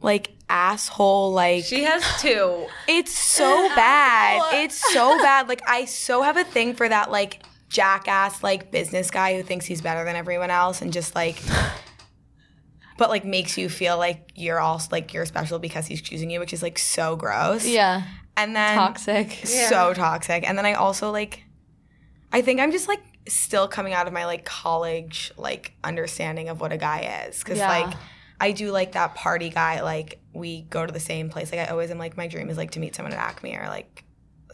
like 0.01 0.31
asshole 0.49 1.31
like 1.31 1.63
She 1.63 1.83
has 1.83 2.03
two. 2.21 2.67
it's 2.87 3.11
so 3.17 3.69
bad. 3.75 4.63
It's 4.63 4.75
so 4.93 5.17
bad. 5.19 5.47
Like 5.47 5.61
I 5.67 5.85
so 5.85 6.21
have 6.21 6.37
a 6.37 6.43
thing 6.43 6.73
for 6.73 6.87
that 6.89 7.09
like 7.11 7.41
jackass 7.73 8.43
like 8.43 8.71
business 8.71 9.09
guy 9.09 9.35
who 9.35 9.41
thinks 9.43 9.65
he's 9.65 9.81
better 9.81 10.03
than 10.05 10.15
everyone 10.15 10.51
else 10.51 10.81
and 10.81 10.93
just 10.93 11.15
like 11.15 11.41
but 12.97 13.09
like 13.09 13.25
makes 13.25 13.57
you 13.57 13.67
feel 13.69 13.97
like 13.97 14.31
you're 14.35 14.59
all 14.59 14.79
like 14.91 15.13
you're 15.13 15.25
special 15.25 15.57
because 15.59 15.87
he's 15.87 16.01
choosing 16.01 16.29
you, 16.29 16.39
which 16.39 16.53
is 16.53 16.61
like 16.61 16.77
so 16.77 17.15
gross. 17.15 17.65
Yeah. 17.65 18.03
And 18.37 18.55
then 18.55 18.75
Toxic. 18.77 19.31
so 19.45 19.93
toxic. 19.93 20.47
And 20.47 20.57
then 20.57 20.65
I 20.65 20.73
also 20.73 21.11
like 21.11 21.43
I 22.31 22.41
think 22.41 22.59
I'm 22.59 22.71
just 22.71 22.87
like 22.87 23.01
still 23.27 23.67
coming 23.67 23.93
out 23.93 24.05
of 24.05 24.13
my 24.13 24.25
like 24.25 24.45
college 24.45 25.31
like 25.37 25.73
understanding 25.83 26.49
of 26.49 26.61
what 26.61 26.71
a 26.71 26.77
guy 26.77 27.25
is 27.27 27.43
cuz 27.43 27.57
Yeah. 27.57 27.67
like 27.69 27.93
I 28.39 28.51
do 28.51 28.71
like 28.71 28.91
that 28.91 29.15
party 29.15 29.49
guy 29.49 29.81
like 29.81 30.19
we 30.33 30.61
go 30.63 30.85
to 30.85 30.91
the 30.93 30.99
same 30.99 31.29
place. 31.29 31.51
Like 31.51 31.61
I 31.61 31.71
always 31.71 31.89
am 31.89 31.97
like 31.97 32.17
my 32.17 32.27
dream 32.27 32.49
is 32.49 32.57
like 32.57 32.71
to 32.71 32.79
meet 32.79 32.95
someone 32.95 33.13
at 33.13 33.19
Acme 33.19 33.55
or 33.57 33.67
like 33.67 34.03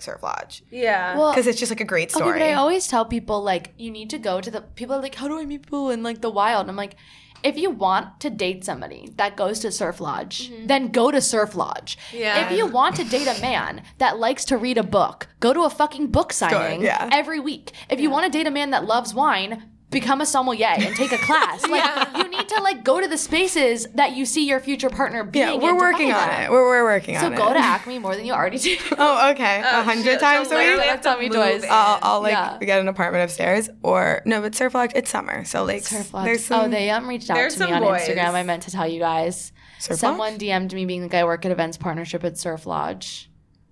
Surf 0.02 0.24
Lodge 0.24 0.64
Yeah. 0.70 1.18
Well, 1.18 1.34
cuz 1.34 1.47
it's 1.47 1.60
just 1.60 1.72
like 1.72 1.82
a 1.82 1.86
great 1.86 2.12
story. 2.12 2.30
Okay, 2.32 2.39
but 2.39 2.45
I 2.45 2.54
always 2.54 2.88
tell 2.88 3.06
people 3.06 3.41
like 3.41 3.74
you 3.78 3.91
need 3.91 4.10
to 4.10 4.20
go 4.20 4.41
to 4.41 4.52
the 4.52 4.62
people 4.62 4.95
are 4.95 5.02
like, 5.02 5.16
how 5.16 5.28
do 5.28 5.39
I 5.39 5.45
meet 5.45 5.64
people 5.64 5.89
in 5.89 6.04
like 6.04 6.22
the 6.22 6.30
wild? 6.30 6.62
And 6.62 6.72
I'm 6.72 6.76
like, 6.76 6.95
if 7.43 7.58
you 7.58 7.70
want 7.70 8.20
to 8.20 8.30
date 8.30 8.66
somebody 8.66 9.14
that 9.18 9.38
goes 9.38 9.60
to 9.60 9.72
Surf 9.72 10.02
Lodge, 10.02 10.50
mm-hmm. 10.50 10.68
then 10.68 10.89
go 10.89 11.12
to 11.12 11.22
Surf 11.22 11.56
Lodge. 11.56 11.97
Yeah. 12.12 12.45
If 12.45 12.58
you 12.58 12.66
want 12.66 12.95
to 12.97 13.04
date 13.04 13.28
a 13.28 13.41
man 13.41 13.84
that 13.97 14.20
likes 14.20 14.45
to 14.45 14.58
read 14.58 14.78
a 14.78 14.84
book, 14.84 15.28
go 15.39 15.54
to 15.54 15.62
a 15.62 15.70
fucking 15.70 16.08
book 16.08 16.34
signing 16.34 16.82
yeah. 16.82 17.10
every 17.12 17.39
week. 17.39 17.72
If 17.89 18.00
you 18.00 18.10
want 18.10 18.26
to 18.26 18.38
date 18.38 18.47
a 18.47 18.52
man 18.52 18.72
that 18.72 18.86
loves 18.86 19.14
wine, 19.14 19.70
become 19.92 20.22
a 20.22 20.26
sommelier 20.26 20.68
and 20.68 20.96
take 20.96 21.12
a 21.12 21.18
class. 21.26 21.66
Like 21.68 22.18
you 22.18 22.30
need 22.30 22.48
to 22.48 22.62
like 22.62 22.84
go 22.84 23.02
to 23.02 23.08
the 23.08 23.18
spaces 23.18 23.88
that 23.96 24.16
you 24.16 24.26
see 24.26 24.48
your 24.48 24.60
future 24.60 24.90
partner 24.90 25.24
being. 25.24 25.48
yeah, 25.48 25.56
we're 25.56 25.76
working 25.78 26.12
on 26.12 26.30
it. 26.30 26.52
We're, 26.52 26.64
we're 26.68 26.84
working 26.84 27.16
So 27.18 27.26
on 27.26 27.34
it. 27.34 27.38
So 27.38 27.44
go 27.48 27.54
to 27.54 27.60
Acme 27.60 27.98
more 28.00 28.16
than 28.16 28.26
you 28.26 28.34
already 28.34 28.58
do. 28.60 28.78
Oh, 28.98 29.32
okay. 29.32 29.60
A 29.66 29.82
hundred 29.84 30.20
times 30.20 30.48
she'll 30.50 30.58
a 30.58 30.60
literally 30.60 30.82
week. 30.82 30.90
have 30.90 31.02
Tell 31.02 31.18
me 31.18 31.28
move 31.30 31.36
twice. 31.38 31.66
I'll, 31.70 32.00
I'll 32.04 32.22
like 32.22 32.34
Yeah. 32.34 32.58
get 32.60 32.80
an 32.82 32.88
apartment 32.88 33.24
upstairs 33.24 33.70
or 33.82 34.22
no, 34.26 34.42
but 34.42 34.54
Surf 34.56 34.76
Lodge 34.76 34.92
it's 34.96 35.10
summer, 35.10 35.44
so 35.46 35.64
like 35.64 35.84
Surf 35.84 36.14
Lodge. 36.14 36.26
there's 36.26 36.46
some 36.46 36.66
oh, 36.66 36.70
they 36.70 36.90
um 36.92 37.08
reached 37.08 37.30
out 37.30 37.36
There's 37.36 37.56
to 37.56 37.62
me 37.62 37.66
some 37.68 37.74
on 37.76 37.82
boys. 37.82 38.02
Instagram. 38.02 38.34
I 38.34 38.44
meant 38.44 38.64
to 38.64 38.72
tell 38.72 38.88
you 38.88 39.00
guys. 39.00 39.52
Surf 39.80 39.98
Someone 39.98 40.34
Lodge? 40.34 40.42
DM'd 40.42 40.74
me 40.74 40.86
being 40.86 41.04
like, 41.04 41.14
I 41.14 41.24
work 41.24 41.46
at 41.46 41.52
events 41.52 41.78
partnership 41.78 42.24
at 42.26 42.38
Surf 42.38 42.66
Lodge. 42.66 43.28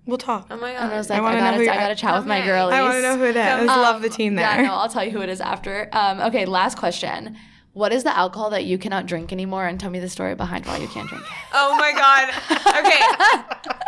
We'll 0.08 0.18
talk. 0.18 0.46
oh 0.50 0.56
my 0.56 0.72
god. 0.72 0.84
And 0.84 0.92
I 0.94 0.96
was 0.96 1.10
like, 1.10 1.18
I, 1.18 1.22
wanna 1.22 1.36
know 1.36 1.42
gotta, 1.44 1.56
who 1.58 1.70
I 1.70 1.76
gotta 1.76 1.94
chat 1.94 2.16
with 2.16 2.26
my 2.26 2.38
Come 2.38 2.46
girlies. 2.48 2.74
I 2.74 2.82
want 2.82 2.94
to 2.94 3.02
know 3.02 3.16
who 3.18 3.24
it 3.24 3.36
is. 3.36 3.46
Come- 3.46 3.66
Love 3.66 4.00
the 4.02 4.08
team 4.08 4.34
there. 4.36 4.44
Yeah, 4.46 4.62
no, 4.62 4.72
I'll 4.74 4.88
tell 4.88 5.04
you 5.04 5.10
who 5.10 5.20
it 5.20 5.28
is 5.28 5.40
after. 5.40 5.88
Um, 5.92 6.20
okay, 6.22 6.46
last 6.46 6.78
question. 6.78 7.36
What 7.74 7.92
is 7.92 8.02
the 8.02 8.16
alcohol 8.16 8.50
that 8.50 8.64
you 8.64 8.76
cannot 8.78 9.06
drink 9.06 9.30
anymore? 9.32 9.66
And 9.66 9.78
tell 9.78 9.90
me 9.90 10.00
the 10.00 10.08
story 10.08 10.34
behind 10.34 10.66
why 10.66 10.78
you 10.78 10.88
can't 10.88 11.08
drink. 11.08 11.22
Oh 11.52 11.76
my 11.76 11.92
god. 11.92 12.30
Okay. 12.78 13.00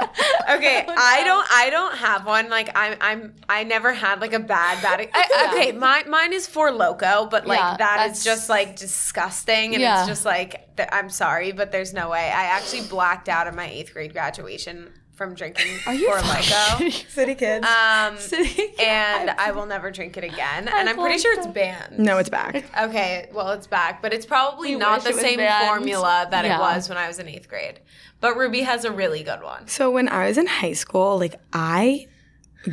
Okay. 0.50 0.84
I 0.88 1.22
don't. 1.24 1.46
I 1.50 1.70
don't 1.70 1.96
have 1.96 2.26
one. 2.26 2.50
Like 2.50 2.70
I'm. 2.74 2.96
I'm. 3.00 3.34
I 3.48 3.62
never 3.64 3.92
had 3.92 4.20
like 4.20 4.32
a 4.32 4.40
bad 4.40 4.82
bad. 4.82 5.08
I, 5.14 5.50
okay. 5.54 5.72
My 5.72 6.02
mine 6.08 6.32
is 6.32 6.46
Four 6.46 6.70
Loko, 6.72 7.30
but 7.30 7.46
like 7.46 7.58
Yeah, 7.58 7.76
that's- 7.78 8.24
just 8.24 8.48
like 8.48 8.76
disgusting, 8.76 9.74
and 9.74 9.80
Yeah. 9.80 10.00
it's 10.00 10.08
just 10.08 10.24
like 10.24 10.68
I'm 10.92 11.08
sorry, 11.08 11.52
but 11.52 11.70
there's 11.70 11.92
no 11.94 12.10
way. 12.10 12.26
I 12.34 12.44
actually 12.44 12.82
blacked 12.88 13.28
out 13.28 13.46
at 13.46 13.54
my 13.54 13.68
eighth 13.68 13.92
grade 13.92 14.12
graduation 14.12 14.92
from 15.20 15.34
drinking 15.34 15.66
Are 15.86 15.92
you 15.92 16.06
Four 16.06 16.16
Loko. 16.20 16.90
City 17.10 17.34
kids. 17.34 17.66
Um, 17.66 18.16
City 18.16 18.48
kids. 18.54 18.80
and 18.80 19.28
I 19.28 19.50
will 19.50 19.66
never 19.66 19.90
drink 19.90 20.16
it 20.16 20.24
again. 20.24 20.66
And 20.66 20.88
I'm 20.88 20.96
pretty 20.96 21.18
sure 21.18 21.36
it's 21.38 21.46
banned. 21.46 21.98
no, 21.98 22.16
it's 22.16 22.30
back. 22.30 22.64
Okay, 22.80 23.28
well, 23.34 23.50
it's 23.50 23.66
back, 23.66 24.00
but 24.00 24.14
it's 24.14 24.24
probably 24.24 24.70
We 24.76 24.80
not 24.80 25.04
the 25.04 25.12
same 25.12 25.36
banned. 25.36 25.66
formula 25.68 26.26
that 26.30 26.46
Yeah. 26.46 26.56
it 26.56 26.60
was 26.60 26.88
when 26.88 26.96
I 26.96 27.06
was 27.06 27.18
in 27.18 27.28
eighth 27.28 27.50
grade. 27.50 27.80
But 28.22 28.38
Ruby 28.38 28.62
has 28.62 28.86
a 28.86 28.90
really 28.92 29.22
good 29.22 29.42
one. 29.42 29.68
So 29.68 29.90
when 29.90 30.08
I 30.08 30.26
was 30.26 30.38
in 30.38 30.46
high 30.46 30.72
school, 30.72 31.18
like 31.18 31.34
I 31.52 32.06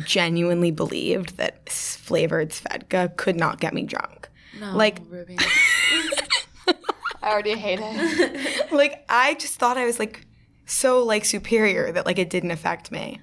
genuinely 0.06 0.70
believed 0.70 1.36
that 1.36 1.68
flavored 1.68 2.48
Svedka 2.52 3.14
could 3.18 3.36
not 3.36 3.60
get 3.60 3.74
me 3.74 3.82
drunk. 3.82 4.30
No, 4.58 4.74
Like- 4.74 5.00
Ruby. 5.10 5.36
I 7.22 7.30
already 7.32 7.56
hate 7.58 7.80
it. 7.82 8.72
like 8.72 9.04
I 9.10 9.34
just 9.34 9.56
thought 9.58 9.76
I 9.76 9.84
was 9.84 9.98
like 9.98 10.24
so 10.68 11.02
like 11.02 11.24
superior 11.24 11.90
that 11.92 12.06
like 12.06 12.18
it 12.18 12.30
didn't 12.30 12.52
affect 12.52 12.92
me. 12.92 13.20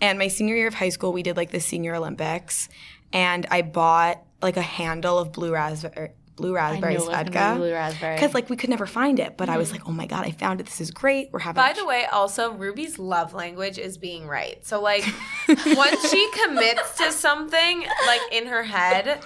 And 0.00 0.18
my 0.18 0.28
senior 0.28 0.56
year 0.56 0.66
of 0.66 0.74
high 0.74 0.88
school, 0.88 1.12
we 1.12 1.22
did 1.22 1.36
like 1.36 1.50
the 1.50 1.60
senior 1.60 1.94
Olympics, 1.94 2.68
and 3.12 3.46
I 3.50 3.62
bought 3.62 4.22
like 4.40 4.56
a 4.56 4.62
handle 4.62 5.18
of 5.18 5.30
blue 5.32 5.52
raspberry 5.52 5.94
er, 5.96 6.14
blue 6.36 6.54
raspberry 6.54 6.94
knew 6.94 7.00
it 7.02 7.06
was 7.06 7.08
gonna 7.08 7.24
be 7.24 7.30
Svedka 7.30 7.56
blue 7.56 7.72
raspberry. 7.72 8.16
Because 8.16 8.32
like 8.32 8.48
we 8.48 8.56
could 8.56 8.70
never 8.70 8.86
find 8.86 9.20
it. 9.20 9.36
But 9.36 9.50
I 9.50 9.58
was 9.58 9.68
mm. 9.68 9.72
like, 9.72 9.88
oh 9.88 9.92
my 9.92 10.06
god, 10.06 10.24
I 10.24 10.30
found 10.30 10.60
it. 10.60 10.66
This 10.66 10.80
is 10.80 10.90
great. 10.90 11.28
We're 11.32 11.40
having. 11.40 11.62
By 11.62 11.74
the 11.74 11.84
way, 11.84 12.06
also 12.06 12.52
Ruby's 12.52 12.98
love 12.98 13.34
language 13.34 13.78
is 13.78 13.98
being 13.98 14.26
right. 14.26 14.64
So 14.66 14.80
like 14.80 15.04
once 15.48 16.10
she 16.10 16.30
commits 16.44 16.96
to 16.96 17.12
something 17.12 17.84
like 18.06 18.20
in 18.32 18.46
her 18.46 18.62
head, 18.62 19.20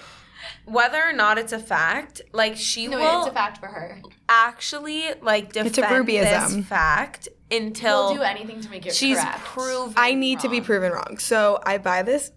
whether 0.65 1.01
or 1.03 1.13
not 1.13 1.39
it's 1.39 1.53
a 1.53 1.59
fact, 1.59 2.23
like 2.33 2.57
she 2.57 2.89
No, 2.89 2.99
will 2.99 3.21
it's 3.21 3.29
a 3.29 3.33
fact 3.33 3.59
for 3.59 3.67
her. 3.67 4.01
actually 4.29 5.05
like 5.23 5.53
defend 5.53 5.69
a 5.69 5.71
this 5.71 5.87
Rubyism. 5.87 6.65
fact 6.65 7.29
until 7.63 8.07
We'll 8.09 8.17
do 8.17 8.23
anything 8.23 8.61
to 8.61 8.69
make 8.71 8.87
it 8.87 8.95
she's 8.95 9.19
correct. 9.19 9.41
proven 9.41 9.95
I 9.97 10.15
need 10.15 10.41
to 10.41 10.49
be 10.49 10.61
proven 10.61 10.93
wrong. 10.93 11.19
So 11.19 11.61
I 11.65 11.79
buy 11.79 12.03
this. 12.03 12.31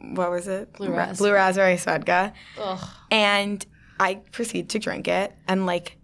What 0.00 0.30
was 0.30 0.48
it? 0.48 0.72
Blue 0.72 0.88
Ra- 0.88 0.96
raspberry. 0.96 1.16
blue 1.16 1.34
raspberry 1.34 1.76
Svedka. 1.76 2.32
Ugh. 2.58 2.88
and 3.10 3.64
I 4.00 4.16
proceed 4.32 4.70
to 4.70 4.78
drink 4.78 5.06
it 5.06 5.32
and 5.46 5.64
like 5.66 5.96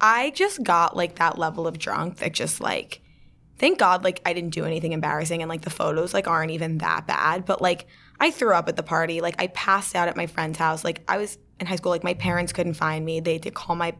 I 0.00 0.30
just 0.30 0.62
got 0.62 0.96
like 0.96 1.16
that 1.16 1.38
level 1.38 1.66
of 1.66 1.78
drunk 1.78 2.18
that 2.18 2.32
just 2.32 2.60
like 2.60 3.02
thank 3.58 3.78
God 3.78 4.04
like 4.04 4.22
I 4.24 4.32
didn't 4.32 4.50
do 4.50 4.64
anything 4.64 4.92
embarrassing 4.92 5.42
and 5.42 5.48
like 5.48 5.62
the 5.62 5.70
photos 5.70 6.14
like 6.14 6.28
aren't 6.28 6.52
even 6.52 6.78
that 6.78 7.06
bad 7.06 7.44
but 7.44 7.60
like 7.60 7.86
I 8.20 8.30
threw 8.30 8.54
up 8.54 8.68
at 8.68 8.76
the 8.76 8.82
party 8.82 9.20
like 9.20 9.34
I 9.42 9.48
passed 9.48 9.94
out 9.94 10.08
at 10.08 10.16
my 10.16 10.26
friend's 10.26 10.58
house 10.58 10.82
like 10.84 11.02
I 11.08 11.18
was 11.18 11.36
in 11.60 11.66
high 11.66 11.76
school 11.76 11.90
like 11.90 12.04
my 12.04 12.14
parents 12.14 12.52
couldn't 12.54 12.74
find 12.74 13.04
me 13.04 13.20
they 13.20 13.34
had 13.34 13.42
to 13.42 13.50
call 13.50 13.76
my 13.76 13.94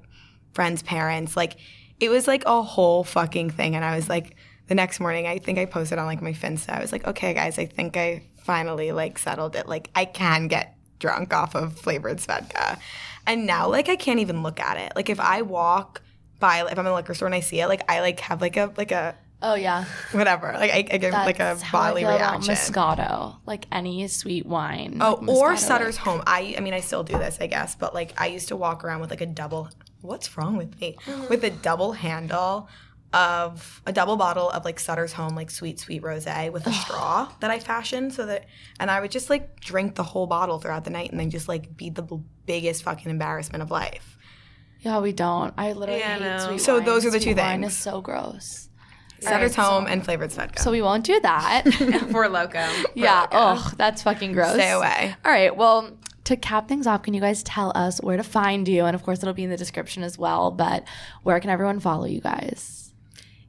friend's 0.54 0.82
parents 0.82 1.36
like 1.36 1.56
it 2.00 2.08
was 2.08 2.26
like 2.26 2.44
a 2.46 2.62
whole 2.62 3.04
fucking 3.04 3.50
thing 3.50 3.74
and 3.74 3.84
I 3.84 3.96
was 3.96 4.08
like 4.08 4.36
the 4.68 4.74
next 4.74 5.00
morning 5.00 5.26
I 5.26 5.38
think 5.38 5.58
I 5.58 5.64
posted 5.64 5.98
on 5.98 6.06
like 6.06 6.22
my 6.22 6.32
Finsta 6.32 6.70
I 6.70 6.80
was 6.80 6.92
like 6.92 7.06
okay 7.06 7.34
guys 7.34 7.58
I 7.58 7.66
think 7.66 7.96
I 7.96 8.22
finally 8.38 8.92
like 8.92 9.18
settled 9.18 9.56
it 9.56 9.66
like 9.68 9.90
I 9.94 10.04
can 10.04 10.48
get 10.48 10.76
drunk 10.98 11.34
off 11.34 11.54
of 11.54 11.78
flavored 11.78 12.18
Svedka. 12.18 12.78
And 13.26 13.46
now 13.46 13.68
like 13.68 13.88
I 13.88 13.96
can't 13.96 14.20
even 14.20 14.42
look 14.42 14.60
at 14.60 14.76
it. 14.78 14.92
Like 14.96 15.10
if 15.10 15.20
I 15.20 15.42
walk 15.42 16.00
by 16.38 16.64
if 16.70 16.78
I'm 16.78 16.86
in 16.86 16.92
a 16.92 16.94
liquor 16.94 17.14
store 17.14 17.26
and 17.26 17.34
I 17.34 17.40
see 17.40 17.60
it, 17.60 17.66
like 17.66 17.90
I 17.90 18.00
like 18.00 18.20
have 18.20 18.40
like 18.40 18.56
a 18.56 18.72
like 18.76 18.92
a 18.92 19.14
Oh 19.42 19.54
yeah, 19.54 19.84
whatever. 20.12 20.52
Like 20.54 20.70
I, 20.72 20.76
I 20.94 20.96
get 20.96 21.12
like 21.12 21.36
a 21.36 21.38
That's 21.38 21.62
how 21.62 21.78
I 21.78 21.82
bodily 21.88 22.02
feel 22.02 22.16
about 22.16 22.46
reaction. 22.46 22.54
Moscato, 22.54 23.36
like 23.44 23.66
any 23.70 24.08
sweet 24.08 24.46
wine. 24.46 24.98
Oh, 25.00 25.18
like 25.20 25.36
or 25.36 25.56
Sutter's 25.56 25.96
like- 25.96 26.04
Home. 26.06 26.22
I 26.26 26.54
I 26.56 26.60
mean 26.60 26.72
I 26.72 26.80
still 26.80 27.02
do 27.02 27.18
this, 27.18 27.36
I 27.40 27.46
guess, 27.46 27.74
but 27.74 27.94
like 27.94 28.14
I 28.18 28.28
used 28.28 28.48
to 28.48 28.56
walk 28.56 28.84
around 28.84 29.00
with 29.00 29.10
like 29.10 29.20
a 29.20 29.26
double 29.26 29.68
what's 30.06 30.36
wrong 30.38 30.56
with 30.56 30.80
me? 30.80 30.96
Mm-hmm. 31.06 31.28
With 31.28 31.44
a 31.44 31.50
double 31.50 31.92
handle 31.92 32.68
of 33.12 33.80
a 33.86 33.92
double 33.92 34.16
bottle 34.16 34.50
of 34.50 34.64
like 34.64 34.78
Sutter's 34.80 35.12
Home 35.12 35.34
like 35.36 35.50
sweet 35.50 35.78
sweet 35.78 36.02
rosé 36.02 36.50
with 36.52 36.66
a 36.66 36.72
straw 36.72 37.30
that 37.40 37.50
I 37.50 37.60
fashioned 37.60 38.12
so 38.12 38.26
that 38.26 38.46
and 38.80 38.90
I 38.90 39.00
would 39.00 39.10
just 39.12 39.30
like 39.30 39.60
drink 39.60 39.94
the 39.94 40.02
whole 40.02 40.26
bottle 40.26 40.58
throughout 40.58 40.84
the 40.84 40.90
night 40.90 41.10
and 41.12 41.20
then 41.20 41.30
just 41.30 41.48
like 41.48 41.76
be 41.76 41.88
the 41.88 42.02
b- 42.02 42.18
biggest 42.46 42.82
fucking 42.82 43.08
embarrassment 43.10 43.62
of 43.62 43.70
life. 43.70 44.18
Yeah, 44.80 44.98
we 45.00 45.12
don't. 45.12 45.54
I 45.56 45.72
literally 45.72 46.00
Yeah, 46.00 46.14
hate 46.18 46.20
no. 46.38 46.46
sweet 46.48 46.60
So 46.60 46.76
wine. 46.76 46.84
those 46.84 47.06
are 47.06 47.10
the 47.10 47.18
two 47.18 47.32
Sweet 47.32 47.38
Wine 47.38 47.60
things. 47.62 47.72
is 47.72 47.78
so 47.78 48.00
gross. 48.00 48.68
Sutter's 49.20 49.54
Home 49.56 49.86
and 49.86 50.04
flavored 50.04 50.30
Svedka. 50.30 50.58
So 50.58 50.70
we 50.70 50.82
won't 50.82 51.04
do 51.04 51.18
that. 51.20 51.62
Four 52.12 52.26
Loko. 52.26 52.68
yeah. 52.94 53.26
Oh, 53.32 53.72
that's 53.78 54.02
fucking 54.02 54.32
gross. 54.32 54.52
Stay 54.54 54.70
away. 54.72 55.14
All 55.24 55.32
right. 55.32 55.56
Well, 55.56 55.96
to 56.26 56.36
cap 56.36 56.68
things 56.68 56.86
off, 56.86 57.02
can 57.02 57.14
you 57.14 57.20
guys 57.20 57.42
tell 57.42 57.72
us 57.74 58.00
where 58.00 58.16
to 58.16 58.22
find 58.22 58.66
you? 58.68 58.84
And 58.84 58.94
of 58.94 59.02
course, 59.02 59.22
it'll 59.22 59.34
be 59.34 59.44
in 59.44 59.50
the 59.50 59.56
description 59.56 60.02
as 60.02 60.18
well. 60.18 60.50
But 60.50 60.84
where 61.22 61.38
can 61.40 61.50
everyone 61.50 61.80
follow 61.80 62.04
you 62.04 62.20
guys? 62.20 62.92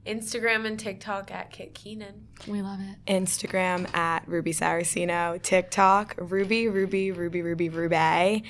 Instagram 0.06 0.66
and 0.66 0.80
TikTok 0.80 1.32
at 1.32 1.52
Kit 1.52 1.74
Keenan. 1.74 2.28
We 2.48 2.62
love 2.62 2.80
it. 2.80 3.12
Instagram 3.12 3.94
at 3.94 4.28
Ruby 4.28 4.54
Saracino, 4.54 5.42
TikTok 5.42 6.16
Ruby 6.18 6.70
Ruby 6.70 7.12
Ruby 7.12 7.42
Ruby 7.42 7.70
Ruby, 7.70 8.44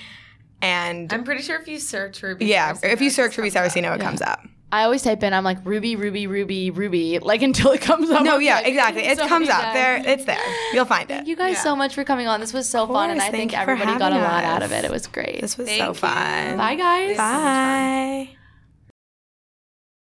and 0.61 1.11
I'm 1.11 1.23
pretty 1.23 1.41
sure 1.41 1.59
if 1.59 1.67
you 1.67 1.79
search 1.79 2.21
Ruby. 2.21 2.45
yeah, 2.45 2.73
Saracino, 2.73 2.91
if 2.93 3.01
you 3.01 3.09
search 3.09 3.37
Ruby 3.37 3.49
comes 3.49 3.71
up. 3.71 3.73
Saracino, 3.73 3.95
it 3.95 4.01
comes 4.01 4.21
up. 4.21 4.41
I 4.71 4.83
always 4.83 5.01
type 5.01 5.23
in, 5.23 5.33
I'm 5.33 5.45
like 5.45 5.59
Ruby, 5.65 5.95
Ruby, 5.95 6.27
Ruby, 6.27 6.71
Ruby, 6.71 7.19
like 7.19 7.41
until 7.49 7.71
it 7.71 7.81
comes 7.81 8.09
up. 8.09 8.23
No, 8.23 8.35
I'm 8.35 8.41
yeah, 8.41 8.55
like, 8.55 8.67
exactly. 8.67 9.03
It 9.03 9.17
so 9.19 9.27
comes 9.27 9.47
many 9.47 9.63
up 9.63 9.73
there. 9.73 10.01
It's 10.05 10.25
there. 10.25 10.39
You'll 10.73 10.85
find 10.85 11.09
it. 11.09 11.13
Thank 11.13 11.27
you 11.27 11.35
guys 11.35 11.61
so 11.61 11.75
much 11.75 11.93
for 11.95 12.03
coming 12.03 12.27
on. 12.27 12.39
This 12.39 12.53
was 12.53 12.67
so 12.67 12.87
fun, 12.87 13.09
and. 13.11 13.21
I 13.21 13.31
think 13.31 13.57
everybody 13.57 13.97
got 13.97 14.11
a 14.11 14.15
having 14.15 14.21
lot 14.21 14.43
out 14.43 14.63
of 14.63 14.71
it. 14.71 14.85
It 14.85 14.91
was 14.91 15.07
great. 15.07 15.41
This 15.41 15.57
was 15.57 15.67
Thank 15.67 15.81
so 15.81 15.87
you. 15.89 15.93
fun. 15.95 16.57
Bye, 16.57 16.75
guys. 16.75 17.17
Bye. 17.17 18.36